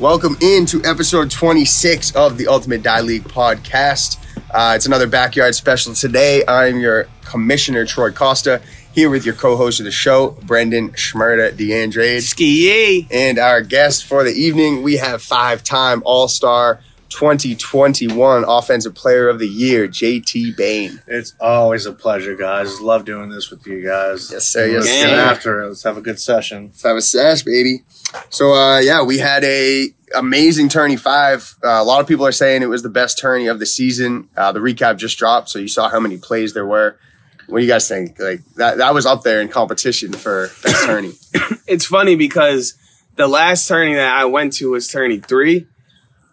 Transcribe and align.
Welcome 0.00 0.36
into 0.40 0.80
episode 0.84 1.28
26 1.28 2.14
of 2.14 2.38
the 2.38 2.46
Ultimate 2.46 2.84
Die 2.84 3.00
League 3.00 3.24
podcast. 3.24 4.16
Uh, 4.54 4.74
it's 4.76 4.86
another 4.86 5.08
backyard 5.08 5.56
special 5.56 5.92
today. 5.92 6.44
I'm 6.46 6.78
your 6.78 7.08
commissioner, 7.24 7.84
Troy 7.84 8.12
Costa, 8.12 8.62
here 8.94 9.10
with 9.10 9.26
your 9.26 9.34
co 9.34 9.56
host 9.56 9.80
of 9.80 9.86
the 9.86 9.90
show, 9.90 10.36
Brendan 10.44 10.90
Schmerda 10.90 11.50
DeAndrade. 11.52 12.22
Ski 12.22 13.08
And 13.10 13.40
our 13.40 13.60
guest 13.60 14.04
for 14.04 14.22
the 14.22 14.30
evening, 14.30 14.84
we 14.84 14.98
have 14.98 15.20
five 15.20 15.64
time 15.64 16.00
All 16.04 16.28
Star 16.28 16.78
2021 17.18 18.44
Offensive 18.46 18.94
Player 18.94 19.28
of 19.28 19.40
the 19.40 19.48
Year, 19.48 19.88
JT 19.88 20.56
Bain. 20.56 21.02
It's 21.08 21.34
always 21.40 21.84
a 21.84 21.92
pleasure, 21.92 22.36
guys. 22.36 22.80
Love 22.80 23.04
doing 23.04 23.28
this 23.28 23.50
with 23.50 23.66
you 23.66 23.84
guys. 23.84 24.30
Yes, 24.30 24.46
sir. 24.46 24.66
Yes, 24.66 24.84
Let's 24.84 25.00
sir. 25.00 25.16
after 25.16 25.62
it. 25.62 25.66
Let's 25.68 25.82
have 25.82 25.96
a 25.96 26.00
good 26.00 26.20
session. 26.20 26.66
Let's 26.66 26.82
have 26.84 26.96
a 26.96 27.00
sash, 27.00 27.42
baby. 27.42 27.82
So, 28.30 28.52
uh, 28.54 28.78
yeah, 28.78 29.02
we 29.02 29.18
had 29.18 29.42
a 29.42 29.88
amazing 30.14 30.68
tourney 30.68 30.96
five. 30.96 31.56
Uh, 31.64 31.70
a 31.70 31.82
lot 31.82 32.00
of 32.00 32.06
people 32.06 32.24
are 32.24 32.30
saying 32.30 32.62
it 32.62 32.68
was 32.68 32.84
the 32.84 32.88
best 32.88 33.18
tourney 33.18 33.48
of 33.48 33.58
the 33.58 33.66
season. 33.66 34.28
Uh, 34.36 34.52
the 34.52 34.60
recap 34.60 34.96
just 34.96 35.18
dropped, 35.18 35.48
so 35.48 35.58
you 35.58 35.66
saw 35.66 35.88
how 35.88 35.98
many 35.98 36.18
plays 36.18 36.54
there 36.54 36.66
were. 36.66 37.00
What 37.48 37.58
do 37.58 37.64
you 37.64 37.70
guys 37.70 37.88
think? 37.88 38.20
Like 38.20 38.44
that, 38.58 38.78
that 38.78 38.94
was 38.94 39.06
up 39.06 39.24
there 39.24 39.40
in 39.40 39.48
competition 39.48 40.12
for 40.12 40.50
best 40.62 40.84
tourney. 40.86 41.12
It's 41.66 41.84
funny 41.84 42.14
because 42.16 42.74
the 43.16 43.26
last 43.28 43.66
tourney 43.68 43.94
that 43.96 44.16
I 44.16 44.24
went 44.24 44.54
to 44.54 44.70
was 44.70 44.86
tourney 44.88 45.18
three. 45.18 45.66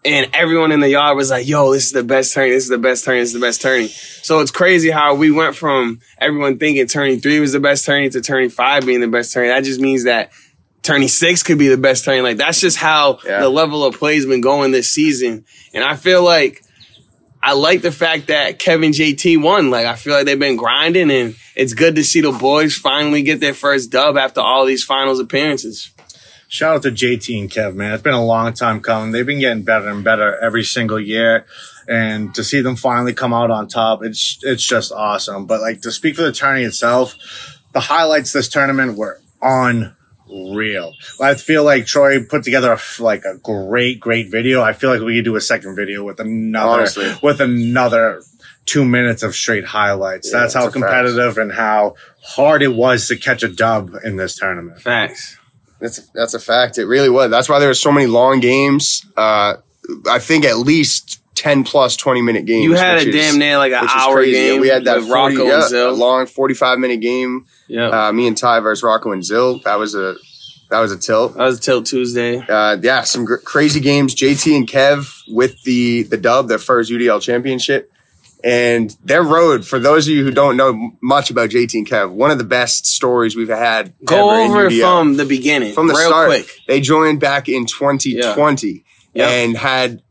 And 0.06 0.30
everyone 0.34 0.70
in 0.72 0.80
the 0.80 0.88
yard 0.88 1.16
was 1.16 1.30
like, 1.30 1.46
yo, 1.48 1.72
this 1.72 1.86
is 1.86 1.92
the 1.92 2.04
best 2.04 2.32
tourney. 2.32 2.50
This 2.50 2.62
is 2.64 2.68
the 2.70 2.78
best 2.78 3.04
tourney. 3.04 3.20
This 3.20 3.30
is 3.30 3.34
the 3.34 3.40
best 3.46 3.60
tourney. 3.60 3.88
So 3.88 4.38
it's 4.40 4.50
crazy 4.52 4.90
how 4.90 5.14
we 5.16 5.30
went 5.30 5.56
from 5.56 6.00
everyone 6.18 6.58
thinking 6.58 6.86
tourney 6.86 7.18
three 7.18 7.40
was 7.40 7.52
the 7.52 7.60
best 7.60 7.84
tourney 7.84 8.08
to 8.10 8.20
tourney 8.20 8.48
five 8.48 8.86
being 8.86 9.00
the 9.00 9.08
best 9.08 9.32
tourney. 9.32 9.48
That 9.48 9.64
just 9.64 9.80
means 9.80 10.04
that 10.04 10.30
tourney 10.82 11.08
six 11.08 11.42
could 11.42 11.58
be 11.58 11.68
the 11.68 11.76
best 11.76 12.04
tourney. 12.04 12.20
Like 12.20 12.36
that's 12.36 12.60
just 12.60 12.76
how 12.78 13.18
Yeah. 13.24 13.40
the 13.40 13.48
level 13.48 13.84
of 13.84 13.96
play 13.98 14.14
has 14.14 14.26
been 14.26 14.40
going 14.40 14.70
this 14.70 14.92
season. 14.92 15.44
And 15.74 15.82
I 15.82 15.96
feel 15.96 16.22
like 16.22 16.62
I 17.42 17.52
like 17.54 17.82
the 17.82 17.92
fact 17.92 18.28
that 18.28 18.58
Kevin 18.58 18.92
JT 18.92 19.40
won. 19.42 19.70
Like 19.70 19.86
I 19.86 19.96
feel 19.96 20.14
like 20.14 20.26
they've 20.26 20.38
been 20.38 20.56
grinding 20.56 21.10
and 21.10 21.34
it's 21.56 21.74
good 21.74 21.96
to 21.96 22.04
see 22.04 22.20
the 22.20 22.32
boys 22.32 22.74
finally 22.76 23.22
get 23.22 23.40
their 23.40 23.54
first 23.54 23.90
dub 23.90 24.16
after 24.16 24.40
all 24.40 24.64
these 24.66 24.84
finals 24.84 25.18
appearances. 25.20 25.90
Shout 26.48 26.76
out 26.76 26.82
to 26.82 26.90
JT 26.90 27.40
and 27.40 27.50
Kev, 27.50 27.74
man. 27.74 27.92
It's 27.94 28.02
been 28.02 28.14
a 28.14 28.24
long 28.24 28.52
time 28.52 28.80
coming. 28.80 29.10
They've 29.12 29.26
been 29.26 29.40
getting 29.40 29.64
better 29.64 29.88
and 29.88 30.04
better 30.04 30.38
every 30.38 30.62
single 30.64 31.00
year. 31.00 31.44
And 31.88 32.34
to 32.34 32.44
see 32.44 32.60
them 32.60 32.76
finally 32.76 33.14
come 33.14 33.32
out 33.32 33.50
on 33.50 33.68
top, 33.68 34.02
it's 34.04 34.38
it's 34.42 34.62
just 34.64 34.92
awesome. 34.92 35.46
But 35.46 35.60
like 35.60 35.82
to 35.82 35.92
speak 35.92 36.16
for 36.16 36.22
the 36.22 36.32
tourney 36.32 36.62
itself, 36.62 37.14
the 37.72 37.80
highlights 37.80 38.32
this 38.32 38.48
tournament 38.48 38.96
were 38.96 39.20
unreal. 39.42 40.92
I 41.20 41.34
feel 41.34 41.64
like 41.64 41.86
Troy 41.86 42.24
put 42.24 42.42
together 42.44 42.72
a, 42.72 43.02
like 43.02 43.24
a 43.24 43.36
great, 43.38 44.00
great 44.00 44.30
video. 44.30 44.62
I 44.62 44.72
feel 44.72 44.90
like 44.90 45.00
we 45.00 45.16
could 45.16 45.24
do 45.24 45.36
a 45.36 45.40
second 45.40 45.76
video 45.76 46.04
with 46.04 46.20
another 46.20 46.80
Honestly. 46.80 47.12
with 47.22 47.40
another 47.40 48.22
two 48.66 48.84
minutes 48.84 49.22
of 49.22 49.34
straight 49.34 49.64
highlights. 49.66 50.32
Yeah, 50.32 50.40
That's 50.40 50.54
how 50.54 50.62
a 50.62 50.64
fact. 50.64 50.72
competitive 50.74 51.38
and 51.38 51.52
how 51.52 51.94
hard 52.24 52.62
it 52.62 52.74
was 52.74 53.06
to 53.08 53.16
catch 53.16 53.42
a 53.42 53.48
dub 53.48 53.92
in 54.04 54.16
this 54.16 54.36
tournament. 54.36 54.80
Facts. 54.80 55.36
That's 55.80 55.98
a, 55.98 56.02
that's 56.14 56.34
a 56.34 56.38
fact. 56.40 56.78
It 56.78 56.86
really 56.86 57.10
was. 57.10 57.30
That's 57.30 57.48
why 57.48 57.58
there 57.58 57.68
were 57.68 57.74
so 57.74 57.92
many 57.92 58.06
long 58.06 58.40
games. 58.40 59.04
Uh, 59.16 59.54
I 60.10 60.18
think 60.18 60.44
at 60.44 60.58
least 60.58 61.20
ten 61.34 61.64
plus 61.64 61.96
twenty 61.96 62.22
minute 62.22 62.46
games. 62.46 62.64
You 62.64 62.74
had 62.74 62.98
a 62.98 63.08
is- 63.08 63.14
damn 63.14 63.38
near 63.38 63.58
like 63.58 63.72
an 63.72 63.86
hour 63.88 64.14
crazy. 64.16 64.32
game. 64.32 64.60
We 64.60 64.68
had 64.68 64.84
that 64.84 64.98
with 64.98 65.08
40, 65.08 65.36
Rocco 65.36 65.48
yeah, 65.48 65.54
and 65.54 65.64
Zill. 65.64 65.98
long 65.98 66.26
forty 66.26 66.54
five 66.54 66.78
minute 66.78 67.00
game. 67.00 67.46
yeah, 67.68 68.08
Uh, 68.08 68.12
me 68.12 68.26
and 68.26 68.36
Ty 68.36 68.60
versus 68.60 68.82
Rocco 68.82 69.12
and 69.12 69.22
Zill. 69.22 69.62
That 69.64 69.78
was 69.78 69.94
a 69.94 70.16
that 70.70 70.80
was 70.80 70.90
a 70.92 70.98
tilt. 70.98 71.34
that 71.36 71.44
was 71.44 71.58
a 71.58 71.60
tilt 71.62 71.86
Tuesday. 71.86 72.38
Uh, 72.40 72.76
yeah, 72.82 73.02
some 73.02 73.24
gr- 73.24 73.36
crazy 73.36 73.78
games. 73.80 74.14
JT 74.14 74.56
and 74.56 74.66
Kev 74.66 75.22
with 75.28 75.62
the 75.62 76.02
the 76.04 76.16
dub, 76.16 76.48
their 76.48 76.58
first 76.58 76.90
UDL 76.90 77.20
championship, 77.22 77.92
and 78.46 78.96
their 79.02 79.22
road. 79.24 79.66
For 79.66 79.78
those 79.80 80.06
of 80.06 80.14
you 80.14 80.22
who 80.22 80.30
don't 80.30 80.56
know 80.56 80.92
much 81.02 81.30
about 81.30 81.50
JT 81.50 81.74
and 81.74 81.86
Kev, 81.88 82.12
one 82.12 82.30
of 82.30 82.38
the 82.38 82.44
best 82.44 82.86
stories 82.86 83.34
we've 83.34 83.48
had. 83.48 83.92
Go 84.04 84.30
over 84.30 84.70
from 84.70 85.16
the 85.16 85.24
beginning, 85.24 85.74
from 85.74 85.88
the 85.88 85.94
real 85.94 86.08
start. 86.08 86.28
quick. 86.28 86.48
They 86.68 86.80
joined 86.80 87.18
back 87.20 87.48
in 87.48 87.66
2020 87.66 88.84
Yeah. 89.14 89.28
and 89.28 89.56
had 89.56 90.02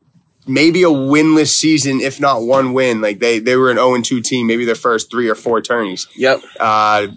maybe 0.45 0.83
a 0.83 0.89
winless 0.89 1.47
season, 1.55 2.01
if 2.01 2.19
not 2.19 2.41
one 2.41 2.73
win. 2.73 2.99
Like 3.01 3.19
they 3.19 3.39
they 3.39 3.55
were 3.55 3.71
an 3.71 3.77
0 3.77 4.01
2 4.01 4.21
team, 4.21 4.47
maybe 4.47 4.65
their 4.65 4.75
first 4.75 5.09
three 5.09 5.29
or 5.29 5.35
four 5.35 5.61
tourneys. 5.61 6.07
Yep. 6.17 6.41
Uh, 6.59 7.07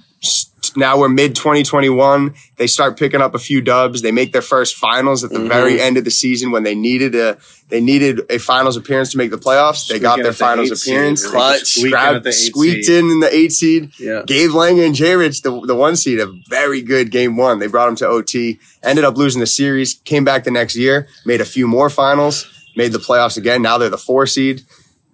now 0.78 0.98
we're 0.98 1.08
mid 1.08 1.34
2021. 1.36 2.34
They 2.56 2.66
start 2.66 2.98
picking 2.98 3.20
up 3.20 3.34
a 3.34 3.38
few 3.38 3.60
dubs. 3.60 4.00
They 4.02 4.12
make 4.12 4.32
their 4.32 4.42
first 4.42 4.76
finals 4.76 5.24
at 5.24 5.30
the 5.30 5.38
Mm-hmm. 5.38 5.48
very 5.48 5.80
end 5.80 5.96
of 5.98 6.04
the 6.04 6.10
season 6.10 6.50
when 6.50 6.62
they 6.62 6.74
needed 6.74 7.14
a 7.14 7.36
they 7.68 7.80
needed 7.82 8.20
a 8.30 8.38
finals 8.38 8.76
appearance 8.78 9.10
to 9.12 9.18
make 9.18 9.30
the 9.30 9.36
playoffs. 9.38 9.88
They 9.88 9.98
got 9.98 10.16
their 10.16 10.28
at 10.28 10.30
the 10.30 10.36
finals 10.38 10.82
seed. 10.82 10.94
appearance. 10.94 11.26
Clutch. 11.26 11.60
squeaking 11.64 11.90
Grabbed- 11.90 12.24
the 12.24 12.32
squeaked 12.32 12.86
seed. 12.86 13.04
in 13.04 13.10
in 13.10 13.20
the 13.20 13.34
eight 13.34 13.52
seed. 13.52 13.90
Yeah. 13.98 14.22
Gave 14.26 14.50
Langer 14.50 14.86
and 14.86 14.94
J 14.94 15.16
Rich 15.16 15.42
the, 15.42 15.60
the 15.66 15.74
one 15.74 15.94
seed 15.96 16.18
a 16.18 16.32
very 16.48 16.80
good 16.80 17.10
game 17.10 17.36
one. 17.36 17.58
They 17.58 17.66
brought 17.66 17.86
them 17.86 17.96
to 17.96 18.06
OT, 18.08 18.58
ended 18.82 19.04
up 19.04 19.16
losing 19.18 19.40
the 19.40 19.46
series, 19.46 19.94
came 20.04 20.24
back 20.24 20.44
the 20.44 20.50
next 20.50 20.76
year, 20.76 21.08
made 21.26 21.40
a 21.40 21.44
few 21.44 21.66
more 21.68 21.90
finals, 21.90 22.46
made 22.76 22.92
the 22.92 22.98
playoffs 22.98 23.36
again. 23.36 23.60
Now 23.62 23.76
they're 23.78 23.90
the 23.90 23.98
four 23.98 24.26
seed. 24.26 24.62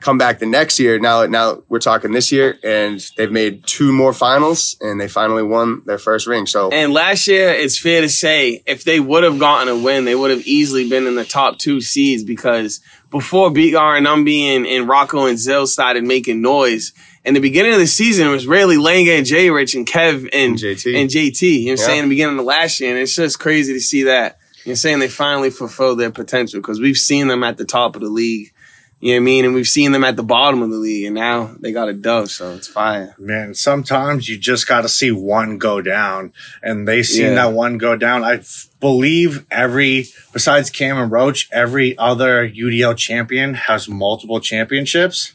Come 0.04 0.18
back 0.18 0.38
the 0.38 0.44
next 0.44 0.78
year. 0.78 0.98
Now, 0.98 1.24
now 1.24 1.62
we're 1.70 1.78
talking 1.78 2.12
this 2.12 2.30
year, 2.30 2.58
and 2.62 3.02
they've 3.16 3.32
made 3.32 3.66
two 3.66 3.90
more 3.90 4.12
finals, 4.12 4.76
and 4.82 5.00
they 5.00 5.08
finally 5.08 5.42
won 5.42 5.80
their 5.86 5.96
first 5.96 6.26
ring. 6.26 6.44
So 6.44 6.70
And 6.70 6.92
last 6.92 7.26
year, 7.26 7.48
it's 7.48 7.78
fair 7.78 8.02
to 8.02 8.10
say, 8.10 8.62
if 8.66 8.84
they 8.84 9.00
would 9.00 9.24
have 9.24 9.38
gotten 9.38 9.68
a 9.68 9.78
win, 9.78 10.04
they 10.04 10.14
would 10.14 10.30
have 10.30 10.42
easily 10.46 10.86
been 10.90 11.06
in 11.06 11.14
the 11.14 11.24
top 11.24 11.56
two 11.58 11.80
seeds 11.80 12.22
because 12.22 12.80
before 13.10 13.48
Begar 13.50 13.96
and 13.96 14.06
Umbi 14.06 14.54
and, 14.54 14.66
and 14.66 14.86
Rocco 14.86 15.24
and 15.24 15.38
Zill 15.38 15.66
started 15.66 16.04
making 16.04 16.42
noise, 16.42 16.92
in 17.24 17.32
the 17.32 17.40
beginning 17.40 17.72
of 17.72 17.78
the 17.78 17.86
season, 17.86 18.28
it 18.28 18.30
was 18.30 18.46
really 18.46 18.76
Langa 18.76 19.16
and 19.16 19.24
J 19.24 19.48
Rich 19.48 19.74
and 19.74 19.86
Kev 19.86 20.24
and, 20.34 20.34
And 20.34 20.58
JT. 20.58 21.00
And 21.00 21.08
JT. 21.08 21.40
You 21.40 21.64
know 21.64 21.70
what 21.70 21.72
I'm 21.72 21.78
Yeah. 21.78 21.86
saying? 21.86 21.98
In 22.00 22.04
the 22.10 22.14
beginning 22.14 22.38
of 22.38 22.44
last 22.44 22.78
year. 22.78 22.90
And 22.90 22.98
it's 22.98 23.16
just 23.16 23.38
crazy 23.38 23.72
to 23.72 23.80
see 23.80 24.02
that. 24.02 24.36
You're 24.66 24.76
saying 24.76 24.98
they 24.98 25.08
finally 25.08 25.48
fulfilled 25.48 25.98
their 25.98 26.10
potential 26.10 26.60
because 26.60 26.78
we've 26.78 26.98
seen 26.98 27.28
them 27.28 27.42
at 27.42 27.56
the 27.56 27.64
top 27.64 27.96
of 27.96 28.02
the 28.02 28.08
league. 28.10 28.52
You 29.04 29.10
know 29.10 29.16
what 29.16 29.20
I 29.20 29.24
mean? 29.24 29.44
And 29.44 29.54
we've 29.54 29.68
seen 29.68 29.92
them 29.92 30.02
at 30.02 30.16
the 30.16 30.22
bottom 30.22 30.62
of 30.62 30.70
the 30.70 30.78
league, 30.78 31.04
and 31.04 31.14
now 31.14 31.54
they 31.60 31.72
got 31.72 31.90
a 31.90 31.92
dove, 31.92 32.30
so 32.30 32.54
it's 32.54 32.66
fire. 32.66 33.14
Man, 33.18 33.52
sometimes 33.52 34.30
you 34.30 34.38
just 34.38 34.66
got 34.66 34.80
to 34.80 34.88
see 34.88 35.10
one 35.10 35.58
go 35.58 35.82
down, 35.82 36.32
and 36.62 36.88
they 36.88 37.02
seen 37.02 37.26
Yeah. 37.26 37.34
that 37.34 37.52
one 37.52 37.76
go 37.76 37.96
down. 37.96 38.24
I 38.24 38.36
f- 38.36 38.68
believe 38.80 39.44
every, 39.50 40.06
besides 40.32 40.70
Cam 40.70 40.96
and 40.96 41.12
Roach, 41.12 41.50
every 41.52 41.98
other 41.98 42.48
UDL 42.48 42.96
champion 42.96 43.52
has 43.52 43.90
multiple 43.90 44.40
championships. 44.40 45.34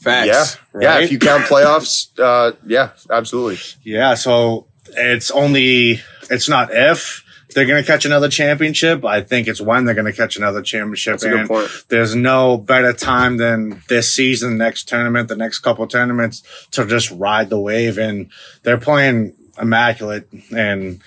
Facts. 0.00 0.56
yeah, 0.76 0.80
yeah. 0.80 0.98
If 1.00 1.10
you 1.10 1.18
count 1.18 1.46
playoffs, 1.46 2.08
uh, 2.20 2.52
yeah, 2.64 2.90
absolutely. 3.10 3.58
Yeah, 3.82 4.14
so 4.14 4.68
it's 4.86 5.32
only, 5.32 6.00
it's 6.30 6.48
not 6.48 6.68
if 6.72 7.24
they're 7.54 7.66
going 7.66 7.82
to 7.82 7.86
catch 7.86 8.04
another 8.04 8.28
championship. 8.28 9.04
I 9.04 9.22
think 9.22 9.48
it's 9.48 9.60
when 9.60 9.84
they're 9.84 9.94
going 9.94 10.10
to 10.10 10.12
catch 10.12 10.36
another 10.36 10.62
championship. 10.62 11.14
That's 11.14 11.24
a 11.24 11.30
good 11.30 11.48
point. 11.48 11.70
there's 11.88 12.14
no 12.14 12.58
better 12.58 12.92
time 12.92 13.36
than 13.38 13.82
this 13.88 14.12
season, 14.12 14.58
next 14.58 14.88
tournament, 14.88 15.28
the 15.28 15.36
next 15.36 15.60
couple 15.60 15.86
tournaments 15.86 16.42
to 16.72 16.84
just 16.86 17.10
ride 17.10 17.48
the 17.50 17.58
wave. 17.58 17.96
And 17.98 18.30
they're 18.64 18.78
playing 18.78 19.34
immaculate 19.60 20.28
and 20.54 21.00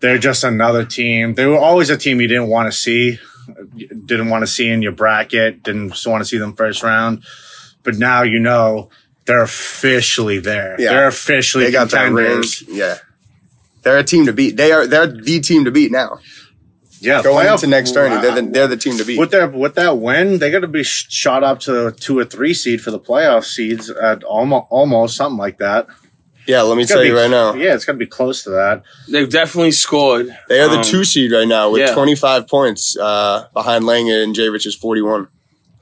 they're 0.00 0.18
just 0.18 0.44
another 0.44 0.84
team. 0.84 1.34
They 1.34 1.46
were 1.46 1.58
always 1.58 1.90
a 1.90 1.96
team 1.96 2.20
you 2.20 2.28
didn't 2.28 2.48
want 2.48 2.70
to 2.70 2.76
see, 2.76 3.18
didn't 4.06 4.28
want 4.28 4.42
to 4.42 4.46
see 4.46 4.68
in 4.70 4.82
your 4.82 4.92
bracket, 4.92 5.62
didn't 5.62 5.94
want 6.06 6.20
to 6.22 6.24
see 6.24 6.38
them 6.38 6.54
first 6.54 6.82
round. 6.82 7.24
But 7.82 7.96
now 7.96 8.22
you 8.22 8.38
know 8.38 8.90
they're 9.24 9.42
officially 9.42 10.38
there. 10.38 10.76
Yeah. 10.78 10.90
They're 10.92 11.08
officially 11.08 11.64
They 11.64 11.72
got 11.72 11.90
that 11.90 12.12
ring. 12.12 12.26
contenders. 12.26 12.62
Yeah, 12.68 12.98
they're 13.82 13.98
a 13.98 14.04
team 14.04 14.26
to 14.26 14.32
beat. 14.32 14.56
They 14.56 14.72
are 14.72 14.86
they're 14.86 15.06
the 15.06 15.40
team 15.40 15.64
to 15.64 15.70
beat 15.70 15.90
now. 15.92 16.18
Yeah, 17.02 17.22
Going 17.22 17.46
playoff- 17.46 17.54
into 17.54 17.66
next 17.68 17.92
tourney, 17.92 18.20
they're 18.20 18.34
the, 18.34 18.42
they're 18.50 18.66
the 18.68 18.76
team 18.76 18.98
to 18.98 19.04
beat. 19.04 19.18
with 19.18 19.30
their 19.30 19.48
with 19.48 19.74
that 19.76 19.96
win, 19.98 20.38
they 20.38 20.50
got 20.50 20.60
to 20.60 20.68
be 20.68 20.82
shot 20.84 21.42
up 21.42 21.58
to 21.60 21.92
two 21.92 22.18
or 22.18 22.24
three 22.26 22.52
seed 22.52 22.82
for 22.82 22.90
the 22.90 23.00
playoff 23.00 23.44
seeds 23.44 23.88
at 23.88 24.22
almost 24.24 24.66
almost 24.68 25.16
something 25.16 25.38
like 25.38 25.56
that. 25.58 25.86
yeah, 26.46 26.60
let 26.60 26.76
me 26.76 26.82
It's 26.82 26.92
tell 26.92 27.02
you 27.02 27.12
be- 27.12 27.18
right 27.18 27.30
now. 27.30 27.54
Yeah, 27.54 27.74
it's 27.74 27.86
got 27.86 27.92
to 27.92 27.98
be 27.98 28.06
close 28.06 28.42
to 28.44 28.50
that. 28.50 28.82
They've 29.08 29.30
definitely 29.30 29.70
scored. 29.72 30.36
They 30.50 30.60
are 30.60 30.68
the 30.68 30.78
Um, 30.78 30.84
two 30.84 31.04
seed 31.04 31.32
right 31.32 31.48
now 31.48 31.70
with 31.70 31.80
yeah. 31.80 31.94
25 31.94 32.46
points 32.46 32.98
uh, 32.98 33.46
behind 33.54 33.84
Langer 33.84 34.22
and 34.22 34.34
J 34.34 34.50
Rich's 34.50 34.74
41. 34.74 35.28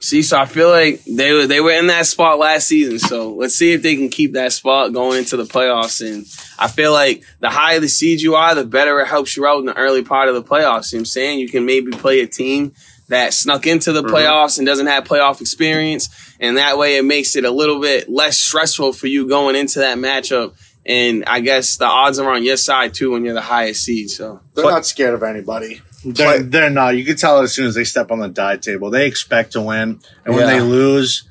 See, 0.01 0.21
so 0.21 0.39
I 0.39 0.45
feel 0.45 0.69
like 0.69 1.03
they 1.03 1.33
were 1.33 1.45
they 1.45 1.59
were 1.59 1.71
in 1.71 1.87
that 1.87 2.07
spot 2.07 2.39
last 2.39 2.67
season. 2.67 2.99
So 2.99 3.33
let's 3.33 3.55
see 3.55 3.73
if 3.73 3.81
they 3.81 3.97
can 3.97 4.07
keep 4.07 4.33
that 4.33 4.53
spot 4.53 4.93
going 4.93 5.19
into 5.19 5.35
the 5.35 5.43
playoffs. 5.43 5.99
And 6.05 6.25
I 6.57 6.69
feel 6.69 6.93
like 6.93 7.23
the 7.41 7.49
higher 7.49 7.81
the 7.81 7.89
seed 7.89 8.21
you 8.21 8.35
are, 8.35 8.55
the 8.55 8.63
better 8.63 9.01
it 9.01 9.07
helps 9.07 9.35
you 9.35 9.45
out 9.45 9.59
in 9.59 9.65
the 9.65 9.77
early 9.77 10.03
part 10.03 10.29
of 10.29 10.35
the 10.35 10.43
playoffs. 10.43 10.93
You 10.93 10.97
know 10.97 11.01
what 11.01 11.01
I'm 11.01 11.05
saying? 11.05 11.39
You 11.39 11.49
can 11.49 11.65
maybe 11.65 11.91
play 11.91 12.21
a 12.21 12.27
team 12.27 12.73
that 13.09 13.33
snuck 13.33 13.67
into 13.67 13.91
the 13.91 14.01
mm-hmm. 14.01 14.15
playoffs 14.15 14.57
and 14.57 14.65
doesn't 14.65 14.87
have 14.87 15.03
playoff 15.03 15.41
experience. 15.41 16.09
And 16.39 16.55
that 16.57 16.77
way 16.77 16.97
it 16.97 17.03
makes 17.03 17.35
it 17.35 17.43
a 17.43 17.51
little 17.51 17.81
bit 17.81 18.07
less 18.07 18.39
stressful 18.39 18.93
for 18.93 19.07
you 19.07 19.27
going 19.27 19.57
into 19.57 19.79
that 19.79 19.97
matchup. 19.97 20.53
And 20.85 21.25
I 21.25 21.41
guess 21.41 21.75
the 21.75 21.85
odds 21.85 22.19
are 22.19 22.31
on 22.31 22.43
your 22.43 22.57
side 22.57 22.93
too 22.93 23.11
when 23.11 23.25
you're 23.25 23.33
the 23.33 23.41
highest 23.41 23.83
seed. 23.83 24.09
So 24.09 24.39
They're 24.53 24.63
not 24.63 24.85
scared 24.85 25.13
of 25.13 25.23
anybody. 25.23 25.81
They're, 26.05 26.41
they're 26.43 26.69
not. 26.69 26.95
You 26.97 27.03
can 27.05 27.15
tell 27.17 27.39
as 27.39 27.53
soon 27.53 27.67
as 27.67 27.75
they 27.75 27.83
step 27.83 28.11
on 28.11 28.19
the 28.19 28.29
die 28.29 28.57
table. 28.57 28.89
They 28.89 29.05
expect 29.07 29.51
to 29.53 29.61
win, 29.61 29.99
and 30.25 30.35
when 30.35 30.47
Yeah. 30.47 30.53
they 30.55 30.61
lose, 30.61 31.23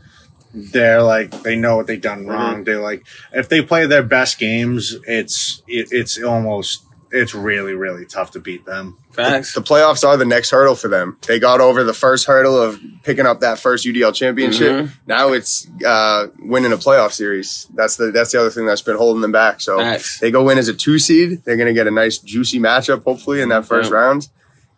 they're 0.54 1.02
like 1.02 1.42
they 1.42 1.56
know 1.56 1.76
what 1.76 1.86
they've 1.86 2.00
done 2.00 2.26
wrong. 2.26 2.64
They're 2.64 2.80
like 2.80 3.04
if 3.32 3.48
they 3.48 3.62
play 3.62 3.86
their 3.86 4.02
best 4.02 4.38
games, 4.38 4.96
it's 5.06 5.62
it, 5.68 5.88
it's 5.90 6.20
almost 6.22 6.84
it's 7.10 7.34
really 7.34 7.72
really 7.74 8.04
tough 8.04 8.30
to 8.32 8.40
beat 8.40 8.64
them. 8.66 8.96
Facts. 9.12 9.52
the 9.52 9.60
playoffs 9.62 10.06
are 10.06 10.16
the 10.16 10.24
next 10.24 10.50
hurdle 10.50 10.76
for 10.76 10.86
them. 10.86 11.16
They 11.26 11.40
got 11.40 11.60
over 11.60 11.82
the 11.82 11.92
first 11.94 12.26
hurdle 12.26 12.56
of 12.60 12.78
picking 13.02 13.26
up 13.26 13.40
that 13.40 13.58
first 13.58 13.84
UDL 13.84 14.14
championship. 14.14 14.72
Mhm. 14.72 14.90
Now 15.08 15.32
it's 15.32 15.66
uh, 15.84 16.28
winning 16.38 16.72
a 16.72 16.76
playoff 16.76 17.12
series. 17.12 17.66
That's 17.74 17.96
the 17.96 18.10
that's 18.12 18.30
the 18.32 18.40
other 18.40 18.50
thing 18.50 18.64
that's 18.66 18.82
been 18.82 18.96
holding 18.96 19.22
them 19.22 19.32
back. 19.32 19.60
So 19.60 19.78
Facts. 19.78 20.20
they 20.20 20.30
go 20.30 20.48
in 20.50 20.58
as 20.58 20.68
a 20.68 20.74
two 20.74 20.98
seed. 21.00 21.42
They're 21.44 21.56
going 21.56 21.66
to 21.66 21.74
get 21.74 21.86
a 21.88 21.90
nice 21.90 22.18
juicy 22.18 22.60
matchup 22.60 23.02
hopefully 23.04 23.40
in 23.40 23.48
that 23.48 23.64
first 23.66 23.90
Yeah. 23.90 23.96
round, 23.96 24.28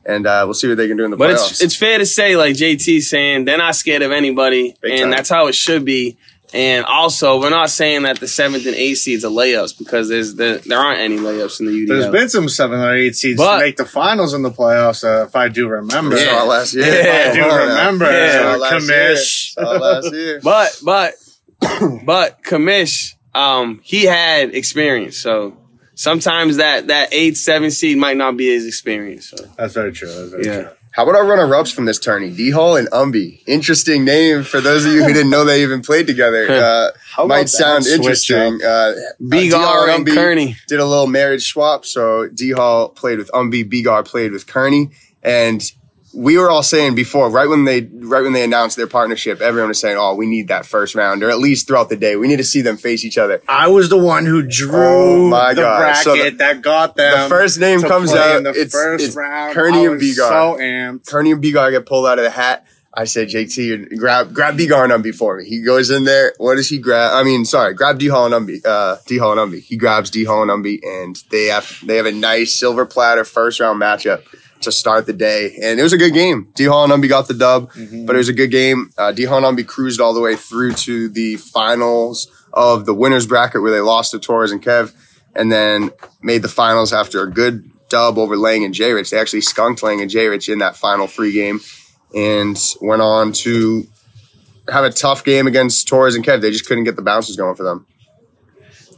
and 0.06 0.26
uh, 0.26 0.42
we'll 0.44 0.54
see 0.54 0.68
what 0.68 0.76
they 0.76 0.88
can 0.88 0.96
do 0.96 1.04
in 1.04 1.10
the 1.10 1.16
But 1.16 1.30
playoffs. 1.30 1.50
it's 1.52 1.62
it's 1.62 1.76
fair 1.76 1.98
to 1.98 2.06
say, 2.06 2.36
like 2.36 2.54
JT 2.56 3.00
saying, 3.02 3.44
they're 3.44 3.58
not 3.58 3.74
scared 3.74 4.02
of 4.02 4.12
anybody, 4.12 4.74
Big 4.80 4.92
and 4.92 5.00
time. 5.02 5.10
that's 5.10 5.28
how 5.28 5.46
it 5.48 5.54
should 5.54 5.84
be. 5.84 6.16
And 6.52 6.84
also, 6.86 7.38
we're 7.38 7.50
not 7.50 7.70
saying 7.70 8.02
that 8.02 8.18
the 8.18 8.26
seventh 8.26 8.66
and 8.66 8.74
eighth 8.74 8.98
seeds 8.98 9.24
are 9.24 9.30
layups 9.30 9.78
because 9.78 10.08
there's 10.08 10.34
the, 10.34 10.60
there 10.66 10.80
aren't 10.80 10.98
any 10.98 11.16
layups 11.16 11.60
in 11.60 11.66
the 11.66 11.72
UDL. 11.72 11.86
There's 11.88 12.10
been 12.10 12.28
some 12.28 12.48
seven 12.48 12.80
or 12.80 12.92
eight 12.92 13.14
seeds 13.14 13.36
But- 13.38 13.58
to 13.60 13.64
make 13.66 13.76
the 13.76 13.84
finals 13.84 14.34
in 14.34 14.42
the 14.42 14.50
playoffs, 14.50 15.04
uh, 15.04 15.26
if 15.26 15.36
I 15.36 15.48
do 15.48 15.68
remember. 15.68 16.16
We 16.16 16.22
Yeah. 16.22 16.38
saw 16.40 16.44
last 16.46 16.74
year. 16.74 16.86
Yeah. 16.86 17.30
I 17.30 17.34
do 17.34 17.40
Come 17.42 17.50
on 17.52 17.56
now. 17.58 17.68
remember. 17.68 18.04
Yeah. 18.10 18.32
Saw 18.32 18.50
uh, 18.50 18.54
it 18.54 18.58
last 18.58 18.88
year. 18.88 19.14
Kamish. 19.14 19.52
Saw 19.52 19.70
last 19.70 20.12
year. 20.12 20.40
But 20.42 20.80
but 20.84 21.14
but 22.04 22.42
Kamish, 22.42 23.14
um, 23.32 23.80
he 23.84 24.04
had 24.06 24.52
experience, 24.52 25.18
so 25.18 25.56
sometimes 26.00 26.56
that 26.56 26.86
that 26.88 27.12
eight 27.12 27.36
seven 27.36 27.70
seed 27.70 27.98
might 27.98 28.16
not 28.16 28.36
be 28.36 28.46
his 28.48 28.66
experience. 28.66 29.28
So 29.30 29.36
That's 29.58 29.74
very 29.74 29.92
true. 29.92 30.08
That's 30.08 30.30
very 30.30 30.44
Yeah. 30.46 30.62
true. 30.62 30.70
How 30.92 31.04
about 31.04 31.14
our 31.14 31.24
runner-ups 31.24 31.70
from 31.70 31.84
this 31.84 32.00
tourney? 32.00 32.30
D 32.30 32.50
Hall 32.50 32.74
and 32.74 32.90
Umby. 32.90 33.42
Interesting 33.46 34.04
name 34.04 34.42
for 34.42 34.60
those 34.60 34.84
of 34.84 34.92
you 34.92 35.04
who 35.04 35.12
didn't 35.12 35.30
know 35.30 35.44
they 35.44 35.62
even 35.62 35.82
played 35.82 36.06
together. 36.06 36.46
Uh, 37.20 37.26
might 37.26 37.48
sound 37.48 37.86
interesting. 37.86 38.60
Uh, 38.64 38.94
Bigar 39.20 39.50
D-Hall 39.50 39.88
and 39.90 40.06
Umby 40.06 40.14
Kearney. 40.14 40.56
did 40.68 40.80
a 40.80 40.84
little 40.86 41.06
marriage 41.06 41.46
swap. 41.52 41.84
So 41.84 42.28
D 42.28 42.50
Hall 42.52 42.88
played 42.88 43.18
with 43.18 43.30
Umby, 43.32 43.62
Bigar 43.70 44.04
played 44.04 44.32
with 44.32 44.46
Kearney, 44.46 44.90
and 45.22 45.60
we 46.12 46.36
were 46.38 46.50
all 46.50 46.62
saying 46.64 46.94
before, 46.96 47.30
right 47.30 47.48
when 47.48 47.64
they 47.64 47.82
right 47.82 48.22
when 48.22 48.32
they 48.32 48.42
announced 48.42 48.76
their 48.76 48.86
partnership, 48.88 49.40
everyone 49.40 49.68
was 49.68 49.78
saying, 49.80 49.96
"Oh, 49.98 50.14
we 50.14 50.26
need 50.26 50.48
that 50.48 50.66
first 50.66 50.94
round, 50.94 51.22
or 51.22 51.30
at 51.30 51.38
least 51.38 51.66
throughout 51.68 51.88
the 51.88 51.96
day, 51.96 52.16
we 52.16 52.26
need 52.26 52.38
to 52.38 52.44
see 52.44 52.62
them 52.62 52.76
face 52.76 53.04
each 53.04 53.16
other." 53.18 53.40
I 53.48 53.68
was 53.68 53.88
the 53.88 53.96
one 53.98 54.26
who 54.26 54.42
drew 54.42 54.70
Oh 54.72 55.28
my 55.28 55.54
the 55.54 55.62
God. 55.62 55.78
bracket 55.78 56.04
So 56.04 56.16
the- 56.16 56.30
that 56.30 56.62
got 56.62 56.96
them. 56.96 57.22
the 57.24 57.28
first 57.28 57.60
name 57.60 57.80
comes 57.82 58.12
out, 58.12 58.36
in 58.38 58.42
the 58.42 58.50
it's- 58.50 58.72
first 58.72 59.04
it's 59.04 59.14
round. 59.16 59.54
Kearney 59.54 59.84
and 59.86 60.00
Bigar. 60.00 60.14
So 60.28 60.58
amped. 60.60 61.06
Kearney 61.06 61.30
and 61.32 61.42
Bigar 61.42 61.70
get 61.70 61.86
pulled 61.86 62.06
out 62.06 62.18
of 62.18 62.24
the 62.24 62.30
hat. 62.30 62.64
I 62.92 63.04
said, 63.04 63.28
JT, 63.28 63.96
grab 63.96 64.34
grab 64.34 64.58
Bigar 64.58 64.82
and 64.82 64.92
Umby 64.92 65.14
for 65.14 65.36
me. 65.38 65.44
He 65.44 65.62
goes 65.62 65.90
in 65.90 66.02
there. 66.02 66.34
What 66.38 66.56
does 66.56 66.68
he 66.68 66.78
grab? 66.78 67.12
I 67.14 67.22
mean, 67.22 67.44
sorry, 67.44 67.72
grab 67.72 68.00
D 68.00 68.08
Hall 68.08 68.26
and 68.32 68.34
Umby. 68.48 68.66
Uh, 68.66 68.96
D 69.06 69.16
Hall 69.18 69.38
and 69.38 69.52
Umby. 69.52 69.62
He 69.62 69.76
grabs 69.76 70.10
D 70.10 70.24
Hall 70.24 70.42
and 70.42 70.50
Umby, 70.50 70.80
and 70.82 71.16
they 71.30 71.44
have 71.46 71.72
they 71.84 71.96
have 71.98 72.06
a 72.06 72.10
nice 72.12 72.52
silver 72.52 72.84
platter 72.84 73.24
first 73.24 73.60
round 73.60 73.80
matchup 73.80 74.22
to 74.62 74.72
start 74.72 75.06
the 75.06 75.12
day. 75.12 75.56
And 75.62 75.80
it 75.80 75.82
was 75.82 75.92
a 75.92 75.98
good 75.98 76.12
game. 76.12 76.48
D 76.54 76.64
Umby 76.64 77.08
got 77.08 77.28
the 77.28 77.34
dub, 77.34 77.70
but 78.06 78.14
it 78.14 78.18
was 78.18 78.28
a 78.28 78.32
good 78.32 78.50
game. 78.50 78.90
Uh, 78.96 79.12
D 79.12 79.24
Umby 79.24 79.66
cruised 79.66 80.00
all 80.00 80.14
the 80.14 80.20
way 80.20 80.36
through 80.36 80.72
to 80.72 81.08
the 81.08 81.36
finals 81.36 82.28
of 82.52 82.86
the 82.86 82.94
winners 82.94 83.26
bracket 83.26 83.62
where 83.62 83.70
they 83.70 83.80
lost 83.80 84.10
to 84.10 84.18
Torres 84.18 84.52
and 84.52 84.62
Kev, 84.62 84.94
and 85.34 85.50
then 85.50 85.90
made 86.22 86.42
the 86.42 86.48
finals 86.48 86.92
after 86.92 87.22
a 87.22 87.30
good 87.30 87.70
dub 87.88 88.18
over 88.18 88.36
Lang 88.36 88.64
and 88.64 88.74
J 88.74 88.92
Rich. 88.92 89.10
They 89.10 89.18
actually 89.18 89.42
skunked 89.42 89.82
Lang 89.82 90.00
and 90.00 90.10
J 90.10 90.28
Rich 90.28 90.48
in 90.48 90.58
that 90.58 90.76
final 90.76 91.06
free 91.06 91.32
game 91.32 91.60
and 92.14 92.60
went 92.80 93.02
on 93.02 93.32
to 93.32 93.86
have 94.68 94.84
a 94.84 94.90
tough 94.90 95.24
game 95.24 95.46
against 95.46 95.86
Torres 95.88 96.14
and 96.14 96.24
Kev. 96.24 96.40
They 96.40 96.50
just 96.50 96.66
couldn't 96.66 96.84
get 96.84 96.96
the 96.96 97.02
bounces 97.02 97.36
going 97.36 97.56
for 97.56 97.62
them. 97.62 97.86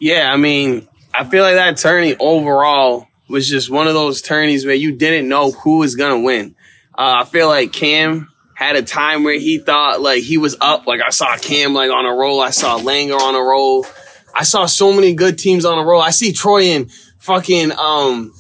Yeah, 0.01 0.33
I 0.33 0.37
mean, 0.37 0.89
I 1.15 1.25
feel 1.25 1.45
like 1.45 1.55
that 1.55 1.77
tourney 1.77 2.17
overall 2.19 3.07
was 3.29 3.49
just 3.49 3.71
one 3.71 3.89
of 3.89 3.95
those 3.95 4.23
tourneys 4.23 4.65
where 4.65 4.75
you 4.75 4.93
didn't 4.93 5.29
know 5.29 5.51
who 5.51 5.79
was 5.79 5.95
gonna 5.97 6.21
win. 6.21 6.55
Uh, 6.97 7.23
I 7.23 7.25
feel 7.25 7.49
like 7.49 7.73
Cam 7.73 8.29
had 8.55 8.77
a 8.77 8.83
time 8.83 9.25
where 9.25 9.39
he 9.39 9.59
thought 9.59 10.01
like 10.01 10.23
he 10.23 10.39
was 10.39 10.57
up. 10.61 10.87
Like 10.87 11.01
I 11.01 11.11
saw 11.11 11.37
Cam 11.37 11.75
like 11.75 11.91
on 11.91 12.07
a 12.07 12.15
roll. 12.15 12.41
I 12.41 12.51
saw 12.51 12.79
Langer 12.79 13.19
on 13.19 13.35
a 13.35 13.41
roll. 13.41 13.87
I 14.35 14.45
saw 14.45 14.67
so 14.67 14.93
many 14.93 15.15
good 15.15 15.39
teams 15.39 15.65
on 15.65 15.79
a 15.79 15.85
roll. 15.85 16.01
I 16.01 16.11
see 16.11 16.33
Troy 16.33 16.65
and 16.67 16.91
fucking 17.19 17.73
um 17.73 18.33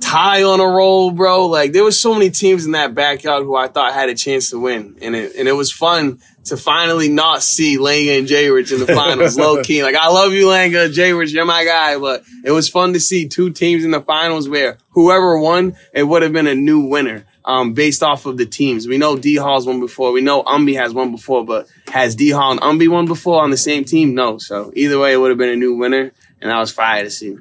Ty 0.00 0.42
on 0.42 0.60
a 0.60 0.66
roll, 0.66 1.12
bro. 1.12 1.46
Like 1.46 1.72
there 1.72 1.84
was 1.84 2.00
so 2.00 2.14
many 2.14 2.30
teams 2.30 2.66
in 2.66 2.72
that 2.72 2.94
backyard 2.94 3.44
who 3.44 3.56
I 3.56 3.68
thought 3.68 3.94
had 3.94 4.08
a 4.08 4.14
chance 4.14 4.50
to 4.50 4.58
win, 4.58 4.96
and 5.00 5.14
it 5.14 5.36
and 5.36 5.48
it 5.48 5.52
was 5.52 5.72
fun 5.72 6.20
to 6.44 6.56
finally 6.56 7.08
not 7.08 7.42
see 7.42 7.78
Langa 7.78 8.18
and 8.18 8.26
Jay 8.26 8.50
Rich 8.50 8.72
in 8.72 8.80
the 8.80 8.86
finals. 8.86 9.38
low 9.38 9.62
key, 9.62 9.82
like 9.82 9.94
I 9.94 10.08
love 10.08 10.32
you, 10.32 10.46
Langa, 10.46 10.92
Jay 10.92 11.12
Rich, 11.12 11.32
you're 11.32 11.44
my 11.44 11.64
guy, 11.64 11.98
but 11.98 12.24
it 12.44 12.50
was 12.50 12.68
fun 12.68 12.92
to 12.92 13.00
see 13.00 13.28
two 13.28 13.50
teams 13.50 13.84
in 13.84 13.90
the 13.90 14.00
finals 14.00 14.48
where 14.48 14.78
whoever 14.90 15.38
won, 15.38 15.76
it 15.92 16.04
would 16.04 16.22
have 16.22 16.32
been 16.32 16.46
a 16.46 16.54
new 16.54 16.80
winner. 16.80 17.24
Um, 17.46 17.74
based 17.74 18.02
off 18.02 18.24
of 18.24 18.38
the 18.38 18.46
teams, 18.46 18.88
we 18.88 18.96
know 18.96 19.18
D 19.18 19.36
Hall's 19.36 19.66
won 19.66 19.78
before. 19.78 20.12
We 20.12 20.22
know 20.22 20.42
Umby 20.44 20.76
has 20.76 20.94
won 20.94 21.10
before, 21.10 21.44
but 21.44 21.68
has 21.88 22.16
D 22.16 22.30
Hall 22.30 22.52
and 22.52 22.60
Umby 22.60 22.88
won 22.88 23.04
before 23.04 23.42
on 23.42 23.50
the 23.50 23.58
same 23.58 23.84
team? 23.84 24.14
No. 24.14 24.38
So 24.38 24.72
either 24.74 24.98
way, 24.98 25.12
it 25.12 25.18
would 25.18 25.28
have 25.28 25.36
been 25.36 25.50
a 25.50 25.56
new 25.56 25.76
winner, 25.76 26.12
and 26.40 26.50
I 26.50 26.58
was 26.58 26.70
fired 26.70 27.04
to 27.04 27.10
see. 27.10 27.36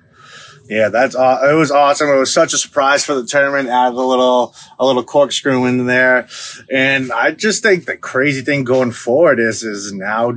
Yeah, 0.74 0.90
that's 0.90 1.16
aw- 1.16 1.48
it 1.50 1.54
was 1.54 1.70
awesome. 1.70 2.10
It 2.10 2.18
was 2.18 2.34
such 2.34 2.52
a 2.54 2.58
surprise 2.58 3.06
for 3.06 3.14
the 3.14 3.26
tournament. 3.26 3.70
Add 3.70 3.94
a 3.94 3.96
little 3.96 4.56
a 4.80 4.86
little 4.86 5.04
corkscrew 5.04 5.66
in 5.66 5.86
there, 5.86 6.28
and 6.72 7.12
I 7.12 7.32
just 7.32 7.62
think 7.62 7.86
the 7.86 7.96
crazy 7.96 8.42
thing 8.42 8.64
going 8.64 8.92
forward 8.92 9.40
is 9.40 9.62
is 9.62 9.94
now 9.94 10.34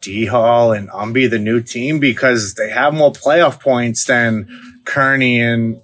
D 0.00 0.26
Hall 0.26 0.72
and 0.72 0.90
Umby 0.90 1.30
the 1.30 1.38
new 1.38 1.62
team 1.62 2.00
because 2.00 2.54
they 2.54 2.68
have 2.70 2.92
more 2.92 3.12
playoff 3.12 3.60
points 3.60 4.04
than 4.04 4.46
Kearney 4.84 5.40
and 5.40 5.80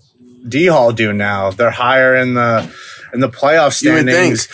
D 0.47 0.67
Hall 0.67 0.93
do 0.93 1.13
now. 1.15 1.51
They're 1.51 1.71
higher 1.71 2.15
in 2.15 2.35
the 2.35 2.71
in 3.15 3.21
the 3.21 3.31
playoff 3.31 3.81
You 3.83 3.93
would 3.95 4.05
think. 4.05 4.37
standings. 4.39 4.49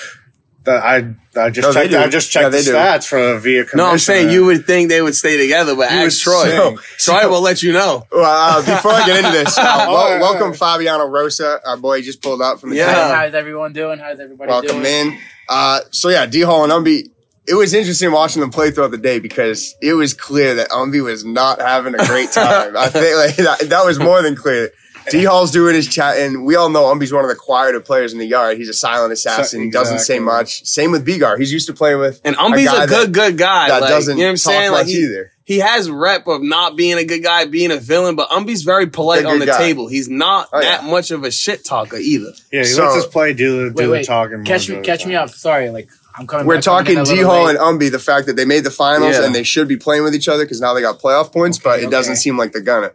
That 0.64 0.84
I 0.84 1.14
I 1.36 1.50
just 1.50 1.66
No, 1.68 1.72
checked. 1.72 1.90
do. 1.90 1.98
I 1.98 2.08
just 2.08 2.30
checked 2.30 2.52
they 2.52 2.58
the 2.58 2.64
do. 2.64 2.72
stats 2.74 3.06
for 3.06 3.38
via. 3.38 3.64
No, 3.74 3.86
I'm 3.86 3.98
saying 3.98 4.30
you 4.30 4.44
would 4.46 4.66
think 4.66 4.88
they 4.88 5.02
would 5.02 5.14
stay 5.16 5.36
together, 5.36 5.74
but 5.74 5.90
You 5.90 5.98
would 5.98 6.06
ask 6.06 6.22
Troy. 6.22 6.44
think. 6.50 6.80
Troy 6.98 7.28
will 7.28 7.40
let 7.40 7.62
you 7.62 7.72
know. 7.72 8.06
Well, 8.12 8.24
uh, 8.24 8.60
before 8.60 8.92
I 8.92 9.06
get 9.06 9.18
into 9.24 9.30
this, 9.32 9.56
uh, 9.58 9.62
wel- 9.62 9.90
All 9.96 10.04
right, 10.10 10.14
all 10.14 10.20
welcome 10.20 10.50
right. 10.50 10.56
Fabiano 10.58 11.06
Rosa, 11.06 11.60
our 11.66 11.76
boy 11.76 12.02
just 12.02 12.22
pulled 12.22 12.40
up 12.42 12.60
from 12.60 12.70
the 12.70 12.76
Yeah. 12.76 12.92
camp. 12.94 13.14
How's 13.14 13.34
everyone 13.34 13.72
doing? 13.72 13.98
How's 13.98 14.20
everybody 14.20 14.48
Welcome 14.50 14.82
doing? 14.82 15.12
in. 15.12 15.18
Uh, 15.48 15.80
so 15.90 16.08
yeah, 16.08 16.26
D 16.26 16.40
Hall 16.42 16.62
and 16.64 16.72
Umby. 16.72 17.10
It 17.46 17.54
was 17.54 17.74
interesting 17.74 18.10
watching 18.10 18.40
them 18.40 18.50
play 18.50 18.70
throughout 18.70 18.90
the 18.90 18.96
day 18.96 19.18
because 19.18 19.74
it 19.82 19.92
was 19.92 20.14
clear 20.14 20.54
that 20.54 20.70
Umby 20.70 21.02
was 21.04 21.26
not 21.26 21.60
having 21.60 21.94
a 21.94 22.06
great 22.06 22.32
time. 22.32 22.74
I 22.74 22.88
think 22.88 23.16
like 23.16 23.36
that, 23.36 23.68
that 23.68 23.84
was 23.84 23.98
more 23.98 24.22
than 24.22 24.34
clear. 24.34 24.70
D 25.10 25.24
Hall's 25.24 25.50
doing 25.50 25.74
his 25.74 25.86
chat, 25.88 26.16
and 26.18 26.44
we 26.44 26.56
all 26.56 26.68
know 26.70 26.84
Umby's 26.84 27.12
one 27.12 27.24
of 27.24 27.30
the 27.30 27.36
quieter 27.36 27.80
players 27.80 28.12
in 28.12 28.18
the 28.18 28.26
yard. 28.26 28.56
He's 28.56 28.68
a 28.68 28.74
silent 28.74 29.12
assassin. 29.12 29.62
He 29.62 29.70
doesn't 29.70 29.98
say 30.00 30.18
much. 30.18 30.64
Same 30.66 30.90
with 30.92 31.06
Bigar. 31.06 31.38
He's 31.38 31.52
used 31.52 31.66
to 31.66 31.74
play 31.74 31.94
with 31.94 32.20
And 32.24 32.36
Umby's 32.36 32.66
guy 32.66 32.84
a, 32.84 32.86
good, 32.86 33.08
that- 33.08 33.12
good 33.12 33.38
guy. 33.38 33.68
that 33.68 33.80
like, 33.82 33.90
doesn't 33.90 34.16
you 34.16 34.24
know 34.24 34.28
what 34.28 34.30
I'm 34.30 34.36
talk 34.36 34.52
saying? 34.52 34.72
Like 34.72 34.86
much 34.86 34.92
he, 34.92 35.02
either. 35.04 35.32
he 35.44 35.58
has 35.58 35.90
rep 35.90 36.26
of 36.26 36.42
not 36.42 36.76
being 36.76 36.96
a 36.98 37.04
good 37.04 37.22
guy, 37.22 37.44
being 37.44 37.70
a 37.70 37.76
villain, 37.76 38.16
but 38.16 38.28
Umby's 38.30 38.62
very 38.62 38.86
polite 38.86 39.22
Good, 39.24 39.32
on 39.32 39.38
the 39.40 39.46
guy. 39.46 39.58
table. 39.58 39.88
He's 39.88 40.08
not 40.08 40.48
Oh, 40.52 40.60
that 40.60 40.82
yeah. 40.84 40.90
much 40.90 41.10
of 41.10 41.22
a 41.24 41.30
shit 41.30 41.64
talker 41.64 41.96
either. 41.96 42.32
Yeah, 42.52 42.60
he 42.60 42.66
So- 42.66 42.84
lets 42.84 43.04
us 43.04 43.06
play. 43.06 43.32
Do 43.34 43.64
the 43.64 43.70
do 43.70 43.74
Wait, 43.76 43.84
the 43.86 43.90
wait. 43.92 44.06
talking. 44.06 44.44
Catch 44.44 44.68
me, 44.70 44.76
of 44.76 44.84
catch 44.84 45.04
me 45.06 45.12
time. 45.14 45.24
up. 45.24 45.30
Sorry, 45.30 45.70
like 45.70 45.88
I'm 46.16 46.26
coming. 46.26 46.46
We're 46.46 46.54
I'm 46.56 46.60
talking 46.62 46.94
in 46.94 47.00
a 47.00 47.04
D 47.04 47.20
Hall 47.22 47.48
and 47.48 47.58
Umby, 47.58 47.90
the 47.90 47.98
fact 47.98 48.26
that 48.26 48.36
they 48.36 48.44
made 48.44 48.62
the 48.64 48.70
finals 48.70 49.16
Yeah. 49.16 49.24
and 49.26 49.34
they 49.34 49.42
should 49.42 49.66
be 49.68 49.76
playing 49.76 50.04
with 50.04 50.14
each 50.14 50.28
other 50.28 50.44
because 50.44 50.60
now 50.60 50.72
they 50.72 50.80
got 50.80 51.00
playoff 51.00 51.32
points, 51.32 51.58
but 51.58 51.80
it 51.80 51.82
Okay, 51.82 51.90
doesn't 51.90 52.16
seem 52.16 52.38
like 52.38 52.52
they're 52.52 52.62
gonna. 52.62 52.92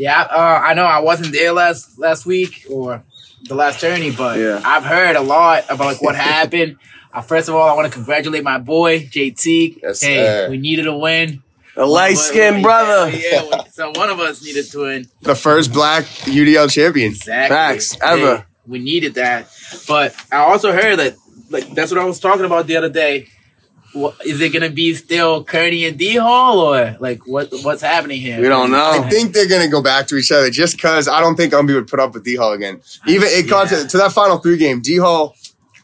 Yeah, 0.00 0.22
uh, 0.22 0.60
I 0.64 0.72
know 0.72 0.84
I 0.84 1.00
wasn't 1.00 1.32
there 1.34 1.52
last 1.52 1.98
last 1.98 2.24
week 2.24 2.64
or 2.70 3.02
the 3.44 3.54
last 3.54 3.80
tourney, 3.80 4.10
but 4.10 4.38
Yeah. 4.38 4.58
I've 4.64 4.82
heard 4.84 5.14
a 5.14 5.20
lot 5.20 5.64
about 5.68 5.84
like 5.92 6.00
what 6.02 6.16
happened. 6.32 6.76
Uh, 7.12 7.20
first 7.20 7.50
of 7.50 7.54
all, 7.54 7.68
I 7.68 7.74
want 7.74 7.86
to 7.92 7.92
congratulate 7.92 8.42
my 8.42 8.56
boy 8.56 9.00
JT. 9.00 9.80
Yes, 9.82 10.00
hey, 10.00 10.16
sir. 10.16 10.48
we 10.48 10.56
needed 10.56 10.86
a 10.86 10.96
win. 10.96 11.42
A 11.76 11.84
light 11.84 12.16
skinned 12.16 12.62
brother. 12.62 13.10
Yeah, 13.16 13.44
yeah, 13.50 13.64
so 13.70 13.92
one 13.94 14.08
of 14.08 14.18
us 14.20 14.42
needed 14.42 14.70
to 14.70 14.78
win. 14.84 15.06
The 15.20 15.34
first 15.34 15.70
black 15.70 16.04
UDL 16.24 16.70
champion. 16.72 17.08
Exactly. 17.12 17.54
Facts, 17.54 17.98
ever. 18.02 18.36
Hey, 18.38 18.44
we 18.66 18.78
needed 18.78 19.14
that. 19.16 19.48
But 19.86 20.14
I 20.32 20.38
also 20.38 20.72
heard 20.72 20.96
that, 20.96 21.14
like, 21.50 21.68
that's 21.74 21.90
what 21.92 22.00
I 22.00 22.04
was 22.04 22.20
talking 22.20 22.46
about 22.46 22.66
the 22.66 22.76
other 22.76 22.88
day. 22.88 23.28
What, 23.92 24.14
is 24.24 24.40
it 24.40 24.52
gonna 24.52 24.70
be 24.70 24.94
still 24.94 25.42
Kearney 25.44 25.84
and 25.84 25.98
D 25.98 26.14
Hall, 26.16 26.60
or 26.60 26.96
like 27.00 27.26
what? 27.26 27.48
What's 27.62 27.82
happening 27.82 28.20
here? 28.20 28.40
We 28.40 28.48
don't 28.48 28.70
know. 28.70 28.90
I 28.90 29.08
think 29.10 29.32
they're 29.34 29.48
gonna 29.48 29.68
go 29.68 29.82
back 29.82 30.06
to 30.08 30.16
each 30.16 30.30
other 30.30 30.48
just 30.50 30.76
because 30.76 31.08
I 31.08 31.20
don't 31.20 31.34
think 31.36 31.52
Umby 31.52 31.74
would 31.74 31.88
put 31.88 31.98
up 32.00 32.14
with 32.14 32.24
D 32.24 32.36
Hall 32.36 32.52
again. 32.52 32.80
Even 33.06 33.28
it 33.28 33.48
got 33.48 33.68
to, 33.70 33.86
to 33.88 33.96
that 33.98 34.12
final 34.12 34.38
three 34.38 34.56
game. 34.58 34.80
D 34.80 34.98
Hall 34.98 35.34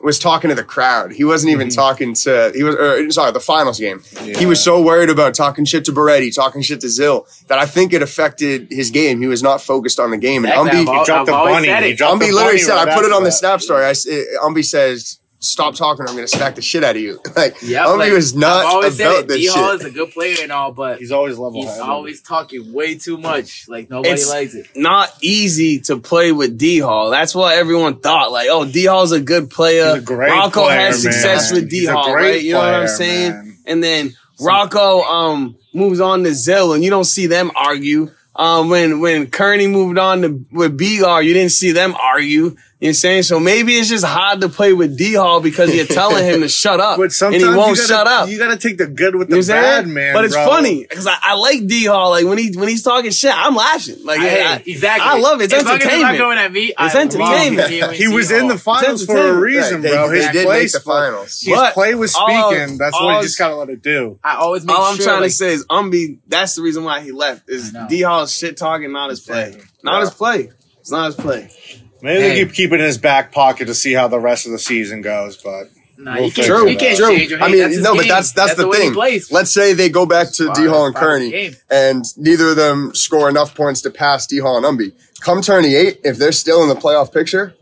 was 0.00 0.18
talking 0.20 0.50
to 0.50 0.54
the 0.54 0.62
crowd. 0.62 1.10
He 1.10 1.24
wasn't 1.24 1.50
even 1.52 1.66
Mm-hmm. 1.68 1.74
talking 1.74 2.14
to 2.14 2.52
he 2.54 2.62
was 2.62 2.76
or, 2.76 3.10
sorry 3.10 3.32
the 3.32 3.40
finals 3.40 3.80
game. 3.80 4.00
He 4.38 4.46
was 4.46 4.62
so 4.62 4.80
worried 4.80 5.10
about 5.10 5.34
talking 5.34 5.64
shit 5.64 5.84
to 5.86 5.92
Beretti, 5.92 6.32
talking 6.32 6.62
shit 6.62 6.80
to 6.82 6.86
Zill 6.86 7.26
that 7.48 7.58
I 7.58 7.66
think 7.66 7.92
it 7.92 8.02
affected 8.02 8.68
his 8.70 8.90
game. 8.92 9.20
He 9.20 9.26
was 9.26 9.42
not 9.42 9.60
focused 9.62 9.98
on 9.98 10.12
the 10.12 10.18
game. 10.18 10.44
And 10.44 10.52
Exactly. 10.54 10.84
Umby, 10.84 10.88
I've 10.90 10.96
al- 10.98 11.04
dropped 11.06 11.20
I've 11.20 11.26
the 11.26 11.32
bunny. 11.72 11.88
He 11.88 11.94
dropped 11.94 12.16
Umby 12.16 12.26
the 12.28 12.32
literally 12.34 12.44
bunny 12.52 12.58
said, 12.58 12.74
right 12.74 12.88
I 12.88 12.94
put 12.94 13.04
it 13.04 13.06
after 13.06 13.14
on 13.16 13.24
the 13.24 13.32
snap 13.32 13.60
story. 13.62 13.84
I, 13.84 13.90
s- 13.90 14.06
uh, 14.06 14.12
Umby 14.44 14.64
says, 14.64 15.18
stop 15.38 15.74
talking 15.74 16.04
or 16.04 16.08
I'm 16.08 16.14
going 16.14 16.26
to 16.26 16.36
smack 16.36 16.54
the 16.54 16.62
shit 16.62 16.82
out 16.82 16.96
of 16.96 17.02
you. 17.02 17.20
Like, 17.36 17.56
Yeah, 17.62 17.84
Umby 17.86 17.98
like, 17.98 18.12
was 18.12 18.34
not 18.34 18.64
I've 18.64 18.72
always 18.74 18.96
said 18.96 19.06
about 19.06 19.18
it. 19.20 19.28
this 19.28 19.36
D 19.38 19.46
Hall 19.48 19.72
shit. 19.72 19.80
is 19.80 19.86
a 19.86 19.90
good 19.90 20.10
player 20.10 20.36
and 20.42 20.50
all, 20.52 20.72
but 20.72 20.98
He's 20.98 21.12
always 21.12 21.38
level 21.38 21.60
he's 21.60 21.70
headed. 21.70 21.82
always 21.82 22.22
talking 22.22 22.72
way 22.72 22.96
too 22.96 23.18
much. 23.18 23.68
Like 23.68 23.90
nobody 23.90 24.10
It's- 24.14 24.28
likes 24.30 24.54
it. 24.54 24.66
Not 24.74 25.12
easy 25.22 25.80
to 25.80 25.98
play 25.98 26.32
with 26.32 26.56
D 26.58 26.78
Hall. 26.78 27.10
That's 27.10 27.34
what 27.34 27.56
everyone 27.56 28.00
thought. 28.00 28.32
Like, 28.32 28.48
oh, 28.50 28.64
D 28.64 28.86
Hall's 28.86 29.12
a 29.12 29.20
good 29.20 29.50
player. 29.50 29.94
He's 29.94 30.02
a 30.02 30.06
great 30.06 30.30
Rocco 30.30 30.64
player, 30.64 30.78
had 30.80 30.94
success 30.94 31.52
man. 31.52 31.62
with 31.62 31.70
He's 31.70 31.82
D 31.82 31.86
a 31.86 31.92
Hall, 31.92 32.14
right? 32.14 32.42
You 32.42 32.52
know 32.52 32.58
what 32.58 32.74
I'm 32.74 32.88
saying? 32.88 33.32
man. 33.32 33.58
And 33.66 33.84
then 33.84 34.16
Rocco 34.40 35.02
um 35.02 35.56
moves 35.74 36.00
on 36.00 36.22
to 36.24 36.30
Zill, 36.30 36.74
and 36.74 36.82
you 36.84 36.90
don't 36.90 37.04
see 37.04 37.26
them 37.26 37.50
argue. 37.56 38.10
Um, 38.34 38.68
when 38.68 39.00
when 39.00 39.28
Kearney 39.28 39.66
moved 39.66 39.98
on 39.98 40.22
to 40.22 40.44
with 40.52 40.78
Begar, 40.78 41.22
you 41.24 41.32
didn't 41.34 41.52
see 41.52 41.72
them 41.72 41.94
argue. 41.94 42.56
You 42.78 42.88
know 42.88 42.88
what 42.88 42.90
I'm 42.90 42.94
saying? 42.96 43.22
So 43.22 43.40
maybe 43.40 43.72
it's 43.78 43.88
just 43.88 44.04
hard 44.04 44.42
to 44.42 44.50
play 44.50 44.74
with 44.74 44.98
D 44.98 45.14
Hall 45.14 45.40
because 45.40 45.74
you're 45.74 45.86
telling 45.86 46.22
him 46.26 46.42
to 46.42 46.48
shut 46.62 46.78
up, 46.78 46.98
But 46.98 47.04
and 47.04 47.12
sometimes 47.14 47.42
he 47.42 47.48
won't 47.48 47.70
you 47.70 47.76
gotta, 47.76 47.88
shut 47.88 48.06
up. 48.06 48.28
You 48.28 48.38
got 48.38 48.50
to 48.50 48.58
take 48.58 48.76
the 48.76 48.86
good 48.86 49.14
with 49.16 49.30
You 49.30 49.36
know 49.36 49.40
the 49.42 49.52
bad, 49.54 49.86
man. 49.88 50.12
But 50.12 50.26
it's 50.26 50.34
bro. 50.34 50.44
funny 50.46 50.82
because 50.86 51.06
I, 51.06 51.14
I 51.22 51.34
like 51.36 51.66
D 51.66 51.86
Hall. 51.86 52.10
Like 52.10 52.26
when 52.26 52.36
he 52.36 52.52
when 52.54 52.68
he's 52.68 52.82
talking 52.82 53.10
shit, 53.12 53.32
I'm 53.34 53.56
laughing. 53.56 53.96
Like 54.04 54.20
Hey, 54.20 54.44
I- 54.44 54.56
exactly. 54.66 55.08
I 55.08 55.18
love 55.18 55.40
it. 55.40 55.44
It's 55.44 55.54
as 55.54 55.64
long 55.64 55.80
as 55.80 56.00
not 56.02 56.18
going 56.18 56.36
at 56.36 56.52
me, 56.52 56.64
It's 56.66 56.74
I 56.94 57.00
entertainment. 57.00 57.56
love 57.56 57.70
hearing 57.70 57.94
He 57.94 58.08
was 58.08 58.30
in 58.30 58.46
the 58.48 58.58
Hall. 58.58 58.76
finals 58.78 59.06
for 59.06 59.16
a 59.26 59.32
reason, 59.40 59.80
They- 59.80 59.92
bro. 59.92 60.10
they 60.10 60.16
His 60.18 60.28
did 60.32 60.44
play 60.46 60.58
make 60.64 60.72
the 60.72 60.80
finals. 60.80 61.40
His 61.40 61.58
play 61.72 61.94
was 61.94 62.14
all- 62.14 62.52
speaking. 62.52 62.76
That's 62.76 62.92
what 62.92 63.02
all- 63.04 63.16
you 63.16 63.22
just 63.22 63.38
got 63.38 63.48
to 63.48 63.54
let 63.56 63.70
it 63.70 63.80
do. 63.80 64.18
I 64.22 64.36
always 64.36 64.66
make 64.66 64.76
All 64.78 64.84
I'm 64.84 64.96
sure, 64.96 65.06
trying 65.06 65.22
like, 65.22 65.30
to 65.30 65.34
say 65.36 65.54
is 65.54 65.64
Umby. 65.68 66.18
That's 66.28 66.54
the 66.56 66.60
reason 66.60 66.84
why 66.84 67.00
he 67.00 67.10
left. 67.10 67.48
Is 67.48 67.72
D 67.88 68.02
Hall's 68.02 68.36
shit 68.36 68.58
talking, 68.58 68.92
not 68.92 69.08
his 69.08 69.20
play, 69.20 69.56
not 69.82 70.02
his 70.02 70.10
play. 70.10 70.50
It's 70.80 70.90
not 70.90 71.06
his 71.06 71.14
play. 71.14 71.50
Maybe 72.02 72.20
Hey. 72.20 72.28
they 72.28 72.44
keep 72.44 72.54
keep 72.54 72.72
it 72.72 72.80
in 72.80 72.86
his 72.86 72.98
back 72.98 73.32
pocket 73.32 73.66
to 73.66 73.74
see 73.74 73.92
how 73.94 74.08
the 74.08 74.20
rest 74.20 74.46
of 74.46 74.52
the 74.52 74.58
season 74.58 75.00
goes. 75.02 75.36
But 75.36 75.70
Nah, 75.98 76.16
We'll 76.16 76.24
you 76.26 76.30
can't, 76.32 76.46
figure 76.46 76.68
you 76.68 76.76
can't. 76.76 76.96
True. 76.98 77.08
change 77.16 77.30
your 77.30 77.42
I 77.42 77.48
mean, 77.48 77.60
that's 77.60 77.74
his 77.76 77.82
no, 77.82 77.94
but 77.94 78.00
game. 78.02 78.08
that's 78.10 78.32
that's, 78.32 78.54
the, 78.54 78.66
the, 78.68 78.72
thing. 78.72 79.22
Let's 79.30 79.50
say 79.50 79.72
they 79.72 79.88
go 79.88 80.04
back 80.04 80.30
to 80.32 80.44
Part- 80.48 80.58
D 80.58 80.66
Hall 80.66 80.84
and 80.84 80.94
part 80.94 81.06
Kearney, 81.06 81.54
and 81.70 82.04
neither 82.18 82.48
of 82.50 82.56
them 82.56 82.94
score 82.94 83.30
enough 83.30 83.54
points 83.54 83.80
to 83.80 83.90
pass 83.90 84.26
D 84.26 84.38
Hall 84.38 84.62
and 84.62 84.66
Umby. 84.66 84.92
Come 85.22 85.40
tourney 85.40 85.74
eight, 85.74 86.00
if 86.04 86.18
they're 86.18 86.32
still 86.32 86.62
in 86.62 86.68
the 86.68 86.74
playoff 86.74 87.14
picture, 87.14 87.54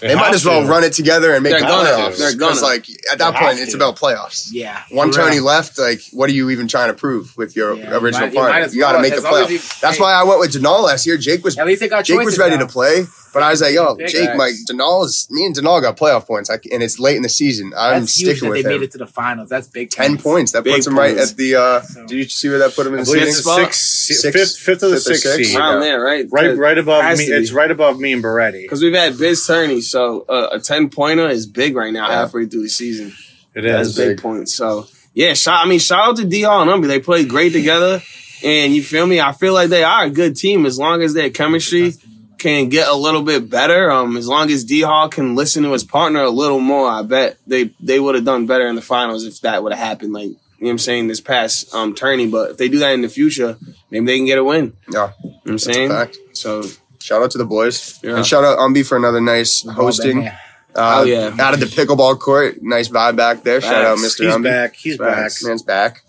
they 0.00 0.14
might 0.14 0.32
as 0.32 0.46
well 0.46 0.66
run 0.66 0.84
it 0.84 0.94
together 0.94 1.34
and 1.34 1.42
make 1.42 1.50
They're 1.52 1.60
the 1.60 1.66
gonna. 1.66 1.88
playoffs. 1.90 2.18
They're 2.18 2.34
gonna. 2.34 2.52
Because, 2.52 2.62
like 2.62 2.86
at 3.12 3.18
that 3.18 3.34
They 3.34 3.38
point, 3.40 3.58
it's 3.60 3.72
to. 3.72 3.76
about 3.76 3.96
playoffs. 3.96 4.48
Yeah, 4.50 4.80
One 4.90 5.12
for 5.12 5.18
real. 5.18 5.26
tourney 5.26 5.40
left. 5.40 5.78
Like, 5.78 6.00
what 6.12 6.30
are 6.30 6.32
you 6.32 6.48
even 6.48 6.68
trying 6.68 6.88
to 6.88 6.94
prove 6.94 7.36
with 7.36 7.54
your 7.54 7.76
Yeah, 7.76 7.94
original 7.98 8.28
might- 8.28 8.32
you 8.32 8.40
partner? 8.40 8.60
as 8.60 8.74
You 8.74 8.80
got 8.80 8.92
to 8.92 8.94
well, 8.94 9.02
make 9.02 9.10
the 9.12 9.18
as 9.18 9.24
long 9.24 9.34
playoffs. 9.34 9.80
That's 9.80 10.00
why 10.00 10.14
I 10.14 10.22
went 10.24 10.40
with 10.40 10.54
Denal 10.54 10.82
last 10.82 11.04
year. 11.06 11.18
Jake 11.18 11.44
was 11.44 11.58
At 11.58 11.66
least 11.66 11.80
they 11.80 11.88
got 11.88 12.06
Jake 12.06 12.20
was 12.22 12.38
ready 12.38 12.56
to 12.56 12.66
play, 12.66 13.04
but 13.36 13.42
I 13.44 13.50
was 13.50 13.60
like, 13.60 13.74
yo, 13.74 13.94
Big 13.94 14.08
Jake, 14.08 14.26
facts. 14.26 14.38
like 14.38 14.54
Denal 14.68 15.04
is 15.04 15.28
me 15.30 15.44
and 15.46 15.54
Denal 15.54 15.80
got 15.82 15.96
playoff 15.96 16.26
points, 16.26 16.50
I, 16.50 16.54
and 16.72 16.82
it's 16.82 16.98
late 16.98 17.16
in 17.16 17.22
the 17.22 17.28
season. 17.28 17.72
I'm 17.76 18.00
That's 18.00 18.18
huge 18.18 18.38
sticking 18.38 18.48
that 18.48 18.54
they 18.54 18.62
with 18.62 18.80
made 18.80 18.82
it 18.84 18.90
to 18.92 18.98
the 18.98 19.06
finals. 19.06 19.48
That's 19.48 19.68
big. 19.68 19.90
Ten 19.90 20.16
points. 20.18 20.52
That 20.52 20.64
Big 20.64 20.74
puts 20.74 20.86
him 20.86 20.98
right 20.98 21.14
points. 21.16 21.30
at 21.32 21.36
the. 21.36 21.54
uh 21.56 21.80
So- 21.82 22.06
Do 22.06 22.16
you 22.16 22.24
see 22.28 22.48
where 22.48 22.58
that 22.58 22.74
put 22.74 22.86
him 22.86 22.94
in 22.94 23.00
I 23.00 23.02
the 23.02 23.06
believe 23.12 23.24
season? 23.26 23.28
it's 23.28 23.38
spot? 23.40 23.60
six, 23.74 24.22
Six- 24.22 24.36
fifth, 24.36 24.56
fifth 24.58 24.82
of 24.82 24.90
the 24.90 24.96
fifth 24.96 25.06
or 25.06 25.14
sixth 25.14 25.22
sixth? 25.34 25.50
seed. 25.50 25.56
Around 25.60 25.74
Yeah. 25.74 25.80
there, 25.88 26.00
right? 26.00 26.26
Right, 26.30 26.56
right 26.56 26.78
above 26.78 27.18
me. 27.18 27.24
It's 27.24 27.52
right 27.52 27.70
above 27.70 27.98
me 28.00 28.12
and 28.12 28.22
Beretti. 28.24 28.62
Because 28.62 28.82
we've 28.82 28.94
had 28.94 29.18
Biz 29.18 29.46
Turney, 29.46 29.80
so 29.82 30.24
uh, 30.28 30.48
a 30.52 30.58
ten 30.60 30.88
pointer 30.88 31.28
is 31.28 31.46
big 31.46 31.76
right 31.76 31.92
now, 31.92 32.08
Yeah. 32.08 32.14
halfway 32.20 32.46
through 32.46 32.62
the 32.62 32.68
season. 32.70 33.12
It 33.54 33.62
That's 33.62 33.90
is. 33.90 33.96
big 33.96 34.20
points. 34.22 34.54
So 34.54 34.86
yeah, 35.14 35.34
shout. 35.34 35.64
I 35.64 35.68
mean, 35.68 35.78
shout 35.78 36.08
out 36.08 36.16
to 36.16 36.24
D 36.24 36.42
Hall 36.42 36.62
and 36.62 36.70
Umby. 36.70 36.88
They 36.88 37.00
played 37.00 37.28
great 37.28 37.52
together, 37.52 38.02
and 38.44 38.74
you 38.74 38.82
feel 38.82 39.06
me? 39.06 39.20
I 39.20 39.32
feel 39.32 39.54
like 39.54 39.70
they 39.70 39.82
are 39.82 40.04
a 40.04 40.10
good 40.10 40.36
team 40.36 40.66
as 40.66 40.78
long 40.78 41.02
as 41.02 41.14
their 41.14 41.30
chemistry 41.30 41.94
can 42.38 42.68
get 42.68 42.88
a 42.88 42.94
little 42.94 43.22
bit 43.22 43.48
better. 43.50 43.90
Um, 43.90 44.16
as 44.16 44.28
long 44.28 44.50
as 44.50 44.64
D 44.64 44.82
Hall 44.82 45.08
can 45.08 45.34
listen 45.34 45.62
to 45.64 45.72
his 45.72 45.84
partner 45.84 46.20
a 46.22 46.30
little 46.30 46.60
more, 46.60 46.88
I 46.88 47.02
bet 47.02 47.38
they 47.46 47.70
they 47.80 47.98
would 48.00 48.14
have 48.14 48.24
done 48.24 48.46
better 48.46 48.66
in 48.66 48.74
the 48.76 48.82
finals 48.82 49.24
if 49.24 49.40
that 49.40 49.62
would 49.62 49.72
have 49.72 49.84
happened. 49.86 50.12
Like 50.12 50.28
you 50.28 50.32
know 50.32 50.68
what 50.68 50.70
I'm 50.72 50.78
saying, 50.78 51.08
this 51.08 51.20
past 51.20 51.74
um 51.74 51.94
tourney. 51.94 52.26
But 52.28 52.52
if 52.52 52.56
they 52.58 52.68
do 52.68 52.78
that 52.80 52.92
in 52.92 53.02
the 53.02 53.08
future, 53.08 53.56
maybe 53.90 54.06
they 54.06 54.16
can 54.18 54.26
get 54.26 54.38
a 54.38 54.44
win. 54.44 54.74
You 54.88 54.92
know 54.94 55.00
Yeah, 55.00 55.28
what 55.30 55.50
I'm 55.52 55.58
saying? 55.58 55.88
fact. 55.90 56.18
So 56.34 56.62
shout 56.98 57.22
out 57.22 57.30
to 57.32 57.38
the 57.38 57.44
boys, 57.46 57.98
Yeah. 58.02 58.16
and 58.16 58.26
shout 58.26 58.44
out 58.44 58.58
Umby 58.58 58.86
for 58.86 58.96
another 58.96 59.20
nice 59.20 59.62
hosting. 59.66 60.18
man. 60.20 60.38
Uh, 60.74 60.98
Oh, 61.00 61.04
yeah. 61.04 61.34
out 61.40 61.54
of 61.54 61.60
the 61.60 61.64
pickleball 61.66 62.18
court, 62.18 62.62
nice 62.62 62.88
vibe 62.88 63.16
back 63.16 63.42
there. 63.42 63.62
Shout 63.62 63.82
out, 63.84 63.98
Facts. 63.98 64.14
Mr. 64.20 64.24
He's 64.26 64.34
Umby. 64.34 64.42
back. 64.44 64.74
He's 64.76 64.98
back. 64.98 65.32
Man's 65.42 65.62
back. 65.62 66.02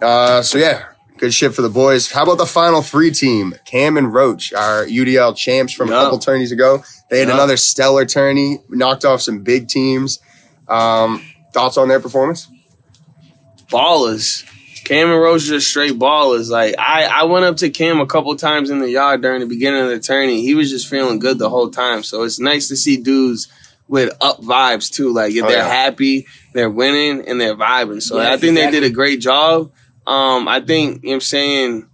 Uh, 0.00 0.42
so 0.42 0.58
yeah, 0.58 0.84
good 1.18 1.32
shit 1.34 1.54
for 1.54 1.62
the 1.62 1.68
boys. 1.70 2.10
How 2.10 2.22
about 2.24 2.38
the 2.38 2.46
final 2.46 2.82
three 2.82 3.10
team? 3.10 3.54
Cam 3.64 3.96
and 3.96 4.12
Roach, 4.12 4.52
our 4.52 4.84
UDL 4.86 5.34
champs 5.36 5.72
from 5.72 5.88
a 5.88 5.92
couple 5.92 6.18
tourneys 6.18 6.52
ago. 6.52 6.82
They 7.10 7.20
had 7.20 7.28
Yeah. 7.28 7.34
another 7.34 7.56
stellar 7.56 8.04
tourney, 8.04 8.58
knocked 8.68 9.04
off 9.04 9.22
some 9.22 9.38
big 9.42 9.68
teams. 9.68 10.18
Um, 10.68 11.22
thoughts 11.52 11.76
on 11.78 11.88
their 11.88 12.00
performance? 12.00 12.48
ballers. 13.70 14.44
Cam 14.84 15.10
and 15.10 15.20
Roach 15.20 15.42
are 15.46 15.54
just 15.54 15.68
straight 15.68 15.98
ballers. 15.98 16.48
Like 16.48 16.76
I, 16.78 17.04
I 17.06 17.24
went 17.24 17.44
up 17.44 17.56
to 17.58 17.70
Cam 17.70 17.98
a 18.00 18.06
couple 18.06 18.34
times 18.36 18.70
in 18.70 18.78
the 18.78 18.88
yard 18.90 19.20
during 19.22 19.40
the 19.40 19.46
beginning 19.46 19.80
of 19.82 19.88
the 19.88 19.98
tourney. 19.98 20.42
He 20.42 20.54
was 20.54 20.70
just 20.70 20.86
feeling 20.88 21.18
good 21.18 21.38
the 21.38 21.50
whole 21.50 21.70
time. 21.70 22.02
So 22.04 22.22
it's 22.22 22.38
nice 22.38 22.68
to 22.68 22.76
see 22.76 22.96
dudes 22.96 23.48
with 23.88 24.16
up 24.20 24.40
vibes 24.42 24.92
too. 24.92 25.12
Like 25.12 25.32
if 25.34 25.42
Oh, 25.44 25.48
they're 25.48 25.58
yeah. 25.58 25.68
happy, 25.68 26.26
they're 26.52 26.70
winning, 26.70 27.26
and 27.26 27.40
they're 27.40 27.56
vibing. 27.56 28.00
So 28.00 28.16
Yes, 28.18 28.26
I 28.26 28.36
think 28.36 28.52
exactly. 28.56 28.64
they 28.80 28.80
did 28.80 28.92
a 28.92 28.94
great 28.94 29.20
job. 29.20 29.72
Um, 30.06 30.46
I 30.48 30.60
think 30.60 31.02
you 31.02 31.08
know 31.08 31.10
what 31.10 31.14
I'm 31.16 31.20
saying 31.22 31.88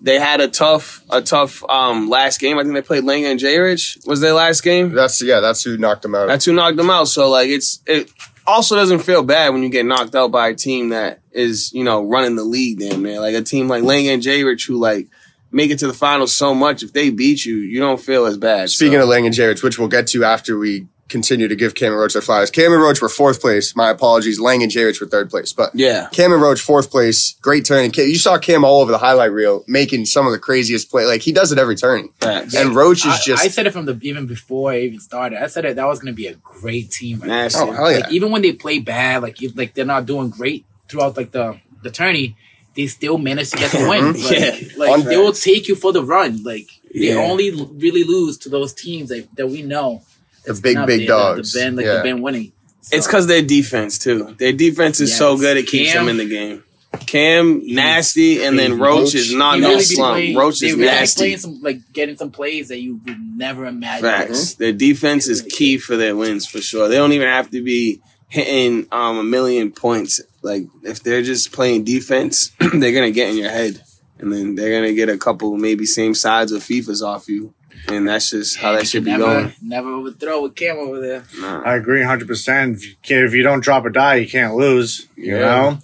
they 0.00 0.18
had 0.18 0.40
a 0.42 0.48
tough, 0.48 1.02
a 1.10 1.22
tough 1.22 1.64
um 1.68 2.10
last 2.10 2.38
game. 2.40 2.58
I 2.58 2.62
think 2.62 2.74
they 2.74 2.82
played 2.82 3.04
Langa 3.04 3.30
and 3.30 3.40
J 3.40 3.58
Rich. 3.58 3.98
Was 4.06 4.20
their 4.20 4.34
last 4.34 4.62
game? 4.62 4.90
That's 4.92 5.22
yeah, 5.22 5.40
that's 5.40 5.62
who 5.64 5.78
knocked 5.78 6.02
them 6.02 6.14
out. 6.14 6.26
That's 6.28 6.44
who 6.44 6.52
knocked 6.52 6.76
them 6.76 6.90
out. 6.90 7.08
So 7.08 7.30
like 7.30 7.48
it's 7.48 7.80
it 7.86 8.10
also 8.46 8.76
doesn't 8.76 8.98
feel 8.98 9.22
bad 9.22 9.54
when 9.54 9.62
you 9.62 9.70
get 9.70 9.86
knocked 9.86 10.14
out 10.14 10.30
by 10.30 10.48
a 10.48 10.54
team 10.54 10.90
that 10.90 11.20
is, 11.32 11.72
you 11.72 11.82
know, 11.84 12.02
running 12.04 12.36
the 12.36 12.44
league 12.44 12.80
damn 12.80 13.00
man. 13.02 13.20
Like 13.20 13.34
a 13.34 13.40
team 13.42 13.68
like 13.68 13.82
Langa 13.82 14.12
and 14.12 14.22
J 14.22 14.44
Rich 14.44 14.66
who 14.66 14.76
like 14.76 15.08
make 15.50 15.70
it 15.70 15.78
to 15.78 15.86
the 15.86 15.94
finals 15.94 16.36
so 16.36 16.52
much, 16.54 16.82
if 16.82 16.92
they 16.92 17.08
beat 17.10 17.44
you, 17.46 17.56
you 17.56 17.78
don't 17.80 18.00
feel 18.00 18.26
as 18.26 18.36
bad. 18.36 18.68
Speaking 18.68 18.98
So, 18.98 19.04
of 19.04 19.08
Lang 19.08 19.24
and 19.24 19.34
J 19.34 19.46
Rich, 19.46 19.62
which 19.62 19.78
we'll 19.78 19.88
get 19.88 20.08
to 20.08 20.24
after 20.24 20.58
we 20.58 20.86
continue 21.14 21.46
to 21.48 21.54
give 21.56 21.74
Cam 21.74 21.92
and 21.92 22.00
Roach 22.00 22.12
their 22.14 22.22
flowers. 22.22 22.50
Cam 22.50 22.72
and 22.72 22.82
Roach 22.82 23.00
were 23.00 23.08
fourth 23.08 23.40
place. 23.40 23.74
My 23.76 23.88
apologies. 23.90 24.40
Lang 24.40 24.62
and 24.62 24.70
J 24.70 24.84
Rich 24.84 25.00
were 25.00 25.06
third 25.06 25.30
place. 25.30 25.52
But 25.52 25.70
Yeah. 25.74 26.08
Cam 26.12 26.32
and 26.32 26.42
Roach 26.42 26.60
fourth 26.60 26.90
place. 26.90 27.36
Great 27.40 27.64
turn. 27.64 27.90
Cam- 27.92 28.08
You 28.08 28.18
saw 28.18 28.36
Cam 28.38 28.64
all 28.64 28.80
over 28.82 28.90
the 28.90 28.98
highlight 28.98 29.30
reel 29.32 29.64
making 29.68 30.06
some 30.06 30.26
of 30.26 30.32
the 30.32 30.38
craziest 30.40 30.90
play. 30.90 31.06
Like 31.06 31.22
he 31.22 31.30
does 31.32 31.52
it 31.52 31.58
every 31.58 31.76
turn. 31.76 32.08
Facts. 32.20 32.54
And 32.56 32.74
Roach 32.74 33.06
is 33.06 33.14
I, 33.14 33.18
just 33.24 33.44
I 33.44 33.48
said 33.48 33.66
it 33.68 33.72
from 33.72 33.86
the 33.86 33.96
even 34.02 34.26
before 34.26 34.72
I 34.72 34.80
even 34.80 34.98
started. 35.00 35.42
I 35.42 35.46
said 35.46 35.64
that 35.64 35.76
that 35.76 35.86
was 35.86 36.00
going 36.00 36.12
to 36.12 36.16
be 36.16 36.26
a 36.26 36.34
great 36.34 36.90
team. 36.90 37.20
Right? 37.20 37.28
Nasty. 37.28 37.60
oh 37.62 37.70
hell 37.72 37.90
yeah. 37.92 37.98
Like 38.00 38.12
even 38.12 38.30
when 38.32 38.42
they 38.42 38.52
play 38.52 38.80
bad, 38.80 39.22
like 39.22 39.40
if, 39.40 39.56
like 39.56 39.74
they're 39.74 39.84
not 39.84 40.04
doing 40.06 40.28
great 40.30 40.66
throughout 40.88 41.16
like 41.16 41.30
the 41.30 41.58
the 41.82 41.90
tourney, 41.90 42.36
they 42.74 42.86
still 42.88 43.18
manage 43.18 43.50
to 43.50 43.56
get 43.56 43.70
the 43.70 43.78
win. 43.88 44.14
Mm-hmm. 44.14 44.80
Like, 44.80 44.88
Yeah. 44.90 44.96
like 44.96 45.04
they 45.04 45.16
will 45.16 45.32
take 45.32 45.68
you 45.68 45.76
for 45.76 45.92
the 45.92 46.02
run. 46.02 46.42
Like 46.42 46.68
they 46.92 47.08
Yeah. 47.14 47.16
only 47.30 47.50
really 47.52 48.04
lose 48.04 48.36
to 48.38 48.48
those 48.48 48.72
teams 48.72 49.08
that, 49.10 49.28
that 49.36 49.46
we 49.48 49.62
know. 49.62 50.02
The 50.46 50.54
big, 50.54 50.76
big 50.86 51.00
the- 51.00 51.06
dogs. 51.06 51.52
The, 51.52 51.60
been 51.60 51.76
like 51.76 51.86
Yeah. 51.86 51.96
the 51.98 52.02
been 52.02 52.22
winning. 52.22 52.52
So, 52.82 52.96
It's 52.96 53.06
because 53.06 53.26
their 53.26 53.42
defense 53.42 53.98
too. 53.98 54.34
Their 54.38 54.52
defense 54.52 55.00
is 55.00 55.16
so 55.16 55.32
Yes. 55.32 55.40
good 55.40 55.56
it 55.56 55.66
keeps 55.66 55.92
Cam- 55.92 56.06
them 56.06 56.18
in 56.20 56.28
the 56.28 56.32
game. 56.34 56.62
Cam 57.06 57.62
nasty, 57.74 58.42
and 58.44 58.56
then 58.58 58.72
crazy. 58.78 58.82
Roach, 58.82 58.98
Roach, 59.00 59.14
is 59.14 59.32
not 59.34 59.54
they 59.54 59.60
no 59.60 59.68
really 59.68 59.78
be 59.80 59.84
slump. 59.84 60.14
playing- 60.14 60.36
Roach 60.36 60.58
they 60.60 60.66
is 60.68 60.72
really 60.74 60.84
be 60.84 60.90
nasty. 60.94 61.18
Playing 61.20 61.38
some 61.38 61.60
like 61.62 61.78
getting 61.92 62.16
some 62.16 62.30
plays 62.30 62.68
that 62.68 62.80
you 62.80 63.00
would 63.04 63.18
never 63.36 63.66
imagine. 63.66 64.02
Facts. 64.04 64.54
Their 64.54 64.72
defense 64.72 65.26
is 65.26 65.42
key 65.42 65.78
for 65.78 65.96
their 65.96 66.14
wins 66.16 66.46
for 66.46 66.60
sure. 66.60 66.88
They 66.88 66.94
don't 66.96 67.12
even 67.12 67.26
have 67.28 67.50
to 67.50 67.62
be 67.62 68.00
hitting 68.28 68.86
um, 68.92 69.18
a 69.18 69.24
million 69.24 69.70
points. 69.72 70.20
Like 70.42 70.66
if 70.84 71.02
they're 71.02 71.22
just 71.22 71.50
playing 71.52 71.84
defense, 71.84 72.50
they're 72.60 72.92
gonna 72.92 73.10
get 73.10 73.30
in 73.30 73.38
your 73.38 73.50
head, 73.50 73.82
and 74.20 74.32
then 74.32 74.54
they're 74.54 74.72
gonna 74.80 74.92
get 74.94 75.08
a 75.08 75.18
couple 75.18 75.56
maybe 75.56 75.86
same 75.86 76.14
sides 76.14 76.52
of 76.52 76.62
FIFA's 76.62 77.02
off 77.02 77.28
you, 77.28 77.54
and 77.88 78.08
that's 78.08 78.30
just 78.30 78.56
how 78.58 78.72
that 78.72 78.86
should 78.86 79.04
be 79.04 79.10
never, 79.12 79.24
going. 79.24 79.52
Never 79.62 79.88
overthrow 79.92 80.42
with 80.42 80.56
Cam 80.56 80.76
over 80.78 81.00
there. 81.00 81.24
Nah. 81.38 81.62
I 81.62 81.76
agree 81.76 82.00
100%. 82.02 82.74
If 82.74 82.86
you, 82.86 82.94
can't, 83.02 83.24
if 83.26 83.32
you 83.34 83.42
don't 83.42 83.60
drop 83.62 83.84
a 83.84 83.90
die, 83.90 84.16
you 84.16 84.28
can't 84.28 84.54
lose, 84.54 85.06
you 85.16 85.34
Yeah. 85.36 85.40
know? 85.40 85.78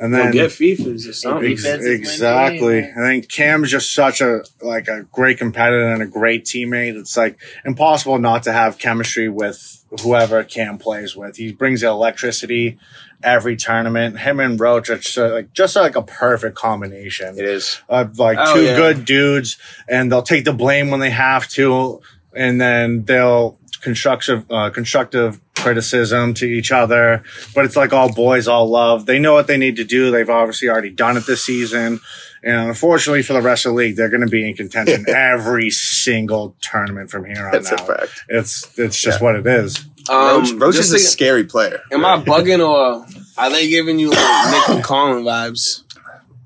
And 0.00 0.12
Go 0.12 0.18
then 0.22 0.32
get 0.32 0.50
FIFA's 0.52 1.08
or 1.08 1.12
something. 1.12 1.50
Ex- 1.50 1.62
Defense 1.64 1.82
is 1.82 1.88
winning 1.88 2.00
exactly. 2.00 2.80
the 2.82 2.86
game, 2.86 2.94
I 2.98 3.00
think 3.08 3.28
Cam's 3.28 3.68
just 3.70 3.92
such 3.92 4.20
a 4.20 4.42
like 4.62 4.86
a 4.86 5.02
great 5.10 5.38
competitor 5.38 5.88
and 5.88 6.00
a 6.02 6.06
great 6.06 6.44
teammate. 6.44 6.94
It's 6.96 7.16
like 7.16 7.36
impossible 7.64 8.18
not 8.20 8.44
to 8.44 8.52
have 8.52 8.78
chemistry 8.78 9.28
with 9.28 9.84
whoever 10.02 10.44
Cam 10.44 10.78
plays 10.78 11.16
with. 11.16 11.36
He 11.36 11.50
brings 11.50 11.80
the 11.80 11.88
electricity 11.88 12.78
every 13.22 13.56
tournament. 13.56 14.18
Him 14.20 14.40
and 14.40 14.58
Roach 14.58 14.90
are 14.90 14.96
just 14.98 15.18
uh, 15.18 15.32
like 15.32 15.52
just 15.52 15.76
like 15.76 15.96
a 15.96 16.02
perfect 16.02 16.56
combination. 16.56 17.38
It 17.38 17.44
is. 17.44 17.80
Of 17.88 18.18
like 18.18 18.38
Oh, 18.40 18.54
two 18.54 18.64
yeah. 18.64 18.76
good 18.76 19.04
dudes, 19.04 19.56
and 19.88 20.10
they'll 20.10 20.22
take 20.22 20.44
the 20.44 20.52
blame 20.52 20.90
when 20.90 21.00
they 21.00 21.10
have 21.10 21.48
to, 21.50 22.00
and 22.34 22.60
then 22.60 23.04
they'll 23.04 23.58
constructive, 23.80 24.44
uh, 24.50 24.70
constructive 24.70 25.40
criticism 25.54 26.34
to 26.34 26.46
each 26.46 26.72
other, 26.72 27.22
but 27.54 27.64
it's 27.64 27.76
like 27.76 27.92
all 27.92 28.12
boys, 28.12 28.48
all 28.48 28.68
love. 28.68 29.06
They 29.06 29.18
know 29.18 29.34
what 29.34 29.46
they 29.46 29.56
need 29.56 29.76
to 29.76 29.84
do. 29.84 30.10
They've 30.10 30.28
obviously 30.28 30.68
already 30.68 30.90
done 30.90 31.16
it 31.16 31.26
this 31.26 31.44
season. 31.44 32.00
And 32.42 32.68
unfortunately 32.68 33.22
for 33.22 33.32
the 33.34 33.42
rest 33.42 33.66
of 33.66 33.72
the 33.72 33.76
league, 33.76 33.96
they're 33.96 34.08
going 34.08 34.20
to 34.22 34.28
be 34.28 34.48
in 34.48 34.54
contention 34.54 35.04
every 35.14 35.70
single 35.70 36.56
tournament 36.60 37.10
from 37.10 37.24
here 37.24 37.46
on 37.46 37.52
That's 37.52 37.70
a 37.72 37.80
out. 37.80 37.86
fact. 37.86 38.24
It's, 38.28 38.78
it's 38.78 39.00
just 39.00 39.20
what 39.20 39.34
it 39.36 39.46
is. 39.46 39.84
Roach, 40.08 40.50
um, 40.50 40.58
Roach 40.58 40.76
is 40.76 40.92
a 40.92 40.98
to- 40.98 41.02
scary 41.02 41.44
player. 41.44 41.80
Am 41.92 42.04
I 42.04 42.18
bugging 42.20 42.66
or 42.66 43.06
are 43.36 43.50
they 43.50 43.68
giving 43.68 43.98
you 43.98 44.10
like 44.10 44.50
Nick 44.50 44.68
and 44.76 44.84
Colin 44.84 45.24
vibes? 45.24 45.82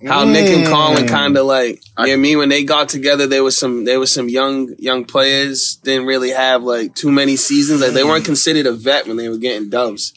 How 0.06 0.24
Nick 0.24 0.48
and 0.48 0.66
Colin 0.66 1.02
hmm. 1.04 1.08
kind 1.08 1.36
of 1.36 1.46
like, 1.46 1.80
you 1.98 2.06
know 2.06 2.12
I 2.12 2.16
mean? 2.16 2.38
When 2.38 2.48
they 2.48 2.64
got 2.64 2.88
together, 2.88 3.28
there 3.28 3.44
was 3.44 3.56
some, 3.56 3.84
there 3.84 4.00
was 4.00 4.12
some 4.12 4.28
young, 4.28 4.74
young 4.78 5.04
players 5.04 5.76
didn't 5.76 6.06
really 6.06 6.30
have 6.30 6.64
like 6.64 6.94
too 6.96 7.12
many 7.12 7.36
seasons. 7.36 7.80
Like 7.80 7.92
they 7.92 8.02
weren't 8.02 8.24
considered 8.24 8.66
a 8.66 8.72
vet 8.72 9.06
when 9.06 9.16
they 9.16 9.28
were 9.28 9.38
getting 9.38 9.70
dubs. 9.70 10.12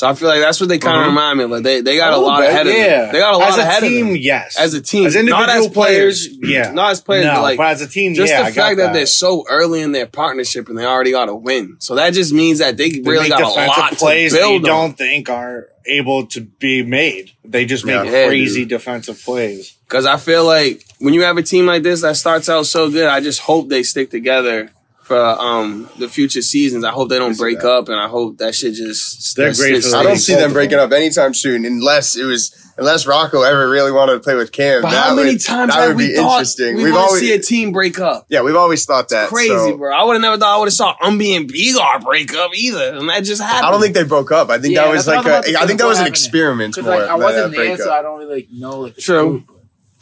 So 0.00 0.08
I 0.08 0.14
feel 0.14 0.28
like 0.28 0.40
that's 0.40 0.58
what 0.58 0.70
they 0.70 0.78
kind 0.78 0.96
of 0.96 1.02
mm-hmm. 1.02 1.10
remind 1.10 1.38
me 1.38 1.44
of. 1.44 1.50
Like 1.50 1.62
they, 1.62 1.82
they 1.82 1.98
got 1.98 2.14
a, 2.14 2.16
little 2.16 2.30
lot 2.30 2.40
bit, 2.40 2.48
ahead 2.48 2.66
of 2.66 2.72
yeah. 2.72 3.02
them. 3.02 3.12
They 3.12 3.18
got 3.18 3.34
a 3.34 3.36
lot 3.36 3.50
As 3.50 3.58
a 3.58 3.60
ahead 3.60 3.82
team, 3.82 4.06
of 4.06 4.12
them. 4.14 4.22
yes. 4.22 4.58
As 4.58 4.72
a 4.72 4.80
team. 4.80 5.04
As 5.04 5.14
individual 5.14 5.46
Not 5.46 5.54
as 5.54 5.68
players, 5.68 6.26
yeah. 6.38 6.72
not 6.72 6.92
as 6.92 7.02
players, 7.02 7.26
no, 7.26 7.34
but 7.34 7.42
like, 7.42 7.56
but 7.58 7.66
as 7.66 7.82
a 7.82 7.86
team, 7.86 8.14
just 8.14 8.32
yeah, 8.32 8.44
the 8.44 8.52
fact 8.54 8.78
that. 8.78 8.86
that 8.86 8.92
they're 8.94 9.04
so 9.04 9.44
early 9.50 9.82
in 9.82 9.92
their 9.92 10.06
partnership 10.06 10.70
and 10.70 10.78
they 10.78 10.86
already 10.86 11.10
got 11.10 11.28
a 11.28 11.34
win. 11.34 11.76
So 11.80 11.96
that 11.96 12.14
just 12.14 12.32
means 12.32 12.60
that 12.60 12.78
they 12.78 12.88
They 12.88 13.00
really 13.02 13.28
got 13.28 13.42
a 13.42 13.66
lot 13.66 13.92
plays 13.92 14.32
to 14.32 14.38
that 14.38 14.50
you 14.50 14.60
build 14.60 14.70
on. 14.70 14.88
don't 14.88 14.96
think 14.96 15.28
are 15.28 15.68
able 15.84 16.28
to 16.28 16.40
be 16.40 16.82
made. 16.82 17.32
They 17.44 17.66
just 17.66 17.84
make. 17.84 18.02
Yeah, 18.02 18.26
crazy 18.26 18.60
dude. 18.60 18.70
defensive 18.70 19.22
plays. 19.22 19.76
Because 19.86 20.06
I 20.06 20.16
feel 20.16 20.46
like 20.46 20.82
when 20.98 21.12
you 21.12 21.24
have 21.24 21.36
a 21.36 21.42
team 21.42 21.66
like 21.66 21.82
this 21.82 22.00
that 22.00 22.16
starts 22.16 22.48
out 22.48 22.64
so 22.64 22.90
good, 22.90 23.06
I 23.06 23.20
just 23.20 23.40
hope 23.40 23.68
they 23.68 23.82
stick 23.82 24.10
together 24.10 24.70
for 25.10 25.18
um 25.40 25.88
the 25.98 26.08
future 26.08 26.40
seasons. 26.40 26.84
I 26.84 26.90
hope 26.92 27.08
they 27.08 27.18
don't 27.18 27.36
break 27.36 27.64
up, 27.64 27.88
and 27.88 27.98
I 27.98 28.06
hope 28.08 28.38
that 28.38 28.54
shit 28.54 28.74
just 28.74 29.34
They're 29.36 29.50
that 29.50 29.56
great 29.58 29.82
shit 29.82 29.90
for 29.90 29.96
I 29.96 30.04
don't 30.04 30.18
see 30.18 30.36
them 30.36 30.52
breaking 30.52 30.78
up 30.78 30.92
anytime 30.92 31.34
soon, 31.34 31.64
unless 31.64 32.14
it 32.16 32.22
was 32.24 32.54
unless 32.78 33.06
Rocco 33.08 33.42
ever 33.42 33.68
really 33.68 33.90
wanted 33.90 34.12
to 34.12 34.20
play 34.20 34.36
with 34.36 34.52
Cam. 34.52 34.82
But 34.82 34.92
that 34.92 35.08
how 35.08 35.14
many 35.16 35.32
would, 35.32 35.40
times 35.40 35.74
that 35.74 35.80
have 35.80 35.88
would 35.88 35.96
we 35.96 36.08
be 36.10 36.14
thought 36.14 36.32
interesting. 36.38 36.76
we 36.76 36.84
We've 36.84 36.92
want 36.94 37.02
to 37.02 37.08
always 37.08 37.20
see 37.22 37.32
a 37.34 37.40
team 37.40 37.72
break 37.72 37.98
up? 37.98 38.26
yeah, 38.28 38.42
we've 38.42 38.54
always 38.54 38.84
thought 38.84 39.08
that. 39.08 39.28
Crazy, 39.30 39.48
so- 39.48 39.76
bro. 39.76 39.92
I 39.92 40.04
would 40.04 40.12
have 40.12 40.22
never 40.22 40.38
thought 40.38 40.54
I 40.54 40.58
would 40.60 40.68
have 40.68 40.74
saw 40.74 40.94
Umbi 40.98 41.36
and 41.36 41.48
Begar 41.52 41.98
break 42.04 42.32
up 42.34 42.52
either, 42.54 42.94
and 42.94 43.08
that 43.08 43.24
just 43.24 43.42
happened. 43.42 43.66
I 43.66 43.70
don't 43.72 43.80
think 43.82 43.94
they 43.94 44.04
broke 44.04 44.30
up. 44.30 44.48
I 44.48 44.58
think 44.60 44.74
Yeah, 44.76 44.84
that 44.84 44.92
was 44.92 45.08
like 45.08 45.16
I 45.16 45.18
was 45.18 45.26
about 45.26 45.44
to 45.46 45.54
a, 45.54 45.60
I 45.60 45.66
think 45.66 45.80
that 45.80 45.86
was 45.88 45.98
an 45.98 46.04
happening. 46.04 46.12
experiment 46.12 46.80
more. 46.80 46.90
like 47.00 47.08
I 47.10 47.14
wasn't 47.16 47.50
there, 47.50 47.60
breakup. 47.66 47.80
so 47.80 47.92
I 47.92 48.02
don't 48.02 48.18
really 48.20 48.34
like 48.36 48.48
know 48.52 48.78
like 48.82 48.94
the 48.94 49.02
True. 49.02 49.44
scoop. 49.48 49.56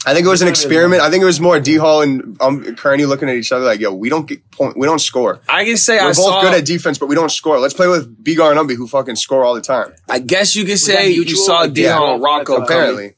I 0.05 0.13
think 0.13 0.25
it 0.25 0.29
was 0.29 0.41
an 0.41 0.47
I 0.47 0.51
don't 0.51 0.57
really 0.57 0.63
experiment. 0.63 1.01
I 1.01 1.09
think 1.09 1.21
it 1.23 1.25
was 1.25 1.41
more 1.41 1.59
D 1.59 1.75
Hall 1.75 2.01
and 2.01 2.37
um, 2.41 2.75
Kearney 2.77 3.05
looking 3.05 3.27
at 3.29 3.35
each 3.35 3.51
other 3.51 3.65
like, 3.65 3.81
"Yo, 3.81 3.93
we 3.93 4.07
don't 4.09 4.25
get 4.27 4.49
point. 4.49 4.77
We 4.77 4.87
don't 4.87 4.99
score. 4.99 5.41
I 5.49 5.65
can 5.65 5.75
say 5.75 5.97
We're 5.97 6.03
I 6.03 6.07
both 6.07 6.15
saw. 6.15 6.41
good 6.41 6.53
at 6.53 6.65
defense, 6.65 6.97
but 6.97 7.07
we 7.07 7.15
don't 7.15 7.29
score. 7.31 7.59
Let's 7.59 7.73
play 7.73 7.87
with 7.89 8.23
Bigar 8.23 8.51
and 8.57 8.59
Umbi, 8.59 8.75
who 8.77 8.87
fucking 8.87 9.17
score 9.17 9.43
all 9.43 9.55
the 9.55 9.61
time. 9.61 9.91
I 10.07 10.19
guess 10.19 10.55
you 10.55 10.63
could 10.63 10.79
say 10.79 11.09
you 11.09 11.21
mutual? 11.23 11.43
saw 11.43 11.59
Like, 11.61 11.73
D 11.73 11.83
yeah. 11.83 11.97
Hall 11.97 12.13
and 12.13 12.23
Rocco 12.23 12.53
coming. 12.53 12.63
Apparently, 12.63 13.13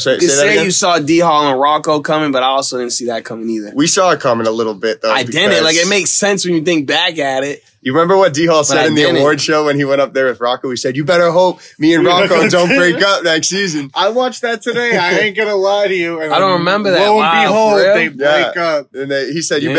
say, 0.00 0.14
You 0.14 0.20
say 0.20 0.26
that 0.26 0.32
say 0.32 0.52
again? 0.52 0.64
you 0.64 0.70
saw 0.70 0.98
D 0.98 1.18
Hall 1.20 1.50
and 1.50 1.60
Rocco 1.60 2.00
coming, 2.00 2.32
but 2.32 2.42
I 2.42 2.46
also 2.46 2.78
didn't 2.78 2.92
see 2.92 3.06
that 3.06 3.24
coming 3.24 3.48
either. 3.50 3.72
we 3.74 3.86
saw 3.86 4.10
it 4.12 4.20
coming 4.20 4.46
a 4.46 4.50
little 4.50 4.74
bit 4.74 5.02
though. 5.02 5.12
I 5.12 5.22
didn't. 5.24 5.64
Like 5.64 5.76
it 5.76 5.88
makes 5.88 6.10
sense 6.10 6.44
when 6.44 6.54
you 6.54 6.62
think 6.62 6.86
back 6.86 7.18
at 7.18 7.44
it. 7.44 7.62
You 7.82 7.92
remember 7.92 8.16
what 8.16 8.32
D 8.32 8.46
Hall 8.46 8.64
said 8.64 8.78
I 8.78 8.86
in 8.86 8.94
the 8.94 9.02
award 9.02 9.42
show 9.42 9.66
when 9.66 9.76
he 9.76 9.84
went 9.84 10.00
up 10.00 10.14
there 10.14 10.24
with 10.24 10.40
Rocco? 10.40 10.70
He 10.70 10.76
said, 10.76 10.96
"You 10.96 11.04
better 11.04 11.30
hope 11.30 11.60
me 11.78 11.92
and 11.94 12.02
Rocco 12.02 12.48
don't 12.48 12.68
break 12.70 13.02
up 13.02 13.24
next 13.24 13.48
season." 13.48 13.90
I 13.94 14.08
watched 14.08 14.40
that 14.40 14.62
today. 14.62 14.96
I 14.96 15.18
ain't 15.18 15.36
gonna 15.36 15.54
lie 15.54 15.88
to 15.88 15.94
you. 15.94 16.18
And 16.22 16.32
I 16.32 16.38
don't 16.38 16.52
then 16.52 16.58
remember 16.60 16.90
that. 16.92 17.00
Lo 17.06 17.10
and 17.12 17.18
Wow, 17.18 17.42
behold, 17.42 17.80
they 17.94 18.08
break 18.08 18.54
Yeah. 18.56 18.62
up. 18.64 18.94
And 18.94 19.10
they, 19.10 19.32
he 19.34 19.42
said, 19.42 19.62
"You 19.62 19.74
Damn. 19.74 19.76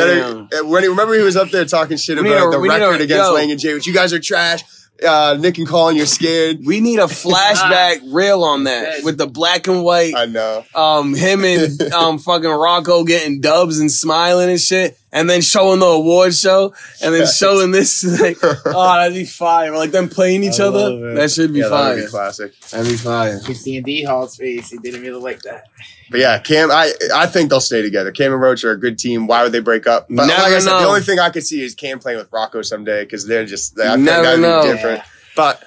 better." 0.48 0.64
uh, 0.64 0.68
When 0.68 0.84
he, 0.84 0.88
remember, 0.90 1.16
he 1.16 1.22
was 1.24 1.36
up 1.36 1.50
there 1.50 1.66
talking 1.66 1.98
shit 1.98 2.22
We 2.22 2.32
about 2.32 2.50
a- 2.50 2.52
the 2.52 2.60
we 2.60 2.70
need 2.70 2.76
a- 2.76 2.80
record 2.82 3.02
against 3.02 3.26
yo. 3.30 3.34
Lang 3.34 3.50
and 3.50 3.60
Jay, 3.60 3.74
which 3.74 3.88
you 3.88 3.94
guys 3.94 4.14
are 4.14 4.20
trash. 4.20 4.64
Uh, 5.06 5.36
Nick 5.40 5.58
and 5.58 5.68
Colin, 5.68 5.98
you're 5.98 6.06
scared. 6.06 6.60
We 6.66 6.80
need 6.80 7.00
a 7.00 7.04
flashback 7.04 8.00
reel 8.14 8.44
on 8.44 8.64
that 8.64 9.04
with 9.04 9.18
the 9.18 9.28
black 9.28 9.68
and 9.68 9.84
white. 9.84 10.16
I 10.16 10.26
know. 10.26 10.64
Um, 10.74 11.14
him 11.14 11.44
and 11.44 11.82
um 11.94 12.18
fucking 12.18 12.50
Rocco 12.50 13.04
getting 13.04 13.42
dubs 13.42 13.80
and 13.80 13.92
smiling 13.92 14.50
and 14.50 14.60
shit, 14.60 14.98
and 15.12 15.30
then 15.30 15.42
showing 15.42 15.80
the 15.82 15.86
award 15.86 16.34
show, 16.34 16.74
and 17.04 17.14
then 17.14 17.28
showing 17.28 17.72
this. 17.72 18.04
Like, 18.22 18.38
oh, 18.42 18.62
that'd 18.96 19.14
be 19.14 19.26
fire! 19.26 19.74
Or, 19.74 19.78
Like 19.78 19.92
them 19.92 20.08
playing 20.08 20.44
each 20.44 20.60
I 20.62 20.66
other. 20.66 21.12
it. 21.12 21.16
That 21.16 21.30
should 21.32 21.52
be 21.54 21.60
Yeah, 21.60 21.68
that 21.70 21.72
would 21.72 21.96
fire. 21.96 22.06
be 22.06 22.08
classic. 22.12 22.60
That'd 22.72 22.88
be 22.92 22.98
fire. 22.98 23.40
You 23.48 23.54
see 23.54 23.78
in 23.78 23.84
D 23.84 24.04
Hall's 24.04 24.38
face, 24.38 24.70
he 24.70 24.78
didn't 24.78 25.02
really 25.02 25.22
like 25.22 25.42
that. 25.42 25.66
But 26.12 26.20
yeah, 26.20 26.38
Cam, 26.40 26.70
I 26.72 26.92
I 27.14 27.26
think 27.26 27.50
they'll 27.50 27.60
stay 27.60 27.82
together. 27.82 28.12
Cam 28.12 28.32
and 28.32 28.40
Roach 28.42 28.64
are 28.64 28.72
a 28.72 28.80
good 28.80 28.98
team. 29.00 29.26
Why 29.28 29.42
would 29.44 29.52
they 29.52 29.60
break 29.60 29.88
up? 29.88 30.08
But 30.08 30.28
Never 30.28 30.42
like 30.42 30.54
I 30.54 30.60
said, 30.60 30.80
the 30.80 30.86
only 30.88 31.02
thing 31.02 31.20
I 31.20 31.30
could 31.32 31.46
see 31.46 31.64
is 31.64 31.74
Cam 31.74 32.00
playing 32.00 32.20
with 32.20 32.32
Rocco 32.32 32.62
someday 32.62 33.04
because 33.04 33.26
they're 33.28 33.46
just. 33.46 33.80
I 33.80 33.94
think 33.96 34.02
Never 34.06 34.24
that'd 34.24 34.40
know. 34.40 34.62
be 34.64 34.68
different. 34.72 35.02
But 35.36 35.64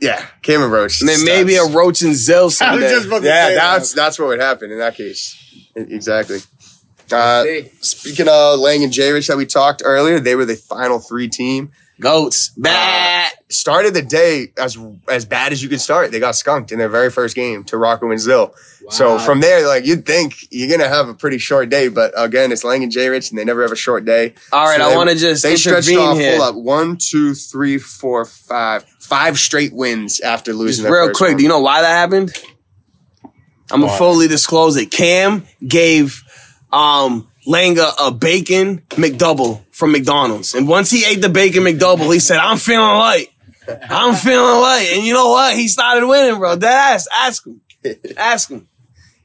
yeah, 0.00 0.24
Cam 0.42 0.62
and 0.62 0.70
Roach. 0.70 1.00
And 1.00 1.08
then 1.08 1.24
maybe 1.24 1.56
a. 1.56 1.64
Roach 1.64 2.02
and 2.02 2.12
Zill 2.12 2.34
I 2.42 2.42
was 2.44 2.56
someday. 2.58 2.88
just 2.90 3.06
about 3.08 3.20
to 3.22 3.26
Yeah, 3.26 3.48
say 3.48 3.54
that's 3.56 3.92
that. 3.92 3.96
that's 4.00 4.18
what 4.18 4.28
would 4.28 4.40
happen 4.40 4.70
in 4.70 4.78
that 4.78 4.94
case. 4.94 5.36
E- 5.76 5.80
Exactly. 5.80 6.38
Uh, 7.12 7.42
See? 7.44 7.70
speaking 7.80 8.26
of 8.28 8.58
Lang 8.58 8.82
and 8.82 8.92
J 8.92 9.12
Rich 9.12 9.28
that 9.28 9.36
we 9.36 9.46
talked 9.46 9.82
earlier, 9.84 10.18
they 10.20 10.34
were 10.34 10.44
the 10.44 10.56
final 10.56 10.98
three 10.98 11.28
team. 11.28 11.70
Goats. 12.00 12.50
Bat. 12.56 13.32
Started 13.48 13.94
the 13.94 14.02
day 14.02 14.52
as 14.58 14.76
as 15.08 15.24
bad 15.24 15.52
as 15.52 15.62
you 15.62 15.68
could 15.68 15.80
start. 15.80 16.10
They 16.12 16.20
got 16.20 16.34
skunked 16.36 16.72
in 16.72 16.78
their 16.78 16.88
very 16.88 17.10
first 17.10 17.34
game 17.36 17.64
to 17.64 17.76
Rocco 17.78 18.10
and 18.10 18.20
Zill. 18.20 18.52
So 18.90 19.18
from 19.18 19.40
there, 19.40 19.66
like 19.66 19.84
you'd 19.84 20.06
think 20.06 20.34
you're 20.50 20.70
gonna 20.76 20.88
have 20.88 21.08
a 21.08 21.14
pretty 21.14 21.38
short 21.38 21.68
day, 21.70 21.88
but 21.88 22.12
again, 22.16 22.52
it's 22.52 22.62
Lang 22.62 22.82
and 22.84 22.92
J 22.92 23.08
Rich, 23.08 23.30
and 23.30 23.38
they 23.38 23.44
never 23.44 23.62
have 23.62 23.72
a 23.72 23.76
short 23.76 24.04
day. 24.04 24.34
All 24.52 24.64
right, 24.64 24.78
So 24.80 24.90
I 24.90 24.96
want 24.96 25.10
to 25.10 25.16
just 25.16 25.42
They 25.42 25.56
stretched 25.56 25.90
off. 25.96 26.16
here. 26.18 26.36
Hold 26.38 26.56
up, 26.56 26.62
one, 26.62 26.96
two, 26.96 27.34
three, 27.34 27.78
four, 27.78 28.24
five, 28.24 28.84
five 29.00 29.38
straight 29.38 29.72
wins 29.72 30.20
after 30.20 30.52
losing. 30.52 30.84
their 30.84 30.92
real 30.92 31.06
first 31.08 31.18
quick, 31.18 31.30
one. 31.30 31.36
do 31.38 31.42
you 31.42 31.48
know 31.48 31.60
why 31.60 31.82
that 31.82 31.88
happened? 31.96 32.32
I'm 33.72 33.80
gonna 33.80 33.96
fully 33.98 34.28
disclose 34.28 34.76
it. 34.76 34.92
Cam 34.92 35.44
gave 35.66 36.22
um 36.72 37.26
Langa 37.46 37.92
a 38.00 38.10
bacon 38.10 38.78
McDouble 38.90 39.62
from 39.70 39.92
McDonald's, 39.92 40.54
and 40.54 40.66
once 40.68 40.90
he 40.90 41.04
ate 41.04 41.22
the 41.22 41.28
bacon 41.28 41.62
McDouble, 41.62 42.12
he 42.12 42.18
said, 42.18 42.38
"I'm 42.38 42.58
feeling 42.58 42.96
light. 42.98 43.28
I'm 43.68 44.14
feeling 44.14 44.60
light." 44.60 44.90
And 44.94 45.04
you 45.04 45.14
know 45.14 45.30
what? 45.30 45.54
He 45.54 45.68
started 45.68 46.06
winning, 46.06 46.38
bro. 46.38 46.56
Dead 46.56 46.72
ass. 46.72 47.08
Ask 47.12 47.46
him. 47.46 47.60
Ask 48.16 48.50
him. 48.50 48.68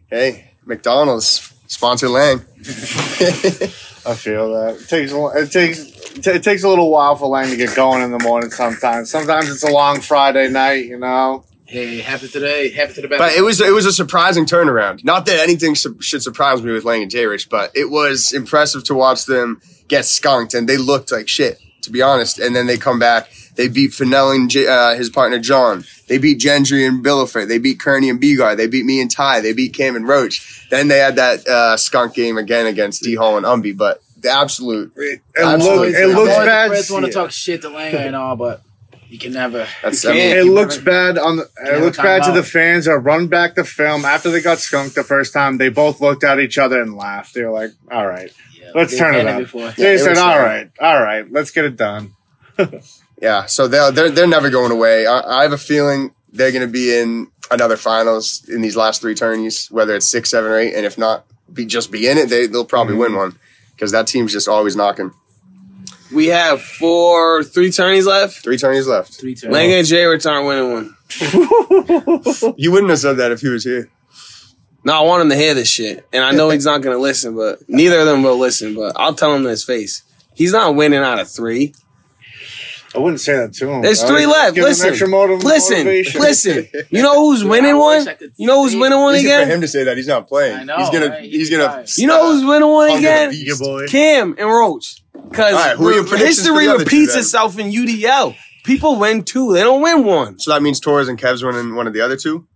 Hey, 0.07 0.51
McDonald's 0.65 1.53
sponsor 1.67 2.10
Lang. 2.10 2.39
I 4.03 4.15
feel 4.15 4.51
that 4.53 4.77
it 4.81 4.89
takes 4.89 5.12
it 5.13 5.51
takes 5.51 6.27
it 6.27 6.43
takes 6.43 6.63
a 6.63 6.69
little 6.69 6.91
while 6.91 7.15
for 7.15 7.27
Lang 7.27 7.49
to 7.49 7.55
get 7.55 7.75
going 7.75 8.03
in 8.03 8.12
the 8.12 8.19
morning. 8.19 8.51
Sometimes, 8.51 9.10
sometimes 9.10 9.49
it's 9.49 9.63
a 9.63 9.71
long 9.71 10.01
Friday 10.01 10.49
night. 10.49 10.86
You 10.86 10.99
know, 10.99 11.43
Hey, 11.71 12.01
happy 12.01 12.27
today, 12.27 12.69
happy 12.69 12.93
to 12.95 13.01
the 13.01 13.07
best. 13.07 13.19
But 13.19 13.31
it 13.31 13.41
was 13.41 13.62
it 13.62 13.71
was 13.73 13.86
a 13.86 13.93
surprising 13.93 14.45
turnaround. 14.45 15.05
Not 15.05 15.25
that 15.27 15.39
anything 15.39 15.75
su- 15.75 16.01
should 16.01 16.21
surprise 16.21 16.62
me 16.62 16.73
with 16.73 16.84
Lang 16.84 17.01
and 17.01 17.10
J 17.10 17.25
Rich, 17.27 17.49
but 17.49 17.71
it 17.73 17.89
was 17.89 18.34
impressive 18.34 18.84
to 18.86 18.93
watch 18.93 19.25
them 19.25 19.62
get 19.88 20.03
skunked, 20.05 20.53
and 20.53 20.67
they 20.67 20.75
looked 20.75 21.13
like 21.13 21.29
shit, 21.29 21.60
to 21.84 21.89
be 21.89 22.01
honest. 22.01 22.39
And 22.39 22.53
then 22.53 22.67
they 22.67 22.77
come 22.77 22.99
back. 22.99 23.29
They 23.55 23.69
beat 23.69 23.93
Fennell 23.93 24.31
and 24.31 24.49
J- 24.49 24.67
uh, 24.67 24.95
his 24.95 25.10
partner 25.10 25.39
John. 25.39 25.86
They 26.10 26.17
beat 26.17 26.39
Gendry 26.39 26.86
and 26.86 27.03
Billiford. 27.05 27.47
They 27.47 27.57
beat 27.57 27.79
Kearney 27.79 28.10
and 28.10 28.19
Begar. 28.19 28.57
They 28.57 28.67
beat 28.67 28.84
me 28.86 28.99
and 29.01 29.10
Ty. 29.10 29.39
They 29.39 29.53
beat 29.53 29.73
Cam 29.73 29.95
and 29.95 30.05
Roach. 30.05 30.67
Then 30.69 30.89
they 30.89 30.97
had 30.99 31.15
that 31.15 31.47
uh, 31.47 31.77
skunk 31.77 32.13
game 32.15 32.38
again 32.38 32.65
against 32.65 33.01
D 33.01 33.15
Hall 33.15 33.38
and 33.38 33.45
Umby. 33.45 33.77
But 33.77 34.01
the 34.19 34.29
absolute 34.29 34.91
it, 34.97 35.21
Absolutely. 35.38 35.91
look, 35.91 35.95
it 35.95 36.03
I'm 36.03 36.15
looks 36.15 36.36
I'm 36.38 36.45
bad. 36.45 36.71
The 36.71 36.75
first 36.75 36.91
one 36.91 37.03
to 37.03 37.12
talk 37.12 37.31
shit 37.31 37.62
to 37.62 37.69
Langer 37.69 38.07
and 38.07 38.15
all, 38.15 38.36
but 38.36 38.62
you 39.12 39.19
can 39.19 39.34
never. 39.34 39.67
that's 39.84 40.04
You 40.04 40.10
I 40.10 40.13
mean, 40.13 40.21
can't. 40.21 40.39
It 40.39 40.45
looks 40.45 40.78
bad 40.78 41.17
on 41.17 41.36
the. 41.36 41.50
It 41.65 41.82
looks 41.82 41.97
time 41.97 42.06
bad 42.06 42.24
to 42.24 42.32
the 42.32 42.43
fans. 42.43 42.88
Or 42.88 42.97
run 42.97 43.28
back 43.28 43.56
the 43.56 43.65
film 43.65 44.06
after 44.06 44.32
they 44.32 44.41
got 44.41 44.60
skunked 44.60 44.95
the 44.95 45.04
first 45.04 45.34
time. 45.34 45.58
They 45.58 45.67
both 45.69 46.00
looked 46.00 46.24
at 46.24 46.39
each 46.39 46.58
other 46.58 46.82
and 46.82 46.95
laughed. 46.95 47.34
They 47.34 47.43
were 47.43 47.52
like, 47.52 47.71
"All 47.91 48.08
right, 48.08 48.32
Yeah, 48.58 48.71
let's 48.74 48.97
turn 48.97 49.15
it 49.15 49.24
done 49.24 49.36
up." 49.36 49.39
before. 49.41 49.71
They 49.71 49.95
it 49.95 50.00
said, 50.00 50.12
was 50.12 50.17
"All 50.19 50.32
sad. 50.32 50.43
right, 50.43 50.71
all 50.80 51.04
right, 51.04 51.30
let's 51.30 51.52
get 51.52 51.65
it 51.65 51.76
done." 51.76 52.13
Yeah, 53.21 53.45
so 53.45 53.67
they're 53.67 53.91
they're, 53.91 54.10
they're 54.10 54.28
never 54.28 54.50
going 54.50 54.71
away. 54.71 55.06
I, 55.06 55.19
I 55.19 55.43
have 55.43 55.54
a 55.54 55.58
feeling 55.58 56.12
they're 56.34 56.52
going 56.52 56.65
to 56.65 56.71
be 56.71 56.97
in 56.97 57.28
another 57.52 57.78
finals 57.78 58.43
in 58.50 58.62
these 58.62 58.76
last 58.76 59.00
three 59.00 59.13
tourneys, 59.13 59.69
whether 59.69 59.95
it's 59.95 60.10
six, 60.10 60.32
seven, 60.32 60.50
or 60.52 60.58
eight, 60.58 60.74
and 60.74 60.88
if 60.88 60.97
not, 60.97 61.26
be 61.54 61.67
just 61.67 61.91
be 61.91 62.08
in 62.08 62.17
it. 62.17 62.30
They 62.30 62.47
they'll 62.47 62.65
probably 62.65 62.93
mm-hmm. 62.93 63.13
win 63.13 63.15
one 63.15 63.39
because 63.76 63.91
that 63.91 64.08
team's 64.08 64.34
just 64.34 64.47
always 64.47 64.76
knocking. 64.76 65.12
We 66.13 66.28
have 66.28 66.62
four, 66.62 67.43
three 67.43 67.71
tourneys 67.71 68.06
left. 68.06 68.43
Three 68.43 68.58
tourneys 68.58 68.88
left. 68.88 69.13
Three 69.13 69.36
turns. 69.36 69.54
Langa 69.54 69.80
and 69.80 69.88
Jay 69.88 70.06
Rich 70.06 70.26
aren't 70.26 70.47
winning 70.47 70.71
one. 70.74 70.97
You 72.58 72.71
wouldn't 72.71 72.89
have 72.89 73.00
said 73.00 73.17
that 73.17 73.32
if 73.32 73.41
he 73.41 73.50
was 73.50 73.63
here. 73.63 73.89
No, 74.84 74.93
I 74.93 75.02
want 75.02 75.21
him 75.24 75.30
to 75.30 75.36
hear 75.36 75.54
this 75.54 75.69
shit, 75.69 76.08
and 76.12 76.24
I 76.24 76.32
know 76.32 76.50
he's 76.50 76.65
not 76.65 76.82
gonna 76.82 76.97
listen, 76.97 77.36
but 77.36 77.60
neither 77.69 78.00
of 78.00 78.06
them 78.08 78.24
will 78.24 78.38
listen. 78.38 78.74
But 78.76 78.93
I'll 78.95 79.13
tell 79.13 79.34
him 79.36 79.43
to 79.43 79.50
his 79.50 79.63
face. 79.63 80.02
He's 80.34 80.54
not 80.54 80.76
winning 80.76 81.00
out 81.00 81.19
of 81.19 81.30
three. 81.30 81.74
I 82.95 82.99
wouldn't 82.99 83.21
say 83.21 83.36
that 83.38 83.54
to 83.54 83.69
him. 83.69 83.82
There's 83.82 84.04
three 84.04 84.25
would 84.25 84.34
left. 84.34 84.56
give 84.56 84.63
him 84.63 84.69
Listen, 84.69 84.89
extra 84.89 85.08
motiv- 85.08 85.43
listen, 85.43 85.77
motivation. 85.77 86.21
listen. 86.21 86.67
You 86.89 87.01
know 87.01 87.19
who's 87.30 87.43
winning 87.43 87.77
one? 87.77 88.06
You 88.38 88.47
know 88.47 88.63
who's 88.63 88.75
winning 88.75 88.99
one 88.99 89.15
Easy 89.15 89.30
for 89.30 89.45
him 89.45 89.62
to 89.62 89.67
say 89.67 89.84
that 89.86 89.95
he's 89.97 90.08
not 90.08 90.27
playing. 90.27 90.60
I 90.60 90.63
know, 90.63 90.77
he's 90.77 90.89
gonna 90.89 91.08
right? 91.08 91.23
he's 91.23 91.34
He's 91.34 91.49
gonna. 91.49 91.65
right. 91.65 91.97
You 91.97 92.08
know 92.08 92.32
who's 92.34 92.43
winning 92.45 92.69
one 92.69 92.89
Under 92.91 93.01
the 93.01 93.08
again? 93.08 93.30
beast. 93.32 93.45
Your 93.47 93.58
boy. 93.58 93.88
Cam 93.88 94.36
and 94.38 94.47
Roach. 94.49 95.01
Because 95.30 95.54
All 95.54 95.60
right, 95.60 95.77
who 95.77 95.88
are 95.89 95.93
your 95.93 96.04
predictions 96.06 96.45
for 96.47 96.54
history 96.60 96.65
the 96.67 96.73
two 96.73 96.80
repeats 96.80 97.15
itself 97.15 97.58
in 97.60 97.67
UDL. 97.71 98.36
People 98.63 98.97
win 98.99 99.23
two. 99.23 99.54
They 99.54 99.62
don't 99.62 99.82
win 99.82 100.04
one. 100.04 100.39
So 100.39 100.51
that 100.51 100.62
means 100.62 100.80
Torres 100.80 101.08
and 101.08 101.17
Kev's 101.17 101.43
winning 101.43 101.75
one 101.75 101.88
of 101.88 101.93
the 101.93 102.01
other 102.01 102.17
two. 102.17 102.47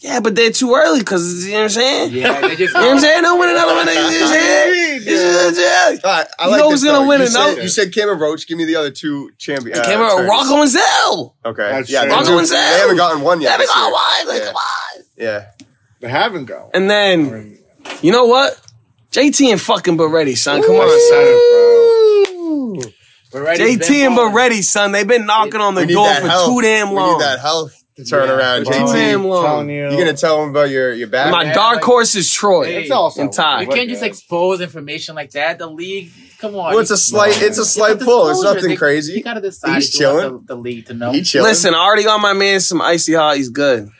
Yeah, 0.00 0.20
but 0.20 0.34
they're 0.36 0.52
too 0.52 0.74
early 0.74 1.00
because 1.00 1.44
you 1.44 1.52
know 1.52 1.58
what 1.58 1.62
I'm 1.64 1.68
saying. 1.70 2.12
Yeah, 2.12 2.40
they 2.40 2.56
just. 2.56 2.60
You 2.60 2.80
know 2.80 2.86
what 2.86 2.94
I'm 2.94 2.98
saying? 3.00 3.22
Don't 3.22 3.40
win 3.40 3.50
another 3.50 3.74
one. 3.74 3.86
You 3.88 3.94
know 3.94 4.02
what 4.02 4.12
I'm 4.12 4.28
saying? 4.28 5.02
You 5.02 5.14
know 5.16 5.46
I'm 5.48 5.54
saying? 5.54 6.00
All 6.04 6.10
right, 6.10 6.26
I 6.38 6.48
You 6.50 6.56
know 6.56 6.70
who's 6.70 6.84
gonna 6.84 6.98
though. 6.98 7.08
win 7.08 7.20
you 7.20 7.26
another- 7.26 7.54
Said, 7.54 7.62
you 7.62 7.68
said 7.68 7.92
Cameron 7.94 8.18
Roach. 8.20 8.46
Give 8.46 8.56
me 8.58 8.64
the 8.64 8.76
other 8.76 8.90
two 8.90 9.30
champions. 9.38 9.78
Uh, 9.80 9.84
Came 9.84 9.98
out 10.00 10.24
Rocco 10.24 10.62
and 10.62 10.70
Zill. 10.70 11.34
Okay, 11.44 11.70
That's 11.70 11.90
yeah, 11.90 12.02
they, 12.04 12.10
Rocco 12.10 12.24
do- 12.26 12.38
and 12.38 12.46
they 12.48 12.56
haven't 12.56 12.96
gotten 12.96 13.22
one 13.22 13.40
yet. 13.40 13.50
Yeah, 13.52 13.56
this 13.58 13.70
come 13.72 13.84
year. 13.86 13.94
on, 13.94 14.28
like, 14.28 14.38
Yeah. 14.38 14.46
come 14.46 14.56
on. 14.56 15.04
Yeah, 15.16 15.44
They 16.00 16.08
haven't 16.08 16.44
go. 16.44 16.70
And 16.74 16.88
then 16.90 17.58
you 18.02 18.12
know 18.12 18.26
what? 18.26 18.60
JT 19.10 19.50
and 19.50 19.60
fucking 19.60 19.96
Beretti, 19.96 20.36
son. 20.36 20.62
Come 20.62 20.76
on, 20.76 20.88
son. 21.10 22.92
Beretti's 23.32 23.58
JT 23.88 24.06
and 24.06 24.16
balling. 24.16 24.32
Beretti, 24.34 24.62
son. 24.62 24.92
They've 24.92 25.06
been 25.06 25.26
knocking 25.26 25.60
on 25.60 25.74
the 25.74 25.86
door 25.86 26.12
for 26.14 26.28
health. 26.28 26.46
too 26.48 26.62
damn 26.62 26.90
We 26.90 26.96
long. 26.96 27.18
need 27.18 27.24
that 27.24 27.40
health 27.40 27.72
to 27.98 28.04
turn 28.04 28.28
Yeah, 28.28 28.34
around. 28.36 28.64
for 28.66 28.72
Too 28.72 28.78
JT, 28.80 28.92
damn 28.94 29.24
long. 29.26 29.44
Telling 29.44 29.70
you, 29.70 29.90
you 29.90 29.96
gonna 29.98 30.14
tell 30.16 30.42
him 30.42 30.50
about 30.50 30.70
your 30.70 30.92
your 30.94 31.08
back? 31.08 31.30
My 31.30 31.44
Yeah, 31.44 31.52
dark 31.54 31.76
like- 31.76 31.84
horse 31.84 32.14
is 32.14 32.30
Troy 32.30 32.64
Hey, 32.64 32.82
It's 32.82 32.90
also 32.90 33.20
and 33.22 33.32
Ty. 33.32 33.62
You 33.62 33.68
can't 33.68 33.88
just 33.90 34.02
expose 34.02 34.60
information 34.60 35.14
like 35.14 35.32
that. 35.32 35.58
The 35.58 35.66
league, 35.68 36.10
come 36.40 36.54
on. 36.56 36.70
well, 36.72 36.78
it's 36.78 36.90
a 36.90 36.96
slight. 36.96 37.40
It's 37.42 37.58
a 37.58 37.64
slight 37.66 37.98
pull. 38.00 38.30
It's 38.30 38.42
nothing 38.42 38.70
You 38.70 38.78
crazy. 38.78 39.20
gotta 39.20 39.40
decide 39.40 39.74
He's 39.74 39.98
you 39.98 40.06
want 40.06 40.20
chilling. 40.20 40.36
the, 40.46 40.54
the 40.54 40.60
league 40.60 40.86
to 40.86 40.94
know. 40.94 41.12
He 41.12 41.22
chilling. 41.22 41.48
Listen, 41.50 41.74
I 41.74 41.78
already 41.78 42.04
got 42.04 42.20
my 42.20 42.32
man 42.32 42.60
some 42.60 42.80
icy 42.80 43.14
hot. 43.14 43.36
He's 43.36 43.50
good. 43.50 43.90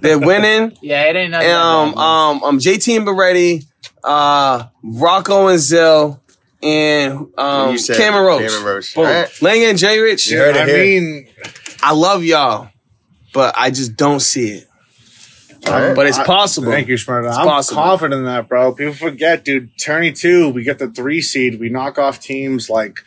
They're 0.00 0.18
winning. 0.18 0.76
yeah, 0.82 1.02
it 1.04 1.16
ain't 1.16 1.30
nothing. 1.30 1.50
um, 1.50 1.94
um, 1.98 2.42
um, 2.44 2.58
JT 2.58 2.96
and 2.96 3.06
Beretti, 3.06 3.64
uh, 4.04 4.64
Rocco 4.82 5.46
and 5.48 5.58
Zill, 5.60 6.20
and 6.62 7.12
And 7.12 7.38
um, 7.38 7.74
you 7.76 7.80
Cameron 7.94 8.24
Roach. 8.26 8.50
Cameron 8.50 8.64
Roach. 8.64 8.94
Boom. 8.94 9.06
All 9.06 9.12
right. 9.12 9.42
Lang 9.42 9.62
and 9.64 9.78
J 9.78 9.98
Rich. 10.00 10.28
You 10.30 10.38
heard 10.38 10.56
it 10.56 10.62
I 10.62 10.66
here. 10.66 11.00
mean, 11.02 11.28
I 11.82 11.92
love 11.92 12.24
y'all, 12.24 12.68
but 13.32 13.54
I 13.56 13.70
just 13.70 13.96
don't 13.96 14.20
see 14.20 14.48
it. 14.50 14.68
All 15.66 15.72
right. 15.72 15.96
But 15.96 16.06
it's 16.06 16.18
I- 16.18 16.24
possible. 16.24 16.70
Thank 16.70 16.88
you, 16.88 16.94
Smurda. 16.94 17.32
I'm 17.36 17.46
possible. 17.46 17.82
confident 17.82 18.20
in 18.20 18.24
that, 18.26 18.48
bro. 18.48 18.72
People 18.72 18.94
forget, 18.94 19.44
dude. 19.44 19.70
Tourney 19.78 20.12
two, 20.12 20.48
we 20.50 20.62
get 20.62 20.78
the 20.78 20.88
three 20.88 21.20
seed. 21.20 21.58
We 21.58 21.68
knock 21.68 21.98
off 21.98 22.20
teams 22.20 22.70
like 22.70 22.98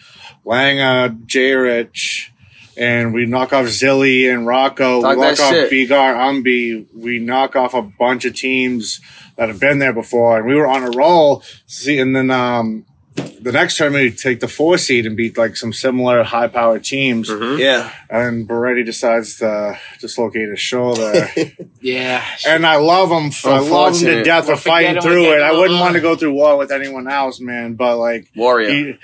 Langa, 0.46 1.26
J 1.26 1.54
Rich, 1.54 2.34
and 2.76 3.14
we 3.14 3.26
knock 3.26 3.54
off 3.54 3.66
Zilly 3.66 4.32
and 4.34 4.46
Rocco. 4.46 5.02
Talk 5.02 5.16
we 5.16 5.22
knock 5.22 5.40
off 5.40 5.52
shit. 5.52 5.72
Bigar, 5.72 6.16
Umbi. 6.16 6.86
We 6.94 7.20
knock 7.20 7.56
off 7.56 7.74
a 7.74 7.82
bunch 7.82 8.26
of 8.26 8.36
teams 8.36 9.00
that 9.38 9.48
have 9.48 9.60
been 9.60 9.80
there 9.80 9.94
before, 9.94 10.38
and 10.40 10.48
we 10.48 10.56
were 10.56 10.68
on 10.68 10.84
a 10.84 10.90
roll. 10.92 11.44
See, 11.66 11.98
and 12.00 12.14
then 12.16 12.30
um, 12.30 12.86
the 13.20 13.52
next 13.52 13.78
tournament, 13.78 14.04
we 14.04 14.12
take 14.12 14.40
the 14.40 14.48
four 14.48 14.78
seed 14.78 15.06
and 15.06 15.16
beat 15.16 15.38
like 15.38 15.56
some 15.58 15.74
similar 15.74 16.24
high 16.24 16.48
powered 16.48 16.84
teams. 16.84 17.30
Mm-hmm. 17.30 17.60
Yeah. 17.60 17.92
And 18.10 18.48
Beretti 18.48 18.86
decides 18.86 19.38
to 19.38 19.78
dislocate 20.00 20.50
his 20.50 20.60
shoulder. 20.60 21.30
Yeah. 21.82 22.26
And 22.46 22.66
I 22.66 22.76
love 22.76 23.10
him. 23.10 23.32
I 23.46 23.60
love 23.60 23.96
him 23.96 24.06
to 24.06 24.24
death 24.24 24.44
for 24.44 24.50
We'll 24.50 24.58
forget 24.58 24.74
fighting 24.74 25.02
through 25.02 25.32
it. 25.34 25.42
I 25.42 25.54
wouldn't 25.54 25.80
want 25.80 25.94
to 25.94 26.02
go 26.02 26.18
through 26.18 26.34
war 26.34 26.58
with 26.58 26.74
anyone 26.74 27.08
else, 27.08 27.40
man. 27.40 27.76
But 27.76 27.98
like, 27.98 28.30
Warrior. 28.36 28.70
he, 28.70 28.90
I 28.92 28.98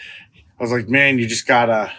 was 0.63 0.73
like, 0.73 0.89
man, 0.89 1.17
you 1.17 1.25
just 1.25 1.47
gotta, 1.47 1.93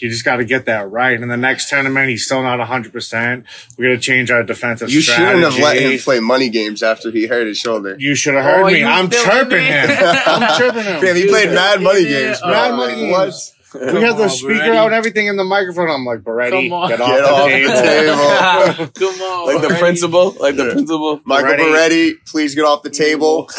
you 0.00 0.08
just 0.08 0.24
gotta 0.24 0.44
get 0.44 0.66
that 0.66 0.90
right. 0.90 1.20
In 1.20 1.28
the 1.28 1.36
next 1.36 1.68
tournament, 1.68 2.08
he's 2.08 2.24
still 2.24 2.42
not 2.42 2.60
hundred 2.60 2.92
percent. 2.92 3.44
We're 3.78 3.86
going 3.88 3.96
to 3.98 4.02
change 4.02 4.30
our 4.30 4.42
defensive. 4.42 4.90
You 4.90 5.00
shouldn't 5.00 5.42
have 5.42 5.58
let 5.58 5.78
him 5.78 5.98
play 5.98 6.20
money 6.20 6.48
games 6.50 6.82
after 6.82 7.10
he 7.10 7.26
hurt 7.26 7.46
his 7.46 7.58
shoulder. 7.58 7.96
You 7.98 8.14
should 8.14 8.34
have 8.34 8.44
heard 8.44 8.62
Oh, 8.62 8.66
me. 8.66 8.80
you 8.80 8.86
I'm 8.86 9.06
still 9.10 9.24
chirping 9.24 9.58
in 9.58 9.64
him. 9.64 9.86
there? 9.88 10.22
I'm 10.26 10.58
chirping 10.58 10.82
him. 10.84 11.00
Damn, 11.00 11.16
he 11.16 11.26
played 11.28 11.50
mad 11.50 11.80
money 11.82 12.00
Yeah. 12.02 12.08
games. 12.26 12.40
bro. 12.40 12.50
Mad 12.50 12.68
Like, 12.70 12.76
money 12.96 13.10
what? 13.10 13.24
games. 13.26 13.52
We 13.72 13.78
had 14.02 14.16
the 14.16 14.24
on, 14.24 14.30
speaker 14.30 14.54
Beretti. 14.54 14.74
out 14.74 14.86
and 14.86 14.94
everything 14.94 15.26
in 15.28 15.36
the 15.36 15.44
microphone. 15.44 15.88
I'm 15.90 16.04
like, 16.04 16.20
Beretti, 16.22 16.68
Come 16.68 16.72
on. 16.72 16.88
get 16.88 16.98
Get 16.98 17.08
off 17.08 17.30
off 17.30 17.48
the 17.48 17.62
the 17.62 18.76
table. 18.76 18.86
table. 18.96 19.12
Come 19.12 19.22
on. 19.22 19.46
like 19.54 19.62
the 19.62 19.68
Beretti. 19.68 19.78
principal. 19.78 20.30
Like 20.40 20.56
the 20.56 20.66
Yeah. 20.66 20.72
principal. 20.72 21.20
Michael 21.24 21.50
Beretti. 21.52 22.12
Beretti, 22.12 22.12
please 22.26 22.54
get 22.56 22.64
off 22.64 22.82
the 22.82 22.90
table. 22.90 23.48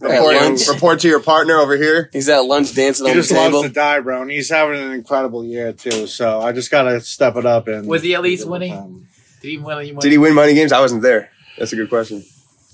At 0.00 0.10
Report, 0.10 0.68
report 0.68 1.00
to 1.00 1.08
your 1.08 1.18
partner 1.20 1.56
over 1.56 1.76
here. 1.76 2.08
He's 2.12 2.28
at 2.28 2.44
lunch 2.44 2.72
dancing 2.74 3.06
He 3.06 3.10
on 3.10 3.16
the 3.16 3.22
just 3.22 3.32
loves 3.32 3.46
table. 3.48 3.62
to 3.64 3.68
die, 3.68 3.98
bro, 4.00 4.22
and 4.22 4.30
he's 4.30 4.48
having 4.48 4.80
an 4.80 4.92
incredible 4.92 5.44
year 5.44 5.72
too. 5.72 6.06
So 6.06 6.40
I 6.40 6.52
just 6.52 6.70
gotta 6.70 7.00
step 7.00 7.34
it 7.36 7.44
up. 7.44 7.66
And 7.66 7.88
Was 7.88 8.02
he 8.02 8.14
at 8.14 8.22
least 8.22 8.46
winning? 8.46 9.08
Did 9.42 9.48
he 9.48 9.58
win 9.58 9.78
any 9.78 9.90
money? 9.92 10.02
Did 10.02 10.12
he 10.12 10.18
win 10.18 10.34
money 10.34 10.54
games? 10.54 10.72
I 10.72 10.80
wasn't 10.80 11.02
there. 11.02 11.30
That's 11.58 11.72
a 11.72 11.76
good 11.76 11.88
question. 11.88 12.24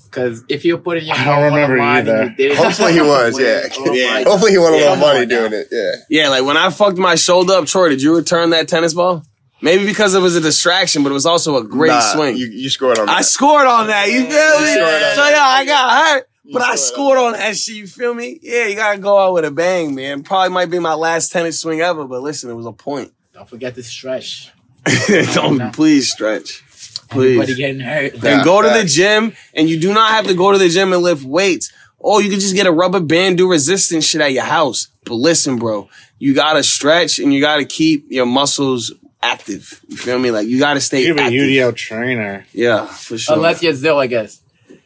Because 0.05 0.45
if 0.49 0.65
you're 0.65 0.79
putting 0.79 1.07
your 1.07 1.17
I 1.17 1.25
don't 1.25 1.27
mouth 1.27 1.37
on 1.37 1.43
the 1.43 1.61
remember 1.63 1.79
line 1.79 1.97
either. 2.09 2.25
you 2.25 2.31
didn't- 2.37 2.57
Hopefully 2.59 2.93
he 2.93 3.01
was, 3.03 3.41
yeah. 3.41 3.63
Oh 3.79 3.93
Yeah. 3.95 4.23
Hopefully 4.25 4.53
he 4.53 4.59
won 4.59 4.73
a 4.75 4.77
Yeah, 4.77 4.83
little 4.91 4.97
money 4.97 5.21
on 5.23 5.29
now. 5.29 5.39
doing 5.49 5.53
it. 5.55 5.69
Yeah. 5.73 5.93
Yeah, 6.09 6.29
like 6.29 6.45
when 6.45 6.57
I 6.57 6.71
fucked 6.71 6.99
my 6.99 7.15
shoulder 7.17 7.55
up, 7.55 7.67
Troy, 7.67 7.89
did 7.89 8.03
you 8.03 8.15
return 8.15 8.51
that 8.51 8.69
tennis 8.69 8.95
ball? 8.95 9.25
Maybe 9.63 9.87
because 9.87 10.15
it 10.15 10.21
was 10.21 10.37
a 10.37 10.41
distraction, 10.43 11.03
but 11.03 11.11
it 11.11 11.15
was 11.15 11.25
also 11.27 11.57
a 11.57 11.65
great 11.65 11.89
Nah, 11.89 12.01
swing. 12.01 12.37
You, 12.37 12.47
you 12.47 12.69
scored 12.69 12.99
on 12.99 13.07
that. 13.07 13.17
I 13.17 13.23
scored 13.23 13.67
on 13.67 13.87
that. 13.87 14.09
You 14.09 14.21
feel 14.21 14.61
me? 14.61 14.73
scored 14.75 15.03
on 15.03 15.15
So 15.15 15.23
that. 15.23 15.33
yeah, 15.33 15.43
I 15.43 15.65
got 15.65 16.07
hurt, 16.07 16.29
but 16.53 16.63
I 16.63 16.75
scored 16.77 17.17
scored 17.17 17.19
on 17.19 17.33
that 17.33 17.57
shit. 17.57 17.77
You 17.77 17.87
feel 17.87 18.15
me? 18.15 18.39
Yeah, 18.43 18.67
you 18.67 18.77
gotta 18.77 18.99
go 18.99 19.19
out 19.19 19.35
with 19.35 19.45
a 19.45 19.51
bang, 19.51 19.95
man. 19.95 20.23
Probably 20.23 20.51
might 20.53 20.71
be 20.71 20.79
my 20.79 20.95
last 20.95 21.33
tennis 21.33 21.61
swing 21.61 21.81
ever, 21.81 22.07
but 22.07 22.23
listen, 22.23 22.51
it 22.51 22.55
was 22.55 22.67
a 22.67 22.73
point. 22.73 23.13
Don't 23.33 23.49
forget 23.49 23.75
to 23.77 23.83
stretch. 23.83 24.51
Don't 25.35 25.73
please 25.73 26.13
stretch, 26.13 26.63
Everybody 27.11 27.47
please. 27.47 27.57
getting 27.57 27.81
hurt. 27.81 28.23
Yeah. 28.23 28.37
and 28.37 28.45
go 28.45 28.61
to 28.63 28.69
the 28.69 28.85
gym, 28.85 29.33
and 29.55 29.69
you 29.69 29.81
do 29.81 29.95
not 29.95 30.11
have 30.11 30.27
to 30.27 30.35
go 30.35 30.53
to 30.53 30.59
the 30.59 30.69
gym 30.69 30.93
and 30.93 31.03
lift 31.03 31.25
weights. 31.25 31.73
Or 31.99 32.21
you 32.21 32.29
can 32.31 32.39
just 32.39 32.55
get 32.55 32.67
a 32.67 32.73
rubber 32.73 33.01
band, 33.01 33.39
do 33.39 33.51
resistance 33.51 34.05
shit 34.05 34.21
at 34.21 34.33
your 34.33 34.45
house. 34.45 34.89
But 35.07 35.15
listen, 35.15 35.57
bro, 35.59 35.89
you 36.19 36.35
gotta 36.35 36.63
stretch 36.63 37.19
and 37.19 37.33
you 37.33 37.41
gotta 37.41 37.65
keep 37.65 38.07
your 38.11 38.27
muscles 38.27 38.93
active. 39.23 39.81
You 39.89 39.97
feel 39.97 40.19
me? 40.19 40.31
Like 40.31 40.47
you 40.47 40.59
gotta 40.59 40.83
stay 40.83 41.07
You're 41.07 41.17
a 41.17 41.23
active. 41.23 41.41
UDL 41.41 41.75
trainer. 41.75 42.47
Yeah, 42.53 42.85
for 42.85 43.17
sure. 43.17 43.37
Unless 43.37 43.63
you're 43.63 43.73
Zill, 43.73 43.97
I 43.97 44.07
guess. 44.07 44.41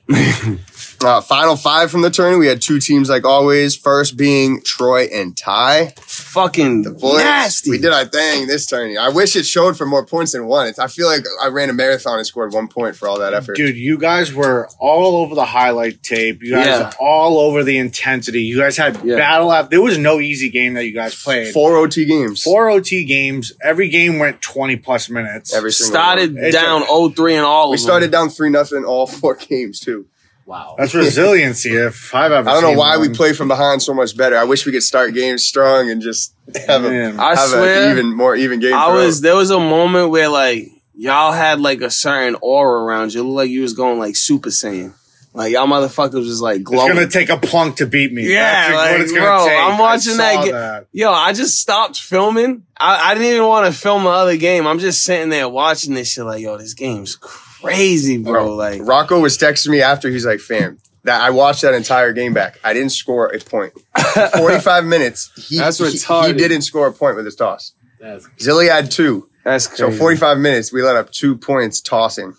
Uh, 1.01 1.21
final 1.21 1.55
five 1.57 1.91
from 1.91 2.03
the 2.03 2.11
tourney. 2.11 2.37
We 2.37 2.47
had 2.49 2.61
two 2.61 2.81
teams 2.81 3.09
like 3.09 3.25
always. 3.25 3.77
First 3.77 4.17
being 4.17 4.61
Troy 4.63 5.05
and 5.13 5.37
Ty. 5.37 5.95
fucking 5.99 6.83
Boys, 6.95 7.19
nasty. 7.19 7.71
We 7.71 7.79
did 7.79 7.93
our 7.93 8.05
thing 8.05 8.47
this 8.49 8.67
tourney. 8.67 8.97
I 8.99 9.09
wish 9.09 9.37
it 9.37 9.47
showed 9.47 9.77
for 9.79 9.87
more 9.87 10.05
points 10.05 10.33
than 10.33 10.47
one. 10.47 10.67
It's, 10.67 10.79
I 10.79 10.89
feel 10.89 11.07
like 11.07 11.25
I 11.43 11.49
ran 11.49 11.71
a 11.71 11.73
marathon 11.73 12.19
and 12.19 12.27
scored 12.27 12.53
one 12.53 12.67
point 12.69 12.97
for 12.97 13.09
all 13.09 13.19
that 13.21 13.33
effort. 13.33 13.57
Dude, 13.57 13.77
you 13.77 13.97
guys 13.97 14.33
were 14.35 14.69
all 14.81 15.19
over 15.23 15.35
the 15.35 15.45
highlight 15.45 16.03
tape. 16.03 16.43
You 16.43 16.53
guys 16.53 16.67
Yeah. 16.67 16.79
were 16.87 16.93
all 17.01 17.39
over 17.39 17.63
the 17.63 17.79
intensity. 17.79 18.43
You 18.43 18.59
guys 18.59 18.77
had 18.77 19.01
Yeah. 19.05 19.17
battle 19.17 19.51
out. 19.51 19.71
There 19.71 19.81
was 19.81 19.99
no 19.99 20.19
easy 20.21 20.51
game 20.51 20.75
that 20.75 20.85
you 20.85 20.93
guys 20.93 21.15
played. 21.21 21.53
Four 21.55 21.77
OT 21.77 22.05
games. 22.07 22.43
Four 22.43 22.71
OT 22.71 23.05
games. 23.05 23.53
Every 23.63 23.89
game 23.89 24.19
went 24.19 24.43
20 24.43 24.77
plus 24.77 25.09
minutes. 25.09 25.55
Every 25.55 25.73
single 25.73 25.93
started 25.95 26.35
one. 26.35 26.51
Down 26.51 26.83
a- 26.83 26.87
0-3 26.87 27.35
in 27.35 27.45
all 27.45 27.67
of 27.67 27.71
We 27.71 27.77
them. 27.77 27.83
started 27.85 28.11
down 28.11 28.31
three 28.31 28.51
nothing 28.51 28.85
all 28.85 29.07
four 29.07 29.35
games 29.49 29.79
too. 29.81 30.07
Wow. 30.49 30.77
That's 30.79 30.95
resiliency 30.95 31.77
if 31.77 32.15
I've 32.15 32.33
ever 32.33 32.49
I 32.49 32.55
don't 32.55 32.63
know 32.63 32.69
seen 32.71 32.79
why 32.79 32.97
we 32.97 33.11
play 33.11 33.35
from 33.35 33.49
behind 33.49 33.83
so 33.83 33.93
much 33.93 34.17
better. 34.17 34.35
I 34.35 34.45
wish 34.45 34.65
we 34.65 34.73
could 34.73 34.83
start 34.83 35.13
games 35.13 35.45
strong 35.45 35.91
and 35.91 36.01
just 36.01 36.33
have 36.67 36.85
a, 36.87 36.89
Man. 36.91 37.21
I 37.21 37.35
have 37.35 37.51
swear, 37.51 37.85
an 37.85 37.91
even 37.91 38.17
more 38.17 38.35
even 38.35 38.59
game. 38.59 38.73
I 38.73 38.87
throughout. 38.87 39.05
was 39.05 39.21
there 39.21 39.37
was 39.37 39.51
a 39.51 39.61
moment 39.61 40.09
where 40.09 40.31
like 40.31 40.69
y'all 40.95 41.33
had 41.33 41.61
like 41.61 41.83
a 41.83 41.91
certain 41.91 42.35
aura 42.41 42.83
around 42.83 43.13
you. 43.13 43.21
It 43.21 43.25
looked 43.25 43.37
like 43.37 43.51
you 43.51 43.61
was 43.61 43.75
going 43.75 43.99
like 43.99 44.17
Super 44.17 44.49
Saiyan. 44.49 44.95
Like 45.35 45.53
y'all 45.53 45.67
motherfuckers 45.67 46.15
was 46.15 46.41
like 46.41 46.63
It's 46.63 46.71
gonna 46.71 47.07
take 47.07 47.29
a 47.29 47.37
plunk 47.37 47.77
to 47.77 47.87
beat 47.87 48.11
me. 48.11 48.33
Yeah, 48.33 48.41
That's 48.43 48.75
like, 48.75 48.91
what 48.93 49.01
it's 49.03 49.13
gonna 49.13 49.25
bro, 49.27 49.47
take. 49.47 49.59
I'm 49.59 49.79
watching 49.79 50.13
I 50.15 50.17
that 50.17 50.35
saw 50.35 50.45
ga- 50.47 50.53
that. 50.53 50.87
Yo, 50.93 51.13
I 51.13 51.33
just 51.35 51.61
stopped 51.61 52.01
filming. 52.01 52.63
I, 52.81 53.11
I 53.11 53.15
didn't 53.15 53.35
even 53.35 53.47
want 53.47 53.67
to 53.73 53.79
film 53.79 54.05
the 54.05 54.11
other 54.11 54.39
game. 54.39 54.67
I'm 54.67 54.79
just 54.79 55.03
sitting 55.05 55.29
there 55.29 55.47
watching 55.49 55.93
this 55.93 56.11
shit. 56.11 56.25
Like, 56.25 56.41
yo, 56.41 56.57
this 56.57 56.73
game's 56.73 57.17
crazy, 57.17 57.45
bro. 57.63 58.55
Like, 58.55 58.81
Rocco 58.85 59.21
was 59.21 59.37
texting 59.39 59.69
me 59.69 59.81
after. 59.83 60.09
He's 60.11 60.27
like, 60.27 60.41
"Fam, 60.41 60.79
that 61.05 61.21
I 61.21 61.31
watched 61.31 61.63
that 61.63 61.75
entire 61.75 62.13
game 62.13 62.33
back. 62.35 62.59
I 62.65 62.73
didn't 62.73 62.93
score 62.93 63.27
a 63.29 63.39
point. 63.39 63.73
45 64.37 64.85
minutes. 64.85 65.31
He, 65.49 65.59
That's 65.59 65.79
he- 65.79 65.85
retarded. 65.85 66.27
He, 66.29 66.33
didn't 66.35 66.63
score 66.63 66.87
a 66.87 66.93
point 66.93 67.17
with 67.17 67.25
his 67.25 67.35
toss. 67.37 67.73
That's 68.01 68.29
Zilly 68.39 68.69
had 68.71 68.91
two. 68.91 69.29
that's 69.45 69.77
So 69.77 69.91
45 69.91 70.39
minutes, 70.39 70.73
we 70.73 70.83
let 70.83 70.97
up 70.97 71.11
two 71.11 71.37
points 71.37 71.81
tossing. 71.81 72.35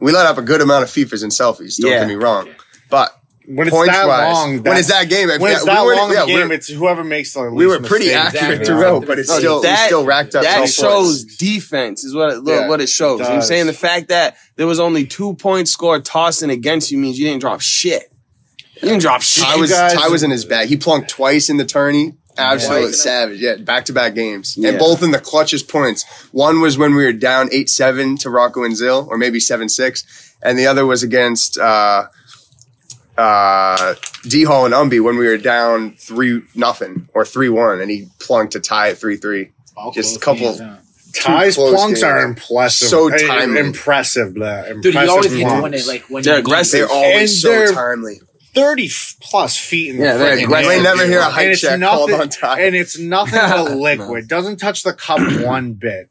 We 0.00 0.12
let 0.12 0.26
up 0.26 0.38
a 0.38 0.42
good 0.42 0.60
amount 0.60 0.84
of 0.84 0.90
FIFAs 0.90 1.22
and 1.22 1.32
selfies. 1.32 1.76
Don't 1.80 1.90
Yeah. 1.90 2.00
get 2.00 2.08
me 2.08 2.14
wrong, 2.14 2.48
but 2.90 3.15
When 3.48 3.68
it's 3.68 3.76
that 3.86 4.06
wise, 4.08 4.34
long, 4.34 4.62
when 4.62 4.76
it's 4.76 4.88
that 4.88 5.08
game, 5.08 5.28
when 5.28 5.52
it's 5.52 5.64
that 5.64 5.82
we 5.82 5.86
were- 5.88 5.94
long 5.94 6.10
yeah, 6.12 6.22
of 6.24 6.28
a 6.28 6.32
we 6.32 6.38
game, 6.40 6.50
it's 6.52 6.68
whoever 6.68 7.04
makes 7.04 7.32
the 7.32 7.42
we 7.50 7.66
were 7.66 7.78
pretty 7.80 8.06
mistakes. 8.06 8.34
accurate 8.34 8.60
Exactly. 8.60 8.66
throughout, 8.66 9.06
but 9.06 9.18
it's 9.18 9.28
No, 9.28 9.38
still 9.38 9.62
we 9.62 9.76
still 9.86 10.04
racked 10.04 10.34
up. 10.34 10.42
that 10.42 10.68
shows 10.68 11.22
points. 11.24 11.36
defense 11.36 12.04
is 12.04 12.14
what 12.14 12.32
it, 12.32 12.42
Yeah, 12.44 12.68
what 12.68 12.80
it 12.80 12.88
shows. 12.88 13.20
it 13.20 13.22
You 13.22 13.28
know 13.28 13.34
what 13.36 13.42
I'm 13.42 13.42
saying 13.46 13.66
the 13.66 13.72
fact 13.72 14.08
that 14.08 14.36
there 14.56 14.66
was 14.66 14.80
only 14.80 15.04
two 15.06 15.34
points 15.34 15.70
scored 15.70 16.04
tossing 16.04 16.50
against 16.50 16.90
you 16.90 16.98
means 16.98 17.18
you 17.18 17.26
didn't 17.26 17.40
drop 17.40 17.60
shit. 17.60 18.10
You 18.82 18.88
didn't 18.88 19.00
drop 19.02 19.22
shit. 19.22 19.44
Ty 19.44 19.54
You 19.54 19.60
was 19.60 19.70
guys- 19.70 19.92
Ty 19.94 20.08
was 20.08 20.22
in 20.22 20.30
his 20.30 20.44
bag. 20.44 20.68
He 20.68 20.76
plunked 20.76 21.08
twice 21.08 21.48
in 21.48 21.56
the 21.56 21.64
tourney. 21.64 22.14
Absolute 22.38 22.80
Twice. 22.88 23.00
savage. 23.02 23.40
Yeah, 23.40 23.54
back 23.56 23.86
to 23.86 23.94
back 23.94 24.14
games. 24.14 24.56
Yeah. 24.58 24.68
And 24.70 24.78
both 24.78 25.02
in 25.02 25.10
the 25.10 25.18
clutchest 25.18 25.68
points. 25.68 26.04
One 26.32 26.60
was 26.60 26.76
when 26.76 26.94
we 26.94 27.02
were 27.04 27.12
down 27.14 27.48
8 27.50 27.70
7 27.70 28.18
to 28.18 28.28
Rocco 28.28 28.62
and 28.62 28.74
Zill, 28.74 29.06
or 29.08 29.16
maybe 29.16 29.40
7 29.40 29.70
6. 29.70 30.04
And 30.42 30.58
the 30.58 30.66
other 30.66 30.84
was 30.84 31.02
against 31.02 31.56
uh, 31.58 32.08
uh, 33.18 33.94
D 34.24 34.44
Hall 34.44 34.64
and 34.66 34.74
Umby 34.74 35.02
when 35.02 35.16
we 35.16 35.26
were 35.26 35.38
down 35.38 35.92
three 35.92 36.42
nothing 36.54 37.08
or 37.14 37.24
three 37.24 37.48
one, 37.48 37.80
and 37.80 37.90
he 37.90 38.08
plunked 38.20 38.52
to 38.52 38.60
tie 38.60 38.90
at 38.90 38.98
three 38.98 39.16
three. 39.16 39.50
All 39.76 39.92
Just 39.92 40.16
a 40.16 40.20
couple- 40.20 40.56
games, 40.56 40.60
huh? 40.60 40.76
Ty's 41.14 41.54
close 41.54 41.74
plunks 41.74 42.02
are 42.02 42.20
impressive. 42.26 42.88
So 42.88 43.08
timely. 43.08 43.60
Impressive, 43.60 44.34
blah, 44.34 44.64
Dude, 44.82 44.92
he 44.94 44.98
always 44.98 45.32
hits 45.32 45.42
plunks. 45.44 45.62
when 45.62 45.74
it 45.74 45.86
like 45.86 46.02
when 46.10 46.22
They're 46.22 46.38
aggressive. 46.38 46.80
They're 46.80 46.88
always 46.96 47.20
And 47.20 47.30
so 47.30 47.48
they're- 47.48 47.72
timely. 47.72 48.20
30 48.54 48.90
plus 49.20 49.56
feet 49.58 49.90
in 49.90 49.98
the 49.98 50.04
Yeah, 50.04 50.16
they're 50.16 50.36
freaking 50.36 50.44
aggressive. 50.44 50.70
air, 50.70 50.76
You 50.78 50.82
never 50.82 51.06
hear 51.06 51.18
a 51.20 51.24
height 51.24 51.42
And 51.44 51.52
it's 51.52 51.60
check 51.60 51.80
called 51.80 52.10
nothing- 52.10 52.22
on 52.22 52.28
Ty. 52.30 52.60
And 52.62 52.74
it's 52.76 52.98
nothing 52.98 53.38
but 53.38 53.76
liquid. 53.76 54.28
Doesn't 54.28 54.56
touch 54.56 54.82
the 54.82 54.92
cup 54.94 55.20
one 55.44 55.72
bit. 55.74 56.08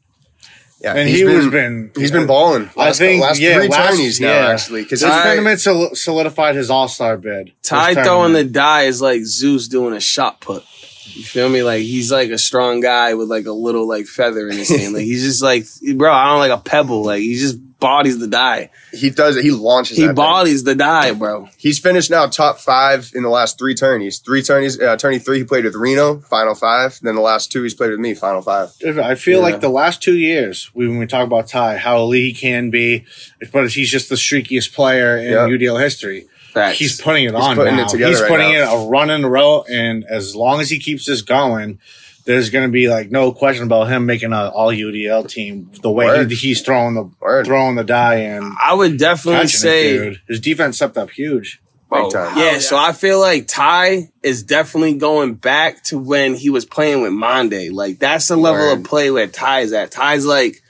Yeah, 0.78 0.92
And 0.94 1.08
he 1.08 1.24
was 1.24 1.48
been 1.48 1.90
he's 1.96 2.10
been 2.12 2.26
balling. 2.26 2.68
I 2.76 2.86
Last, 2.86 2.98
think, 2.98 3.22
last 3.22 3.40
yeah, 3.40 3.54
three 3.56 3.68
last- 3.68 3.88
tourneys 3.96 4.20
now 4.20 4.28
yeah. 4.28 4.48
actually 4.52 4.82
because 4.82 5.00
This 5.00 5.08
Ty- 5.10 5.22
tournament 5.34 5.60
solidified 5.96 6.54
his 6.54 6.68
All 6.70 6.86
Star 6.88 7.16
bid. 7.16 7.52
Ty 7.62 7.94
throwing 7.94 8.34
the 8.34 8.44
die 8.44 8.82
is 8.82 9.00
like 9.00 9.22
Zeus 9.24 9.68
doing 9.68 9.94
a 9.94 10.00
shot 10.00 10.40
put. 10.40 10.64
You 11.06 11.22
feel 11.24 11.48
me? 11.48 11.62
Like 11.62 11.80
he's 11.82 12.12
like 12.12 12.28
a 12.30 12.36
strong 12.38 12.80
guy 12.80 13.14
with 13.14 13.28
like 13.28 13.46
a 13.46 13.52
little 13.52 13.88
like 13.88 14.06
feather 14.06 14.48
in 14.50 14.58
his 14.58 14.68
hand. 14.68 14.92
Like 14.92 15.04
he's 15.04 15.22
just 15.22 15.42
like, 15.42 15.64
bro, 15.96 16.12
I 16.12 16.28
don't 16.28 16.40
like 16.40 16.52
a 16.52 16.58
pebble. 16.62 17.04
Like 17.04 17.20
he 17.22 17.36
just 17.36 17.56
bodies 17.78 18.18
the 18.18 18.26
die. 18.26 18.70
he 18.92 19.10
does 19.10 19.36
it. 19.36 19.44
He 19.44 19.50
launches. 19.50 19.96
He 19.96 20.02
that 20.04 20.08
thing. 20.08 20.14
bodies 20.14 20.64
the 20.64 20.74
die, 20.74 21.12
bro. 21.12 21.48
He's 21.58 21.78
finished 21.78 22.10
now 22.10 22.26
top 22.26 22.58
five 22.58 23.10
in 23.14 23.22
the 23.22 23.28
last 23.28 23.58
three 23.58 23.74
tourneys. 23.74 24.18
Three 24.18 24.42
tourneys. 24.42 24.80
Uh, 24.80 24.96
tourney 24.96 25.18
three, 25.18 25.38
he 25.38 25.44
played 25.44 25.64
with 25.64 25.74
Reno, 25.74 26.18
final 26.20 26.54
five. 26.54 26.98
Then 27.02 27.14
the 27.14 27.20
last 27.20 27.52
two, 27.52 27.62
he's 27.62 27.74
played 27.74 27.90
with 27.90 28.00
me, 28.00 28.14
final 28.14 28.40
five. 28.42 28.70
I 29.02 29.14
feel 29.14 29.38
Yeah. 29.40 29.44
like 29.44 29.60
the 29.60 29.68
last 29.68 30.02
two 30.02 30.16
years, 30.16 30.70
we- 30.74 30.88
when 30.88 30.98
we 30.98 31.06
talk 31.06 31.26
about 31.26 31.48
Ty, 31.48 31.76
how 31.76 31.98
elite 32.00 32.34
he 32.36 32.40
can 32.40 32.70
be, 32.70 33.04
but 33.52 33.68
he's 33.70 33.90
just 33.90 34.08
the 34.08 34.16
streakiest 34.16 34.72
player 34.72 35.18
in 35.18 35.32
Yeah. 35.32 35.46
UDL 35.46 35.76
history. 35.76 36.26
Facts. 36.54 36.78
He's 36.78 36.98
putting 36.98 37.24
it 37.24 37.34
He's 37.34 37.44
on 37.44 37.54
putting 37.56 37.74
it 37.74 37.82
now. 37.82 37.86
together 37.86 38.10
he's 38.12 38.20
right 38.22 38.30
putting 38.30 38.52
now. 38.52 38.74
it 38.80 38.86
a 38.86 38.88
run 38.88 39.10
in 39.10 39.24
a 39.24 39.28
row, 39.28 39.62
and 39.70 40.04
as 40.08 40.34
long 40.34 40.60
as 40.62 40.70
he 40.70 40.78
keeps 40.78 41.04
this 41.04 41.20
going, 41.20 41.78
there's 42.26 42.50
going 42.50 42.68
to 42.68 42.72
be 42.72 42.88
like 42.88 43.10
no 43.10 43.32
question 43.32 43.64
about 43.64 43.84
him 43.84 44.04
making 44.04 44.32
an 44.32 44.48
all 44.48 44.70
UDL 44.70 45.28
team. 45.28 45.70
The 45.80 45.90
way 45.90 46.26
he, 46.26 46.34
he's 46.34 46.60
throwing 46.60 46.94
the 46.94 47.10
Word. 47.20 47.46
throwing 47.46 47.76
the 47.76 47.84
die 47.84 48.16
and 48.16 48.54
I 48.62 48.74
would 48.74 48.98
definitely 48.98 49.46
say, 49.46 49.94
it, 49.94 49.98
dude. 49.98 50.20
His 50.28 50.40
defense 50.40 50.76
stepped 50.76 50.98
up 50.98 51.10
huge. 51.10 51.62
bro, 51.88 52.02
Big 52.02 52.06
oh, 52.06 52.10
time. 52.10 52.36
Oh, 52.36 52.44
yeah. 52.44 52.58
So 52.58 52.76
I 52.76 52.92
feel 52.92 53.20
like 53.20 53.46
Ty 53.46 54.10
is 54.22 54.42
definitely 54.42 54.94
going 54.94 55.34
back 55.34 55.82
to 55.84 55.98
when 55.98 56.34
he 56.34 56.50
was 56.50 56.66
playing 56.66 57.00
with 57.02 57.12
Monday. 57.12 57.70
Like 57.70 57.98
that's 57.98 58.28
the 58.28 58.36
level 58.36 58.60
Word. 58.60 58.80
of 58.80 58.84
play 58.84 59.10
where 59.10 59.28
Ty's 59.28 59.72
at. 59.72 59.92
Ty's 59.92 60.26
like 60.26 60.62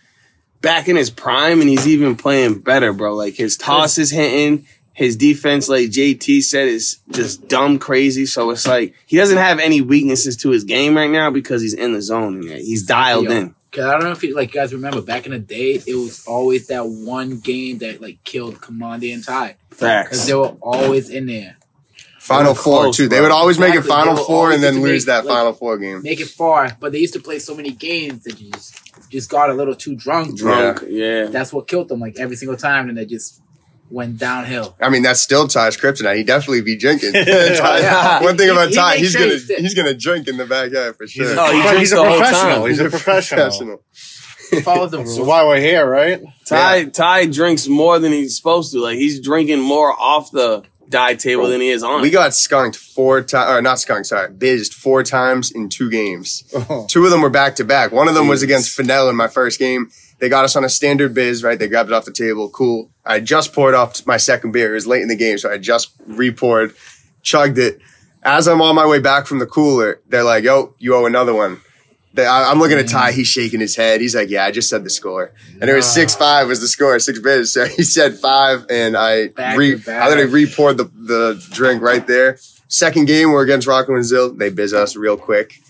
back 0.61 0.89
in 0.89 0.97
his 0.97 1.11
prime, 1.11 1.61
and 1.61 1.71
he's 1.71 1.89
even 1.89 2.17
playing 2.17 2.61
better, 2.61 2.93
bro. 2.93 3.15
Like 3.15 3.35
his 3.35 3.57
toss 3.57 3.99
is 3.99 4.11
hitting. 4.11 4.67
His 4.97 5.15
defense, 5.15 5.69
like 5.69 5.91
JT 5.91 6.43
said, 6.43 6.69
is 6.69 7.01
just 7.11 7.49
dumb 7.49 7.79
crazy. 7.79 8.25
So 8.25 8.49
it's 8.49 8.67
like 8.67 8.95
he 9.05 9.19
doesn't 9.19 9.37
have 9.37 9.59
any 9.59 9.83
weaknesses 9.83 10.39
to 10.39 10.49
his 10.49 10.65
game 10.65 10.97
right 10.97 11.11
now 11.11 11.31
because 11.31 11.61
he's 11.61 11.75
in 11.75 11.93
the 11.93 12.01
zone 12.01 12.37
and 12.39 12.49
he's 12.51 12.87
dialed 12.87 13.27
Yo, 13.27 13.31
in. 13.31 13.55
Cause 13.73 13.85
I 13.85 13.93
don't 13.93 14.05
know 14.05 14.13
if 14.13 14.23
you 14.23 14.35
like 14.35 14.53
guys 14.53 14.73
remember 14.73 15.03
back 15.03 15.27
in 15.27 15.33
the 15.33 15.39
day, 15.39 15.83
it 15.87 15.95
was 15.95 16.25
always 16.27 16.69
that 16.69 16.87
one 16.87 17.41
game 17.41 17.77
that 17.79 18.01
like 18.01 18.25
killed 18.25 18.55
Commandi 18.63 19.13
and 19.13 19.23
Ty 19.23 19.57
Facts. 19.71 20.09
because 20.09 20.27
they 20.27 20.35
were 20.35 20.57
always 20.63 21.11
in 21.11 21.27
there. 21.27 21.59
Final 22.19 22.55
They 22.55 22.61
four 22.63 22.83
close, 22.85 22.97
too. 22.97 23.09
They 23.09 23.21
would 23.21 23.31
always 23.31 23.59
make 23.59 23.75
it 23.75 23.83
final 23.83 24.17
four 24.17 24.51
and 24.51 24.63
then 24.63 24.81
lose 24.81 25.03
make, 25.07 25.09
that 25.09 25.27
like- 25.27 25.37
final 25.37 25.53
four 25.53 25.77
game. 25.77 26.01
Make 26.03 26.21
it 26.21 26.29
far, 26.29 26.75
but 26.81 26.93
they 26.93 27.01
used 27.01 27.13
to 27.13 27.21
play 27.21 27.39
so 27.39 27.55
many 27.55 27.71
games 27.71 28.25
that 28.25 28.41
you 28.41 28.51
just 28.51 29.11
just 29.11 29.29
got 29.29 29.51
a 29.51 29.53
little 29.55 29.75
too 29.75 29.95
drunk. 29.95 30.39
Drunk. 30.39 30.85
Yeah. 30.89 31.27
That's 31.27 31.53
what 31.53 31.69
killed 31.69 31.89
them 31.89 32.01
like 32.01 32.19
every 32.19 32.37
single 32.37 32.57
time, 32.57 32.89
and 32.89 32.97
they 32.97 33.05
just 33.05 33.43
went 33.91 34.19
downhill. 34.19 34.77
I 34.81 34.89
mean, 34.91 35.03
that's 35.03 35.21
still 35.21 35.47
Ty's 35.49 35.77
kryptonite. 35.77 36.17
He 36.17 36.25
definitely 36.25 36.63
be 36.63 36.77
drinking. 36.77 37.13
Ty- 37.15 37.23
Yeah. 37.81 38.23
One 38.23 38.37
thing 38.37 38.51
about 38.51 38.69
he 38.71 38.75
Ty, 38.75 38.91
makes 38.91 39.01
he's 39.03 39.13
sure 39.13 39.21
gonna 39.23 39.33
he's- 39.33 39.61
he's 39.61 39.75
gonna 39.75 39.95
drink 39.95 40.29
in 40.29 40.37
the 40.37 40.47
back 40.47 40.73
half 40.73 40.97
for 40.97 41.07
sure. 41.07 41.33
a, 41.33 41.37
Oh, 41.39 41.53
he 41.73 41.79
he's 41.79 41.93
a 41.93 41.97
professional. 41.97 42.57
time. 42.63 42.69
He's 42.69 42.81
a 42.81 42.91
professional. 42.91 43.83
Follow 44.63 44.87
the 44.89 44.99
rules. 45.03 45.17
That's 45.17 45.27
why 45.27 45.45
we're 45.45 45.61
here, 45.61 45.85
right? 45.89 46.23
Ty 46.47 46.85
Ty 46.87 47.27
drinks 47.27 47.67
more 47.69 47.99
than 47.99 48.13
he's 48.13 48.37
supposed 48.37 48.73
to. 48.73 48.81
Like 48.81 48.97
he's 48.97 49.21
drinking 49.21 49.61
more 49.61 49.93
off 49.93 50.31
the 50.31 50.63
die 50.89 51.15
table 51.15 51.49
than 51.49 51.61
he 51.61 51.71
is 51.71 51.83
on. 51.83 52.01
We 52.01 52.11
got 52.11 52.33
skunked 52.33 52.77
four 52.77 53.21
times, 53.23 53.51
or 53.51 53.61
not 53.61 53.81
skunked, 53.81 54.07
sorry, 54.07 54.31
bizzed 54.33 54.73
four 54.73 55.03
times 55.03 55.51
in 55.51 55.69
two 55.69 55.91
games. 55.91 56.45
Oh. 56.55 56.87
Two 56.91 57.05
of 57.05 57.11
them 57.11 57.23
were 57.23 57.31
back 57.31 57.57
to 57.57 57.65
back. 57.65 57.91
One 57.91 58.07
of 58.07 58.15
them 58.15 58.29
was 58.29 58.43
against 58.43 58.71
Fennell 58.71 59.09
in 59.09 59.17
my 59.17 59.27
first 59.27 59.59
game. 59.59 59.91
They 60.19 60.29
got 60.29 60.45
us 60.45 60.57
on 60.57 60.65
a 60.65 60.69
standard 60.69 61.13
biz, 61.15 61.43
right? 61.43 61.59
They 61.59 61.69
grabbed 61.69 61.91
it 61.91 61.93
off 61.95 62.05
the 62.07 62.13
table. 62.13 62.49
Cool. 62.49 62.91
I 63.05 63.21
just 63.21 63.53
poured 63.53 63.75
off 63.75 64.07
my 64.07 64.17
second 64.17 64.53
beer. 64.53 64.71
It 64.73 64.75
was 64.75 64.87
late 64.87 65.03
in 65.03 65.09
the 65.09 65.17
game, 65.17 65.39
so 65.39 65.51
I 65.51 65.59
just 65.59 65.93
re-poured, 66.07 66.75
chugged 67.23 67.59
it. 67.59 67.81
As 68.23 68.49
I'm 68.49 68.61
on 68.63 68.75
my 68.75 68.87
way 68.87 68.99
back 68.99 69.27
from 69.27 69.39
the 69.39 69.47
cooler, 69.47 70.01
they're 70.09 70.25
like, 70.25 70.43
"Yo, 70.45 70.75
you 70.79 70.95
owe 70.97 71.07
another 71.07 71.35
one." 71.35 71.61
They, 72.15 72.25
I, 72.27 72.51
I'm 72.51 72.59
looking 72.59 72.79
at 72.79 72.89
Ty. 72.89 73.13
He's 73.13 73.29
shaking 73.29 73.61
his 73.61 73.77
head. 73.77 74.01
He's 74.01 74.17
like, 74.17 74.31
"Yeah, 74.31 74.45
I 74.47 74.51
just 74.51 74.69
said 74.69 74.83
the 74.85 74.91
score," 74.91 75.33
and 75.61 75.71
it 75.71 75.75
was 75.75 75.87
six 75.87 76.17
five 76.17 76.49
was 76.49 76.61
the 76.61 76.67
score, 76.67 76.99
six 76.99 77.21
biz. 77.21 77.53
So 77.53 77.67
he 77.67 77.85
said 77.85 78.15
five, 78.15 78.67
and 78.71 78.97
I 78.97 79.29
Back 79.29 79.57
re. 79.57 79.81
I 79.87 80.09
literally 80.09 80.33
re-poured 80.33 80.79
the 80.79 80.85
the 80.85 81.47
drink 81.53 81.83
right 81.83 82.05
there. 82.07 82.39
Second 82.69 83.07
game, 83.07 83.31
we're 83.31 83.45
against 83.45 83.67
Rockland 83.69 84.05
Zill. 84.05 84.37
They 84.37 84.51
biz 84.51 84.73
us 84.73 84.97
real 84.97 85.17
quick. 85.17 85.61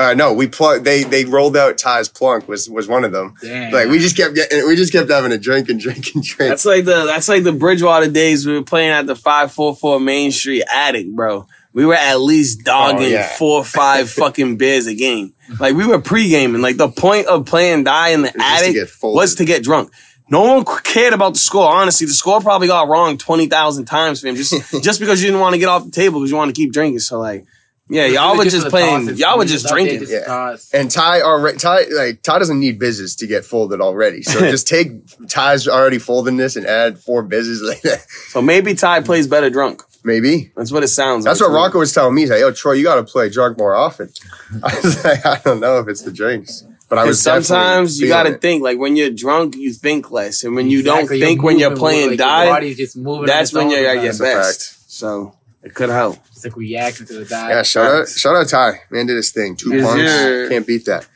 Uh, 0.00 0.14
no, 0.14 0.32
we 0.32 0.46
plunk. 0.48 0.84
They 0.84 1.02
they 1.02 1.24
rolled 1.24 1.56
out 1.56 1.76
Ty's 1.76 2.08
plunk 2.08 2.48
was 2.48 2.70
was 2.70 2.88
one 2.88 3.04
of 3.04 3.12
them. 3.12 3.34
Damn. 3.42 3.72
Like 3.72 3.88
we 3.88 3.98
just 3.98 4.16
kept 4.16 4.34
getting, 4.34 4.66
we 4.66 4.74
just 4.76 4.92
kept 4.92 5.10
having 5.10 5.32
a 5.32 5.38
drink 5.38 5.68
and 5.68 5.78
drink 5.78 6.14
and 6.14 6.24
drink. 6.24 6.48
That's 6.50 6.64
like 6.64 6.84
the 6.84 7.04
that's 7.06 7.28
like 7.28 7.44
the 7.44 7.52
Bridgewater 7.52 8.08
days 8.10 8.46
we 8.46 8.54
were 8.54 8.62
playing 8.64 8.90
at 8.90 9.06
the 9.06 9.14
five 9.16 9.52
four 9.52 9.76
four 9.76 10.00
Main 10.00 10.32
Street 10.32 10.64
attic, 10.72 11.10
bro. 11.12 11.46
We 11.72 11.84
were 11.86 11.94
at 11.94 12.16
least 12.20 12.64
dogging 12.64 13.02
Oh, 13.06 13.08
yeah. 13.08 13.28
four 13.36 13.58
or 13.58 13.64
five 13.64 14.10
fucking 14.22 14.56
beers 14.56 14.86
a 14.86 14.94
game. 14.94 15.34
Like 15.60 15.74
we 15.74 15.86
were 15.86 16.00
pre 16.00 16.28
gaming. 16.28 16.62
Like 16.62 16.78
the 16.78 16.88
point 16.88 17.26
of 17.26 17.44
playing 17.46 17.84
die 17.84 18.08
in 18.10 18.22
the 18.22 18.28
just 18.28 18.38
to 18.64 18.68
attic 18.80 18.88
was 19.02 19.34
to 19.36 19.44
get 19.44 19.62
drunk. 19.62 19.92
No 20.30 20.42
one 20.42 20.64
cared 20.84 21.12
about 21.12 21.32
the 21.34 21.40
score. 21.40 21.68
Honestly, 21.68 22.06
the 22.06 22.12
score 22.12 22.40
probably 22.40 22.68
got 22.68 22.88
wrong 22.88 23.18
twenty 23.18 23.46
thousand 23.48 23.84
times 23.86 24.20
for 24.20 24.28
him 24.28 24.36
just 24.36 24.52
just 24.82 25.00
because 25.00 25.20
you 25.20 25.26
didn't 25.28 25.40
want 25.40 25.54
to 25.54 25.58
get 25.58 25.68
off 25.68 25.84
the 25.84 25.90
table 25.90 26.20
because 26.20 26.30
you 26.30 26.36
want 26.36 26.54
to 26.54 26.60
keep 26.60 26.72
drinking. 26.72 27.00
So 27.00 27.18
like, 27.18 27.44
yeah, 27.90 28.06
y'all 28.06 28.36
were 28.36 28.44
just 28.44 28.64
the 28.64 28.70
playing. 28.70 29.16
Y'all 29.16 29.36
were 29.36 29.44
just 29.44 29.66
drinking. 29.66 30.00
just 30.00 30.12
Yeah. 30.12 30.56
and 30.72 30.90
Ty 30.90 31.20
already 31.22 31.58
Ty 31.58 31.84
like 31.94 32.22
Ty 32.22 32.38
doesn't 32.38 32.58
need 32.60 32.80
bizzes 32.80 33.18
to 33.18 33.26
get 33.26 33.44
folded 33.44 33.80
already. 33.80 34.22
So 34.22 34.38
just 34.50 34.68
take 34.68 34.92
Ty's 35.28 35.66
already 35.68 35.98
folding 35.98 36.36
this 36.36 36.56
and 36.56 36.66
add 36.66 36.98
four 36.98 37.22
bizzes 37.22 37.60
like 37.68 37.82
that. 37.82 38.00
So 38.28 38.40
maybe 38.40 38.74
Ty 38.74 39.02
plays 39.02 39.26
better 39.26 39.50
drunk. 39.50 39.82
Maybe. 40.02 40.50
That's 40.56 40.72
what 40.72 40.82
it 40.82 40.88
sounds. 40.88 41.24
Like. 41.26 41.32
That's 41.32 41.40
like 41.42 41.50
what 41.50 41.56
to. 41.56 41.62
Rocco 41.62 41.78
was 41.80 41.92
telling 41.92 42.14
me. 42.14 42.22
He's 42.22 42.30
like, 42.30 42.40
"Yo, 42.40 42.52
Troy, 42.52 42.72
you 42.72 42.84
got 42.84 42.94
to 42.94 43.04
play 43.04 43.28
drunk 43.28 43.58
more 43.58 43.74
often." 43.74 44.08
I 44.62 44.74
was 44.82 45.04
like, 45.04 45.26
"I 45.26 45.40
don't 45.44 45.60
know 45.60 45.78
if 45.80 45.88
it's 45.88 46.00
the 46.00 46.10
drinks, 46.10 46.64
but 46.88 46.98
I 46.98 47.04
was 47.04 47.22
Because 47.22 47.46
sometimes 47.48 48.00
you 48.00 48.08
got 48.08 48.22
to 48.22 48.32
to 48.32 48.38
think 48.38 48.62
like 48.62 48.78
when 48.78 48.96
you're 48.96 49.10
drunk, 49.10 49.56
you 49.56 49.74
think 49.74 50.10
less, 50.10 50.42
and 50.42 50.54
when 50.56 50.70
you 50.70 50.78
Exactly. 50.80 51.18
don't 51.18 51.28
think 51.28 51.42
when 51.42 51.58
you're 51.58 51.68
moving, 51.68 51.80
playing 51.80 52.08
like, 52.10 52.18
your 52.18 52.26
die, 52.28 52.46
body's 52.46 52.76
just 52.78 52.96
moving 52.96 53.26
that's 53.26 53.52
when 53.52 53.68
you're 53.70 53.86
at 53.86 54.02
your 54.02 54.14
sometimes. 54.14 54.18
That's 54.46 54.68
best. 54.70 54.90
So 54.90 55.34
it 55.62 55.74
could 55.74 55.88
help. 55.90 56.18
It's 56.32 56.44
like 56.44 56.56
reacting 56.56 57.06
to 57.06 57.12
the 57.20 57.24
die. 57.24 57.50
Yeah, 57.50 57.62
shout 57.62 57.94
out, 57.94 58.08
shout 58.08 58.36
out 58.36 58.48
Ty. 58.48 58.80
Man 58.90 59.06
did 59.06 59.16
his 59.16 59.30
thing. 59.30 59.56
Two 59.56 59.74
Yes, 59.74 59.82
plunks. 59.84 60.10
sir. 60.10 60.48
Can't 60.48 60.66
beat 60.66 60.84
that. 60.86 61.06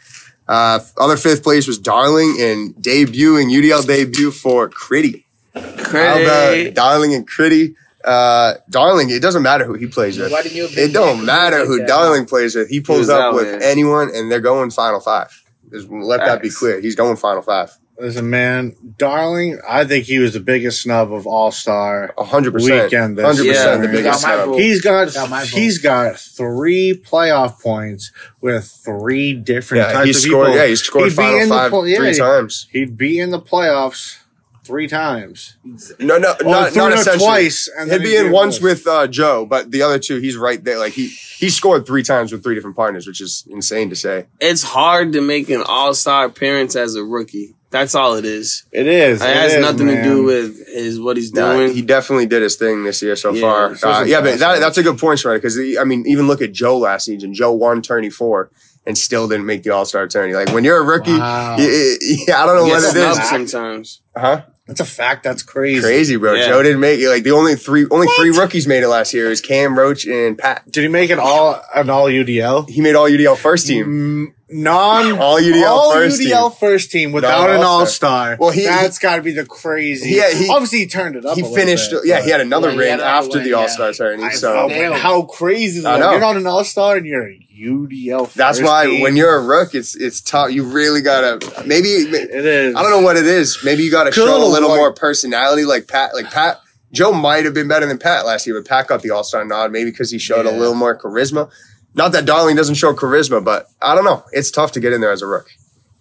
Uh, 0.47 0.81
other 0.99 1.17
fifth 1.17 1.43
place 1.43 1.67
was 1.67 1.79
Darling 1.79 2.37
and 2.39 2.75
debuting 2.75 3.51
UDL 3.51 3.87
debut 3.87 4.31
for 4.31 4.69
Critty. 4.69 5.25
How 5.55 6.21
about 6.21 6.75
Darling 6.75 7.15
and 7.15 7.27
Critty? 7.29 7.75
Uh, 8.05 8.55
Darling, 8.69 9.09
it 9.09 9.23
doesn't 9.23 9.43
matter 9.43 9.65
who 9.65 9.73
he 9.75 9.87
plays 9.87 10.19
with. 10.19 10.31
Why 10.31 10.43
didn't 10.43 10.57
you 10.57 10.69
It 10.71 10.93
don't 10.93 11.25
matter 11.25 11.65
who 11.65 11.79
like? 11.79 11.87
Darling 11.87 12.27
plays 12.27 12.55
with. 12.55 12.69
He 12.69 12.81
pulls 12.81 12.99
was 13.01 13.09
up 13.09 13.35
with 13.35 13.45
there. 13.47 13.63
anyone, 13.63 14.11
and 14.15 14.31
they're 14.31 14.41
going 14.41 14.71
final 14.71 15.01
five. 15.01 15.29
Just 15.73 15.89
let 15.89 16.19
that 16.21 16.43
be 16.43 16.51
clear. 16.51 16.81
He's 16.83 16.95
going 16.97 17.17
final 17.17 17.41
five. 17.41 17.71
Listen, 17.97 18.29
man, 18.29 18.75
Darling, 18.99 19.61
I 19.69 19.85
think 19.85 20.07
he 20.07 20.19
was 20.19 20.33
the 20.33 20.41
biggest 20.41 20.83
snub 20.83 21.13
of 21.13 21.27
All 21.29 21.53
Star. 21.53 22.13
Hundred 22.19 22.53
percent. 22.53 22.85
Weekend 22.85 23.17
this 23.17 23.25
Hundred 23.25 23.47
percent. 23.47 23.83
The 23.83 23.87
year. 23.89 23.97
biggest. 23.97 24.21
Snub. 24.23 24.55
He's 24.57 24.81
got 24.83 25.15
Got 25.15 25.31
my 25.31 25.45
he's 25.45 25.79
got 25.79 26.19
three 26.19 27.01
playoff 27.07 27.61
points 27.61 28.11
with 28.41 28.65
three 28.85 29.33
different 29.33 29.85
Yeah, 29.87 29.93
types 29.93 30.05
he 30.07 30.11
of 30.11 30.17
scored. 30.17 30.47
people. 30.49 30.59
Yeah, 30.61 30.67
he 30.67 30.77
scored 30.77 31.05
He'd 31.05 31.11
be 31.11 31.15
final 31.17 31.39
in 31.41 31.49
the 31.49 31.55
five 31.55 31.71
pl- 31.71 31.87
yeah, 31.89 31.97
three 31.99 32.15
times. 32.15 32.67
He'd 32.73 32.97
be 32.97 33.21
in 33.21 33.31
the 33.31 33.41
playoffs 33.41 34.19
three 34.65 34.89
times. 34.89 35.57
No, 36.01 36.19
no, 36.19 36.35
Well, 36.45 36.63
not, 36.63 36.75
not 36.75 36.93
essentially. 36.95 37.19
twice, 37.25 37.69
and 37.79 37.93
He'd 37.93 37.99
be 38.03 38.09
he'd 38.11 38.27
in 38.27 38.33
once 38.33 38.61
with 38.61 38.87
uh, 38.89 39.07
Joe, 39.07 39.47
but 39.47 39.71
the 39.71 39.83
other 39.83 39.99
two, 40.01 40.17
he's 40.19 40.37
right 40.37 40.63
there. 40.65 40.79
Like 40.79 40.95
he 40.95 41.09
he 41.09 41.49
scored 41.51 41.87
three 41.87 42.03
times 42.03 42.33
with 42.33 42.43
three 42.43 42.55
different 42.57 42.75
partners, 42.75 43.07
which 43.07 43.21
is 43.21 43.45
insane 43.49 43.91
to 43.91 43.97
say. 43.97 44.27
It's 44.41 44.63
hard 44.65 45.13
to 45.13 45.21
make 45.21 45.49
an 45.51 45.63
all 45.65 45.95
star 45.95 46.25
appearance 46.25 46.75
as 46.75 46.97
a 46.97 47.05
rookie. 47.05 47.55
That's 47.75 47.97
all 47.97 48.15
it 48.15 48.25
is. 48.25 48.65
It 48.71 48.87
is. 48.87 49.21
It 49.21 49.29
It 49.29 49.37
has 49.37 49.53
is, 49.55 49.61
nothing 49.61 49.89
to 49.89 50.01
do 50.05 50.23
with 50.23 50.69
his 50.69 51.01
what 51.01 51.17
he's 51.17 51.33
Nah, 51.33 51.55
doing. 51.55 51.75
he 51.75 51.83
definitely 51.83 52.27
did 52.27 52.41
his 52.41 52.55
thing 52.55 52.85
this 52.85 53.03
year 53.03 53.17
so 53.17 53.33
Yeah, 53.33 53.41
far. 53.41 53.65
Uh, 53.83 54.05
yeah, 54.05 54.21
but 54.21 54.39
that, 54.39 54.61
that's 54.61 54.79
a 54.79 54.83
good 54.85 54.97
point, 54.97 55.25
right? 55.25 55.35
Because 55.43 55.59
I 55.59 55.83
mean, 55.83 56.05
even 56.07 56.29
look 56.29 56.41
at 56.41 56.53
Joe 56.53 56.79
last 56.79 57.07
season. 57.07 57.35
Joe 57.35 57.51
won 57.53 57.83
tourney 57.83 58.11
four 58.11 58.51
and 58.87 58.97
still 58.97 59.27
didn't 59.27 59.47
make 59.47 59.65
the 59.65 59.71
All 59.71 59.85
Star 59.85 60.07
tourney. 60.07 60.35
Like 60.35 60.51
when 60.53 60.63
you're 60.63 60.79
a 60.79 60.85
rookie, 60.85 61.19
Wow. 61.19 61.57
y- 61.59 61.65
y- 61.67 61.97
yeah, 62.29 62.43
I 62.43 62.47
don't 62.47 62.57
know 62.59 62.65
He 62.67 62.71
what 62.71 62.83
gets 62.83 62.95
it 62.95 62.99
is. 62.99 63.15
snubbed 63.17 63.49
sometimes. 63.51 64.01
Huh? 64.17 64.43
That's 64.69 64.81
a 64.81 64.85
fact. 64.85 65.25
That's 65.25 65.43
crazy. 65.43 65.83
Crazy, 65.83 66.17
bro. 66.17 66.35
Yeah. 66.35 66.47
Joe 66.47 66.63
didn't 66.63 66.81
make 66.81 66.99
it. 67.01 67.09
Like 67.11 67.23
the 67.25 67.33
only 67.33 67.55
three, 67.57 67.87
only 67.91 68.07
three 68.17 68.31
rookies 68.31 68.67
made 68.69 68.83
it 68.85 68.89
last 68.89 69.13
year. 69.13 69.27
It 69.27 69.31
was 69.31 69.41
Cam 69.43 69.77
Roach 69.79 70.07
and 70.07 70.39
Pat. 70.39 70.63
Did 70.71 70.83
he 70.83 70.89
make 70.89 71.11
an 71.11 71.19
all 71.19 71.61
an 71.75 71.91
all 71.91 72.07
UDL? 72.07 72.71
He 72.71 72.81
made 72.81 72.95
all 72.95 73.07
UDL 73.11 73.37
first 73.37 73.67
team. 73.67 73.87
Mm, 73.87 74.35
non 74.51 75.19
All 75.19 75.39
UDL 75.41 75.67
all 75.67 75.93
first 75.93 76.21
UDL 76.21 76.51
team. 76.51 76.59
first 76.59 76.91
team 76.91 77.13
without 77.13 77.49
Non 77.49 77.57
an 77.59 77.65
all-star. 77.65 78.37
Well, 78.39 78.51
he- 78.51 78.65
that's 78.65 78.99
got 78.99 79.17
to 79.17 79.23
be 79.23 79.33
the 79.33 79.45
crazy. 79.47 80.11
Yeah, 80.11 80.31
he- 80.31 80.49
obviously 80.49 80.81
he 80.81 80.87
turned 80.87 81.17
it 81.17 81.25
up. 81.25 81.37
He 81.37 81.43
a 81.43 81.47
finished. 81.47 81.91
bit, 81.91 82.03
yeah, 82.05 82.23
he 82.23 82.31
had 82.31 82.41
another 82.41 82.71
Yeah, 82.71 82.77
ring 82.79 82.91
had 82.91 83.01
another 83.01 83.17
after 83.27 83.39
one, 83.39 83.43
the. 83.45 83.53
All 83.55 83.69
Star 83.69 83.93
tourney. 83.93 84.23
I 84.25 84.31
So 84.31 84.69
felt 84.69 84.97
how 84.97 85.23
crazy 85.23 85.79
is 85.79 85.85
I 85.85 85.95
that? 85.95 86.01
know. 86.05 86.11
You're 86.13 86.21
not 86.21 86.37
an 86.37 86.47
all 86.47 86.65
star 86.65 86.97
and 86.97 87.07
you're 87.07 87.27
a 87.29 87.41
UDL. 87.57 88.33
that's 88.35 88.61
why 88.61 88.87
team. 88.87 89.01
when 89.01 89.17
you're 89.17 89.35
a 89.37 89.41
rook, 89.43 89.75
it's 89.75 89.95
it's 89.95 90.21
tough. 90.21 90.51
You 90.51 90.65
really 90.65 91.01
gotta 91.01 91.39
maybe. 91.67 91.89
it 91.89 92.45
is. 92.45 92.75
I 92.77 92.83
don't 92.83 92.91
know 92.91 93.01
what 93.01 93.17
it 93.17 93.27
is. 93.27 93.59
Maybe 93.65 93.83
you 93.85 93.91
got 93.91 94.05
to 94.05 94.11
Could 94.11 94.17
show 94.17 94.25
a 94.25 94.33
little 94.33 94.51
little 94.51 94.69
more 94.77 94.93
personality, 94.93 95.65
like 95.65 95.87
Pat. 95.89 96.15
Like 96.15 96.31
Pat, 96.31 96.61
Joe 96.93 97.13
might 97.13 97.45
have 97.45 97.55
been 97.55 97.69
better 97.69 97.87
than 97.87 97.99
Pat 97.99 98.27
last 98.27 98.47
year, 98.47 98.61
but 98.61 98.69
Pat 98.69 98.89
got 98.89 99.03
the 99.03 99.11
All 99.11 99.25
Star 99.25 99.45
nod 99.45 99.71
maybe 99.73 99.91
because 99.91 100.11
he 100.11 100.19
showed 100.19 100.47
a 100.47 100.51
little 100.51 100.75
more 100.75 100.97
charisma. 100.99 101.49
Not 101.95 102.13
that 102.13 102.27
Darling 102.27 102.57
doesn't 102.57 102.75
show 102.75 102.93
charisma, 102.93 103.45
but 103.45 103.69
I 103.81 103.95
don't 103.95 104.05
know. 104.05 104.25
It's 104.33 104.51
tough 104.51 104.73
to 104.73 104.81
get 104.81 104.93
in 104.93 105.01
there 105.01 105.13
as 105.13 105.23
a 105.23 105.27
rook. 105.27 105.51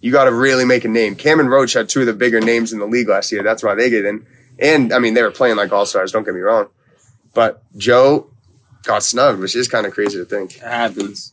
You 0.01 0.11
got 0.11 0.25
to 0.25 0.33
really 0.33 0.65
make 0.65 0.83
a 0.83 0.89
name. 0.89 1.15
Cameron 1.15 1.47
Roach 1.47 1.73
had 1.73 1.87
two 1.87 2.01
of 2.01 2.07
the 2.07 2.13
bigger 2.13 2.41
names 2.41 2.73
in 2.73 2.79
the 2.79 2.85
league 2.85 3.07
last 3.07 3.31
year. 3.31 3.43
That's 3.43 3.63
why 3.63 3.75
they 3.75 3.89
get 3.89 4.05
in. 4.05 4.25
And 4.59 4.91
I 4.93 4.99
mean, 4.99 5.13
they 5.13 5.23
were 5.23 5.31
playing 5.31 5.55
like 5.55 5.71
All 5.71 5.85
Stars. 5.85 6.11
Don't 6.11 6.23
get 6.23 6.33
me 6.33 6.41
wrong, 6.41 6.69
but 7.33 7.63
Joe 7.77 8.27
got 8.83 9.03
snubbed, 9.03 9.39
which 9.39 9.55
is 9.55 9.67
kind 9.67 9.85
of 9.85 9.93
crazy 9.93 10.17
to 10.17 10.25
think. 10.25 10.57
It 10.57 10.63
happens. 10.63 11.32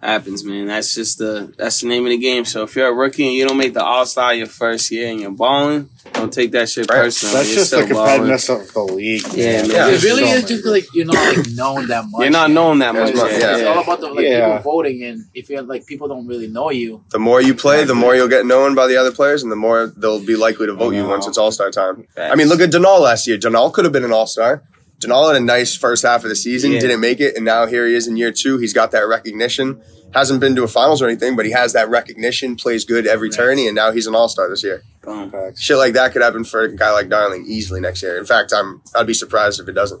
Happens, 0.00 0.44
man. 0.44 0.68
That's 0.68 0.94
just 0.94 1.18
the 1.18 1.52
that's 1.58 1.80
the 1.80 1.88
name 1.88 2.04
of 2.06 2.10
the 2.10 2.18
game. 2.18 2.44
So 2.44 2.62
if 2.62 2.76
you're 2.76 2.86
a 2.86 2.92
rookie 2.94 3.24
and 3.26 3.34
you 3.34 3.48
don't 3.48 3.56
make 3.56 3.74
the 3.74 3.82
All 3.82 4.06
Star 4.06 4.32
your 4.32 4.46
first 4.46 4.92
year 4.92 5.08
and 5.08 5.18
you're 5.20 5.32
balling, 5.32 5.88
don't 6.12 6.32
take 6.32 6.52
that 6.52 6.68
shit 6.68 6.88
Right. 6.88 6.98
personally. 7.02 7.34
That's 7.34 7.48
You're 7.48 7.58
just 7.58 7.70
the 7.72 7.82
still 7.82 7.96
balling. 7.96 8.20
competitiveness 8.22 8.60
of 8.68 8.72
the 8.72 8.82
league. 8.94 9.22
Yeah, 9.34 9.62
man. 9.62 9.70
Yeah, 9.70 9.88
it 9.88 10.02
really 10.04 10.22
so 10.28 10.34
is 10.36 10.44
just 10.44 10.64
like 10.64 10.84
you're 10.94 11.04
not 11.06 11.36
like 11.36 11.48
known 11.50 11.88
that 11.88 12.04
much. 12.08 12.20
You're 12.22 12.30
not 12.30 12.52
known 12.52 12.78
that 12.78 12.94
much. 12.94 13.12
much, 13.12 13.32
yet. 13.32 13.40
yeah. 13.40 13.56
It's 13.56 13.66
all 13.66 13.82
about 13.82 14.00
the 14.00 14.06
like 14.10 14.24
Yeah. 14.24 14.58
people 14.58 14.72
voting, 14.72 15.02
and 15.02 15.24
if 15.34 15.50
you're 15.50 15.62
like 15.62 15.84
people 15.86 16.06
don't 16.06 16.28
really 16.28 16.46
know 16.46 16.70
you, 16.70 17.02
The 17.10 17.18
more 17.18 17.40
you 17.42 17.54
play, 17.54 17.82
the 17.82 17.96
more 17.96 18.14
you'll 18.14 18.28
get 18.28 18.46
known 18.46 18.76
by 18.76 18.86
the 18.86 18.96
other 18.96 19.10
players, 19.10 19.42
and 19.42 19.50
the 19.50 19.56
more 19.56 19.92
they'll 19.96 20.24
be 20.24 20.36
likely 20.36 20.66
to 20.68 20.74
vote 20.74 20.94
you 20.94 21.08
once 21.08 21.26
it's 21.26 21.38
All 21.38 21.50
Star 21.50 21.72
time. 21.72 22.06
Facts. 22.14 22.32
I 22.32 22.36
mean, 22.36 22.46
look 22.48 22.60
at 22.60 22.70
Denal 22.70 23.00
last 23.00 23.26
year. 23.26 23.36
Denal 23.36 23.72
could 23.72 23.84
have 23.84 23.92
been 23.92 24.04
an 24.04 24.12
All 24.12 24.28
Star. 24.28 24.62
Denal 25.00 25.32
had 25.32 25.40
a 25.40 25.44
nice 25.44 25.76
first 25.76 26.02
half 26.02 26.24
of 26.24 26.28
the 26.28 26.36
season, 26.36 26.72
Yeah. 26.72 26.80
didn't 26.80 27.00
make 27.00 27.20
it, 27.20 27.36
and 27.36 27.44
now 27.44 27.66
here 27.66 27.86
he 27.86 27.94
is 27.94 28.06
in 28.08 28.16
year 28.16 28.32
two. 28.32 28.58
He's 28.58 28.72
got 28.72 28.90
that 28.92 29.06
recognition. 29.06 29.80
Hasn't 30.14 30.40
been 30.40 30.56
to 30.56 30.64
a 30.64 30.68
finals 30.68 31.02
or 31.02 31.06
anything, 31.06 31.36
but 31.36 31.44
he 31.44 31.52
has 31.52 31.74
that 31.74 31.88
recognition. 31.90 32.56
Plays 32.56 32.84
good 32.84 33.06
every 33.06 33.28
Right. 33.28 33.36
tourney, 33.36 33.66
and 33.66 33.76
now 33.76 33.92
he's 33.92 34.06
an 34.06 34.14
All 34.14 34.28
Star 34.28 34.48
this 34.48 34.62
year. 34.64 34.82
Boom. 35.04 35.32
Shit 35.58 35.76
like 35.76 35.92
that 35.94 36.12
could 36.12 36.22
happen 36.22 36.44
for 36.44 36.62
a 36.62 36.74
guy 36.74 36.90
like 36.92 37.08
Darling 37.10 37.44
easily 37.46 37.80
next 37.80 38.02
year. 38.02 38.16
In 38.18 38.24
fact, 38.24 38.52
I'm 38.52 38.80
I'd 38.94 39.06
be 39.06 39.14
surprised 39.14 39.60
if 39.60 39.68
it 39.68 39.72
doesn't. 39.72 40.00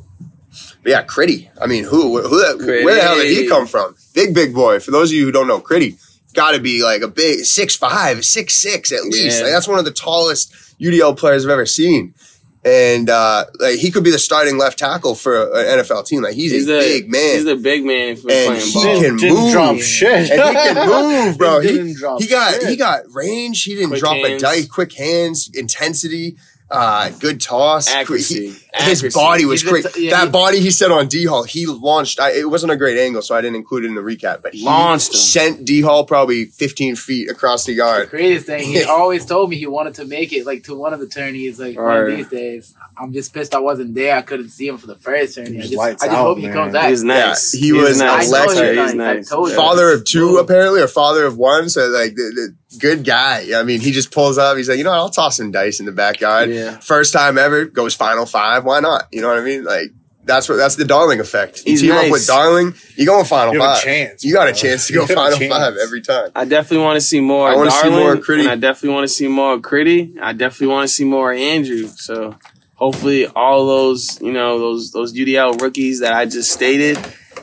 But 0.82 0.90
yeah, 0.90 1.02
Critty. 1.04 1.50
I 1.60 1.66
mean, 1.66 1.84
who 1.84 2.20
who 2.22 2.38
that, 2.40 2.58
where 2.58 2.94
the 2.94 3.00
hell 3.02 3.16
did 3.16 3.26
he 3.36 3.46
come 3.46 3.66
from? 3.66 3.94
Big 4.14 4.34
big 4.34 4.54
boy. 4.54 4.80
For 4.80 4.90
those 4.90 5.10
of 5.10 5.14
you 5.14 5.24
who 5.26 5.32
don't 5.32 5.46
know, 5.46 5.60
Critty 5.60 5.96
got 6.34 6.52
to 6.52 6.60
be 6.60 6.82
like 6.82 7.02
a 7.02 7.08
big 7.08 7.40
six 7.44 7.76
five, 7.76 8.24
six 8.24 8.54
six 8.54 8.90
at 8.92 9.04
least. 9.04 9.38
Yeah. 9.38 9.44
Like, 9.44 9.52
that's 9.52 9.68
one 9.68 9.78
of 9.78 9.84
the 9.84 9.90
tallest 9.92 10.52
UDL 10.80 11.16
players 11.16 11.44
I've 11.44 11.50
ever 11.50 11.66
seen. 11.66 12.14
And 12.68 13.08
uh, 13.08 13.44
like 13.58 13.76
he 13.76 13.90
could 13.90 14.04
be 14.04 14.10
the 14.10 14.18
starting 14.18 14.58
left 14.58 14.78
tackle 14.78 15.14
for 15.14 15.44
an 15.58 15.78
NFL 15.80 16.06
team. 16.06 16.22
Like 16.22 16.34
he's, 16.34 16.52
He's 16.52 16.68
a 16.68 16.72
the 16.72 16.78
big 16.80 17.10
man. 17.10 17.34
He's 17.36 17.44
the 17.44 17.56
big 17.56 17.84
man 17.84 18.08
if 18.10 18.24
we're 18.24 18.30
And 18.32 18.46
playing 18.46 18.66
he 18.66 18.72
ball. 18.74 19.00
can 19.02 19.16
Didn't 19.16 19.34
move. 19.38 19.52
drop 19.52 19.76
shit. 19.78 20.30
and 20.30 20.42
he 20.42 20.54
can 20.54 20.88
move, 21.26 21.38
bro. 21.38 21.60
He 21.60 21.68
He, 21.68 21.74
didn't 21.78 21.96
drop 21.96 22.20
he 22.20 22.28
got 22.28 22.54
shit. 22.54 22.68
he 22.68 22.76
got 22.76 23.02
range. 23.12 23.62
He 23.62 23.74
didn't 23.74 23.88
Quick 23.90 24.00
drop 24.00 24.16
hands. 24.16 24.42
a 24.42 24.46
dice. 24.46 24.66
Quick 24.68 24.92
hands, 24.92 25.50
intensity, 25.54 26.36
uh, 26.70 27.10
good 27.18 27.40
toss, 27.40 27.88
Accuracy. 27.88 28.50
He- 28.50 28.54
his 28.84 29.12
body 29.14 29.44
was 29.44 29.62
great. 29.62 29.84
yeah, 29.96 30.10
that 30.10 30.24
he- 30.26 30.30
body 30.30 30.60
he 30.60 30.70
said 30.70 30.90
on 30.92 31.08
D 31.08 31.24
Hall, 31.24 31.42
he 31.42 31.66
launched. 31.66 32.20
I, 32.20 32.32
it 32.32 32.48
wasn't 32.50 32.70
a 32.72 32.76
great 32.76 32.98
angle, 32.98 33.22
so 33.22 33.34
I 33.34 33.40
didn't 33.40 33.56
include 33.56 33.84
it 33.84 33.88
in 33.88 33.94
the 33.94 34.02
recap. 34.02 34.42
But 34.42 34.54
he 34.54 34.64
Launched 34.64 35.08
him. 35.12 35.18
sent 35.18 35.64
D 35.64 35.80
Hall 35.80 36.04
probably 36.04 36.44
15 36.44 36.94
feet 36.96 37.30
across 37.30 37.64
the 37.64 37.72
the 37.72 37.76
yard. 37.78 38.08
craziest 38.10 38.46
thing 38.46 38.64
he 38.68 38.82
always 38.84 39.24
told 39.26 39.50
me 39.50 39.56
he 39.56 39.66
wanted 39.66 39.94
to 39.94 40.04
make 40.04 40.32
it 40.32 40.46
like 40.46 40.62
to 40.64 40.74
one 40.74 40.92
of 40.94 41.00
the 41.00 41.06
tourneys 41.08 41.58
like 41.58 41.76
one 41.76 41.84
Right. 41.84 42.10
of 42.10 42.16
these 42.16 42.28
days. 42.28 42.74
I'm 43.00 43.12
just 43.12 43.32
pissed 43.32 43.54
I 43.54 43.58
wasn't 43.60 43.94
there. 43.94 44.16
I 44.16 44.22
couldn't 44.22 44.48
see 44.48 44.66
him 44.68 44.78
for 44.78 44.86
the 44.86 44.96
first 44.96 45.34
tourney. 45.36 45.58
I 45.58 45.62
just, 45.62 45.78
I 45.78 45.92
just 45.92 46.04
out, 46.04 46.16
hope 46.16 46.38
he 46.38 46.48
comes 46.48 46.72
back. 46.72 46.88
He's 46.90 47.04
nice. 47.04 47.54
Yeah, 47.54 47.60
he 47.60 47.72
was 47.72 47.98
nice. 47.98 48.28
electric. 48.28 48.58
I 48.58 48.62
know 48.62 48.82
He's 48.82 48.90
he's 48.90 48.94
nice. 48.94 49.30
nice. 49.30 49.52
I. 49.52 49.56
Father 49.56 49.92
of 49.92 50.04
two, 50.04 50.30
Ooh. 50.30 50.38
apparently, 50.38 50.80
or 50.80 50.88
father 50.88 51.24
of 51.24 51.36
one. 51.36 51.68
So 51.68 51.86
like, 51.88 52.14
the, 52.14 52.54
the 52.70 52.78
good 52.78 53.04
guy. 53.04 53.58
I 53.58 53.62
mean, 53.62 53.80
he 53.80 53.90
just 53.92 54.10
pulls 54.10 54.38
up. 54.38 54.56
He's 54.56 54.68
like, 54.68 54.78
you 54.78 54.84
know, 54.84 54.90
what? 54.90 54.98
I'll 54.98 55.10
toss 55.10 55.36
some 55.36 55.50
dice 55.50 55.80
in 55.80 55.86
the 55.86 55.92
backyard. 55.92 56.50
Yeah. 56.50 56.78
First 56.78 57.12
time 57.12 57.38
ever, 57.38 57.64
goes 57.66 57.94
final 57.94 58.26
five. 58.26 58.64
Why 58.64 58.80
not? 58.80 59.04
You 59.12 59.22
know 59.22 59.28
what 59.28 59.38
I 59.38 59.42
mean? 59.44 59.64
Like 59.64 59.92
that's 60.24 60.46
what 60.48 60.56
that's 60.56 60.76
the 60.76 60.84
Darling 60.84 61.20
effect. 61.20 61.62
You 61.64 61.72
He's 61.72 61.80
team 61.80 61.92
up 61.92 62.10
with 62.10 62.26
Darling, 62.26 62.74
you 62.96 63.06
go 63.06 63.18
in 63.18 63.24
final 63.24 63.54
You 63.54 63.60
have 63.62 63.70
a 63.70 63.74
five. 63.76 63.82
chance, 63.84 64.24
You 64.24 64.34
got 64.34 64.46
a 64.48 64.52
chance 64.52 64.86
to 64.88 64.92
go 64.92 65.06
final 65.06 65.38
five 65.48 65.76
every 65.82 66.02
time. 66.02 66.30
I 66.36 66.44
definitely 66.44 66.84
want 66.84 66.96
to 66.96 67.00
see 67.00 67.20
more. 67.20 67.48
I 67.48 67.54
want 67.56 67.70
wanna 67.70 67.70
to 67.70 67.76
see 67.78 67.90
more 67.90 68.16
Critty. 68.16 68.40
and 68.40 68.48
I 68.50 68.56
definitely 68.56 68.90
want 68.90 69.04
to 69.04 69.14
see 69.14 69.26
more 69.28 69.58
Critty. 69.58 70.20
I 70.20 70.32
definitely 70.34 70.66
want 70.74 70.86
to 70.88 70.94
see 70.94 71.04
more 71.04 71.32
Andrew. 71.32 71.86
So 71.88 72.36
hopefully, 72.78 73.26
all 73.26 73.66
those 73.66 74.20
you 74.22 74.32
know 74.32 74.58
those 74.58 74.92
those 74.92 75.12
UDL 75.12 75.60
rookies 75.60 76.00
that 76.00 76.12
I 76.14 76.24
just 76.26 76.50
stated 76.52 76.96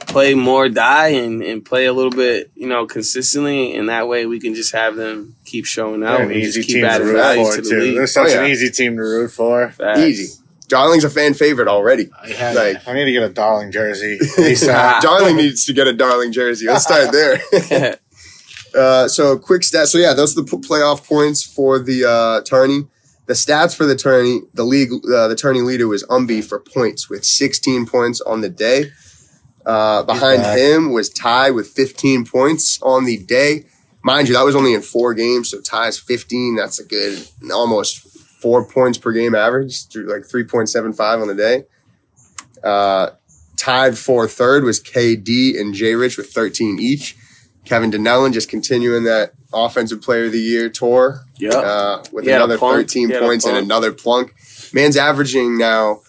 play 0.08 0.34
more 0.34 0.69
die 0.69 1.10
and, 1.10 1.41
and 1.43 1.63
play 1.65 1.86
a 1.88 1.93
little 1.93 2.12
bit 2.12 2.50
you 2.56 2.67
know 2.67 2.86
consistently, 2.86 3.76
and 3.76 3.89
that 3.89 4.08
way 4.08 4.26
we 4.26 4.39
can 4.39 4.56
just 4.56 4.71
have 4.74 4.95
them 4.95 5.36
keep 5.45 5.65
showing 5.65 6.04
out 6.04 6.17
They're 6.17 6.26
an 6.26 6.32
and 6.32 6.39
easy 6.39 6.60
just 6.62 6.67
keep 6.67 6.76
team 6.78 6.84
to 6.86 6.89
adding 6.89 7.08
root 7.08 7.13
value 7.17 7.45
for 7.45 7.56
to 7.58 7.62
the 7.62 7.69
too. 7.69 7.80
league. 7.80 7.95
They're 7.95 8.08
such 8.08 8.28
Oh, 8.30 8.32
yeah. 8.32 8.43
an 8.45 8.52
easy 8.52 8.69
team 8.71 8.95
to 8.95 9.02
root 9.02 9.30
for. 9.32 9.69
Facts. 9.71 10.00
Easy. 10.00 10.41
Darling's 10.67 11.04
a 11.04 11.12
fan 11.12 11.36
favorite 11.36 11.67
already. 11.67 12.10
I 12.24 12.30
had 12.30 12.56
Like 12.56 12.88
I 12.88 12.93
need 12.93 13.06
to 13.06 13.12
get 13.12 13.21
a 13.24 13.30
Darling 13.30 13.71
jersey. 13.71 14.17
ASAP. 14.38 15.02
Darling 15.02 15.36
needs 15.38 15.65
to 15.65 15.74
get 15.74 15.86
a 15.88 15.93
Darling 15.93 16.32
jersey. 16.32 16.65
Let's 16.67 16.84
start 16.86 17.12
there. 17.12 17.98
Uh, 18.76 19.08
so 19.08 19.38
quick 19.38 19.62
stats. 19.62 19.88
So 19.88 19.98
yeah, 19.98 20.13
those 20.13 20.38
are 20.38 20.41
the 20.43 20.48
p- 20.50 20.58
playoff 20.67 21.08
points 21.08 21.41
for 21.41 21.80
the 21.80 22.04
uh, 22.04 22.41
tourney. 22.41 22.86
The 23.26 23.34
stats 23.34 23.76
for 23.76 23.86
the 23.86 23.96
tourney, 23.96 24.42
the 24.54 24.64
league, 24.64 24.92
uh, 24.94 25.28
the 25.28 25.36
tourney 25.36 25.62
leader 25.62 25.88
was 25.88 26.04
Umby 26.04 26.44
for 26.44 26.60
points 26.60 27.10
with 27.10 27.26
16 27.26 27.86
points 27.88 28.22
on 28.22 28.42
the 28.42 28.50
day. 28.50 28.92
Uh, 29.66 30.04
behind 30.04 30.44
him 30.44 30.92
was 30.92 31.10
Ty 31.10 31.52
with 31.52 31.68
15 31.68 32.26
points 32.26 32.80
on 32.84 33.06
the 33.06 33.18
day. 33.18 33.66
Mind 34.04 34.28
you, 34.28 34.36
that 34.36 34.46
was 34.46 34.56
only 34.56 34.76
in 34.76 34.84
four 34.84 35.16
games, 35.16 35.50
so 35.50 35.60
Ty's 35.60 35.98
15. 35.98 36.56
That's 36.56 36.80
a 36.80 36.86
good, 36.86 37.28
almost 37.52 38.08
four 38.46 38.64
points 38.64 39.00
per 39.00 39.12
game 39.12 39.34
average, 39.34 39.86
like 39.96 40.22
3.75 40.22 41.22
on 41.22 41.28
the 41.28 41.34
day. 41.34 41.64
Uh, 42.64 43.12
tied 43.58 43.98
for 43.98 44.28
third 44.28 44.64
was 44.64 44.80
KD 44.80 45.60
and 45.60 45.74
J 45.74 45.96
Rich 45.96 46.18
with 46.18 46.30
13 46.30 46.78
each. 46.80 47.16
Kevin 47.66 47.90
Denellen 47.90 48.32
just 48.32 48.50
continuing 48.50 49.06
that 49.06 49.32
offensive 49.56 50.02
player 50.02 50.26
of 50.26 50.32
the 50.34 50.39
year 50.39 50.70
tour 50.70 51.22
Yep. 51.38 51.54
uh, 51.54 52.04
with 52.12 52.26
He 52.26 52.32
another 52.32 52.58
13 52.58 53.08
He 53.08 53.13
had 53.13 53.24
a 53.24 53.26
points 53.26 53.46
and 53.46 53.58
another 53.58 53.91
plunk. 53.91 54.34
Man's 54.74 54.98
averaging 54.98 55.58
now, 55.58 56.02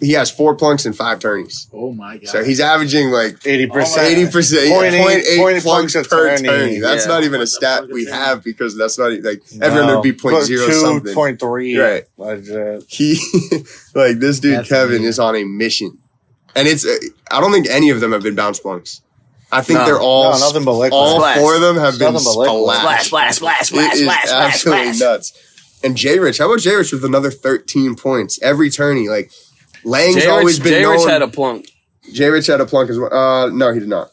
he 0.00 0.12
has 0.12 0.30
four 0.30 0.54
plunks 0.54 0.86
and 0.86 0.96
five 0.96 1.18
tourneys. 1.18 1.68
Oh 1.74 1.92
my 1.92 2.16
god! 2.16 2.28
So 2.28 2.42
he's 2.42 2.58
averaging 2.58 3.10
like 3.10 3.46
80 3.46 3.66
percent, 3.66 4.16
80%, 4.16 4.70
Point 4.72 4.94
eight- 4.94 5.00
0.8 5.00 5.38
point 5.38 5.56
eight 5.56 5.62
plunks 5.62 5.92
plunks 5.92 6.08
per 6.08 6.28
tourney. 6.36 6.48
tourney. 6.48 6.78
That's 6.80 7.04
Yeah. 7.04 7.12
not 7.12 7.24
even 7.24 7.40
a 7.42 7.46
stat 7.46 7.86
we 7.88 8.02
is 8.02 8.10
have 8.10 8.42
because 8.42 8.76
that's 8.78 8.98
not 8.98 9.12
like 9.22 9.42
everyone 9.60 9.94
would 9.96 10.02
be 10.02 10.12
point 10.14 10.42
zero 10.44 10.70
something. 10.70 11.12
Point 11.14 11.38
three. 11.38 11.76
Right. 11.78 12.04
Legit. 12.16 12.84
He 12.88 13.20
like 13.94 14.18
this 14.20 14.40
dude 14.40 14.60
That's 14.60 14.68
Kevin 14.70 14.88
amazing. 14.96 15.04
is 15.06 15.18
on 15.18 15.36
a 15.36 15.44
mission, 15.44 15.98
and 16.56 16.66
it's 16.66 16.86
uh, 16.86 16.96
I 17.30 17.40
don't 17.42 17.52
think 17.52 17.68
any 17.68 17.90
of 17.90 18.00
them 18.00 18.12
have 18.12 18.22
been 18.22 18.34
bounce 18.34 18.58
plunks. 18.58 19.02
I 19.52 19.62
think 19.62 19.80
No. 19.80 19.86
they're 19.86 20.00
all 20.00 20.32
No, 20.32 20.38
nothing 20.38 20.64
but 20.64 20.72
liquid. 20.72 20.92
all 20.92 21.16
Splash. 21.18 21.38
four 21.38 21.54
of 21.56 21.60
them 21.60 21.76
have 21.76 21.98
been 21.98 22.12
Nothing 22.12 22.24
but 22.24 22.36
liquid. 22.38 22.76
splashed. 22.76 23.06
Splash, 23.06 23.34
splash, 23.36 23.66
splash, 23.66 23.66
splash, 23.68 23.94
is 23.94 24.00
splash, 24.02 24.22
splash, 24.28 24.54
absolutely 24.54 24.92
splash. 24.94 24.98
nuts. 25.00 25.32
And 25.82 25.96
J 25.96 26.18
Rich, 26.18 26.38
how 26.38 26.46
about 26.46 26.60
J 26.60 26.74
Rich 26.76 26.92
with 26.92 27.04
another 27.04 27.30
13 27.30 27.94
points 27.96 28.38
every 28.42 28.70
tourney? 28.70 29.08
Like 29.08 29.32
Lang's 29.84 30.16
Jay 30.22 30.26
always 30.28 30.58
Rich, 30.58 30.64
been 30.64 30.72
Jay 30.74 30.82
known. 30.82 30.92
Rich 30.98 31.08
had 31.10 31.22
a 31.22 31.28
plunk. 31.28 31.66
J 32.12 32.28
Rich 32.28 32.46
had 32.48 32.60
a 32.60 32.66
plunk 32.66 32.90
as 32.90 32.98
well. 32.98 33.12
Uh, 33.12 33.46
no, 33.48 33.72
he 33.72 33.80
did 33.80 33.88
not. 33.88 34.10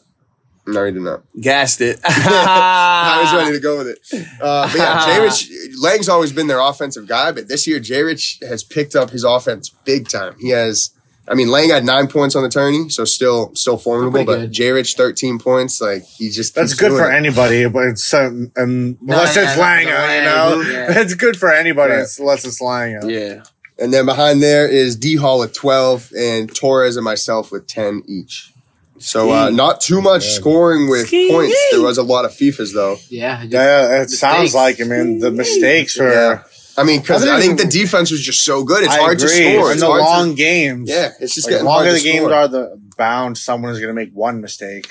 No, 0.66 0.84
he 0.84 0.92
did 0.92 1.02
not. 1.02 1.22
Gassed 1.40 1.80
it. 1.80 2.00
I 2.04 3.20
was 3.22 3.32
ready 3.42 3.56
to 3.56 3.60
go 3.60 3.78
with 3.78 3.88
it. 3.88 3.98
Uh, 4.40 4.66
but 4.66 4.76
yeah, 4.76 5.06
J 5.06 5.20
Rich, 5.22 5.50
Lang's 5.80 6.08
always 6.08 6.32
been 6.32 6.46
their 6.46 6.60
offensive 6.60 7.06
guy, 7.06 7.32
but 7.32 7.48
this 7.48 7.66
year 7.66 7.78
J 7.80 8.02
Rich 8.02 8.38
has 8.48 8.64
picked 8.64 8.94
up 8.96 9.10
his 9.10 9.24
offense 9.24 9.68
big 9.84 10.08
time. 10.08 10.34
He 10.40 10.50
has, 10.50 10.90
I 11.30 11.34
mean, 11.34 11.48
Lang 11.48 11.68
had 11.70 11.84
nine 11.84 12.08
points 12.08 12.34
on 12.36 12.42
the 12.42 12.48
tourney, 12.48 12.88
so 12.88 13.04
still 13.04 13.54
still 13.54 13.76
formidable. 13.76 14.24
But 14.24 14.38
good. 14.38 14.52
J 14.52 14.70
Rich 14.72 14.94
thirteen 14.94 15.38
points, 15.38 15.80
like 15.80 16.04
he 16.04 16.30
just 16.30 16.54
That's 16.54 16.72
keeps 16.72 16.80
good 16.80 16.88
doing 16.90 17.02
for 17.02 17.10
it. 17.10 17.14
anybody, 17.16 17.68
but 17.68 17.88
it's 17.88 18.12
um, 18.14 18.50
um, 18.56 18.98
unless 19.02 19.36
yeah, 19.36 19.42
it's 19.42 19.56
no, 19.56 19.62
Langa, 19.62 20.16
you 20.16 20.24
know. 20.24 20.70
yeah. 20.70 21.00
It's 21.02 21.14
good 21.14 21.36
for 21.36 21.52
anybody, 21.52 21.92
Right. 21.94 22.06
unless 22.18 22.44
it's 22.44 22.60
Langa. 22.62 23.08
yeah. 23.10 23.42
And 23.80 23.92
then 23.94 24.06
behind 24.06 24.42
there 24.42 24.66
is 24.66 24.96
D 24.96 25.16
Hall 25.16 25.38
with 25.38 25.52
12 25.54 26.12
and 26.18 26.52
Torres 26.54 26.96
and 26.96 27.04
myself 27.04 27.52
with 27.52 27.66
10 27.68 28.02
each. 28.08 28.52
So 28.98 29.30
uh, 29.30 29.50
not 29.50 29.80
too 29.80 30.02
much 30.02 30.24
Yeah. 30.24 30.32
scoring 30.32 30.88
with 30.88 31.06
Ski. 31.06 31.30
points. 31.30 31.56
There 31.70 31.82
was 31.82 31.98
a 31.98 32.02
lot 32.02 32.24
of 32.24 32.32
FIFAs 32.32 32.74
though. 32.74 32.96
yeah, 33.08 33.44
Yeah, 33.46 33.86
it 33.96 34.00
mistakes. 34.00 34.18
sounds 34.18 34.54
like 34.54 34.80
it, 34.80 34.86
man. 34.88 35.20
The 35.20 35.30
mistakes 35.30 35.96
are 36.00 36.10
Yeah. 36.10 36.42
I 36.78 36.84
mean, 36.84 37.00
because 37.00 37.26
I 37.26 37.36
I 37.36 37.40
think- 37.40 37.58
think 37.58 37.70
the 37.72 37.78
defense 37.78 38.10
was 38.10 38.20
just 38.22 38.44
so 38.44 38.62
good. 38.64 38.84
It's 38.84 38.94
I 38.94 38.98
hard 38.98 39.18
agree. 39.20 39.28
to 39.28 39.34
score. 39.56 39.66
In 39.66 39.72
It's 39.72 39.80
the 39.80 39.86
hard 39.86 40.00
to- 40.00 40.04
long 40.04 40.34
games. 40.34 40.88
yeah, 40.88 41.10
it's 41.20 41.34
just 41.34 41.46
Like, 41.46 41.52
getting 41.54 41.66
longer 41.66 41.84
hard 41.90 41.94
the 41.96 41.98
to 42.00 42.04
games 42.04 42.18
score. 42.24 42.34
are, 42.34 42.48
the 42.48 42.80
bound 42.96 43.36
someone 43.38 43.72
is 43.72 43.78
going 43.80 43.88
to 43.88 43.94
make 43.94 44.10
one 44.12 44.40
mistake. 44.40 44.88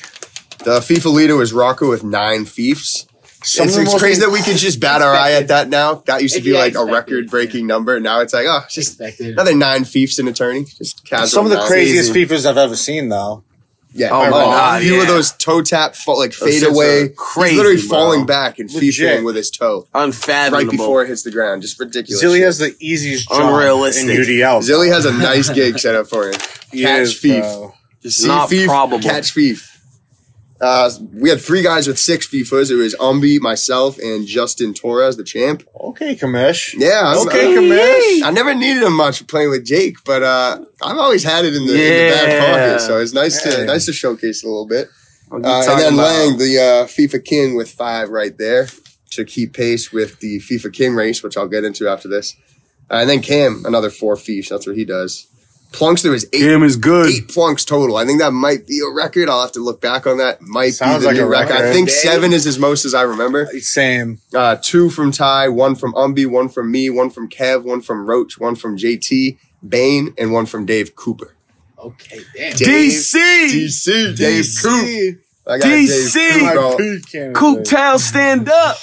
The 0.64 0.80
FIFA 0.80 1.14
leader 1.14 1.36
was 1.36 1.54
Rocco 1.54 1.90
with 1.90 2.04
nine 2.04 2.46
fiefs. 2.46 3.06
Some 3.44 3.68
it's 3.68 3.78
it's 3.78 3.94
crazy 3.98 4.22
that 4.22 4.32
we 4.32 4.42
could 4.42 4.58
just 4.58 4.80
bat 4.80 5.02
our 5.02 5.14
eye 5.14 5.34
at 5.34 5.48
that 5.50 5.70
now. 5.70 6.02
That 6.08 6.22
used 6.24 6.36
to 6.36 6.42
be 6.42 6.50
Yeah, 6.52 6.60
like 6.60 6.76
a 6.76 6.84
record 6.84 7.30
breaking 7.30 7.68
number. 7.68 8.00
Now 8.00 8.20
it's 8.22 8.34
like, 8.34 8.48
oh, 8.50 8.62
it's 8.66 8.74
just 8.74 9.00
Expected. 9.00 9.34
another 9.34 9.56
nine 9.56 9.86
fiefs 9.86 10.18
in 10.20 10.28
a 10.28 10.34
tourney. 10.34 10.66
Just 10.78 11.06
casual. 11.06 11.28
Some 11.28 11.46
of 11.46 11.52
the 11.52 11.60
craziest 11.62 12.12
FIFAs 12.12 12.46
I've 12.46 12.58
ever 12.58 12.76
seen, 12.76 13.10
though. 13.10 13.44
Yeah. 13.98 14.10
Oh 14.12 14.24
my 14.26 14.30
God, 14.30 14.82
A 14.82 14.86
few 14.86 15.02
of 15.02 15.08
those 15.08 15.32
toe 15.34 15.62
tap, 15.62 15.96
fa- 15.96 16.12
like 16.12 16.38
Those 16.38 16.60
fade 16.60 16.64
away. 16.64 17.10
crazy, 17.16 17.50
He's 17.56 17.58
literally 17.58 17.88
bro. 17.88 17.90
falling 17.90 18.26
back 18.26 18.60
and 18.60 18.72
Legit. 18.72 18.94
FIFAing 19.20 19.26
with 19.26 19.36
his 19.36 19.50
toe 19.50 19.88
Unfathomable. 19.94 20.58
right 20.66 20.70
before 20.72 21.04
it 21.04 21.08
hits 21.08 21.24
the 21.24 21.32
ground. 21.32 21.64
Just 21.64 21.80
ridiculous. 21.80 22.24
Zilly 22.24 22.36
shit. 22.38 22.44
has 22.46 22.58
the 22.60 22.76
easiest 22.80 23.28
job 23.30 23.42
Unrealistic. 23.54 24.04
in 24.10 24.16
UDL. 24.24 24.62
Zilly 24.62 24.90
has 24.92 25.06
a 25.06 25.12
nice 25.12 25.50
gig 25.50 25.80
set 25.80 25.96
up 25.96 26.08
for 26.08 26.28
him. 26.28 26.34
Catch 26.72 27.02
is, 27.02 27.14
fief. 27.18 27.42
bro. 27.42 27.74
Just 28.04 28.20
See 28.22 28.28
not 28.28 28.50
fief, 28.50 28.68
probable. 28.68 29.00
Catch 29.00 29.32
fief. 29.32 29.77
Uh, 30.60 30.90
we 31.14 31.30
had 31.30 31.40
three 31.40 31.62
guys 31.62 31.88
with 31.88 32.00
six 32.00 32.28
FIFAs. 32.28 32.72
It 32.72 32.76
was 32.76 32.96
Umbi, 32.96 33.40
myself, 33.40 34.00
and 34.00 34.26
Justin 34.26 34.74
Torres, 34.74 35.16
the 35.16 35.24
champ. 35.24 35.64
Okay, 35.80 36.16
Kamish. 36.16 36.74
Yeah, 36.78 37.02
I'm, 37.06 37.28
Okay, 37.28 37.46
I'm- 37.46 37.64
Kamish. 37.64 38.24
I 38.28 38.32
never 38.32 38.56
needed 38.56 38.82
him 38.84 38.94
much 38.94 39.26
playing 39.28 39.52
with 39.52 39.66
Jake, 39.66 39.98
but 40.04 40.24
uh, 40.24 40.60
I've 40.82 40.98
always 40.98 41.24
had 41.24 41.46
it 41.46 41.54
in 41.56 41.68
the, 41.68 41.74
in 41.74 41.78
the 42.10 42.16
back 42.16 42.28
Yeah. 42.28 42.70
pocket, 42.70 42.82
so 42.82 43.00
it's 43.00 43.14
nice 43.14 43.46
Yeah. 43.46 43.58
to 43.58 43.66
nice 43.66 43.86
to 43.86 43.94
showcase 43.94 44.44
a 44.44 44.48
little 44.48 44.66
bit. 44.68 44.90
Uh, 45.32 45.36
and 45.36 45.44
then 45.80 45.94
about? 45.94 46.04
Lang, 46.16 46.38
the 46.38 46.58
uh, 46.58 46.88
FIFA 46.88 47.24
King 47.24 47.56
with 47.56 47.70
five 47.70 48.10
right 48.10 48.36
there 48.38 48.68
to 49.12 49.26
keep 49.26 49.54
pace 49.54 49.92
with 49.92 50.20
the 50.22 50.40
FIFA 50.40 50.74
King 50.74 50.96
race, 50.96 51.22
which 51.22 51.38
I'll 51.38 51.48
get 51.48 51.66
into 51.66 51.88
after 51.88 52.08
this. 52.08 52.36
Uh, 52.90 52.96
and 53.02 53.10
then 53.10 53.22
Cam, 53.22 53.64
another 53.66 53.90
four 53.90 54.16
fiefs. 54.16 54.50
That's 54.50 54.66
what 54.66 54.76
he 54.78 54.86
does. 54.86 55.28
Plunks, 55.74 56.02
there 56.02 56.12
was 56.12 56.26
eight, 56.34 56.40
Cam 56.40 56.64
is 56.64 56.76
good. 56.78 57.10
eight 57.10 57.28
plunks 57.28 57.66
total. 57.66 57.98
I 57.98 58.06
think 58.06 58.20
that 58.20 58.32
might 58.32 58.66
be 58.66 58.80
a 58.80 58.90
record. 58.94 59.30
I'll 59.30 59.42
have 59.42 59.52
to 59.54 59.60
look 59.60 59.82
back 59.82 60.08
on 60.08 60.18
that. 60.18 60.42
Might 60.42 60.72
Sounds 60.72 60.98
be 60.98 61.02
the 61.02 61.08
like 61.08 61.16
new 61.18 61.24
a 61.24 61.28
record. 61.30 61.56
I 61.58 61.72
think 61.74 61.90
Dave? 61.90 61.98
seven 61.98 62.34
is 62.34 62.48
as 62.48 62.58
most 62.58 62.86
as 62.86 62.94
I 62.94 63.02
remember. 63.04 63.46
Same. 63.60 64.20
Uh, 64.34 64.56
two 64.62 64.90
from 64.90 65.12
Ty, 65.12 65.50
one 65.50 65.76
from 65.76 65.94
Umbi, 65.94 66.26
one 66.26 66.48
from 66.50 66.72
me, 66.72 66.90
one 66.90 67.10
from 67.10 67.30
Kev, 67.30 67.64
one 67.64 67.82
from 67.82 68.06
Roach, 68.08 68.40
one 68.40 68.56
from 68.56 68.78
JT, 68.78 69.38
Bain, 69.68 70.14
and 70.18 70.32
one 70.32 70.46
from 70.46 70.66
Dave 70.66 70.96
Cooper. 70.96 71.36
Okay, 71.78 72.22
damn. 72.36 72.56
Dave- 72.56 72.92
DC. 72.92 73.48
DC, 73.68 74.18
Dave 74.18 74.46
Coop. 74.64 75.20
I 75.46 75.58
got 75.60 75.68
DC. 75.68 76.14
Dave 76.14 76.54
Coop, 76.56 77.12
bro. 77.12 77.34
Coop 77.34 77.66
Town, 77.66 78.00
stand 78.00 78.50
up. 78.50 78.78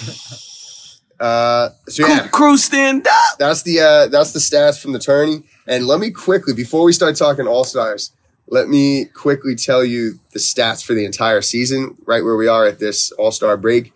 Uh, 1.19 1.71
so 1.89 2.07
yeah, 2.07 2.21
Coop 2.25 2.31
Crew, 2.33 2.57
stand 2.57 3.07
up. 3.07 3.39
that's 3.39 3.63
the 3.63 3.81
uh, 3.81 4.07
that's 4.09 4.33
the 4.33 4.39
stats 4.39 4.81
from 4.81 4.93
the 4.93 4.99
tourney. 4.99 5.43
And 5.67 5.87
let 5.87 6.01
me 6.01 6.11
quickly, 6.11 6.53
before 6.53 6.85
we 6.85 6.93
start 6.93 7.17
talking 7.17 7.47
All 7.47 7.65
Stars, 7.65 8.13
let 8.49 8.69
me 8.69 9.07
quickly 9.07 9.55
tell 9.55 9.85
you 9.85 10.19
the 10.33 10.39
stats 10.39 10.85
for 10.85 10.95
the 10.95 11.05
entire 11.05 11.41
season, 11.41 11.97
right 12.07 12.23
where 12.23 12.37
we 12.37 12.47
are 12.49 12.67
at 12.67 12.79
this 12.79 13.11
All 13.13 13.33
Star 13.33 13.57
break. 13.57 13.93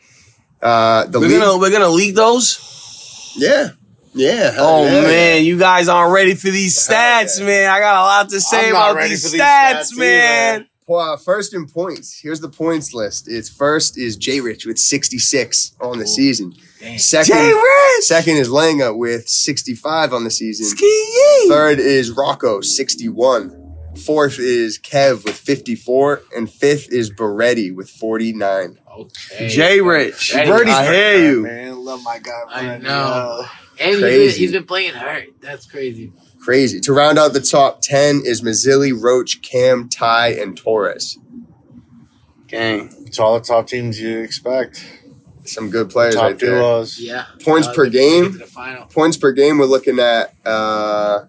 Uh, 0.63 1.05
the 1.07 1.21
We're 1.21 1.29
league, 1.29 1.41
gonna 1.41 1.59
we're 1.59 1.71
gonna 1.71 1.89
leak 1.89 2.15
those. 2.17 3.35
yeah, 3.37 3.71
yeah. 4.15 4.55
Oh 4.57 4.85
yeah. 4.87 5.03
man, 5.03 5.45
you 5.45 5.59
guys 5.59 5.89
aren't 5.89 6.13
ready 6.13 6.35
for 6.35 6.51
these 6.51 6.77
stats, 6.77 7.39
yeah. 7.39 7.47
man. 7.47 7.71
I 7.71 7.79
got 7.81 7.97
a 7.97 8.03
lot 8.03 8.29
to 8.31 8.41
say 8.41 8.71
about 8.71 9.01
these 9.01 9.25
for 9.25 9.31
these 9.33 9.41
stats, 9.41 9.93
stats 9.93 9.99
man. 9.99 10.55
either. 10.61 10.69
Well, 10.89 11.13
uh, 11.13 11.17
first 11.19 11.53
in 11.53 11.69
points. 11.69 12.19
Here's 12.19 12.41
the 12.41 12.49
points 12.49 12.95
list. 12.95 13.29
It's 13.29 13.51
first 13.51 13.99
is 13.99 14.17
J 14.17 14.41
Rich 14.41 14.65
with 14.65 14.79
66 14.79 15.75
on 15.83 15.99
the 15.99 16.07
season. 16.07 16.55
Damn. 16.81 16.99
Second, 16.99 17.35
J 17.35 17.53
Rich. 17.53 18.05
second 18.05 18.37
is 18.37 18.49
Langa 18.49 18.97
with 18.97 19.29
65 19.29 20.13
on 20.13 20.25
the 20.25 20.31
season. 20.31 20.67
Ski 20.67 20.85
yee. 20.87 21.49
Third 21.49 21.81
is 21.81 22.11
Rocco, 22.11 22.61
61. 22.61 23.65
Fourth 24.05 24.39
is 24.39 24.79
Kev 24.79 25.25
with 25.25 25.37
54. 25.37 26.23
And 26.37 26.49
fifth 26.49 26.93
is 26.93 27.11
Beretti 27.11 27.75
with 27.75 27.91
49. 27.91 28.79
Okay. 28.97 29.49
J 29.49 29.81
Rich. 29.81 30.35
Ready. 30.35 30.51
Birdie's 30.51 30.75
I 30.75 30.93
hear 30.93 31.31
you. 31.31 31.43
Man, 31.43 31.85
love 31.85 32.03
my 32.05 32.19
guy. 32.19 32.43
I 32.49 32.63
Birdie, 32.63 32.85
know. 32.85 33.45
And 33.81 33.91
he's 33.91 34.01
been, 34.01 34.31
he's 34.31 34.53
been 34.53 34.65
playing 34.67 34.95
hurt. 34.95 35.29
That's 35.41 35.67
crazy. 35.67 36.13
Crazy. 36.41 36.81
To 36.81 36.93
round 36.93 37.19
out 37.19 37.33
the 37.33 37.41
top 37.41 37.81
10 37.81 38.23
is 38.25 38.43
Mazzilli, 38.43 38.93
Roach, 38.97 39.43
Cam, 39.43 39.89
Ty, 39.89 40.35
and 40.35 40.57
Torres. 40.57 41.19
Gang. 42.47 42.95
It's 43.07 43.19
all 43.19 43.39
the 43.39 43.45
top 43.45 43.67
teams 43.67 44.01
you 44.01 44.19
expect. 44.21 44.85
Some 45.49 45.71
good 45.71 45.91
players 45.91 46.15
top 46.15 46.23
right 46.25 46.39
there. 46.39 46.59
duos. 46.61 46.99
Yeah. 47.01 47.25
Points 47.43 47.69
Uh, 47.69 47.75
per 47.75 47.89
game. 47.89 48.33
To 48.33 48.39
the 48.39 48.45
final. 48.47 48.87
Points 48.87 49.17
per 49.17 49.33
game, 49.33 49.59
we're 49.59 49.65
looking 49.67 49.99
at 49.99 50.35
uh, 50.45 51.21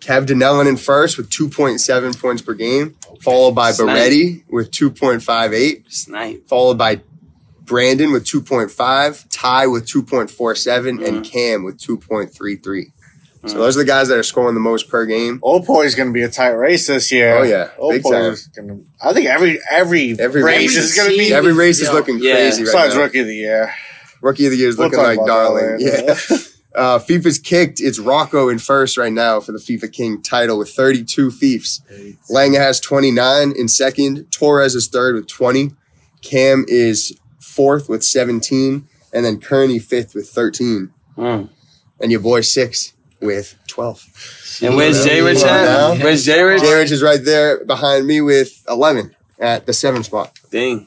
Kev 0.00 0.26
Denellen 0.26 0.68
in 0.68 0.76
first 0.76 1.16
with 1.18 1.28
2.7 1.30 2.20
points 2.20 2.42
per 2.42 2.54
game, 2.54 2.94
followed 3.20 3.52
by 3.52 3.72
Snipe. 3.72 3.88
Beretti 3.88 4.44
with 4.48 4.70
2.58, 4.70 5.82
Snipe. 5.92 6.46
followed 6.48 6.78
by 6.78 7.00
Brandon 7.64 8.12
with 8.12 8.24
2.5, 8.24 9.24
Ty 9.30 9.66
with 9.66 9.86
2.47, 9.86 11.04
and 11.04 11.24
Cam 11.24 11.64
with 11.64 11.78
2.33. 11.78 12.92
So 13.46 13.58
those 13.58 13.76
are 13.76 13.80
the 13.80 13.84
guys 13.86 14.08
that 14.08 14.18
are 14.18 14.22
scoring 14.22 14.54
the 14.54 14.60
most 14.60 14.88
per 14.88 15.06
game. 15.06 15.40
Opoy's 15.42 15.94
going 15.94 16.08
to 16.08 16.12
be 16.12 16.22
a 16.22 16.28
tight 16.28 16.50
race 16.50 16.86
this 16.86 17.10
year. 17.12 17.36
Oh, 17.38 17.42
yeah. 17.42 17.70
Big 17.90 18.04
Opoy's 18.04 18.46
going 18.48 18.68
to. 18.68 18.84
I 19.02 19.12
think 19.12 19.26
every 19.26 19.60
every 19.70 20.18
Every 20.18 20.42
race 20.42 20.76
race 20.76 20.76
is 20.76 20.94
going 20.96 21.10
to 21.12 21.16
be. 21.16 21.32
Every 21.32 21.52
race 21.52 21.80
is 21.80 21.88
Yeah. 21.88 21.94
looking 21.94 22.18
Yeah. 22.20 22.34
crazy 22.34 22.62
right 22.62 22.66
Besides 22.72 22.94
now. 22.94 23.02
rookie 23.02 23.20
of 23.20 23.26
the 23.26 23.34
year. 23.36 23.72
Rookie 24.20 24.46
of 24.46 24.50
the 24.52 24.58
year 24.58 24.68
is 24.68 24.76
We'll 24.76 24.88
looking 24.88 25.02
like 25.04 25.18
darling. 25.26 25.78
that 25.78 26.26
Yeah. 26.30 26.36
Uh, 26.76 26.98
FIFA's 26.98 27.38
kicked. 27.38 27.80
It's 27.80 27.98
Rocco 27.98 28.50
in 28.50 28.58
first 28.58 28.98
right 28.98 29.10
now 29.12 29.40
for 29.40 29.52
the 29.52 29.58
FIFA 29.58 29.90
King 29.94 30.20
title 30.20 30.58
with 30.58 30.68
32 30.68 31.30
Fiefs. 31.30 31.80
Langa 32.30 32.58
has 32.58 32.80
29 32.80 33.52
in 33.56 33.66
second. 33.66 34.30
Torres 34.30 34.74
is 34.74 34.86
third 34.86 35.14
with 35.14 35.26
20. 35.26 35.70
Cam 36.20 36.66
is 36.68 37.18
fourth 37.40 37.88
with 37.88 38.04
17. 38.04 38.86
And 39.14 39.24
then 39.24 39.40
Kearney 39.40 39.78
fifth 39.78 40.14
with 40.14 40.28
13. 40.28 40.90
Mm. 41.16 41.48
And 41.98 42.10
your 42.12 42.20
boy 42.20 42.42
six 42.42 42.92
with 43.20 43.58
12. 43.68 44.60
And 44.62 44.76
where's 44.76 45.04
J 45.04 45.22
Rich 45.22 45.38
Come 45.38 45.46
now. 45.46 45.92
at? 45.92 46.02
Where's 46.02 46.24
J 46.24 46.42
Rich? 46.42 46.62
J 46.62 46.74
Rich 46.74 46.90
is 46.90 47.02
right 47.02 47.22
there 47.22 47.64
behind 47.64 48.06
me 48.06 48.20
with 48.20 48.62
11 48.68 49.14
at 49.38 49.66
the 49.66 49.72
seventh 49.72 50.06
spot. 50.06 50.38
Dang. 50.50 50.86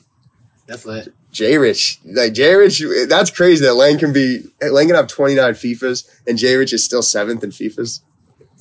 That's 0.68 0.86
lit. 0.86 1.14
J 1.32 1.58
Rich, 1.58 2.00
like 2.06 2.34
J 2.34 2.56
Rich, 2.56 2.84
that's 3.08 3.30
crazy 3.30 3.64
that 3.64 3.76
Lang 3.76 4.00
can 4.00 4.12
be, 4.12 4.44
Lang 4.62 4.88
can 4.88 4.96
have 4.96 5.08
29 5.08 5.54
FIFAs 5.54 6.10
and 6.28 6.38
J 6.38 6.56
Rich 6.56 6.74
is 6.74 6.84
still 6.84 7.04
seventh 7.04 7.44
in 7.44 7.52
FIFAs 7.52 8.02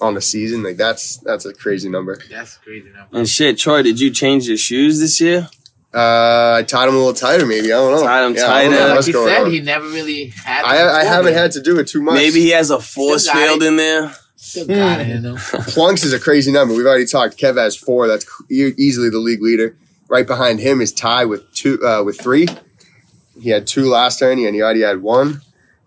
on 0.03 0.15
the 0.15 0.21
season. 0.21 0.63
Like 0.63 0.77
that's, 0.77 1.17
that's 1.19 1.47
a 1.47 1.55
crazy 1.55 1.89
number. 1.89 2.19
That's 2.31 2.59
crazy 2.59 2.91
number. 2.91 3.17
And 3.17 3.27
shit, 3.29 3.59
Troy, 3.59 3.83
did 3.83 3.99
you 4.01 4.11
change 4.11 4.49
your 4.49 4.59
shoes 4.59 5.01
this 5.01 5.19
year? 5.19 5.49
Uh, 5.99 6.59
I 6.59 6.63
tied 6.63 6.89
him 6.89 6.95
a 6.95 6.99
little 6.99 7.13
tighter, 7.13 7.45
maybe. 7.45 7.73
I 7.73 7.77
don't 7.77 7.91
know. 7.91 8.03
Tied 8.07 8.25
him 8.25 8.33
I 8.33 8.37
don't 8.37 8.47
tighter. 8.47 8.71
know 8.71 8.95
like 8.95 9.05
he 9.05 9.13
said, 9.13 9.43
on. 9.43 9.51
he 9.51 9.61
never 9.61 9.87
really 9.89 10.27
had. 10.29 10.65
I, 10.65 11.01
I 11.01 11.05
haven't 11.05 11.35
had 11.35 11.51
to 11.53 11.61
do 11.61 11.79
it 11.81 11.89
too 11.89 12.01
much. 12.03 12.15
Maybe 12.15 12.39
he 12.41 12.51
has 12.51 12.71
a 12.71 12.79
force 12.79 13.29
field 13.29 13.65
in 13.65 13.75
there. 13.77 14.15
Still 14.37 14.69
got 14.69 15.01
it 15.01 15.09
in. 15.09 15.37
Plunks 15.37 16.05
is 16.05 16.13
a 16.13 16.21
crazy 16.21 16.53
number. 16.53 16.73
We've 16.73 16.87
already 16.87 17.07
talked. 17.07 17.37
Kev 17.37 17.57
has 17.57 17.77
four. 17.77 18.07
That's 18.07 18.25
e- 18.49 18.75
easily 18.79 19.11
the 19.11 19.19
league 19.19 19.43
leader. 19.43 19.77
Right 20.09 20.27
behind 20.27 20.61
him 20.61 20.81
is 20.81 20.93
Ty 20.93 21.25
with 21.25 21.53
two, 21.53 21.85
uh, 21.85 22.05
with 22.05 22.21
three. 22.21 22.47
He 23.41 23.51
had 23.51 23.67
two 23.67 23.87
last 23.91 24.21
tourney, 24.21 24.47
and 24.47 24.55
he 24.55 24.63
already 24.63 24.83
had 24.83 25.03
one. 25.03 25.41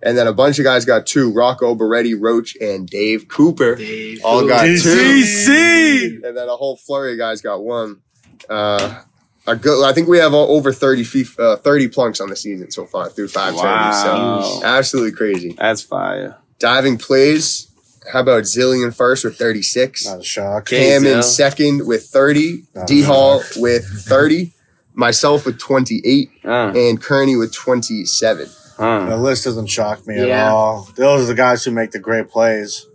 And 0.03 0.18
then 0.18 0.28
a 0.28 0.34
bunch 0.34 0.59
of 0.59 0.66
guys 0.66 0.84
got 0.84 1.07
two: 1.07 1.32
Rocco, 1.32 1.74
Beretti, 1.74 2.20
Roach, 2.20 2.57
and 2.59 2.86
Dave 2.86 3.30
Cooper. 3.30 3.76
Dave. 3.76 4.20
All 4.26 4.45
got 4.45 4.66
DC. 4.66 4.84
two. 4.84 4.89
DC. 4.89 6.24
And 6.28 6.36
then 6.36 6.49
a 6.49 6.55
whole 6.57 6.76
flurry 6.76 7.14
of 7.14 7.18
guys 7.18 7.41
got 7.41 7.64
one. 7.64 8.01
Uh, 8.49 9.01
a 9.48 9.56
good, 9.56 9.84
I 9.84 9.94
think 9.94 10.08
we 10.08 10.18
have 10.20 10.34
over 10.34 10.72
30, 10.72 11.04
fif- 11.04 11.39
uh, 11.39 11.58
30 11.58 11.88
plunks 11.89 12.20
on 12.22 12.30
the 12.30 12.36
season 12.36 12.72
so 12.72 12.86
far 12.86 13.10
through 13.10 13.28
five 13.30 13.54
tourneys. 13.56 13.64
Wow. 13.64 14.42
So 14.42 14.66
absolutely 14.66 15.12
crazy. 15.14 15.54
That's 15.58 15.82
fire. 15.82 16.38
Diving 16.60 16.98
plays. 16.98 17.68
How 18.12 18.22
about 18.22 18.44
Zill 18.44 18.84
in 18.84 18.92
first 18.92 19.24
with 19.24 19.38
36? 19.38 20.06
Not 20.06 20.20
a 20.20 20.24
shock. 20.24 20.66
Cam 20.68 21.06
in 21.06 21.22
second 21.24 21.86
with 21.88 22.06
30. 22.08 22.64
Not 22.76 22.88
D 22.88 23.02
a 23.04 23.06
Hall 23.06 23.42
with 23.58 23.86
30. 23.86 24.54
Myself 24.94 25.46
with 25.46 25.60
28. 25.60 26.30
Uh, 26.44 26.50
And 26.76 27.02
Kearney 27.02 27.36
with 27.36 27.54
27. 27.54 28.50
The 28.78 28.84
uh. 28.84 29.18
list 29.18 29.44
doesn't 29.46 29.68
shock 29.68 30.06
me 30.08 30.18
at 30.20 30.50
all. 30.50 30.89
Those 30.96 31.24
are 31.24 31.26
the 31.28 31.36
guys 31.36 31.64
who 31.64 31.72
make 31.72 31.92
the 31.92 32.00
great 32.00 32.30
plays. 32.30 32.86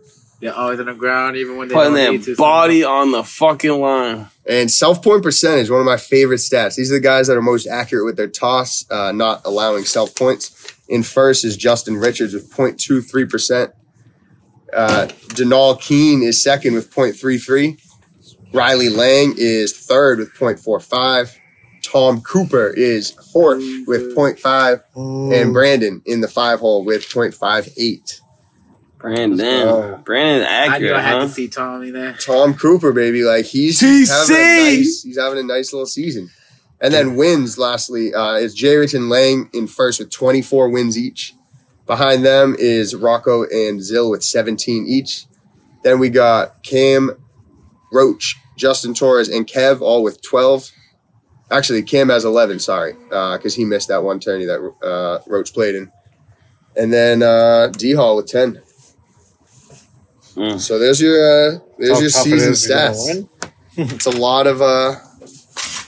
They're 0.40 0.52
always 0.54 0.78
on 0.80 0.86
the 0.86 0.94
ground, 0.94 1.36
even 1.36 1.56
when 1.56 1.68
they're 1.68 1.76
Putting 1.76 1.94
don't 1.94 2.02
their 2.02 2.12
need 2.12 2.24
to. 2.24 2.36
body 2.36 2.84
on 2.84 3.10
the 3.12 3.22
fucking 3.24 3.80
line. 3.80 4.26
And 4.48 4.70
self 4.70 5.02
point 5.02 5.22
percentage, 5.22 5.70
one 5.70 5.80
of 5.80 5.86
my 5.86 5.96
favorite 5.96 6.38
stats. 6.38 6.76
These 6.76 6.92
are 6.92 6.96
the 6.96 7.00
guys 7.00 7.26
that 7.26 7.36
are 7.36 7.42
most 7.42 7.66
accurate 7.66 8.04
with 8.04 8.16
their 8.16 8.28
toss, 8.28 8.88
uh, 8.90 9.12
not 9.12 9.42
allowing 9.44 9.84
self 9.84 10.14
points. 10.14 10.72
In 10.88 11.02
first 11.02 11.44
is 11.44 11.56
Justin 11.56 11.96
Richards 11.96 12.32
with 12.32 12.52
0.23%. 12.52 13.72
Uh, 14.72 15.08
Denal 15.30 15.80
Keene 15.80 16.22
is 16.22 16.40
second 16.42 16.74
with 16.74 16.94
0.33. 16.94 17.80
Riley 18.52 18.88
Lang 18.88 19.34
is 19.36 19.76
third 19.76 20.20
with 20.20 20.32
0.45. 20.34 21.36
Tom 21.82 22.20
Cooper 22.20 22.68
is 22.70 23.10
fourth 23.32 23.62
with 23.86 24.14
0.5. 24.16 24.82
And 25.32 25.52
Brandon 25.52 26.02
in 26.06 26.20
the 26.20 26.28
five 26.28 26.60
hole 26.60 26.84
with 26.84 27.08
0.58. 27.08 28.20
Brandon, 28.98 29.36
go. 29.38 30.02
Brandon 30.04 30.46
I 30.48 30.66
knew 30.66 30.74
accurate, 30.74 30.96
I 30.96 31.00
had 31.02 31.18
huh? 31.18 31.20
to 31.24 31.28
see 31.28 31.48
Tommy 31.48 31.90
there. 31.90 32.14
Tom 32.14 32.54
Cooper, 32.54 32.92
baby. 32.92 33.22
Like 33.22 33.44
he's, 33.44 33.80
he's 33.80 34.10
TC. 34.10 34.28
having 34.28 34.36
a 34.36 34.64
nice, 34.64 35.02
he's 35.02 35.18
having 35.18 35.38
a 35.38 35.42
nice 35.42 35.72
little 35.72 35.86
season. 35.86 36.30
And 36.80 36.92
then 36.92 37.16
wins, 37.16 37.56
lastly, 37.58 38.12
uh, 38.12 38.34
is 38.34 38.54
J. 38.54 38.76
Rich 38.76 38.94
and 38.94 39.08
Lang 39.08 39.48
in 39.54 39.66
first 39.66 39.98
with 39.98 40.10
24 40.10 40.68
wins 40.68 40.98
each. 40.98 41.34
Behind 41.86 42.24
them 42.24 42.54
is 42.58 42.94
Rocco 42.94 43.44
and 43.44 43.80
Zill 43.80 44.10
with 44.10 44.22
17 44.22 44.86
each. 44.86 45.26
Then 45.84 45.98
we 45.98 46.10
got 46.10 46.62
Cam, 46.62 47.12
Roach, 47.92 48.36
Justin 48.56 48.92
Torres, 48.92 49.28
and 49.28 49.46
Kev 49.46 49.80
all 49.80 50.02
with 50.02 50.20
12. 50.20 50.70
Actually, 51.50 51.82
Cam 51.82 52.08
has 52.08 52.24
11, 52.24 52.58
sorry, 52.58 52.94
because 53.08 53.54
he 53.54 53.64
missed 53.64 53.88
that 53.88 54.02
one 54.02 54.18
tourney 54.18 54.44
that 54.46 54.60
uh, 54.82 55.20
Roach 55.28 55.54
played 55.54 55.76
in. 55.76 55.92
And 56.76 56.92
then 56.92 57.22
uh, 57.22 57.68
D 57.68 57.92
Hall 57.92 58.16
with 58.16 58.26
10. 58.26 58.60
Mm. 60.36 60.60
So 60.60 60.78
there's 60.78 61.00
your 61.00 61.16
uh, 61.16 61.58
there's 61.78 62.00
your 62.00 62.10
tough 62.10 62.26
it 62.26 62.30
season 62.30 62.52
is 62.52 62.62
to 62.62 62.68
get 62.68 62.88
a 62.88 62.90
stats 62.92 63.28
it's 63.78 64.06
a 64.06 64.10
lot 64.10 64.46
of 64.46 64.62
uh 64.62 64.94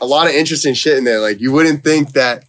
a 0.01 0.07
lot 0.07 0.27
of 0.27 0.35
interesting 0.35 0.75
shit 0.75 0.97
in 0.99 1.05
there. 1.05 1.21
Like 1.21 1.41
you 1.41 1.53
wouldn't 1.53 1.83
think 1.85 2.13
that 2.13 2.45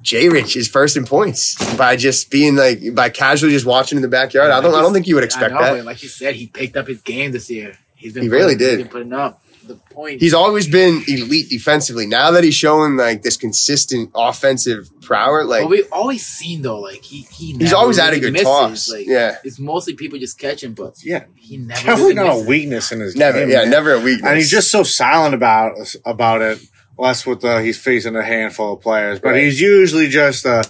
J 0.00 0.28
Rich 0.28 0.56
is 0.56 0.68
first 0.68 0.96
in 0.96 1.04
points 1.04 1.54
by 1.76 1.96
just 1.96 2.30
being 2.30 2.56
like 2.56 2.94
by 2.94 3.08
casually 3.08 3.52
just 3.52 3.66
watching 3.66 3.96
in 3.96 4.02
the 4.02 4.08
backyard. 4.08 4.50
I 4.50 4.60
don't 4.60 4.74
I 4.74 4.80
don't 4.80 4.92
think 4.92 5.06
you 5.06 5.14
would 5.14 5.24
expect 5.24 5.54
I 5.54 5.60
know, 5.70 5.76
that. 5.76 5.84
like 5.84 6.02
you 6.02 6.08
said, 6.08 6.34
he 6.34 6.46
picked 6.48 6.76
up 6.76 6.88
his 6.88 7.00
game 7.02 7.32
this 7.32 7.48
year. 7.50 7.78
He's 7.96 8.12
been 8.12 8.24
He 8.24 8.28
really 8.28 8.54
putting- 8.54 8.58
did. 8.58 8.78
He's 8.78 8.78
been 8.86 8.92
putting 8.92 9.12
up 9.12 9.41
the 9.66 9.76
points. 9.90 10.22
He's 10.22 10.34
always 10.34 10.66
been 10.68 11.02
elite 11.08 11.48
defensively. 11.50 12.06
Now 12.06 12.30
that 12.32 12.44
he's 12.44 12.54
showing 12.54 12.96
like 12.96 13.22
this 13.22 13.36
consistent 13.36 14.10
offensive 14.14 14.88
prowess, 15.00 15.46
like 15.46 15.62
but 15.62 15.68
we've 15.70 15.92
always 15.92 16.24
seen 16.26 16.62
though, 16.62 16.80
like 16.80 17.02
he 17.02 17.22
he 17.32 17.46
he's 17.52 17.58
never 17.58 17.76
always 17.76 17.98
had 17.98 18.08
a 18.08 18.10
really 18.10 18.20
good 18.20 18.32
misses. 18.32 18.46
toss. 18.48 18.90
Like, 18.90 19.06
yeah. 19.06 19.36
it's 19.44 19.58
mostly 19.58 19.94
people 19.94 20.18
just 20.18 20.38
catching, 20.38 20.72
but 20.74 20.94
Yeah, 21.04 21.24
he 21.36 21.56
never 21.56 21.74
definitely 21.80 22.02
really 22.02 22.14
not 22.14 22.36
a 22.42 22.46
weakness 22.46 22.92
in 22.92 23.00
his 23.00 23.14
Never, 23.16 23.40
game. 23.40 23.50
yeah, 23.50 23.62
man. 23.62 23.70
never 23.70 23.92
a 23.94 24.00
weakness. 24.00 24.28
And 24.28 24.36
he's 24.36 24.50
just 24.50 24.70
so 24.70 24.82
silent 24.82 25.34
about 25.34 25.76
about 26.04 26.42
it. 26.42 26.58
Less 26.98 27.24
with 27.26 27.40
the 27.40 27.62
he's 27.62 27.78
facing 27.78 28.14
a 28.16 28.22
handful 28.22 28.74
of 28.74 28.80
players, 28.82 29.18
but 29.18 29.30
Right. 29.30 29.44
he's 29.44 29.60
usually 29.60 30.08
just 30.08 30.44
uh, 30.44 30.62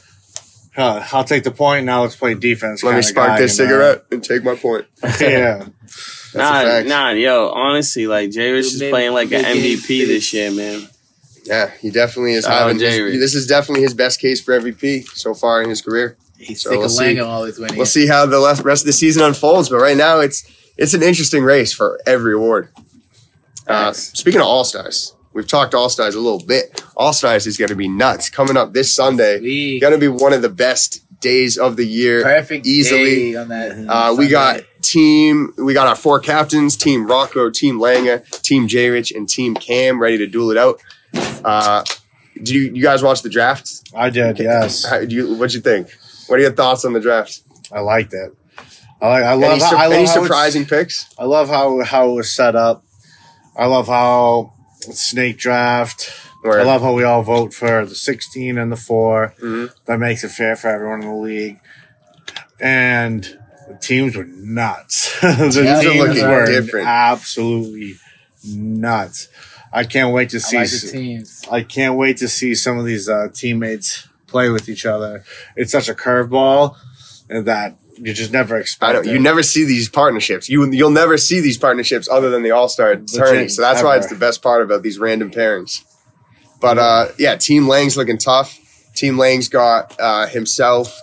uh, 0.76 1.06
I'll 1.12 1.24
take 1.24 1.44
the 1.44 1.50
point. 1.50 1.84
Now 1.84 2.02
let's 2.02 2.16
play 2.16 2.34
defense. 2.34 2.82
let 2.82 2.92
me 2.92 2.94
kinda 2.96 3.08
spark 3.08 3.28
guy, 3.30 3.38
this 3.40 3.58
you 3.58 3.64
know? 3.64 3.70
cigarette 3.70 4.04
and 4.10 4.24
take 4.24 4.42
my 4.44 4.54
point. 4.54 4.86
yeah, 5.20 5.66
That's 6.32 6.84
a 6.86 6.88
Nah, 6.88 7.10
nah, 7.10 7.10
yo, 7.10 7.48
honestly, 7.50 8.06
like 8.06 8.30
J 8.30 8.50
Rich 8.52 8.66
is 8.74 8.78
playing 8.82 9.12
like 9.12 9.32
an 9.32 9.44
MVP 9.44 10.06
this 10.06 10.32
year, 10.32 10.50
man. 10.50 10.88
Yeah, 11.44 11.70
he 11.80 11.90
definitely 11.90 12.34
is 12.34 12.44
Shout 12.44 12.54
having. 12.62 12.78
J. 12.78 12.90
his- 12.90 13.00
Rich. 13.00 13.18
this 13.20 13.34
is 13.34 13.46
definitely 13.46 13.82
his 13.82 13.94
best 13.94 14.20
case 14.20 14.40
for 14.40 14.58
MVP 14.58 15.06
so 15.08 15.34
far 15.34 15.62
in 15.62 15.68
his 15.68 15.82
career. 15.82 16.16
He's 16.38 16.62
So 16.62 16.70
sick 16.70 16.76
we'll 16.78 16.86
of 16.86 16.92
see. 16.92 17.04
Langham 17.04 17.28
always 17.28 17.58
winning. 17.58 17.76
We'll 17.76 17.86
see 17.86 18.06
how 18.06 18.26
the 18.26 18.38
rest 18.64 18.82
of 18.82 18.86
the 18.86 18.92
season 18.92 19.22
unfolds, 19.22 19.68
but 19.68 19.78
right 19.78 19.96
now 19.96 20.20
it's 20.20 20.44
it's 20.76 20.94
an 20.94 21.02
interesting 21.02 21.42
race 21.44 21.72
for 21.72 22.00
every 22.06 22.34
award. 22.34 22.68
Uh, 23.66 23.86
Facts. 23.92 24.12
speaking 24.18 24.40
of 24.40 24.46
All 24.46 24.64
Stars, 24.64 25.14
we've 25.32 25.46
talked 25.46 25.74
All 25.74 25.88
Stars 25.88 26.14
a 26.14 26.20
little 26.20 26.44
bit. 26.44 26.82
All 26.96 27.12
Stars 27.12 27.46
is 27.46 27.56
going 27.56 27.68
to 27.68 27.76
be 27.76 27.88
nuts 27.88 28.28
coming 28.30 28.56
up 28.56 28.72
this 28.72 28.92
Sunday. 28.94 29.78
Going 29.80 29.92
to 29.92 29.98
be 29.98 30.08
one 30.08 30.32
of 30.32 30.42
the 30.42 30.48
best 30.48 31.00
days 31.20 31.56
of 31.58 31.76
the 31.76 31.84
year. 31.86 32.22
perfect 32.24 32.66
easily. 32.66 33.32
day 33.32 33.36
on 33.36 33.48
that. 33.48 33.86
Uh, 33.88 34.14
we 34.18 34.26
got 34.28 34.62
team. 34.82 35.52
We 35.56 35.72
got 35.74 35.86
our 35.86 35.96
four 35.96 36.20
captains: 36.20 36.76
Team 36.76 37.06
Rocco, 37.06 37.50
Team 37.50 37.78
Langa, 37.78 38.28
Team 38.42 38.68
J 38.68 38.90
Rich, 38.90 39.12
and 39.12 39.28
Team 39.28 39.54
Cam, 39.54 40.00
ready 40.00 40.18
to 40.18 40.26
duel 40.26 40.50
it 40.50 40.58
out. 40.58 40.80
Uh, 41.44 41.84
do 42.42 42.54
you, 42.54 42.72
you 42.74 42.82
guys 42.82 43.02
watch 43.02 43.22
the 43.22 43.28
draft? 43.28 43.88
I 43.94 44.10
did. 44.10 44.38
Yes, 44.38 44.84
How, 44.88 45.04
do 45.04 45.14
you, 45.14 45.34
what'd 45.36 45.54
you 45.54 45.60
think? 45.60 45.88
What 46.26 46.38
are 46.38 46.42
your 46.42 46.52
thoughts 46.52 46.84
on 46.84 46.92
the 46.92 47.00
draft? 47.00 47.40
I 47.70 47.80
liked 47.80 48.12
it. 48.14 48.32
I 49.00 49.08
like. 49.08 49.24
I 49.24 49.32
love. 49.34 49.52
Any, 49.52 49.60
how, 49.62 49.76
I 49.76 49.86
love 49.86 49.92
any 49.92 50.06
surprising 50.06 50.64
picks? 50.66 51.12
I 51.18 51.24
love 51.24 51.48
how 51.48 51.82
how 51.82 52.10
it 52.10 52.14
was 52.14 52.34
set 52.34 52.54
up. 52.56 52.84
I 53.56 53.66
love 53.66 53.86
how 53.86 54.52
snake 54.80 55.38
draft. 55.38 56.10
Or- 56.44 56.58
I 56.58 56.64
love 56.64 56.82
how 56.82 56.92
we 56.92 57.04
all 57.04 57.22
vote 57.22 57.54
for 57.54 57.84
the 57.86 57.94
16 57.94 58.58
and 58.58 58.72
the 58.72 58.76
4. 58.76 59.34
Mhm. 59.40 59.70
That 59.86 60.00
makes 60.00 60.24
it 60.24 60.30
fair 60.30 60.56
for 60.56 60.68
everyone 60.68 61.02
in 61.02 61.08
the 61.08 61.14
league. 61.14 61.60
And 62.60 63.38
the 63.72 63.78
teams 63.78 64.16
were 64.16 64.24
nuts. 64.24 65.18
the 65.20 65.28
Teams 65.36 65.56
are 65.58 65.82
teams 65.82 65.96
looking 65.96 66.28
were 66.28 66.46
different. 66.46 66.86
absolutely 66.86 67.94
nuts. 68.46 69.28
I 69.72 69.84
can't 69.84 70.12
wait 70.14 70.30
to 70.30 70.36
I 70.36 70.40
see. 70.40 70.56
like 70.58 70.70
the 70.70 70.90
teams. 70.90 71.44
I 71.50 71.62
can't 71.62 71.96
wait 71.96 72.18
to 72.18 72.28
see 72.28 72.54
some 72.54 72.78
of 72.78 72.84
these 72.84 73.08
uh, 73.08 73.28
teammates 73.32 74.06
play 74.26 74.50
with 74.50 74.68
each 74.68 74.84
other. 74.84 75.24
It's 75.56 75.72
such 75.72 75.88
a 75.88 75.94
curveball 75.94 76.76
that 77.28 77.76
you 77.96 78.12
just 78.12 78.32
never 78.32 78.56
expect. 78.58 78.88
I 78.88 78.92
don't. 78.92 79.06
it. 79.06 79.12
You 79.12 79.18
never 79.18 79.42
see 79.42 79.64
these 79.64 79.88
partnerships. 79.88 80.48
You 80.48 80.70
you'll 80.72 80.90
never 80.90 81.16
see 81.16 81.40
these 81.40 81.56
partnerships 81.56 82.08
other 82.10 82.30
than 82.30 82.42
the 82.42 82.50
All 82.50 82.68
Star 82.68 82.96
tourney. 82.96 83.48
So 83.48 83.62
that's 83.62 83.82
why 83.82 83.96
it's 83.96 84.08
the 84.08 84.16
best 84.16 84.42
part 84.42 84.62
about 84.62 84.82
these 84.82 84.98
random 84.98 85.30
pairings. 85.30 85.84
But 86.60 86.78
uh, 86.78 87.08
yeah, 87.18 87.36
Team 87.36 87.66
Lang's 87.68 87.96
looking 87.96 88.18
tough. 88.18 88.58
Team 88.94 89.16
Lang's 89.18 89.48
got 89.48 89.98
uh, 89.98 90.26
himself. 90.26 90.98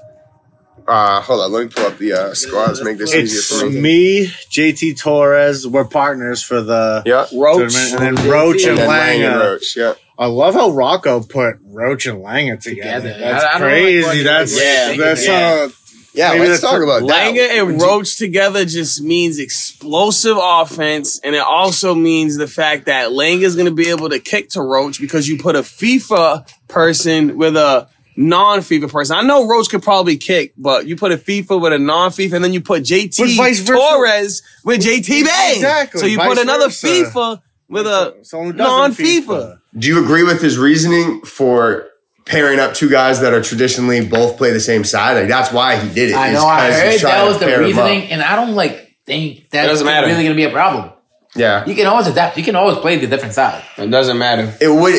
Uh, 0.90 1.22
hold 1.22 1.42
on, 1.42 1.52
let 1.52 1.64
me 1.66 1.70
pull 1.74 1.86
up 1.86 1.98
the 2.00 2.14
uh, 2.14 2.34
squads. 2.34 2.84
Make 2.84 2.98
this 2.98 3.14
easier 3.14 3.38
It's 3.40 3.60
for 3.62 3.70
me. 3.70 3.80
me, 3.80 4.26
JT 4.50 4.98
Torres. 5.00 5.68
We're 5.68 5.86
partners 5.86 6.42
for 6.42 6.62
the 6.62 7.04
Yeah, 7.06 7.28
Roach. 7.34 7.74
tournament, 7.74 8.02
and 8.02 8.18
then 8.18 8.30
Roach 8.30 8.62
and 8.64 8.70
and 8.72 8.78
then 8.80 8.88
Lang 8.88 9.22
and 9.24 9.34
Langa. 9.36 9.40
Roach. 9.40 9.78
Yeah, 9.78 9.94
I 10.18 10.26
love 10.26 10.56
how 10.56 10.72
Rocco 10.72 11.22
put 11.22 11.58
Roach 11.64 12.08
and 12.08 12.24
Langa 12.24 12.60
together. 12.60 13.10
Together. 13.10 13.20
That's 13.20 13.44
I- 13.44 13.48
I 13.48 13.52
don't 13.60 13.62
like 13.62 13.70
crazy. 13.72 14.04
what- 14.04 14.24
that's 14.24 14.58
Yeah, 14.64 14.96
that's 14.98 15.28
yeah. 15.28 15.34
uh, 15.66 15.70
yeah. 16.16 16.30
Maybe 16.32 16.40
let's 16.48 16.62
that's 16.62 16.74
talk 16.74 16.82
about 16.82 17.08
that. 17.08 17.34
Langa 17.36 17.62
and 17.62 17.80
Roach 17.80 18.18
together 18.18 18.66
just 18.66 19.00
means 19.02 19.38
explosive 19.38 20.38
offense, 20.42 21.20
and 21.24 21.36
it 21.36 21.44
also 21.44 21.94
means 21.94 22.36
the 22.36 22.48
fact 22.48 22.88
that 22.88 23.10
Langa 23.12 23.44
is 23.44 23.56
going 23.56 23.68
to 23.68 23.72
be 23.76 23.90
able 23.90 24.10
to 24.10 24.20
kick 24.20 24.50
to 24.52 24.62
Roach 24.64 25.00
because 25.00 25.28
you 25.30 25.38
put 25.38 25.56
a 25.56 25.60
FIFA 25.62 26.48
person 26.68 27.38
with 27.38 27.56
a 27.56 27.88
non-FIFA 28.20 28.92
person. 28.92 29.16
I 29.18 29.22
know 29.22 29.48
Roach 29.48 29.70
could 29.70 29.82
probably 29.82 30.18
kick, 30.18 30.54
but 30.58 30.86
you 30.88 30.96
put 30.96 31.12
a 31.12 31.18
FIFA 31.18 31.62
with 31.62 31.74
a 31.74 31.80
non-FIFA, 31.80 32.34
and 32.34 32.44
then 32.44 32.54
you 32.54 32.60
put 32.62 32.82
But 32.82 32.88
JT 32.88 33.38
vice 33.38 33.60
versa. 33.60 33.80
Torres 33.80 34.42
with 34.66 34.82
JT 34.82 35.08
Bain. 35.24 35.56
Exactly, 35.56 36.00
So 36.02 36.06
you 36.06 36.18
vice 36.18 36.28
put 36.28 36.38
another 36.38 36.66
versa. 36.68 36.88
FIFA 36.88 37.42
with 37.70 37.88
a 37.88 38.16
someone 38.24 38.52
who 38.52 38.58
doesn't 38.58 39.04
non-FIFA. 39.04 39.60
Do 39.78 39.88
you 39.88 40.04
agree 40.04 40.24
with 40.24 40.42
his 40.42 40.58
reasoning 40.58 41.22
for 41.22 41.88
pairing 42.26 42.60
up 42.60 42.74
two 42.74 42.90
guys 42.90 43.22
that 43.22 43.34
are 43.34 43.42
traditionally 43.42 44.06
both 44.06 44.38
play 44.38 44.52
the 44.52 44.60
same 44.60 44.84
side? 44.84 45.14
Like 45.18 45.28
that's 45.30 45.52
why 45.54 45.78
he 45.78 45.88
did 45.94 46.10
it. 46.12 46.16
I 46.16 46.34
know. 46.34 46.46
I 46.46 46.70
'cause 46.70 46.82
he's 46.82 47.02
heard 47.02 47.10
that 47.12 47.26
was 47.26 47.38
the 47.40 47.46
pair 47.46 47.56
'em 47.56 47.62
up. 47.62 47.68
reasoning, 47.68 48.10
and 48.12 48.22
I 48.22 48.36
don't 48.36 48.54
like 48.56 48.96
think 49.06 49.50
that's 49.50 49.68
doesn't 49.70 49.88
really 49.88 50.12
going 50.12 50.28
to 50.28 50.34
be 50.36 50.44
a 50.44 50.50
problem. 50.52 50.92
Yeah, 51.36 51.66
You 51.66 51.76
can 51.76 51.86
always 51.86 52.08
adapt. 52.08 52.38
You 52.38 52.44
can 52.44 52.56
always 52.56 52.78
play 52.78 52.98
the 52.98 53.06
different 53.08 53.34
side. 53.36 53.64
It 53.78 53.92
doesn't 53.92 54.18
matter. 54.18 54.52
It 54.60 54.68
would 54.70 54.94
it, 54.96 54.98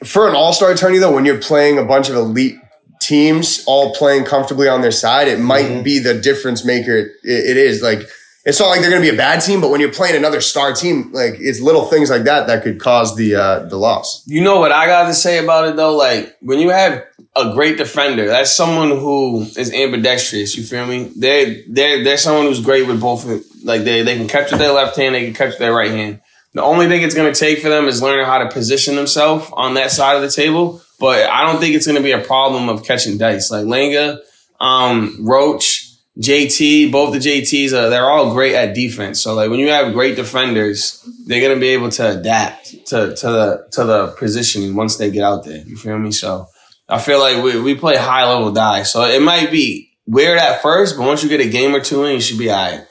it, 0.00 0.06
for 0.06 0.28
an 0.28 0.34
all 0.34 0.52
star 0.52 0.74
tourney 0.74 0.98
though. 0.98 1.12
When 1.14 1.24
you're 1.24 1.40
playing 1.40 1.78
a 1.78 1.84
bunch 1.84 2.08
of 2.08 2.16
elite 2.16 2.56
teams, 3.00 3.62
all 3.66 3.94
playing 3.94 4.24
comfortably 4.24 4.68
on 4.68 4.80
their 4.82 4.90
side, 4.90 5.28
it 5.28 5.38
might 5.38 5.66
Mm-hmm. 5.66 5.82
be 5.82 5.98
the 6.00 6.14
difference 6.14 6.64
maker. 6.64 6.96
It, 6.96 7.10
it 7.22 7.56
is 7.56 7.82
like 7.82 8.00
it's 8.44 8.58
not 8.60 8.68
like 8.68 8.80
they're 8.80 8.90
going 8.90 9.02
to 9.02 9.08
be 9.08 9.14
a 9.14 9.16
bad 9.18 9.40
team, 9.40 9.60
but 9.60 9.70
when 9.70 9.78
you're 9.80 9.92
playing 9.92 10.16
another 10.16 10.40
star 10.40 10.72
team, 10.72 11.12
like 11.12 11.34
it's 11.38 11.60
little 11.60 11.84
things 11.86 12.08
like 12.10 12.22
that 12.24 12.46
that 12.46 12.62
could 12.62 12.80
cause 12.80 13.14
the 13.16 13.34
uh, 13.36 13.58
the 13.68 13.76
loss. 13.76 14.22
You 14.26 14.42
know 14.42 14.58
what 14.58 14.72
I 14.72 14.86
got 14.86 15.06
to 15.06 15.14
say 15.14 15.38
about 15.42 15.68
it 15.68 15.76
though? 15.76 15.94
Like 15.96 16.36
when 16.40 16.58
you 16.58 16.70
have 16.70 17.04
a 17.38 17.54
great 17.54 17.78
defender, 17.78 18.26
that's 18.26 18.54
someone 18.54 18.90
who 18.90 19.42
is 19.56 19.72
ambidextrous. 19.72 20.56
You 20.56 20.64
feel 20.64 20.86
me? 20.86 21.10
They 21.16 21.64
they 21.68 22.02
they're 22.02 22.16
someone 22.16 22.46
who's 22.46 22.60
great 22.60 22.86
with 22.86 23.00
both. 23.00 23.24
Like 23.64 23.82
they 23.82 24.02
they 24.02 24.16
can 24.16 24.28
catch 24.28 24.50
with 24.50 24.60
their 24.60 24.72
left 24.72 24.96
hand, 24.96 25.14
they 25.14 25.24
can 25.24 25.34
catch 25.34 25.50
with 25.50 25.58
their 25.58 25.74
right 25.74 25.90
hand. 25.90 26.20
The 26.54 26.62
only 26.62 26.88
thing 26.88 27.02
it's 27.02 27.14
going 27.14 27.32
to 27.32 27.38
take 27.38 27.60
for 27.60 27.68
them 27.68 27.86
is 27.86 28.02
learning 28.02 28.26
how 28.26 28.38
to 28.38 28.48
position 28.50 28.96
themselves 28.96 29.50
on 29.52 29.74
that 29.74 29.90
side 29.90 30.16
of 30.16 30.22
the 30.22 30.30
table. 30.30 30.82
But 30.98 31.28
I 31.30 31.46
don't 31.46 31.60
think 31.60 31.76
it's 31.76 31.86
going 31.86 31.98
to 31.98 32.02
be 32.02 32.12
a 32.12 32.20
problem 32.20 32.68
of 32.68 32.84
catching 32.84 33.18
dice. 33.18 33.50
Like 33.50 33.66
Langa, 33.66 34.18
um, 34.58 35.18
Roach, 35.20 35.88
JT, 36.18 36.90
both 36.90 37.12
the 37.12 37.20
JTs 37.20 37.72
are 37.72 37.90
they're 37.90 38.10
all 38.10 38.32
great 38.32 38.54
at 38.54 38.74
defense. 38.74 39.20
So 39.20 39.34
like 39.34 39.50
when 39.50 39.60
you 39.60 39.68
have 39.68 39.92
great 39.92 40.16
defenders, 40.16 41.06
they're 41.26 41.40
gonna 41.40 41.60
be 41.60 41.68
able 41.68 41.90
to 41.90 42.18
adapt 42.18 42.86
to 42.86 43.14
to 43.14 43.26
the 43.26 43.68
to 43.72 43.84
the 43.84 44.08
positioning 44.18 44.74
once 44.74 44.96
they 44.96 45.12
get 45.12 45.22
out 45.22 45.44
there. 45.44 45.62
You 45.64 45.76
feel 45.76 45.96
me? 45.96 46.10
So 46.10 46.48
I 46.88 46.98
feel 46.98 47.20
like 47.20 47.42
we 47.42 47.60
we 47.60 47.74
play 47.74 47.96
high 47.96 48.26
level 48.26 48.52
die. 48.52 48.82
So 48.82 49.02
it 49.04 49.20
might 49.22 49.50
be 49.50 49.90
weird 50.06 50.38
at 50.38 50.62
first, 50.62 50.96
but 50.96 51.06
once 51.06 51.22
you 51.22 51.28
get 51.28 51.40
a 51.40 51.48
game 51.48 51.74
or 51.74 51.80
two 51.80 52.04
in, 52.04 52.14
you 52.14 52.20
should 52.20 52.38
be 52.38 52.50
alright. 52.50 52.86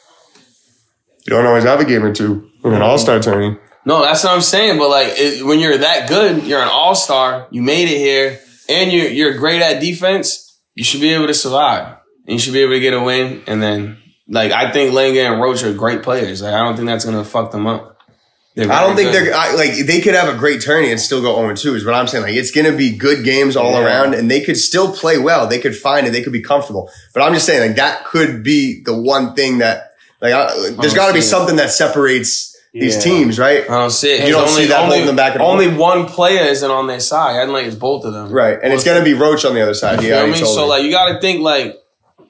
You 1.26 1.32
don't 1.32 1.45
always 1.45 1.64
have 1.64 1.80
a 1.80 1.86
game 1.86 2.04
or 2.04 2.14
two 2.14 2.50
in 2.64 2.74
an 2.74 2.82
all 2.82 2.98
star 2.98 3.20
tourney. 3.20 3.58
No, 3.86 4.02
that's 4.02 4.24
what 4.24 4.34
I'm 4.34 4.41
saying. 4.41 4.78
But 4.78 4.89
like 4.89 5.14
it, 5.18 5.45
when 5.45 5.60
you're 5.60 5.78
that 5.80 6.08
good, 6.08 6.43
you're 6.43 6.62
an 6.62 6.68
all 6.68 6.93
star. 6.95 7.48
You 7.52 7.62
made 7.62 7.89
it 7.89 7.98
here, 7.98 8.39
and 8.70 8.91
you're 8.91 9.08
you're 9.08 9.38
great 9.38 9.62
at 9.62 9.82
defense. 9.82 10.43
You 10.76 10.84
should 10.84 11.02
be 11.02 11.14
able 11.14 11.28
to 11.28 11.34
survive, 11.34 11.98
and 12.26 12.34
you 12.34 12.39
should 12.39 12.54
be 12.54 12.62
able 12.62 12.74
to 12.74 12.80
get 12.80 12.93
a 12.93 13.02
win. 13.02 13.43
And 13.48 13.62
then, 13.64 13.98
like 14.28 14.52
I 14.52 14.72
think 14.72 14.93
Langa 14.93 15.32
and 15.32 15.41
Roach 15.41 15.64
are 15.64 15.74
great 15.74 16.04
players. 16.04 16.41
Like 16.41 16.54
I 16.54 16.60
don't 16.60 16.76
think 16.76 16.88
that's 16.88 17.06
gonna 17.06 17.26
fuck 17.26 17.52
them 17.52 17.66
up. 17.66 17.97
I 18.60 18.82
don't 18.82 18.95
think 18.95 19.12
good. 19.12 19.28
they're 19.28 19.36
I, 19.36 19.53
like 19.53 19.86
they 19.86 20.01
could 20.01 20.16
have 20.16 20.34
a 20.34 20.38
great 20.38 20.62
tourney 20.62 20.89
and 20.91 20.99
still 20.99 21.22
go 21.22 21.36
0 21.36 21.55
2 21.55 21.76
is 21.76 21.86
what 21.86 21.93
I'm 21.93 22.08
saying. 22.08 22.24
Like 22.24 22.34
it's 22.34 22.51
gonna 22.51 22.76
be 22.76 22.97
good 22.97 23.24
games 23.24 23.55
all 23.55 23.72
Yeah. 23.74 23.86
around 23.86 24.14
and 24.16 24.30
they 24.32 24.41
could 24.41 24.58
still 24.58 24.91
play 24.93 25.18
well. 25.18 25.47
They 25.47 25.60
could 25.60 25.76
find 25.76 26.08
it, 26.08 26.12
they 26.12 26.24
could 26.24 26.34
be 26.34 26.41
comfortable. 26.41 26.89
But 27.14 27.22
I'm 27.24 27.34
just 27.34 27.45
saying 27.45 27.62
like 27.68 27.76
that 27.78 28.05
could 28.05 28.43
be 28.43 28.82
the 28.84 28.99
one 28.99 29.36
thing 29.36 29.60
that 29.60 29.91
like 30.22 30.34
I, 30.34 30.47
there's 30.55 30.76
don't 30.76 30.95
gotta 30.95 31.14
be 31.14 31.20
it. 31.20 31.24
something 31.24 31.58
that 31.58 31.70
separates 31.72 32.55
these 32.74 33.03
teams, 33.03 33.39
right? 33.39 33.64
I 33.64 33.78
don't 33.80 33.89
see 33.89 34.12
it. 34.12 34.28
You 34.28 34.34
don't 34.34 34.45
There's 34.45 34.55
see 34.55 34.66
that 34.68 34.82
only, 34.82 34.97
holding 34.97 35.05
them 35.08 35.16
back? 35.16 35.39
Only 35.39 35.68
one 35.76 36.05
player 36.05 36.43
isn't 36.43 36.70
on 36.70 36.86
their 36.86 36.99
side. 36.99 37.41
I 37.41 37.45
think 37.45 37.68
it's 37.68 37.76
both 37.76 38.05
of 38.05 38.14
them. 38.14 38.32
Right. 38.32 38.58
And 38.62 38.72
it's 38.72 38.84
gonna 38.84 39.03
be 39.03 39.14
Roach 39.16 39.45
on 39.45 39.55
the 39.55 39.62
other 39.62 39.74
side. 39.74 40.03
Yeah, 40.03 40.22
I 40.22 40.26
mean, 40.28 40.36
So 40.45 40.68
like 40.68 40.84
you 40.84 40.91
gotta 40.91 41.20
think 41.20 41.41
like 41.41 41.76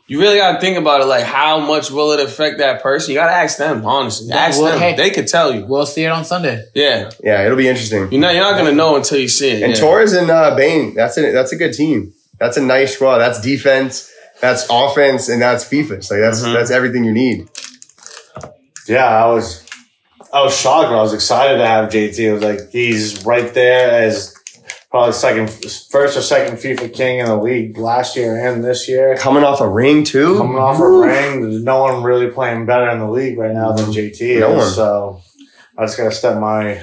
you 0.07 0.19
really 0.21 0.37
gotta 0.37 0.59
think 0.61 0.77
about 0.77 1.01
it 1.01 1.05
like 1.05 1.23
how 1.25 1.59
much 1.59 1.91
will 1.91 2.11
it 2.13 2.19
affect 2.19 2.59
that 2.59 2.81
person? 2.81 3.11
You 3.11 3.17
gotta 3.19 3.33
ask 3.33 3.57
them, 3.57 3.85
honestly. 3.85 4.27
Yeah, 4.29 4.35
Ask 4.37 4.61
well, 4.61 4.71
them. 4.71 4.79
hey. 4.79 4.95
They 4.95 5.09
could 5.09 5.27
tell 5.27 5.53
you. 5.53 5.65
We'll 5.65 5.85
see 5.85 6.03
it 6.05 6.09
on 6.09 6.23
Sunday. 6.25 6.63
Yeah. 6.73 7.09
yeah, 7.23 7.43
it'll 7.45 7.57
be 7.57 7.67
interesting. 7.67 8.11
You're 8.11 8.21
not 8.21 8.33
you're 8.33 8.43
not 8.43 8.57
gonna 8.57 8.71
know 8.71 8.95
until 8.95 9.19
you 9.19 9.27
see 9.27 9.49
it. 9.49 9.63
And 9.63 9.73
yeah. 9.73 9.79
Torres 9.79 10.13
and 10.13 10.29
uh, 10.29 10.55
Bain, 10.55 10.95
that's 10.95 11.17
a 11.17 11.31
that's 11.31 11.51
a 11.51 11.55
good 11.57 11.73
team. 11.73 12.13
That's 12.39 12.55
a 12.57 12.61
nice 12.61 12.93
squad. 12.95 13.17
That's 13.17 13.41
defense, 13.41 14.11
that's 14.39 14.65
offense, 14.69 15.27
and 15.27 15.41
that's 15.41 15.65
FIFA. 15.65 16.03
So 16.03 16.19
that's 16.19 16.41
Mhm. 16.41 16.53
that's 16.53 16.71
everything 16.71 17.03
you 17.03 17.11
need. 17.13 17.47
Yeah, 18.87 19.05
I 19.05 19.27
was 19.27 19.65
I 20.33 20.41
was 20.43 20.57
shocked, 20.57 20.89
but 20.89 20.97
I 20.97 21.01
was 21.01 21.13
excited 21.13 21.57
to 21.57 21.65
have 21.65 21.89
JT. 21.89 22.29
I 22.29 22.33
was 22.33 22.43
like, 22.43 22.69
he's 22.71 23.25
right 23.25 23.53
there 23.53 23.91
as 24.03 24.33
probably 24.89 25.13
second, 25.13 25.49
first 25.49 26.17
or 26.17 26.21
second 26.21 26.57
FIFA 26.57 26.93
king 26.93 27.19
in 27.19 27.25
the 27.25 27.35
league 27.37 27.77
last 27.77 28.15
year 28.15 28.37
and 28.47 28.63
this 28.63 28.87
year. 28.87 29.15
Coming 29.17 29.43
off 29.43 29.61
a 29.61 29.69
ring 29.69 30.03
too. 30.03 30.37
Coming 30.37 30.57
off 30.57 30.79
a 30.79 30.89
ring, 30.89 31.41
there's 31.41 31.63
no 31.63 31.81
one 31.81 32.03
really 32.03 32.29
playing 32.31 32.65
better 32.65 32.89
in 32.89 32.99
the 32.99 33.09
league 33.09 33.37
right 33.37 33.53
now 33.53 33.71
than 33.73 33.91
JT 33.91 34.39
No 34.39 34.51
is. 34.53 34.57
one. 34.57 34.69
So 34.73 35.21
I 35.77 35.85
just 35.85 35.97
gotta 35.97 36.11
step 36.11 36.39
my 36.39 36.81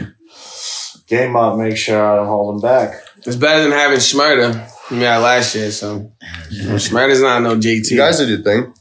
game 1.07 1.36
up, 1.36 1.57
make 1.59 1.76
sure 1.76 2.02
I 2.05 2.16
don't 2.16 2.26
hold 2.26 2.55
him 2.57 2.61
back. 2.61 3.00
It's 3.26 3.36
better 3.36 3.62
than 3.62 3.72
having 3.72 3.98
Schmurda 3.98 4.70
yeah 4.90 5.16
last 5.16 5.55
year, 5.55 5.70
so 5.70 6.11
Schmurda's 6.50 7.22
not 7.22 7.42
no 7.42 7.57
JT. 7.57 7.90
You 7.90 7.96
guys 7.96 8.18
did 8.18 8.28
your 8.28 8.42
thing. 8.42 8.74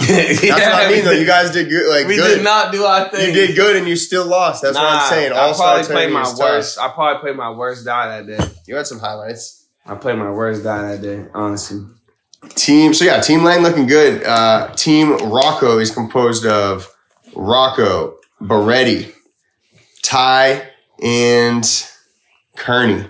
That's 0.08 0.42
what 0.42 0.86
I 0.86 0.90
mean, 0.90 1.04
though. 1.04 1.10
You 1.12 1.26
guys 1.26 1.50
did 1.50 1.68
good. 1.68 1.88
Like 1.90 2.06
we 2.06 2.16
good. 2.16 2.36
did 2.36 2.44
not 2.44 2.72
do 2.72 2.84
our 2.84 3.08
thing. 3.10 3.28
You 3.28 3.34
did 3.34 3.54
good, 3.56 3.76
and 3.76 3.86
you 3.86 3.96
still 3.96 4.26
lost. 4.26 4.62
That's 4.62 4.76
what 4.76 4.84
I'm 4.84 5.10
saying. 5.10 5.32
I 5.32 5.36
All-star 5.36 5.74
probably 5.76 5.92
played 5.92 6.12
my 6.12 6.22
is 6.22 6.30
tough. 6.30 6.38
worst. 6.40 6.78
I 6.78 6.88
probably 6.88 7.20
played 7.20 7.36
my 7.36 7.50
worst 7.50 7.84
die 7.84 8.20
that 8.22 8.26
day. 8.26 8.54
You 8.66 8.76
had 8.76 8.86
some 8.86 8.98
highlights. 8.98 9.66
I 9.84 9.94
played 9.96 10.16
my 10.16 10.30
worst 10.30 10.62
die 10.64 10.82
that 10.96 11.02
day, 11.02 11.26
honestly. 11.34 11.84
Team. 12.50 12.94
So 12.94 13.04
yeah, 13.04 13.20
Team 13.20 13.44
Lang 13.44 13.62
looking 13.62 13.86
good. 13.86 14.24
Uh, 14.24 14.72
team 14.74 15.16
Rocco 15.18 15.78
is 15.78 15.90
composed 15.90 16.46
of 16.46 16.88
Rocco, 17.36 18.16
Beretti, 18.40 19.12
Ty, 20.02 20.66
and 21.02 21.86
Kearney. 22.56 23.06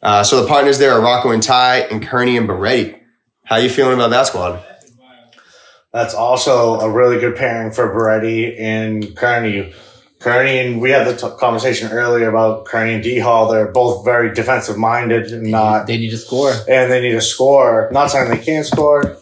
Uh, 0.00 0.22
so 0.22 0.42
the 0.42 0.48
partners 0.48 0.78
there 0.78 0.92
are 0.92 1.00
Rocco 1.00 1.30
and 1.30 1.42
Ty, 1.42 1.78
and 1.90 2.06
Kearney 2.06 2.36
and 2.36 2.48
Beretti. 2.48 3.00
How 3.44 3.56
you 3.56 3.68
feeling 3.68 3.94
about 3.94 4.10
that 4.10 4.28
squad? 4.28 4.64
That's 5.92 6.14
also 6.14 6.80
a 6.80 6.90
really 6.90 7.18
good 7.20 7.36
pairing 7.36 7.70
for 7.72 7.88
Beretti 7.94 8.58
and 8.58 9.14
Kearney. 9.16 9.72
Kearney 10.20 10.58
and 10.60 10.80
we 10.80 10.90
had 10.90 11.06
the 11.06 11.16
t- 11.16 11.36
conversation 11.38 11.90
earlier 11.90 12.28
about 12.28 12.64
Kearney 12.64 12.94
and 12.94 13.02
D 13.02 13.18
Hall. 13.18 13.50
They're 13.50 13.70
both 13.72 14.04
very 14.04 14.32
defensive 14.32 14.78
minded 14.78 15.32
and 15.32 15.50
not, 15.50 15.86
They 15.86 15.98
need 15.98 16.10
to 16.10 16.16
score. 16.16 16.52
and 16.68 16.90
they 16.90 17.00
need 17.00 17.12
to 17.12 17.20
score. 17.20 17.88
Not 17.92 18.10
saying 18.10 18.30
they 18.30 18.38
can't 18.38 18.64
score, 18.64 19.16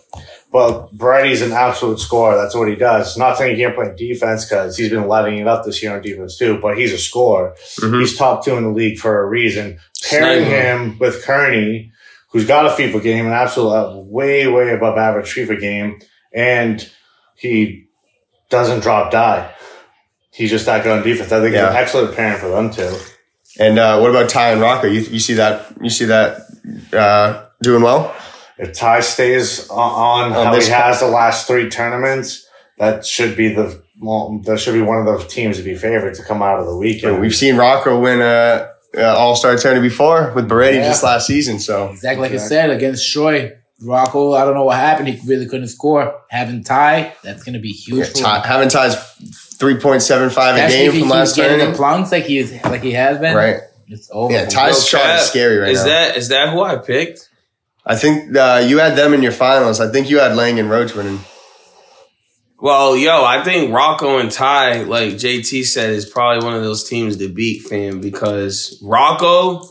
but 0.53 0.95
Beretti's 0.95 1.41
an 1.43 1.53
absolute 1.53 1.99
scorer. 1.99 2.37
That's 2.37 2.55
what 2.55 2.68
he 2.68 2.77
does. 2.77 3.16
Not 3.16 3.39
saying 3.39 3.57
he 3.57 3.62
can't 3.62 3.75
play 3.75 3.93
defense 3.97 4.45
because 4.45 4.77
he's 4.77 4.91
been 4.91 5.09
letting 5.09 5.39
it 5.39 5.49
up 5.49 5.64
this 5.64 5.83
year 5.83 5.97
on 5.97 6.03
defense 6.03 6.37
too, 6.37 6.59
but 6.61 6.77
he's 6.79 6.93
a 6.93 6.99
scorer. 6.99 7.55
Mhm. 7.81 7.99
He's 8.01 8.16
top 8.16 8.45
two 8.45 8.57
in 8.57 8.64
the 8.64 8.71
league 8.71 8.99
for 8.99 9.21
a 9.23 9.27
reason. 9.27 9.79
Pairing 10.09 10.45
him 10.45 10.99
with 10.99 11.25
Kearney, 11.25 11.93
who's 12.31 12.47
got 12.47 12.66
a 12.66 12.68
FIFA 12.71 13.03
game, 13.03 13.27
an 13.27 13.33
absolute 13.33 13.71
uh, 13.71 13.97
way, 13.97 14.47
way 14.49 14.71
above 14.73 14.99
average 14.99 15.35
FIFA 15.35 15.59
game, 15.61 15.99
and 16.33 16.89
he 17.37 17.87
doesn't 18.51 18.81
drop 18.81 19.11
die. 19.11 19.53
He's 20.33 20.51
just 20.51 20.66
that 20.66 20.83
good 20.85 20.97
on 20.99 21.03
defense. 21.05 21.33
I 21.33 21.41
think 21.41 21.55
Yeah. 21.55 21.66
it's 21.66 21.70
an 21.72 21.76
excellent 21.83 22.16
pairing 22.16 22.39
for 22.39 22.49
them 22.49 22.70
too. 22.70 22.97
And 23.59 23.78
uh, 23.78 23.99
what 23.99 24.11
about 24.11 24.28
Ty 24.31 24.53
and 24.53 24.61
Rocco? 24.61 24.87
You, 24.87 25.01
you 25.01 25.18
see 25.20 25.35
that? 25.35 25.66
You 25.81 25.91
see 25.91 26.05
that 26.07 26.43
uh, 26.93 27.47
doing 27.62 27.83
well? 27.83 28.14
If 28.59 28.74
Ty 28.74 29.01
stays 29.01 29.68
on, 29.70 29.78
on 29.78 30.33
On 30.33 30.47
how 30.47 30.55
this 30.55 30.66
he 30.66 30.72
has 30.72 31.01
the 31.01 31.07
last 31.09 31.47
three 31.47 31.68
tournaments, 31.68 32.47
that 32.78 33.05
should 33.05 33.37
be 33.37 33.53
the 33.53 33.83
well, 34.01 34.39
that 34.45 34.59
should 34.61 34.72
be 34.74 34.81
one 34.83 34.99
of 34.99 35.07
the 35.07 35.24
teams 35.26 35.57
to 35.59 35.62
be 35.62 35.74
favored 35.74 36.14
to 36.14 36.22
come 36.22 36.43
out 36.43 36.59
of 36.59 36.66
the 36.66 36.76
weekend. 36.76 37.20
We've 37.20 37.35
seen 37.35 37.57
Rocco 37.57 37.99
win 38.01 38.20
a, 38.22 38.70
a 38.95 39.09
All 39.14 39.35
Star 39.37 39.57
tournament 39.57 39.91
before 39.91 40.33
with 40.35 40.49
Beretti 40.49 40.76
Yeah. 40.76 40.89
just 40.89 41.03
last 41.03 41.26
season. 41.26 41.59
So 41.59 41.91
Exactly 41.91 42.22
like 42.28 42.33
I 42.33 42.37
said 42.39 42.70
against 42.70 43.11
Troy. 43.12 43.53
Rocco, 43.83 44.33
I 44.35 44.45
don't 44.45 44.55
know 44.55 44.64
what 44.64 44.76
happened. 44.76 45.09
He 45.09 45.28
really 45.28 45.47
couldn't 45.47 45.68
score. 45.68 46.20
Having 46.31 46.64
Ty, 46.64 47.14
that's 47.22 47.43
going 47.43 47.55
to 47.55 47.61
be 47.61 47.72
huge. 47.72 47.99
yeah, 47.99 48.05
for 48.05 48.18
him. 48.18 48.24
Ty, 48.24 48.47
having 48.47 48.68
Ty's 48.68 48.97
three 49.59 49.78
point 49.78 50.03
seven 50.03 50.31
five 50.31 50.57
a 50.57 50.68
game 50.68 50.87
if 50.89 50.93
from 50.93 51.01
keeps 51.03 51.11
last 51.12 51.37
getting 51.37 51.53
the 51.59 51.64
tournament. 51.64 51.76
plunks 51.76 52.12
like 52.12 52.24
he 52.24 52.39
is, 52.39 52.53
like 52.64 52.83
he 52.83 52.93
has 52.93 53.18
been. 53.18 53.35
Right. 53.35 53.61
It's 53.89 54.09
over. 54.12 54.33
Yeah, 54.33 54.47
Ty's 54.47 54.78
him. 54.78 54.99
shot 55.01 55.16
is 55.16 55.22
scary 55.26 55.57
right 55.59 55.70
is 55.70 55.81
now. 55.81 55.87
that 55.87 56.16
is 56.16 56.28
that 56.28 56.53
who 56.53 56.62
I 56.62 56.76
picked? 56.76 57.28
I 57.85 57.97
think 57.97 58.37
uh, 58.37 58.62
you 58.66 58.78
had 58.78 58.97
them 58.97 59.14
in 59.14 59.22
your 59.22 59.33
finals. 59.33 59.81
I 59.81 59.91
think 59.91 60.11
you 60.11 60.18
had 60.20 60.37
Lang 60.37 60.59
and 60.61 60.70
Roach 60.70 60.95
winning. 60.95 61.20
Well, 62.61 62.95
yo, 62.97 63.24
I 63.24 63.43
think 63.43 63.72
Rocco 63.72 64.18
and 64.18 64.31
Ty, 64.31 64.83
like 64.83 65.14
JT 65.14 65.64
said, 65.64 65.91
is 65.91 66.05
probably 66.05 66.45
one 66.45 66.55
of 66.55 66.62
those 66.62 66.87
teams 66.87 67.16
to 67.16 67.28
beat, 67.28 67.62
fam, 67.62 68.03
because 68.03 68.78
Rocco 68.83 69.62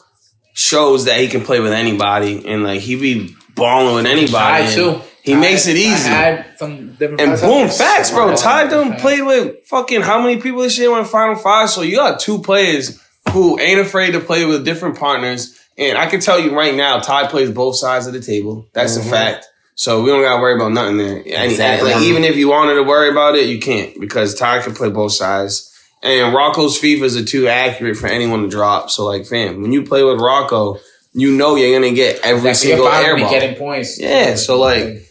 shows 0.53 1.05
that 1.05 1.19
he 1.19 1.27
can 1.27 1.41
play 1.45 1.59
with 1.59 1.71
anybody 1.71 2.45
and 2.47 2.63
like 2.63 2.81
he 2.81 2.95
be 2.95 3.35
balling 3.59 3.95
with 3.95 4.05
anybody. 4.05 4.73
Too. 4.73 5.01
He 5.21 5.35
makes 5.35 5.67
it 5.67 5.75
easy. 5.75 6.09
had 6.09 6.57
some 6.57 6.93
different 6.93 7.21
And 7.21 7.39
boom, 7.39 7.69
facts, 7.69 8.09
bro. 8.09 8.35
Ty 8.35 8.67
done 8.67 8.95
played 8.95 9.21
with 9.21 9.63
fucking 9.65 10.01
how 10.01 10.21
many 10.21 10.41
people 10.41 10.61
this 10.61 10.77
year 10.79 10.91
went 10.91 11.07
Final 11.07 11.35
Five? 11.35 11.69
So 11.69 11.81
you 11.81 11.97
got 11.97 12.19
two 12.19 12.41
players 12.41 12.99
who 13.31 13.59
ain't 13.59 13.79
afraid 13.79 14.11
to 14.11 14.19
play 14.19 14.45
with 14.45 14.65
different 14.65 14.97
partners. 14.97 15.55
And 15.77 15.97
I 15.97 16.07
can 16.07 16.19
tell 16.19 16.39
you 16.39 16.55
right 16.57 16.73
now, 16.73 16.99
Ty 16.99 17.27
plays 17.27 17.51
both 17.51 17.75
sides 17.75 18.07
of 18.07 18.13
the 18.13 18.21
table. 18.21 18.67
That's 18.73 18.97
a 18.97 19.03
fact. 19.03 19.45
So 19.75 20.03
we 20.03 20.09
don't 20.09 20.23
gotta 20.23 20.41
worry 20.41 20.55
about 20.55 20.73
nothing 20.73 20.97
there. 20.97 21.17
And, 21.17 21.51
Exactly. 21.51 21.93
like, 21.93 22.03
even 22.03 22.25
if 22.25 22.35
you 22.35 22.49
wanted 22.49 22.75
to 22.75 22.83
worry 22.83 23.09
about 23.09 23.35
it, 23.35 23.47
you 23.47 23.59
can't 23.59 23.97
because 23.99 24.35
Ty 24.35 24.61
can 24.61 24.73
play 24.73 24.89
both 24.89 25.13
sides. 25.13 25.71
And 26.03 26.33
Rocco's 26.33 26.79
FIFAs 26.79 27.21
are 27.21 27.25
too 27.25 27.47
accurate 27.47 27.97
for 27.97 28.07
anyone 28.07 28.43
to 28.43 28.49
drop. 28.49 28.89
So 28.89 29.05
like, 29.05 29.25
fam, 29.25 29.61
when 29.61 29.71
you 29.71 29.83
play 29.83 30.03
with 30.03 30.19
Rocco, 30.19 30.79
you 31.13 31.31
know 31.35 31.55
you're 31.55 31.77
gonna 31.79 31.93
get 31.93 32.19
every 32.23 32.49
Exactly. 32.49 32.69
Single 32.71 32.87
fine 32.89 33.05
air 33.05 33.17
ball. 33.17 33.29
getting 33.29 33.55
points. 33.55 33.99
Yeah, 33.99 34.35
so 34.35 34.59
like 34.59 35.01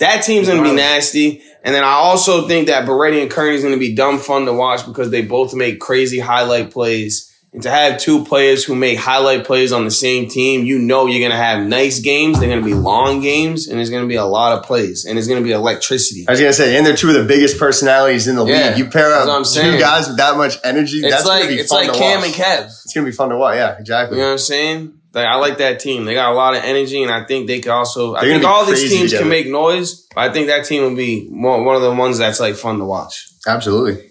that 0.00 0.22
team's 0.22 0.48
gonna 0.48 0.62
be 0.62 0.72
nasty. 0.72 1.42
And 1.64 1.74
then 1.74 1.82
I 1.82 1.92
also 1.94 2.46
think 2.46 2.68
that 2.68 2.86
Beretti 2.86 3.22
and 3.22 3.30
Kearney's 3.30 3.62
gonna 3.62 3.76
be 3.76 3.94
dumb 3.94 4.18
fun 4.18 4.44
to 4.46 4.52
watch 4.52 4.86
because 4.86 5.10
they 5.10 5.22
both 5.22 5.54
make 5.54 5.80
crazy 5.80 6.18
highlight 6.18 6.70
plays. 6.70 7.32
And 7.52 7.62
to 7.62 7.70
have 7.70 7.98
two 7.98 8.22
players 8.24 8.64
who 8.64 8.74
make 8.74 8.98
highlight 8.98 9.46
plays 9.46 9.72
on 9.72 9.84
the 9.84 9.90
same 9.90 10.28
team, 10.28 10.66
you 10.66 10.78
know 10.78 11.06
you're 11.06 11.26
gonna 11.26 11.40
have 11.42 11.64
nice 11.66 12.00
games. 12.00 12.38
They're 12.38 12.50
gonna 12.50 12.60
be 12.60 12.74
long 12.74 13.20
games, 13.22 13.66
and 13.66 13.78
there's 13.78 13.88
gonna 13.88 14.06
be 14.06 14.16
a 14.16 14.26
lot 14.26 14.58
of 14.58 14.64
plays, 14.64 15.06
and 15.06 15.16
there's 15.16 15.26
gonna 15.26 15.40
be 15.40 15.52
electricity. 15.52 16.26
I 16.28 16.32
was 16.32 16.40
gonna 16.40 16.52
say, 16.52 16.76
and 16.76 16.84
they're 16.86 16.94
two 16.96 17.08
of 17.08 17.14
the 17.14 17.24
biggest 17.24 17.58
personalities 17.58 18.28
in 18.28 18.36
the 18.36 18.44
Yeah, 18.44 18.68
league. 18.68 18.78
You 18.78 18.84
pair 18.90 19.10
up 19.14 19.26
what 19.26 19.34
I'm 19.36 19.42
two 19.44 19.48
saying. 19.48 19.80
guys 19.80 20.06
with 20.06 20.18
that 20.18 20.36
much 20.36 20.58
energy. 20.64 20.98
It's 20.98 21.10
that's 21.14 21.24
like 21.26 21.44
gonna 21.44 21.54
be 21.54 21.60
it's 21.60 21.70
fun 21.72 21.84
like 21.86 21.94
to 21.94 21.98
Cam 21.98 22.18
watch. 22.18 22.26
and 22.26 22.34
Kev. 22.34 22.64
It's 22.66 22.92
gonna 22.94 23.06
be 23.06 23.12
fun 23.12 23.30
to 23.30 23.36
watch. 23.38 23.56
Yeah, 23.56 23.78
exactly. 23.78 24.18
You 24.18 24.22
know 24.24 24.28
what 24.28 24.32
I'm 24.34 24.38
saying? 24.38 24.95
Like 25.16 25.26
I 25.26 25.36
like 25.36 25.58
that 25.58 25.80
team. 25.80 26.04
They 26.04 26.12
got 26.12 26.30
a 26.30 26.34
lot 26.34 26.54
of 26.54 26.62
energy, 26.62 27.02
and 27.02 27.10
I 27.10 27.24
think 27.24 27.46
they 27.46 27.60
can 27.60 27.72
also. 27.72 28.14
I 28.14 28.20
They're 28.20 28.38
gonna 28.38 28.40
think 28.40 28.52
all 28.52 28.66
these 28.66 28.90
teams 28.90 29.14
can 29.14 29.30
make 29.30 29.48
noise. 29.48 30.06
But 30.14 30.28
I 30.28 30.32
think 30.32 30.48
that 30.48 30.66
team 30.66 30.82
will 30.82 30.94
be 30.94 31.26
more, 31.30 31.64
one 31.64 31.74
of 31.74 31.80
the 31.80 31.94
ones 31.94 32.18
that's 32.18 32.38
like 32.38 32.54
fun 32.54 32.78
to 32.78 32.84
watch. 32.84 33.26
Absolutely. 33.46 34.10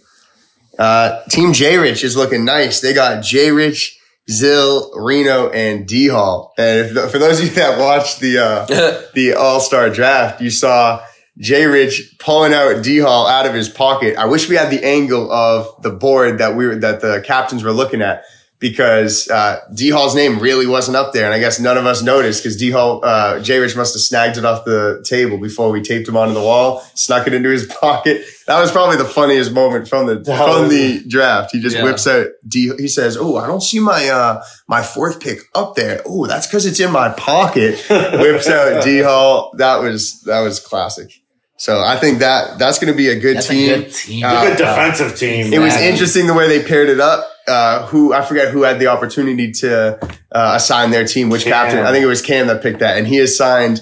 Uh, 0.80 1.22
Team 1.30 1.54
J 1.54 1.78
Rich 1.78 2.04
is 2.04 2.18
looking 2.18 2.44
nice. 2.44 2.82
They 2.82 2.96
got 2.96 3.24
J 3.24 3.52
Rich, 3.52 4.00
Zill, 4.32 4.90
Reno, 4.96 5.50
and 5.50 5.88
D 5.88 6.08
Hall. 6.08 6.56
And 6.58 6.98
if, 6.98 7.12
for 7.12 7.20
those 7.20 7.40
of 7.40 7.46
you 7.46 7.52
that 7.52 7.80
watched 7.80 8.20
the 8.20 8.40
uh, 8.40 8.66
the 9.14 9.36
All 9.36 9.60
Star 9.60 9.92
Draft, 9.92 10.42
you 10.42 10.50
saw 10.50 11.06
J 11.38 11.68
Rich 11.68 12.16
pulling 12.18 12.52
out 12.52 12.84
D 12.84 12.98
Hall 12.98 13.28
out 13.28 13.46
of 13.46 13.54
his 13.54 13.70
pocket. 13.70 14.18
I 14.18 14.26
wish 14.26 14.50
we 14.50 14.56
had 14.56 14.72
the 14.72 14.84
angle 14.84 15.32
of 15.32 15.84
the 15.84 15.92
board 15.92 16.40
that 16.40 16.56
we 16.56 16.66
were 16.66 16.78
that 16.78 17.02
the 17.02 17.24
captains 17.24 17.64
were 17.64 17.74
looking 17.74 18.02
at 18.02 18.24
because 18.60 19.30
uh, 19.30 19.60
D 19.74 19.90
Hall's 19.90 20.16
name 20.16 20.40
really 20.40 20.66
wasn't 20.66 20.98
up 20.98 21.14
there, 21.14 21.26
and 21.26 21.34
I 21.34 21.40
guess 21.40 21.60
none 21.60 21.78
of 21.78 21.86
us 21.86 22.02
noticed 22.02 22.42
because 22.44 22.58
D 22.58 22.72
Hall 22.72 23.02
uh, 23.04 23.40
J 23.42 23.60
Rich 23.60 23.76
must 23.76 23.94
have 23.94 24.02
snagged 24.02 24.38
it 24.38 24.46
off 24.46 24.66
the 24.66 25.04
table 25.08 25.38
before 25.38 25.72
we 25.72 25.82
taped 25.82 26.08
him 26.08 26.16
onto 26.18 26.34
the 26.34 26.42
wall, 26.42 26.80
snuck 26.94 27.28
it 27.28 27.34
into 27.34 27.50
his 27.50 27.66
pocket. 27.82 28.26
That 28.48 28.60
was 28.62 28.72
probably 28.72 28.98
the 28.98 29.06
funniest 29.06 29.52
moment 29.52 29.88
from 29.88 30.06
the 30.08 30.16
That 30.16 30.38
from 30.38 30.62
was- 30.64 30.70
the 30.72 31.04
draft. 31.08 31.52
He 31.52 31.60
just 31.62 31.76
Yeah. 31.76 31.84
whips 31.84 32.08
out 32.08 32.28
D. 32.48 32.72
He 32.78 32.88
says, 32.88 33.18
"Oh, 33.18 33.38
I 33.38 33.48
don't 33.48 33.62
see 33.62 33.80
my 33.80 34.08
uh 34.08 34.44
my 34.68 34.82
fourth 34.84 35.20
pick 35.20 35.40
up 35.54 35.76
there. 35.76 36.02
Oh, 36.06 36.26
that's 36.26 36.48
because 36.48 36.66
it's 36.66 36.80
in 36.80 36.92
my 36.92 37.10
pocket." 37.10 37.84
Whips 37.90 38.48
out 38.48 38.84
D 38.84 39.00
Hall. 39.02 39.52
That 39.58 39.78
was 39.82 40.22
that 40.22 40.42
was 40.42 40.60
classic. 40.60 41.12
So 41.58 41.80
I 41.82 41.96
think 41.98 42.20
that 42.20 42.60
that's 42.60 42.80
going 42.80 42.92
to 42.92 42.98
be 42.98 43.08
a 43.10 43.20
good 43.20 43.38
That's 43.38 43.48
team. 43.48 43.72
a 43.74 43.78
good 43.84 43.94
team. 43.94 44.26
Uh, 44.26 44.44
Good 44.44 44.58
defensive 44.58 45.18
team. 45.18 45.54
It 45.54 45.60
was 45.60 45.74
interesting 45.78 46.28
the 46.28 46.34
way 46.34 46.48
they 46.50 46.62
paired 46.68 46.90
it 46.90 47.00
up. 47.00 47.26
uh, 47.48 47.86
who 47.88 48.12
I 48.14 48.24
forget 48.24 48.50
who 48.52 48.64
had 48.64 48.80
the 48.80 48.88
opportunity 48.88 49.52
to 49.52 49.98
uh, 50.32 50.54
assign 50.56 50.92
their 50.92 51.06
team, 51.06 51.30
which 51.30 51.44
Cam. 51.44 51.52
captain. 51.54 51.86
I 51.86 51.92
think 51.92 52.04
it 52.04 52.08
was 52.08 52.22
Cam 52.22 52.48
that 52.48 52.62
picked 52.62 52.80
that, 52.80 52.98
and 52.98 53.08
he 53.08 53.20
assigned 53.20 53.80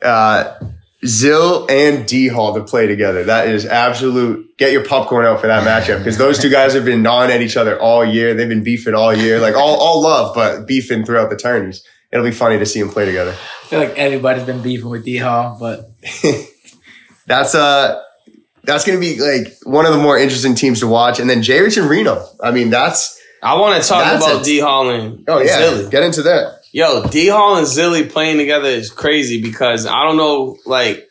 uh, 0.00 0.54
Zill 1.04 1.68
and 1.70 2.06
D 2.06 2.28
Hall 2.28 2.54
to 2.54 2.62
play 2.64 2.86
together. 2.86 3.24
That 3.24 3.48
is 3.48 3.66
absolute. 3.66 4.56
Get 4.56 4.72
your 4.72 4.84
popcorn 4.86 5.26
out 5.26 5.40
for 5.40 5.48
that 5.48 5.64
matchup 5.66 5.98
because 5.98 6.16
those 6.16 6.38
two 6.38 6.48
guys 6.48 6.74
have 6.74 6.84
been 6.84 7.02
gnawing 7.02 7.30
at 7.32 7.42
each 7.42 7.56
other 7.56 7.78
all 7.78 8.04
year. 8.04 8.34
They've 8.34 8.48
been 8.48 8.62
beefing 8.64 8.94
all 8.94 9.12
year, 9.12 9.38
like 9.40 9.54
all 9.56 9.76
all 9.80 10.00
love, 10.00 10.34
but 10.34 10.66
beefing 10.66 11.04
throughout 11.04 11.28
the 11.28 11.36
tourneys. 11.36 11.82
It'll 12.12 12.24
be 12.24 12.30
funny 12.30 12.58
to 12.58 12.66
see 12.66 12.80
them 12.80 12.90
play 12.90 13.04
together. 13.04 13.32
I 13.32 13.66
feel 13.66 13.80
like 13.80 13.98
everybody's 13.98 14.44
been 14.44 14.62
beefing 14.62 14.90
with 14.90 15.04
D 15.04 15.16
Hall, 15.16 15.56
but 15.58 15.90
That's 17.32 17.54
uh 17.54 18.02
that's 18.64 18.84
gonna 18.84 19.00
be 19.00 19.18
like 19.18 19.56
one 19.62 19.86
of 19.86 19.92
the 19.92 19.98
more 19.98 20.18
interesting 20.18 20.54
teams 20.54 20.80
to 20.80 20.86
watch. 20.86 21.18
And 21.18 21.30
then 21.30 21.42
J 21.42 21.62
Rich 21.62 21.78
and 21.78 21.88
Reno. 21.88 22.28
I 22.42 22.50
mean, 22.50 22.68
that's 22.68 23.18
I 23.42 23.58
want 23.58 23.82
to 23.82 23.88
talk 23.88 24.16
about 24.16 24.44
D 24.44 24.60
Hall 24.60 24.90
and 24.90 25.24
oh 25.28 25.40
yeah. 25.40 25.62
Zilly. 25.62 25.90
Get 25.90 26.02
into 26.02 26.22
that. 26.24 26.60
Yo, 26.72 27.06
D 27.06 27.28
Hall 27.28 27.56
and 27.56 27.66
Zilly 27.66 28.10
playing 28.10 28.36
together 28.36 28.68
is 28.68 28.90
crazy 28.90 29.40
because 29.40 29.86
I 29.86 30.04
don't 30.04 30.18
know, 30.18 30.58
like, 30.66 31.08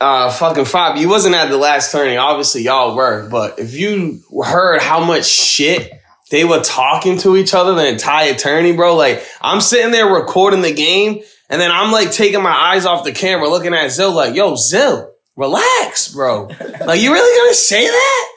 uh, 0.00 0.30
fucking 0.30 0.64
Fab, 0.64 0.96
you 0.96 1.08
wasn't 1.10 1.34
at 1.34 1.50
the 1.50 1.58
last 1.58 1.92
tourney. 1.92 2.16
Obviously, 2.16 2.62
y'all 2.62 2.96
were, 2.96 3.28
but 3.28 3.58
if 3.58 3.74
you 3.74 4.22
heard 4.42 4.80
how 4.80 5.04
much 5.04 5.26
shit 5.26 5.92
they 6.30 6.44
were 6.44 6.60
talking 6.60 7.18
to 7.18 7.36
each 7.36 7.52
other 7.52 7.74
the 7.74 7.88
entire 7.88 8.34
tourney, 8.34 8.72
bro, 8.72 8.96
like, 8.96 9.22
I'm 9.42 9.60
sitting 9.60 9.92
there 9.92 10.06
recording 10.06 10.62
the 10.62 10.72
game, 10.72 11.20
and 11.50 11.60
then 11.60 11.70
I'm 11.70 11.92
like 11.92 12.10
taking 12.10 12.42
my 12.42 12.50
eyes 12.50 12.86
off 12.86 13.04
the 13.04 13.12
camera, 13.12 13.48
looking 13.48 13.74
at 13.74 13.90
Zill, 13.90 14.14
like, 14.14 14.34
yo, 14.34 14.54
Zill, 14.54 15.11
relax, 15.36 16.12
bro. 16.12 16.48
like, 16.86 17.00
you 17.00 17.12
really 17.12 17.44
gonna 17.44 17.54
say 17.54 17.86
that? 17.86 18.28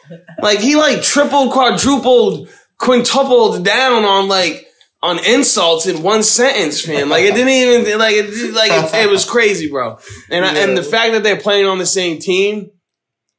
Like, 0.41 0.59
he 0.59 0.75
like 0.75 1.01
tripled, 1.01 1.51
quadrupled, 1.51 2.49
quintupled 2.77 3.63
down 3.63 4.03
on 4.03 4.27
like, 4.27 4.65
on 5.05 5.23
insults 5.23 5.85
in 5.85 6.01
one 6.01 6.23
sentence, 6.23 6.81
fam. 6.81 7.09
Like 7.09 7.23
it 7.23 7.35
didn't 7.35 7.49
even 7.49 7.99
like 7.99 8.15
it 8.15 8.53
like 8.53 8.71
it, 8.71 9.05
it 9.05 9.09
was 9.09 9.23
crazy, 9.23 9.69
bro. 9.69 9.99
And 10.31 10.43
I, 10.43 10.57
and 10.57 10.75
the 10.75 10.83
fact 10.83 11.13
that 11.13 11.21
they're 11.21 11.39
playing 11.39 11.67
on 11.67 11.77
the 11.77 11.85
same 11.85 12.19
team, 12.19 12.71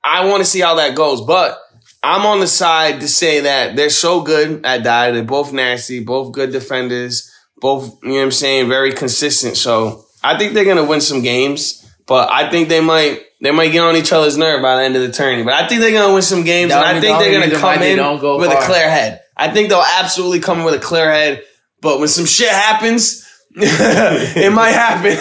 I 0.05 0.27
want 0.27 0.43
to 0.43 0.45
see 0.45 0.61
how 0.61 0.77
that 0.77 0.95
goes. 0.95 1.23
But 1.23 1.59
I'm 2.05 2.25
on 2.25 2.39
the 2.39 2.47
side 2.47 3.01
to 3.01 3.09
say 3.09 3.41
that 3.41 3.75
they're 3.75 3.91
so 3.91 4.21
good 4.21 4.65
at 4.65 4.85
that. 4.85 5.11
They're 5.11 5.25
both 5.25 5.53
nasty, 5.53 6.05
both 6.05 6.33
good 6.33 6.53
defenders, 6.53 7.31
both 7.57 7.99
you 8.05 8.11
know 8.11 8.15
what 8.17 8.23
I'm 8.23 8.31
saying, 8.31 8.69
very 8.69 8.93
consistent. 8.93 9.57
So 9.57 10.05
I 10.23 10.39
think 10.39 10.55
they're 10.55 10.65
gonna 10.65 10.85
win 10.85 11.01
some 11.01 11.23
games. 11.23 11.83
But 12.07 12.31
I 12.31 12.51
think 12.51 12.69
they 12.69 12.81
might 12.81 13.23
they 13.41 13.51
might 13.51 13.73
get 13.73 13.83
on 13.83 13.97
each 13.97 14.13
other's 14.13 14.39
nerve 14.39 14.63
by 14.63 14.77
the 14.77 14.83
end 14.83 14.97
of 14.97 15.03
the 15.03 15.13
tourney. 15.13 15.43
But 15.43 15.55
I 15.55 15.67
think 15.67 15.81
they're 15.81 15.93
gonna 15.93 16.13
win 16.13 16.23
some 16.23 16.45
games, 16.45 16.71
That 16.71 16.87
and 16.87 16.87
I 16.87 16.95
be 16.95 17.07
think 17.07 17.19
the 17.19 17.25
they're 17.25 17.41
gonna 17.41 17.61
come 17.61 17.83
in 17.83 17.97
go 18.21 18.39
with 18.39 18.51
a 18.51 18.61
clear 18.63 18.89
head. 18.89 19.23
I 19.37 19.53
think 19.53 19.69
they'll 19.69 19.85
absolutely 19.99 20.41
come 20.41 20.61
in 20.61 20.65
with 20.65 20.75
a 20.75 20.79
clear 20.79 21.11
head. 21.11 21.43
But 21.83 21.99
when 21.99 22.09
some 22.09 22.25
shit 22.25 22.49
happens, 22.49 23.27
it 23.55 24.53
might 24.53 24.71
happen. 24.71 25.17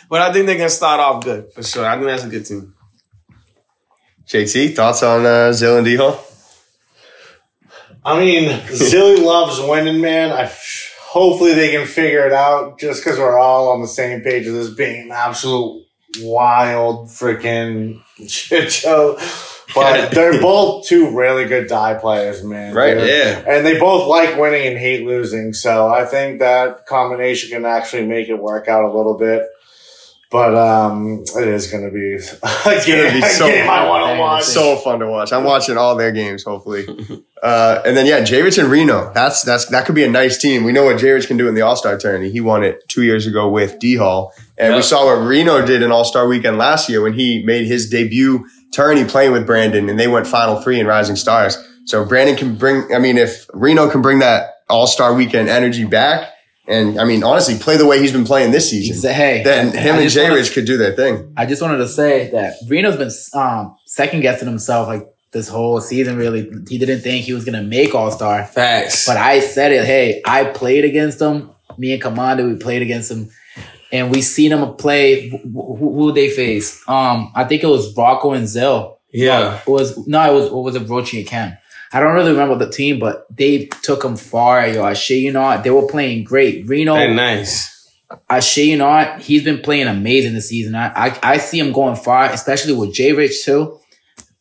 but 0.10 0.22
I 0.22 0.32
think 0.32 0.46
they're 0.46 0.56
gonna 0.56 0.70
start 0.70 1.00
off 1.00 1.24
good 1.24 1.52
for 1.52 1.62
sure. 1.62 1.86
I 1.86 1.94
think 1.94 2.06
that's 2.06 2.24
a 2.24 2.28
good 2.28 2.44
team. 2.44 2.74
JT, 4.26 4.76
thoughts 4.76 5.02
on 5.02 5.26
uh, 5.26 5.50
Zill 5.50 5.76
and 5.78 5.84
D 5.84 5.96
Hall? 5.96 6.24
I 8.04 8.18
mean, 8.18 8.48
Zilly 8.68 9.22
loves 9.22 9.60
winning, 9.60 10.00
man. 10.00 10.30
I 10.30 10.46
hopefully 11.10 11.54
they 11.54 11.70
can 11.72 11.86
figure 11.86 12.24
it 12.26 12.32
out. 12.32 12.78
Just 12.78 13.02
because 13.04 13.18
we're 13.18 13.38
all 13.38 13.70
on 13.70 13.80
the 13.82 13.88
same 13.88 14.20
page 14.22 14.46
of 14.46 14.54
this 14.54 14.70
being 14.70 15.06
an 15.06 15.10
absolute 15.12 15.84
wild 16.20 17.08
freaking 17.08 18.00
shit 18.28 18.72
show. 18.72 19.18
But 19.74 20.10
they're 20.10 20.40
both 20.40 20.86
two 20.86 21.16
really 21.16 21.44
good 21.44 21.68
die 21.68 21.94
players, 21.94 22.42
man. 22.42 22.74
Right, 22.74 22.94
They're- 22.96 23.06
yeah. 23.06 23.54
And 23.56 23.64
they 23.64 23.78
both 23.78 24.08
like 24.08 24.36
winning 24.36 24.66
and 24.66 24.76
hate 24.76 25.06
losing. 25.06 25.52
So 25.52 25.86
I 25.88 26.04
think 26.04 26.40
that 26.40 26.86
combination 26.86 27.50
can 27.50 27.64
actually 27.64 28.06
make 28.06 28.28
it 28.28 28.34
work 28.34 28.66
out 28.66 28.82
a 28.84 28.92
little 28.92 29.16
bit. 29.16 29.44
But 30.30 30.54
um, 30.54 31.24
it 31.36 31.48
is 31.48 31.66
going 31.66 31.84
to 31.84 31.90
be 31.90 32.14
a 32.42 32.84
game, 32.86 33.12
be 33.12 33.26
a 33.26 33.30
so 33.30 33.48
game 33.48 33.68
I 33.68 33.88
want 33.88 34.14
to 34.14 34.20
watch. 34.20 34.44
So 34.44 34.76
fun 34.76 35.00
to 35.00 35.08
watch. 35.08 35.32
I'm 35.32 35.42
watching 35.42 35.76
all 35.76 35.96
their 35.96 36.12
games, 36.12 36.44
hopefully. 36.44 36.86
Uh, 37.42 37.80
and 37.86 37.96
then 37.96 38.04
yeah, 38.04 38.22
J 38.22 38.42
Rich 38.42 38.58
and 38.58 38.70
Reno. 38.70 39.10
That's 39.14 39.40
that's 39.40 39.64
that 39.70 39.86
could 39.86 39.94
be 39.94 40.04
a 40.04 40.10
nice 40.10 40.36
team. 40.36 40.62
We 40.62 40.72
know 40.72 40.84
what 40.84 40.98
J 40.98 41.12
Rich 41.12 41.26
can 41.26 41.38
do 41.38 41.48
in 41.48 41.54
the 41.54 41.62
All 41.62 41.74
Star 41.74 41.96
tourney. 41.96 42.30
He 42.30 42.38
won 42.42 42.62
it 42.62 42.86
two 42.88 43.02
years 43.02 43.26
ago 43.26 43.48
with 43.48 43.78
D 43.78 43.96
Hall, 43.96 44.34
and 44.58 44.76
we 44.76 44.82
saw 44.82 45.06
what 45.06 45.26
Reno 45.26 45.64
did 45.64 45.82
in 45.82 45.90
All 45.90 46.04
Star 46.04 46.28
Weekend 46.28 46.58
last 46.58 46.90
year 46.90 47.00
when 47.00 47.14
he 47.14 47.42
made 47.42 47.66
his 47.66 47.88
debut 47.88 48.46
tourney 48.74 49.06
playing 49.06 49.32
with 49.32 49.46
Brandon, 49.46 49.88
and 49.88 49.98
they 49.98 50.06
went 50.06 50.26
Final 50.26 50.60
Three 50.60 50.78
in 50.78 50.86
Rising 50.86 51.16
Stars. 51.16 51.56
So 51.86 52.04
Brandon 52.04 52.36
can 52.36 52.56
bring. 52.56 52.94
I 52.94 52.98
mean, 52.98 53.16
if 53.16 53.46
Reno 53.54 53.88
can 53.88 54.02
bring 54.02 54.18
that 54.18 54.56
All 54.68 54.86
Star 54.86 55.14
Weekend 55.14 55.48
energy 55.48 55.86
back, 55.86 56.28
and 56.70 57.00
I 57.00 57.04
mean 57.04 57.22
honestly, 57.24 57.58
play 57.58 57.76
the 57.76 57.86
way 57.86 58.00
he's 58.00 58.12
been 58.12 58.24
playing 58.24 58.52
this 58.52 58.70
season, 58.70 59.12
hey, 59.12 59.42
then 59.42 59.76
him 59.76 59.96
and 59.96 60.10
J 60.10 60.30
Rich 60.30 60.52
could 60.52 60.64
do 60.64 60.76
their 60.76 60.92
thing. 60.92 61.32
I 61.36 61.46
just 61.46 61.60
wanted 61.60 61.78
to 61.78 61.88
say 61.88 62.30
that 62.30 62.54
Reno's 62.68 62.96
been 62.96 63.10
um, 63.40 63.76
second 63.86 64.20
guessing 64.20 64.48
himself 64.48 64.88
like 64.88 65.06
this 65.32 65.48
whole 65.48 65.80
season. 65.80 66.16
Really, 66.16 66.50
he 66.68 66.78
didn't 66.78 67.00
think 67.00 67.24
he 67.24 67.32
was 67.32 67.44
gonna 67.44 67.62
make 67.62 67.94
All 67.94 68.10
Star, 68.10 68.44
Facts. 68.44 69.06
but 69.06 69.16
I 69.16 69.40
said 69.40 69.72
it. 69.72 69.84
Hey, 69.84 70.22
I 70.24 70.44
played 70.44 70.84
against 70.84 71.20
him. 71.20 71.50
Me 71.78 71.92
and 71.92 72.02
Commander, 72.02 72.46
we 72.46 72.56
played 72.56 72.82
against 72.82 73.10
him, 73.10 73.30
and 73.92 74.10
we 74.10 74.22
seen 74.22 74.52
him 74.52 74.74
play. 74.76 75.28
Who, 75.28 75.76
who, 75.76 76.12
they 76.12 76.30
face? 76.30 76.82
Um, 76.88 77.32
I 77.34 77.44
think 77.44 77.62
it 77.62 77.68
was 77.68 77.96
Rocco 77.96 78.32
and 78.32 78.46
Zill. 78.46 78.96
yeah. 79.12 79.60
It 79.60 79.68
was 79.68 79.96
no, 80.06 80.30
it 80.30 80.34
was 80.34 80.50
what 80.50 80.64
was 80.64 80.74
it, 80.76 80.86
Rochi 80.86 81.18
and 81.18 81.26
Cam. 81.26 81.56
I 81.92 82.00
don't 82.00 82.14
really 82.14 82.30
remember 82.30 82.54
the 82.54 82.70
team, 82.70 82.98
but 83.00 83.26
they 83.34 83.66
took 83.82 84.04
him 84.04 84.16
far. 84.16 84.66
Yo, 84.68 84.88
you 85.08 85.32
not, 85.32 85.64
they 85.64 85.70
were 85.70 85.86
playing 85.86 86.24
great. 86.24 86.66
Reno, 86.68 86.94
Very 86.94 87.14
nice. 87.14 87.68
You 88.56 88.76
not, 88.76 89.20
he's 89.20 89.44
been 89.44 89.60
playing 89.60 89.88
amazing 89.88 90.34
this 90.34 90.48
season. 90.48 90.74
I 90.74 90.92
I, 90.94 91.18
I 91.22 91.38
see 91.38 91.58
him 91.58 91.72
going 91.72 91.96
far, 91.96 92.26
especially 92.26 92.74
with 92.74 92.94
J 92.94 93.12
Rich 93.12 93.44
too. 93.44 93.80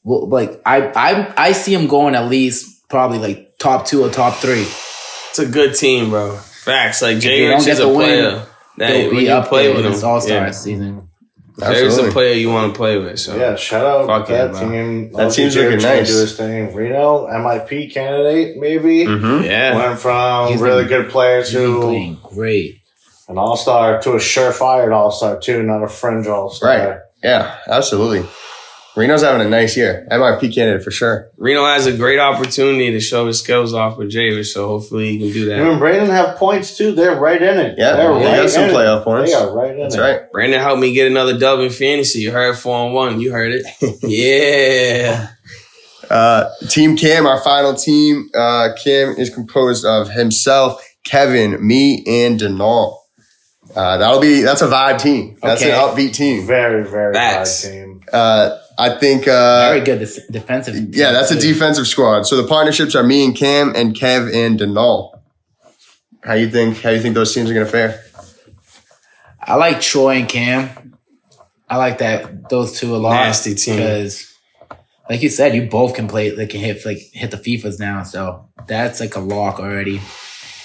Well, 0.03 0.27
like 0.27 0.61
I 0.65 0.91
I 0.95 1.33
I 1.37 1.51
see 1.53 1.73
him 1.73 1.87
going 1.87 2.15
at 2.15 2.29
least 2.29 2.87
probably 2.89 3.19
like 3.19 3.57
top 3.57 3.85
two 3.85 4.03
or 4.03 4.09
top 4.09 4.35
three. 4.35 4.65
It's 5.29 5.39
a 5.39 5.45
good 5.45 5.75
team, 5.75 6.09
bro. 6.09 6.35
Facts. 6.35 7.01
Like 7.01 7.19
J 7.19 7.47
Rich 7.47 7.67
is 7.67 7.79
a 7.79 7.87
win, 7.87 7.95
player. 7.97 8.45
That 8.77 8.91
They'll 8.91 9.11
be 9.11 9.29
up 9.29 9.49
play 9.49 9.63
there 9.63 9.71
with 9.75 9.81
in 9.81 9.85
him, 9.87 9.91
this 9.93 10.03
All 10.03 10.21
Star 10.21 10.37
yeah. 10.37 10.51
season. 10.51 11.08
J 11.59 11.67
Rich 11.67 11.83
is 11.83 11.97
a 11.97 12.11
player 12.11 12.33
you 12.33 12.49
want 12.49 12.73
to 12.73 12.77
play 12.77 12.97
with. 12.97 13.19
So 13.19 13.35
Yeah, 13.37 13.55
shout 13.55 13.85
out 13.85 14.05
Fuck 14.07 14.27
that 14.27 14.53
yeah, 14.53 14.59
bro. 14.59 14.69
team. 14.71 15.11
That 15.13 15.31
team's 15.31 15.55
looking 15.55 15.71
Rich 15.73 15.81
gonna 15.83 15.95
nice. 15.95 16.07
Do 16.11 16.19
his 16.19 16.37
thing. 16.37 16.73
Reno, 16.75 17.27
MIP 17.27 17.93
candidate, 17.93 18.57
maybe. 18.57 19.05
Mm-hmm. 19.05 19.43
yeah. 19.43 19.75
Went 19.75 19.99
from 19.99 20.51
He's 20.51 20.61
really 20.61 20.83
been- 20.85 21.03
good 21.03 21.11
player 21.11 21.39
He's 21.39 21.51
to 21.51 22.17
great. 22.23 22.79
an 23.27 23.37
all 23.37 23.55
star 23.57 24.01
to 24.01 24.11
a 24.13 24.17
surefire 24.17 24.93
all 24.95 25.11
star 25.11 25.37
too, 25.39 25.61
not 25.63 25.83
a 25.83 25.87
fringe 25.87 26.27
all 26.27 26.49
star. 26.49 26.69
Right. 26.69 26.97
Yeah, 27.23 27.57
absolutely. 27.67 28.25
Reno's 28.99 29.21
having 29.23 29.45
a 29.45 29.49
nice 29.49 29.77
year. 29.77 30.05
MIP 30.11 30.53
candidate 30.53 30.83
for 30.83 30.91
sure. 30.91 31.29
Reno 31.37 31.63
has 31.65 31.85
a 31.85 31.95
great 31.95 32.19
opportunity 32.19 32.91
to 32.91 32.99
show 32.99 33.27
his 33.27 33.39
skills 33.39 33.73
off 33.73 33.97
with 33.97 34.09
Jay 34.09 34.43
so 34.43 34.67
hopefully 34.67 35.11
he 35.11 35.17
can 35.19 35.31
do 35.31 35.49
Him 35.49 35.57
that. 35.63 35.69
and 35.71 35.79
Brandon 35.79 36.09
have 36.09 36.35
points 36.37 36.75
too. 36.77 36.91
They're 36.91 37.15
right 37.19 37.41
in 37.41 37.57
it. 37.59 37.75
Yeah, 37.77 37.95
they're 37.95 38.13
they 38.19 38.25
right 38.25 38.35
got 38.41 38.49
some 38.49 38.63
in 38.65 38.69
playoff 38.75 39.01
it. 39.01 39.03
points. 39.05 39.31
They 39.31 39.37
are 39.37 39.55
right 39.55 39.71
in 39.71 39.79
That's 39.79 39.95
it. 39.95 40.01
right. 40.01 40.31
Brandon 40.31 40.59
helped 40.59 40.81
me 40.81 40.93
get 40.93 41.07
another 41.09 41.39
dub 41.39 41.61
in 41.61 41.69
fantasy. 41.69 42.19
You 42.19 42.31
heard 42.31 42.57
four 42.57 42.75
on 42.75 42.93
one. 42.93 43.21
You 43.21 43.31
heard 43.31 43.53
it. 43.53 43.65
yeah. 44.03 45.29
Uh, 46.09 46.49
team 46.69 46.97
Cam, 46.97 47.25
our 47.27 47.39
final 47.41 47.73
team. 47.75 48.29
Uh, 48.35 48.69
Cam 48.83 49.15
is 49.17 49.29
composed 49.33 49.85
of 49.85 50.09
himself, 50.09 50.83
Kevin, 51.03 51.65
me, 51.65 52.03
and 52.07 52.39
Denal. 52.39 52.97
Uh, 53.75 53.97
that'll 53.99 54.19
be 54.19 54.41
that's 54.41 54.63
a 54.63 54.67
vibe 54.67 54.99
team. 54.99 55.37
That's 55.43 55.61
Okay. 55.61 55.71
an 55.71 55.77
upbeat 55.77 56.13
team. 56.15 56.47
Very, 56.47 56.83
very 56.83 57.13
Facts. 57.13 57.63
high 57.65 57.69
team. 57.71 58.01
Uh, 58.11 58.57
I 58.79 58.97
think. 58.97 59.27
Uh, 59.27 59.69
Very 59.69 59.81
good 59.81 59.99
dis- 59.99 60.21
defensive. 60.31 60.95
yeah, 60.95 61.11
that's 61.11 61.31
a 61.31 61.39
defensive 61.39 61.85
squad. 61.85 62.23
So 62.23 62.41
the 62.41 62.47
partnerships 62.47 62.95
are 62.95 63.03
me 63.03 63.25
and 63.25 63.35
Cam 63.35 63.73
and 63.75 63.93
Kev 63.93 64.33
and 64.33 64.57
Denal. 64.59 65.19
How 66.23 66.33
you 66.33 66.49
think? 66.49 66.81
How 66.81 66.89
you 66.91 67.01
think 67.01 67.13
those 67.13 67.33
teams 67.33 67.49
are 67.51 67.53
gonna 67.53 67.65
fare? 67.65 68.01
I 69.41 69.55
like 69.55 69.81
Troy 69.81 70.15
and 70.17 70.29
Cam. 70.29 70.95
I 71.69 71.77
like 71.77 71.97
that 71.99 72.49
those 72.49 72.79
two 72.79 72.95
a 72.95 72.97
lot. 72.97 73.13
Nasty 73.13 73.53
team. 73.55 73.75
because, 73.75 74.33
like 75.09 75.21
you 75.21 75.29
said, 75.29 75.53
you 75.55 75.67
both 75.69 75.93
can 75.95 76.07
play. 76.07 76.29
They 76.29 76.47
can 76.47 76.61
hit 76.61 76.85
like 76.85 76.99
hit 77.13 77.31
the 77.31 77.37
FIFA's 77.37 77.79
now, 77.79 78.03
so 78.03 78.49
that's 78.67 78.99
like 78.99 79.15
a 79.15 79.19
lock 79.19 79.59
already. 79.59 80.01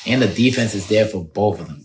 And 0.07 0.23
the 0.23 0.29
defense 0.29 0.75
is 0.75 0.87
there 0.89 1.07
for 1.07 1.25
both 1.25 1.61
of 1.61 1.67
them. 1.67 1.84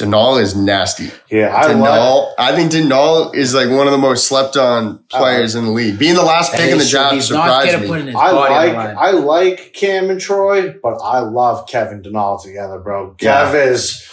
Denal 0.00 0.40
is 0.40 0.54
nasty. 0.56 1.10
Yeah, 1.30 1.48
I 1.54 1.66
like. 1.72 1.76
Denal, 1.76 2.32
I 2.38 2.54
think 2.56 2.72
Denal 2.72 3.34
is 3.34 3.54
like 3.54 3.68
one 3.70 3.86
of 3.86 3.92
the 3.92 3.98
most 3.98 4.26
slept 4.26 4.56
on 4.56 4.98
players 5.10 5.54
in 5.54 5.64
the 5.64 5.70
league. 5.70 5.98
Being 5.98 6.14
the 6.14 6.22
last 6.22 6.52
pick 6.52 6.60
in 6.70 6.78
the 6.78 6.84
He's- 6.84 6.90
draft 6.90 7.14
he's 7.14 7.30
not 7.30 7.62
surprised 7.62 7.80
me. 7.82 7.86
putting 7.88 8.06
his 8.06 8.14
I 8.16 8.30
body 8.32 8.54
on 8.54 8.60
the 8.66 8.74
like 8.74 8.86
line. 8.86 8.96
I 8.98 9.10
like 9.12 9.72
Cam 9.74 10.10
and 10.10 10.20
Troy, 10.20 10.74
but 10.82 10.98
I 11.02 11.20
love 11.20 11.66
Kevin 11.68 12.02
Denal 12.02 12.42
together, 12.42 12.78
bro. 12.78 13.14
Yeah. 13.20 13.52
Kev 13.52 13.66
is 13.72 14.04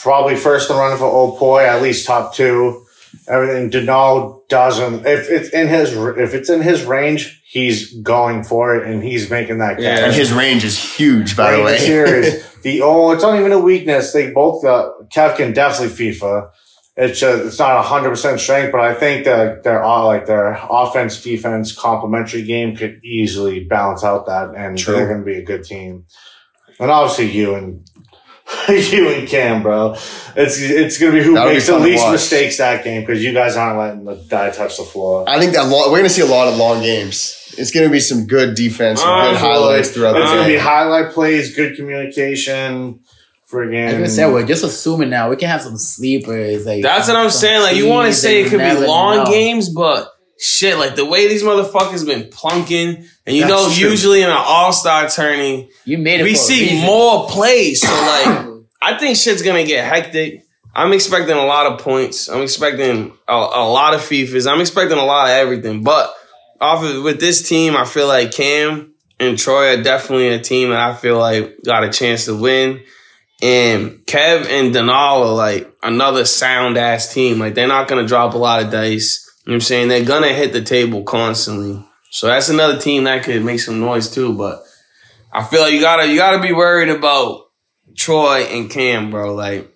probably 0.00 0.36
first 0.36 0.70
in 0.70 0.76
the 0.76 0.82
running 0.82 0.98
for 0.98 1.04
Opoy, 1.04 1.66
at 1.66 1.82
least 1.82 2.06
top 2.06 2.34
two. 2.34 2.83
Everything. 3.28 3.70
Denal 3.70 4.46
doesn't. 4.48 5.06
If 5.06 5.30
it's 5.30 5.48
in 5.50 5.68
his 5.68 5.92
if 5.92 6.34
it's 6.34 6.50
in 6.50 6.62
his 6.62 6.84
range, 6.84 7.42
he's 7.44 7.94
going 8.00 8.44
for 8.44 8.76
it 8.76 8.86
and 8.86 9.02
he's 9.02 9.30
making 9.30 9.58
that 9.58 9.76
catch. 9.76 9.82
Yeah. 9.82 10.04
And 10.06 10.14
his 10.14 10.32
range 10.32 10.64
is 10.64 10.78
huge, 10.78 11.36
by 11.36 11.56
the 11.56 11.62
way. 11.62 12.42
the 12.62 12.82
oh, 12.82 13.12
it's 13.12 13.22
not 13.22 13.38
even 13.38 13.52
a 13.52 13.58
weakness. 13.58 14.12
They 14.12 14.30
both 14.30 14.64
uh, 14.64 14.90
Kev 15.12 15.36
can 15.36 15.52
definitely 15.52 15.94
FIFA. 15.94 16.50
It's 16.96 17.18
just, 17.18 17.44
it's 17.44 17.58
not 17.58 17.84
hundred 17.84 18.10
percent 18.10 18.38
strength, 18.40 18.70
but 18.70 18.80
I 18.80 18.94
think 18.94 19.24
that 19.24 19.64
their 19.64 19.82
all 19.82 20.06
like 20.06 20.26
their 20.26 20.58
offense 20.70 21.22
defense 21.22 21.74
complementary 21.74 22.42
game 22.42 22.76
could 22.76 23.04
easily 23.04 23.64
balance 23.64 24.04
out 24.04 24.26
that, 24.26 24.54
and 24.54 24.78
True. 24.78 24.94
they're 24.94 25.08
going 25.08 25.20
to 25.20 25.24
be 25.24 25.38
a 25.38 25.44
good 25.44 25.64
team. 25.64 26.06
And 26.80 26.90
obviously 26.90 27.30
you 27.30 27.54
and 27.54 27.88
you 28.68 29.08
and 29.10 29.28
Cam, 29.28 29.62
bro. 29.62 29.92
It's 30.36 30.58
it's 30.60 30.98
going 30.98 31.12
to 31.12 31.18
be 31.18 31.24
who 31.24 31.34
That'll 31.34 31.50
be 31.50 31.54
makes 31.54 31.66
the 31.66 31.78
least 31.78 32.10
mistakes 32.10 32.58
that 32.58 32.82
game 32.84 33.02
because 33.02 33.22
you 33.22 33.32
guys 33.32 33.56
aren't 33.56 33.78
letting 33.78 34.04
the 34.04 34.14
guy 34.28 34.50
touch 34.50 34.76
the 34.78 34.84
floor. 34.84 35.28
I 35.28 35.38
think 35.38 35.52
that 35.54 35.66
lo- 35.68 35.86
we're 35.90 35.98
going 35.98 36.04
to 36.04 36.10
see 36.10 36.22
a 36.22 36.26
lot 36.26 36.48
of 36.48 36.56
long 36.56 36.80
games. 36.82 37.54
It's 37.56 37.70
going 37.70 37.86
to 37.86 37.92
be 37.92 38.00
some 38.00 38.26
good 38.26 38.56
defense, 38.56 39.00
some 39.00 39.08
good 39.08 39.34
Oh, 39.34 39.38
highlights 39.38 39.90
throughout 39.90 40.16
It's 40.16 40.28
the 40.28 40.34
going 40.36 40.48
to 40.48 40.52
be 40.54 40.58
highlight 40.58 41.12
plays, 41.12 41.54
good 41.54 41.76
communication. 41.76 43.00
Friggin' 43.50 43.92
Like 43.92 44.04
I 44.04 44.06
said, 44.08 44.32
we're 44.32 44.46
just 44.46 44.64
assuming 44.64 45.10
now 45.10 45.30
we 45.30 45.36
can 45.36 45.48
have 45.48 45.62
some 45.62 45.76
sleepers. 45.76 46.66
Like 46.66 46.82
That's 46.82 47.06
what 47.08 47.16
I'm 47.16 47.30
saying. 47.30 47.62
Like 47.62 47.76
you 47.76 47.86
want 47.88 48.08
to 48.08 48.14
say 48.14 48.42
it 48.42 48.48
could 48.48 48.58
be 48.58 48.86
long 48.86 49.18
know. 49.18 49.24
games, 49.26 49.68
but 49.68 50.13
shit, 50.38 50.78
like 50.78 50.96
the 50.96 51.04
way 51.04 51.28
these 51.28 51.42
motherfuckers 51.42 52.06
been 52.06 52.28
plunking, 52.30 53.06
and 53.26 53.36
you 53.36 53.42
That's 53.42 53.52
know, 53.52 53.72
true. 53.74 53.90
usually 53.90 54.22
in 54.22 54.28
an 54.28 54.36
All 54.36 54.72
Star 54.72 55.08
tourney, 55.08 55.70
You 55.84 55.98
made 55.98 56.20
it. 56.20 56.24
we 56.24 56.34
see 56.34 56.70
reason. 56.70 56.86
more 56.86 57.28
plays. 57.28 57.80
So 57.80 57.88
like, 57.88 58.46
I 58.82 58.98
think 58.98 59.16
shit's 59.16 59.42
gonna 59.42 59.64
get 59.64 59.84
hectic. 59.84 60.44
I'm 60.76 60.92
expecting 60.92 61.36
a 61.36 61.44
lot 61.46 61.66
of 61.72 61.78
points. 61.80 62.28
I'm 62.28 62.42
expecting 62.42 63.12
a, 63.28 63.32
a 63.32 63.64
lot 63.68 63.94
of 63.94 64.00
FIFAs. 64.00 64.50
I'm 64.50 64.60
expecting 64.60 64.98
a 64.98 65.04
lot 65.04 65.26
of 65.28 65.30
everything. 65.34 65.84
But 65.84 66.12
off 66.60 66.82
of 66.84 67.02
with 67.04 67.20
this 67.20 67.48
team, 67.48 67.76
I 67.76 67.84
feel 67.84 68.08
like 68.08 68.32
Cam 68.32 68.92
and 69.20 69.38
Troy 69.38 69.78
are 69.78 69.82
definitely 69.82 70.28
a 70.30 70.40
team 70.40 70.70
that 70.70 70.80
I 70.80 70.94
feel 70.94 71.16
like 71.18 71.58
got 71.64 71.84
a 71.84 71.90
chance 71.90 72.24
to 72.24 72.34
win. 72.36 72.82
And 73.40 73.98
Kev 74.06 74.46
and 74.46 74.74
Denal 74.74 75.26
are 75.26 75.34
like 75.34 75.72
another 75.82 76.24
sound 76.24 76.76
ass 76.76 77.12
team. 77.14 77.38
Like 77.38 77.54
they're 77.54 77.68
not 77.68 77.86
gonna 77.88 78.06
drop 78.06 78.34
a 78.34 78.38
lot 78.38 78.62
of 78.62 78.70
dice. 78.72 79.20
You 79.46 79.50
know 79.50 79.52
what 79.52 79.54
I'm 79.56 79.60
saying? 79.60 79.88
They're 79.88 80.04
gonna 80.04 80.32
hit 80.32 80.52
the 80.52 80.62
table 80.62 81.02
constantly. 81.02 81.84
So 82.10 82.28
that's 82.28 82.48
another 82.48 82.78
team 82.78 83.04
that 83.04 83.24
could 83.24 83.44
make 83.44 83.60
some 83.60 83.80
noise 83.80 84.08
too. 84.10 84.32
But 84.36 84.62
I 85.32 85.42
feel 85.44 85.60
like 85.60 85.72
you 85.74 85.80
gotta 85.80 86.06
you 86.06 86.16
gotta 86.16 86.40
be 86.40 86.52
worried 86.52 86.88
about 86.88 87.42
Troy 87.96 88.42
and 88.42 88.70
Cam, 88.70 89.10
bro. 89.10 89.34
Like 89.34 89.70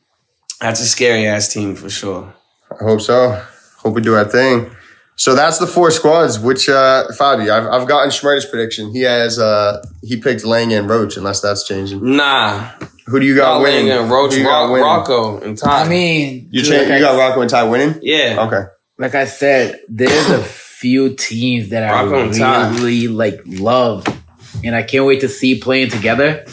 that's 0.61 0.81
a 0.81 0.87
scary 0.87 1.27
ass 1.27 1.53
team 1.53 1.75
for 1.75 1.91
sure. 1.91 2.33
I 2.71 2.85
hope 2.85 3.01
so. 3.01 3.43
Hope 3.79 3.95
we 3.95 4.01
do 4.01 4.15
our 4.15 4.25
thing. 4.25 4.71
So 5.17 5.35
that's 5.35 5.59
the 5.59 5.67
four 5.67 5.91
squads. 5.91 6.39
Which 6.39 6.69
uh 6.69 7.09
Fabi, 7.19 7.51
I've 7.51 7.67
I've 7.83 7.89
gotten 7.89 8.11
Schmurda's 8.11 8.47
prediction. 8.47 8.91
He 8.93 9.03
has 9.03 9.39
uh 9.39 9.83
he 10.03 10.19
picked 10.21 10.45
Lang 10.45 10.73
and 10.73 10.89
Roach, 10.89 11.17
unless 11.19 11.41
that's 11.43 11.67
changing. 11.69 12.17
Nah, 12.17 12.71
Who 13.07 13.21
do 13.21 13.27
you 13.27 13.35
got 13.37 13.55
Not 13.59 13.63
winning? 13.65 13.89
Lang 13.89 13.99
and 14.05 14.11
Roach, 14.11 14.33
Who 14.33 14.39
you 14.41 14.45
got 14.47 14.71
winning? 14.71 14.85
Rocco, 14.87 15.41
and 15.41 15.59
Ty. 15.59 15.83
I 15.85 15.89
mean, 15.89 16.49
You 16.53 16.63
dude, 16.63 16.71
cha- 16.73 16.79
like 16.79 16.89
you 16.89 16.99
got 17.01 17.19
Rocco 17.19 17.41
and 17.43 17.51
Ty 17.51 17.65
winning. 17.65 17.99
yeah. 18.03 18.47
Okay. 18.47 18.63
Like 18.99 19.15
I 19.15 19.25
said, 19.25 19.81
there's 19.89 20.31
a 20.31 20.43
few 20.43 21.15
teams 21.15 21.71
that 21.71 21.85
I 21.85 22.05
Rock 22.05 22.13
on 22.13 22.33
time. 22.33 22.75
really 22.75 23.09
like 23.09 23.41
love, 23.47 24.07
and 24.65 24.75
I 24.75 24.83
can't 24.83 25.07
wait 25.07 25.21
to 25.21 25.29
see 25.29 25.61
playing 25.61 25.91
together. 25.91 26.45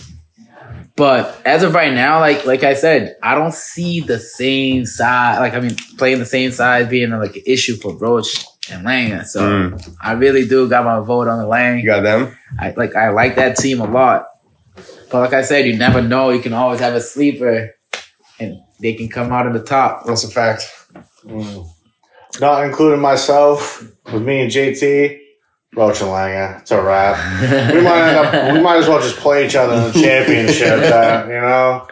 But 0.96 1.42
as 1.46 1.64
of 1.64 1.74
right 1.74 1.94
now, 1.94 2.20
like 2.20 2.46
like 2.46 2.64
I 2.64 2.76
said, 2.76 3.18
I 3.22 3.36
don't 3.36 3.54
see 3.54 4.00
the 4.00 4.20
same 4.20 4.86
side. 4.86 5.40
Like 5.40 5.54
I 5.54 5.60
mean, 5.60 5.76
playing 5.98 6.20
the 6.20 6.26
same 6.26 6.52
side 6.52 6.90
being 6.90 7.10
like 7.12 7.36
an 7.36 7.44
issue 7.46 7.76
for 7.76 7.98
Roach 7.98 8.46
and 8.72 8.84
Lang. 8.86 9.24
So 9.24 9.70
hmm. 9.70 9.78
I 10.02 10.14
really 10.14 10.48
do 10.48 10.70
got 10.70 10.86
my 10.86 11.00
vote 11.00 11.28
on 11.28 11.40
the 11.40 11.48
Lang. 11.48 11.80
You 11.80 11.88
got 11.88 12.02
them. 12.02 12.38
I 12.60 12.74
like 12.78 12.96
I 12.96 13.10
like 13.10 13.36
that 13.36 13.58
team 13.58 13.82
a 13.82 13.86
lot. 13.86 14.28
But 15.12 15.20
like 15.20 15.34
I 15.34 15.42
said, 15.42 15.66
you 15.66 15.76
never 15.76 16.02
know. 16.02 16.30
You 16.30 16.42
can 16.42 16.54
always 16.54 16.80
have 16.80 16.94
a 16.94 17.02
sleeper, 17.02 17.72
and 18.40 18.62
they 18.80 18.94
can 18.94 19.10
come 19.10 19.32
out 19.32 19.48
on 19.48 19.54
the 19.54 19.64
top. 19.64 20.06
That's 20.06 20.24
a 20.24 20.30
fact. 20.30 20.64
Hmm. 21.24 21.62
Not 22.40 22.66
including 22.66 23.02
myself, 23.02 23.82
with 24.12 24.24
me 24.24 24.42
and 24.42 24.52
JT, 24.52 25.20
Roach 25.76 26.02
and 26.02 26.10
Langa. 26.10 26.62
It's 26.62 26.72
a 26.72 26.82
wrap. 26.82 27.18
we 27.74 27.82
might 27.82 28.10
end 28.10 28.18
up. 28.18 28.54
We 28.54 28.62
might 28.62 28.78
as 28.78 28.88
well 28.88 29.02
just 29.02 29.18
play 29.18 29.46
each 29.46 29.56
other 29.56 29.74
in 29.74 29.84
the 29.84 29.94
championship. 29.94 30.80
That 30.86 31.28
you 31.28 31.34
know. 31.34 31.88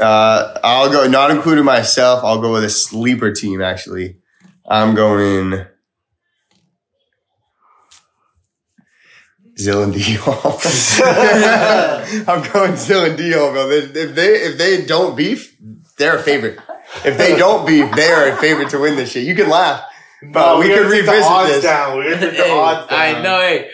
Uh, 0.00 0.58
I'll 0.62 0.90
go. 0.90 1.08
Not 1.08 1.30
including 1.30 1.64
myself. 1.64 2.24
I'll 2.24 2.40
go 2.40 2.52
with 2.52 2.64
a 2.64 2.70
sleeper 2.70 3.32
team. 3.32 3.60
Actually, 3.60 4.18
I'm 4.66 4.94
going. 4.94 5.66
Zill 9.58 9.82
and 9.82 9.92
Dion. 9.92 10.22
I'm 12.28 12.52
going 12.52 12.74
Zill 12.74 13.08
and 13.08 13.16
bro. 13.16 13.70
If 13.70 14.14
they 14.14 14.34
if 14.34 14.56
they 14.56 14.86
don't 14.86 15.16
beef, 15.16 15.56
they're 15.96 16.16
a 16.16 16.22
favorite. 16.22 16.60
If 17.04 17.18
they 17.18 17.36
don't 17.36 17.66
beef, 17.66 17.90
they 17.94 18.08
are 18.10 18.28
a 18.28 18.36
favorite 18.36 18.70
to 18.70 18.78
win 18.80 18.96
this 18.96 19.12
shit. 19.12 19.24
You 19.24 19.34
can 19.34 19.48
laugh, 19.48 19.82
but 20.22 20.58
we 20.58 20.68
gotta 20.68 20.82
could 20.82 20.90
take 20.92 21.04
the 21.06 21.10
revisit 21.12 21.30
odds 21.30 21.50
this. 21.52 21.62
Down. 21.64 21.98
We 21.98 22.04
gotta 22.04 22.20
take 22.20 22.36
the 22.36 22.44
Hey, 22.44 22.50
odds 22.58 22.90
down. 22.90 22.98
I 23.16 23.22
know. 23.22 23.40
Hey, 23.40 23.70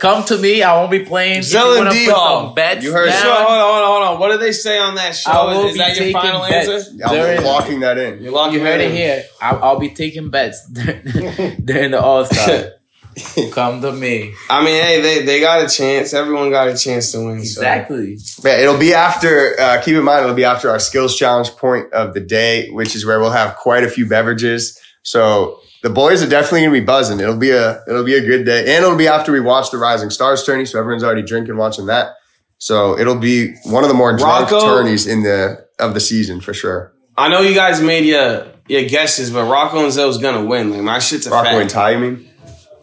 come 0.00 0.24
to 0.24 0.36
me. 0.38 0.62
I 0.64 0.74
won't 0.76 0.90
be 0.90 1.00
playing. 1.04 1.38
If 1.40 1.52
you 1.52 1.58
Zill 1.58 1.68
and 1.76 1.78
wanna 1.78 1.90
put 1.90 1.96
Dion. 1.96 2.44
some 2.46 2.54
bets 2.54 2.82
You 2.84 2.92
heard 2.92 3.06
it. 3.08 3.12
down, 3.12 3.22
So 3.22 3.30
hold 3.34 3.46
on, 3.48 3.60
hold 3.60 3.82
on, 3.82 3.84
hold 3.84 4.02
on. 4.14 4.18
What 4.20 4.28
did 4.32 4.40
they 4.40 4.50
say 4.52 4.78
on 4.78 4.96
that 4.96 5.14
show? 5.14 5.30
I 5.30 5.44
will 5.54 5.66
Is 5.66 5.72
be 5.74 5.78
that 5.78 5.96
your 5.96 6.10
final 6.12 6.40
bets. 6.40 6.68
answer? 6.68 6.90
I'm 7.06 7.14
There- 7.14 7.40
locking 7.40 7.80
that 7.80 7.98
in. 7.98 8.22
You're 8.22 8.32
locking 8.32 8.58
You 8.60 8.64
heard 8.66 8.80
it 8.80 8.90
in. 8.90 8.96
here. 8.96 9.24
I'll, 9.40 9.62
I'll 9.62 9.78
be 9.78 9.90
taking 9.90 10.30
bets 10.30 10.66
during 10.68 11.90
the 11.92 12.00
All 12.02 12.24
Star. 12.24 12.64
come 13.52 13.80
to 13.82 13.92
me. 13.92 14.34
I 14.50 14.64
mean, 14.64 14.82
hey, 14.82 15.00
they, 15.00 15.22
they 15.24 15.40
got 15.40 15.64
a 15.64 15.68
chance. 15.68 16.12
Everyone 16.14 16.50
got 16.50 16.68
a 16.68 16.76
chance 16.76 17.12
to 17.12 17.24
win. 17.24 17.44
so. 17.44 17.60
Exactly. 17.60 18.18
Yeah, 18.44 18.58
it'll 18.58 18.78
be 18.78 18.94
after. 18.94 19.58
Uh, 19.58 19.80
keep 19.82 19.94
in 19.96 20.04
mind, 20.04 20.24
it'll 20.24 20.34
be 20.36 20.44
after 20.44 20.70
our 20.70 20.78
skills 20.78 21.16
challenge 21.16 21.50
point 21.50 21.92
of 21.92 22.14
the 22.14 22.20
day, 22.20 22.70
which 22.70 22.94
is 22.96 23.04
where 23.06 23.20
we'll 23.20 23.30
have 23.30 23.56
quite 23.56 23.84
a 23.84 23.88
few 23.88 24.08
beverages. 24.08 24.78
So 25.02 25.60
the 25.82 25.90
boys 25.90 26.22
are 26.22 26.28
definitely 26.28 26.62
gonna 26.62 26.72
be 26.72 26.80
buzzing. 26.80 27.20
It'll 27.20 27.36
be 27.36 27.50
a 27.50 27.82
it'll 27.88 28.04
be 28.04 28.14
a 28.16 28.20
good 28.22 28.44
day, 28.44 28.60
and 28.60 28.84
it'll 28.84 28.96
be 28.96 29.06
after 29.08 29.32
we 29.32 29.40
watch 29.40 29.70
the 29.70 29.78
Rising 29.78 30.10
Stars 30.10 30.42
tourney. 30.44 30.64
So 30.66 30.78
everyone's 30.78 31.04
already 31.04 31.22
drinking, 31.22 31.56
watching 31.56 31.86
that. 31.86 32.14
So 32.58 32.98
it'll 32.98 33.18
be 33.18 33.54
one 33.64 33.84
of 33.84 33.88
the 33.88 33.94
more 33.94 34.16
drunk 34.16 34.50
Rocco- 34.50 34.60
tourneys 34.60 35.06
in 35.06 35.22
the 35.22 35.66
of 35.78 35.92
the 35.94 36.00
season 36.00 36.40
for 36.40 36.54
sure. 36.54 36.92
I 37.18 37.28
know 37.28 37.40
you 37.40 37.54
guys 37.54 37.80
made 37.82 38.06
your 38.06 38.46
your 38.66 38.84
guesses, 38.88 39.30
but 39.30 39.44
Rocco 39.44 39.80
and 39.80 39.92
Zill's 39.92 40.16
gonna 40.18 40.44
win. 40.46 40.70
Like 40.70 40.80
my 40.82 40.98
shit's 40.98 41.26
a 41.26 41.30
Rocco 41.30 41.50
fact. 41.50 41.60
and 41.60 41.70
Ty, 41.70 41.90
you 41.90 41.98
mean? 41.98 42.30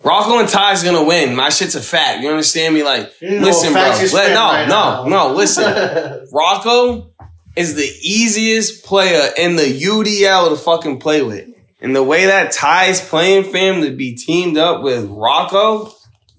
Rocco 0.04 0.40
and 0.40 0.50
Ty's 0.50 0.84
gonna 0.84 1.04
win. 1.04 1.36
My 1.36 1.50
shit's 1.50 1.76
a 1.76 1.82
fact. 1.82 2.22
You 2.22 2.30
understand 2.30 2.74
me? 2.74 2.84
Like, 2.84 3.14
listen, 3.22 3.74
bro. 3.74 3.82
what 3.82 3.98
facts 3.98 4.12
you 4.12 4.18
Let, 4.18 4.34
no, 4.34 4.46
right 4.46 4.68
no, 4.68 5.04
now. 5.08 5.28
no. 5.30 5.34
Listen, 5.36 6.28
Rocco 6.32 7.12
is 7.56 7.76
the 7.76 7.90
easiest 8.02 8.84
player 8.84 9.30
in 9.38 9.56
the 9.58 9.64
UDL 9.64 10.50
to 10.50 10.56
fucking 10.56 11.00
play 11.00 11.22
with, 11.22 11.48
and 11.82 11.96
the 11.96 12.04
way 12.04 12.26
that 12.26 12.52
Ty's 12.52 13.00
playing, 13.08 13.44
fam, 13.52 13.82
to 13.82 13.92
be 13.96 14.16
teamed 14.16 14.58
up 14.58 14.82
with 14.82 15.06
Rocco, 15.10 15.94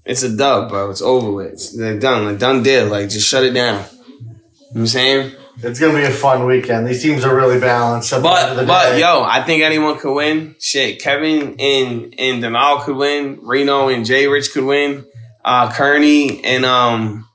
it's 0.05 0.23
a 0.25 0.37
dub, 0.37 0.69
bro. 0.69 0.91
It's 0.91 1.03
over 1.03 1.31
with. 1.31 1.53
It's, 1.53 1.77
they're 1.77 1.99
done. 1.99 2.25
Like 2.25 2.39
done 2.39 2.63
deal. 2.63 2.87
Like 2.87 3.09
just 3.11 3.29
shut 3.29 3.45
it 3.45 3.53
down. 3.53 3.85
You 3.85 4.27
know 4.27 4.35
what 4.73 4.81
I'm 4.81 4.87
saying? 4.89 5.33
It's 5.59 5.79
gonna 5.79 5.99
be 5.99 6.05
a 6.05 6.11
fun 6.11 6.47
weekend. 6.47 6.87
These 6.87 7.03
teams 7.03 7.25
are 7.25 7.35
really 7.35 7.61
balanced. 7.61 8.13
At 8.13 8.23
the 8.23 8.29
end 8.31 8.51
of 8.53 8.57
But 8.57 8.67
but 8.67 8.91
day. 8.93 9.01
yo, 9.01 9.23
I 9.23 9.43
think 9.43 9.63
anyone 9.63 9.99
could 9.99 10.15
win. 10.15 10.57
Shit, 10.59 11.01
Kevin 11.03 11.57
and 11.61 12.15
and 12.19 12.43
Denal 12.43 12.83
could 12.85 12.97
win. 12.97 13.39
Reno 13.43 13.89
and 13.89 14.05
J 14.07 14.29
Rich 14.29 14.53
could 14.53 14.65
win. 14.65 15.05
Uh, 15.45 15.71
Kearney 15.73 16.43
and 16.45 16.65
um, 16.65 17.29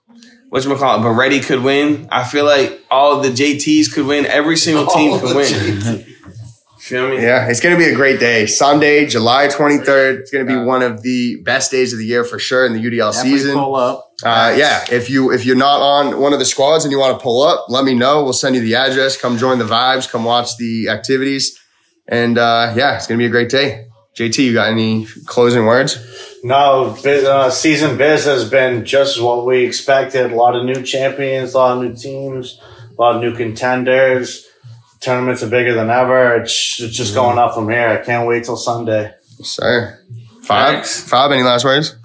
what 0.49 0.63
you 0.63 0.76
call 0.76 0.99
it, 0.99 1.03
Beretti 1.03 1.45
could 1.45 1.61
win. 1.61 2.07
I 2.11 2.24
feel 2.24 2.45
like 2.45 2.82
all 2.89 3.20
the 3.22 3.30
JTs 3.30 3.93
could 3.93 4.05
win. 4.07 4.26
Every 4.26 4.57
single 4.57 4.88
team 4.95 5.11
All 5.11 5.20
could 5.20 5.30
the 5.30 5.36
win. 5.36 6.05
Feel 6.88 7.09
me? 7.09 7.21
Yeah, 7.21 7.49
it's 7.49 7.59
gonna 7.59 7.77
be 7.77 7.89
a 7.89 7.93
great 7.93 8.17
day. 8.17 8.45
Sunday, 8.45 9.05
July 9.05 9.49
23rd. 9.49 10.19
It's 10.19 10.31
gonna 10.31 10.45
be 10.45 10.55
one 10.55 10.81
of 10.81 11.01
the 11.01 11.41
best 11.43 11.69
days 11.69 11.91
of 11.91 11.99
the 11.99 12.05
year 12.05 12.23
for 12.23 12.39
sure 12.39 12.65
in 12.65 12.71
the 12.71 12.79
UDL 12.79 13.11
Definitely 13.11 13.39
season. 13.39 13.55
pull 13.55 13.75
up. 13.75 14.09
Uh, 14.23 14.55
yeah, 14.57 14.85
if 14.89 15.09
you 15.09 15.33
if 15.33 15.45
you're 15.45 15.57
not 15.57 15.81
on 15.81 16.21
one 16.21 16.31
of 16.31 16.39
the 16.39 16.45
squads 16.45 16.85
and 16.85 16.91
you 16.93 16.97
want 16.97 17.19
to 17.19 17.21
pull 17.21 17.43
up, 17.43 17.65
let 17.67 17.83
me 17.83 17.93
know. 17.93 18.23
We'll 18.23 18.31
send 18.31 18.55
you 18.55 18.61
the 18.61 18.75
address. 18.75 19.19
Come 19.19 19.38
join 19.38 19.59
the 19.59 19.65
vibes. 19.65 20.09
Come 20.09 20.23
watch 20.23 20.55
the 20.55 20.88
activities, 20.88 21.59
and 22.07 22.38
uh, 22.38 22.73
yeah, 22.75 22.95
it's 22.95 23.05
gonna 23.05 23.17
be 23.17 23.25
a 23.25 23.29
great 23.29 23.49
day. 23.49 23.88
JT, 24.17 24.38
you 24.45 24.53
got 24.53 24.69
any 24.71 25.05
closing 25.25 25.65
words? 25.65 25.99
No, 26.43 26.95
uh, 27.05 27.49
season 27.49 27.97
biz 27.97 28.25
has 28.25 28.49
been 28.49 28.85
just 28.85 29.21
what 29.21 29.45
we 29.45 29.65
expected. 29.65 30.31
A 30.31 30.35
lot 30.35 30.55
of 30.55 30.63
new 30.63 30.81
champions, 30.83 31.53
a 31.53 31.57
lot 31.57 31.77
of 31.77 31.83
new 31.83 31.95
teams, 31.95 32.59
a 32.97 33.01
lot 33.01 33.15
of 33.17 33.21
new 33.21 33.35
contenders. 33.35 34.46
Tournaments 34.99 35.43
are 35.43 35.49
bigger 35.49 35.73
than 35.73 35.89
ever. 35.89 36.35
It's, 36.41 36.79
it's 36.81 36.95
just 36.95 37.13
going 37.13 37.37
up 37.37 37.53
from 37.53 37.69
here. 37.69 37.87
I 37.89 37.97
can't 38.05 38.27
wait 38.27 38.45
till 38.45 38.57
Sunday. 38.57 39.13
Sir, 39.41 39.99
Five, 40.41 40.73
Thanks. 40.73 41.03
Five. 41.07 41.31
Any 41.31 41.43
last 41.43 41.63
words? 41.65 41.95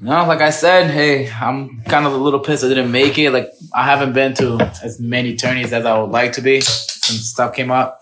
No, 0.00 0.24
like 0.26 0.40
I 0.40 0.50
said, 0.50 0.90
hey, 0.90 1.30
I'm 1.30 1.82
kind 1.82 2.06
of 2.06 2.12
a 2.12 2.16
little 2.16 2.40
pissed 2.40 2.64
I 2.64 2.68
didn't 2.68 2.90
make 2.90 3.18
it. 3.18 3.30
Like 3.30 3.50
I 3.74 3.84
haven't 3.84 4.14
been 4.14 4.32
to 4.34 4.58
as 4.82 4.98
many 4.98 5.36
tourneys 5.36 5.72
as 5.72 5.84
I 5.84 5.98
would 5.98 6.10
like 6.10 6.32
to 6.32 6.40
be 6.40 6.60
since 6.62 7.26
stuff 7.28 7.54
came 7.54 7.70
up. 7.70 8.00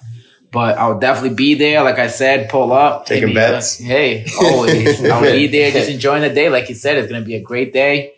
But 0.51 0.79
I'll 0.79 0.99
definitely 0.99 1.35
be 1.37 1.55
there. 1.55 1.83
Like 1.83 1.99
I 1.99 2.07
said, 2.07 2.49
pull 2.49 2.73
up. 2.73 3.07
hit 3.09 3.17
Taking 3.17 3.29
me 3.31 3.35
bets? 3.35 3.81
up. 3.81 3.87
Hey, 3.87 4.25
always. 4.41 5.05
I'll 5.11 5.21
be 5.21 5.47
there 5.49 5.71
just 5.73 5.91
enjoying 5.91 6.23
the 6.23 6.31
day. 6.31 6.49
Like 6.49 6.69
you 6.71 6.75
said, 6.75 6.97
it's 6.97 7.11
going 7.11 7.21
to 7.21 7.27
be 7.27 7.35
a 7.35 7.43
great 7.43 7.73
day. 7.75 8.15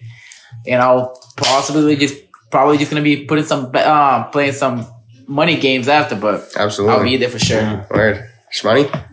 And 0.67 0.81
I'll 0.81 1.19
possibly 1.37 1.97
just, 1.97 2.17
probably 2.51 2.77
just 2.79 2.91
going 2.91 3.03
to 3.03 3.05
be 3.05 3.25
putting 3.25 3.45
some, 3.45 3.73
be- 3.73 3.79
uh, 3.81 4.25
playing 4.25 4.53
some 4.53 4.87
money 5.31 5.57
games 5.57 5.89
after, 5.89 6.17
but 6.17 6.53
Absolutely. 6.57 6.97
I'll 6.97 7.05
be 7.05 7.17
there 7.17 7.29
for 7.29 7.39
sure. 7.39 7.87
Word. 7.91 8.29
Shmoney? 8.53 9.07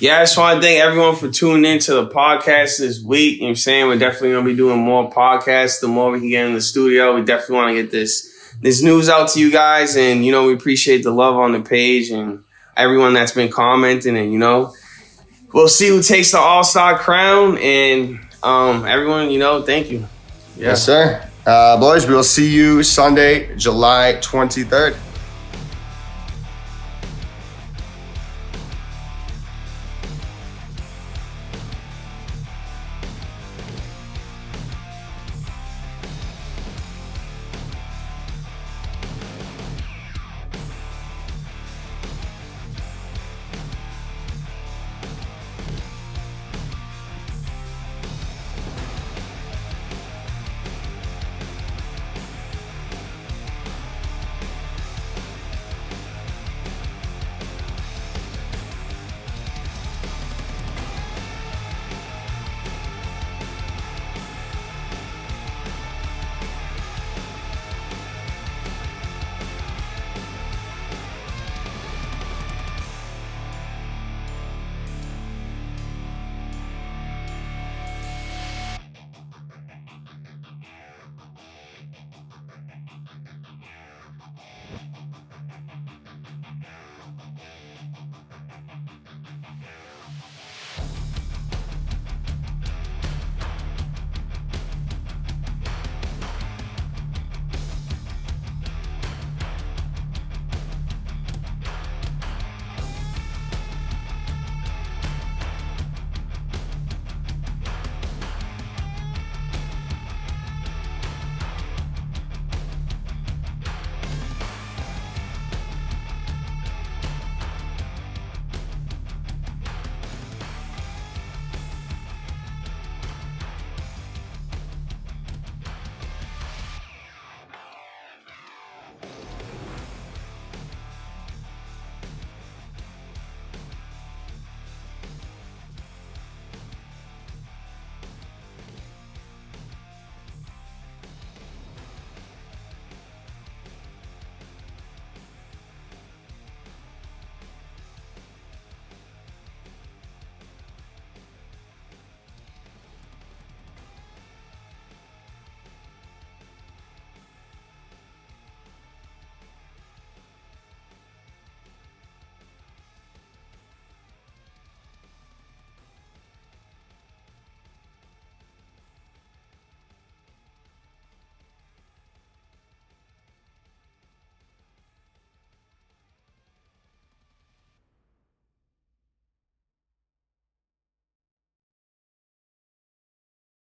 Yeah, 0.00 0.18
I 0.18 0.22
just 0.22 0.38
want 0.38 0.60
to 0.60 0.62
thank 0.62 0.80
everyone 0.80 1.16
for 1.16 1.28
tuning 1.28 1.70
in 1.70 1.80
to 1.80 1.94
the 1.94 2.06
podcast 2.06 2.78
this 2.78 3.02
week. 3.02 3.34
You 3.34 3.40
know 3.40 3.44
what 3.46 3.50
I'm 3.50 3.56
saying? 3.56 3.88
We're 3.88 3.98
definitely 3.98 4.30
going 4.30 4.44
to 4.44 4.50
be 4.52 4.56
doing 4.56 4.78
more 4.78 5.10
podcasts. 5.10 5.80
The 5.80 5.88
more 5.88 6.12
we 6.12 6.20
can 6.20 6.30
get 6.30 6.46
in 6.46 6.54
the 6.54 6.60
studio, 6.60 7.16
we 7.16 7.24
definitely 7.24 7.56
want 7.56 7.70
to 7.70 7.82
get 7.82 7.90
this 7.90 8.54
this 8.60 8.82
news 8.82 9.08
out 9.08 9.30
to 9.30 9.40
you 9.40 9.50
guys. 9.50 9.96
And, 9.96 10.24
you 10.24 10.30
know, 10.30 10.46
we 10.46 10.54
appreciate 10.54 11.02
the 11.02 11.10
love 11.10 11.34
on 11.34 11.52
the 11.52 11.60
page 11.60 12.10
and 12.10 12.44
everyone 12.76 13.14
that's 13.14 13.32
been 13.32 13.50
commenting. 13.50 14.16
And, 14.16 14.32
you 14.32 14.38
know, 14.38 14.72
we'll 15.52 15.68
see 15.68 15.88
who 15.88 16.00
takes 16.00 16.30
the 16.30 16.38
All 16.38 16.62
Star 16.62 16.96
crown. 16.96 17.58
And 17.58 18.20
um, 18.44 18.86
everyone, 18.86 19.32
you 19.32 19.40
know, 19.40 19.62
thank 19.62 19.90
you. 19.90 20.06
Yeah. 20.56 20.68
Yes, 20.68 20.84
sir. 20.84 21.28
Uh, 21.44 21.80
boys, 21.80 22.06
we 22.06 22.14
will 22.14 22.22
see 22.22 22.48
you 22.48 22.84
Sunday, 22.84 23.56
July 23.56 24.18
23rd. 24.20 25.07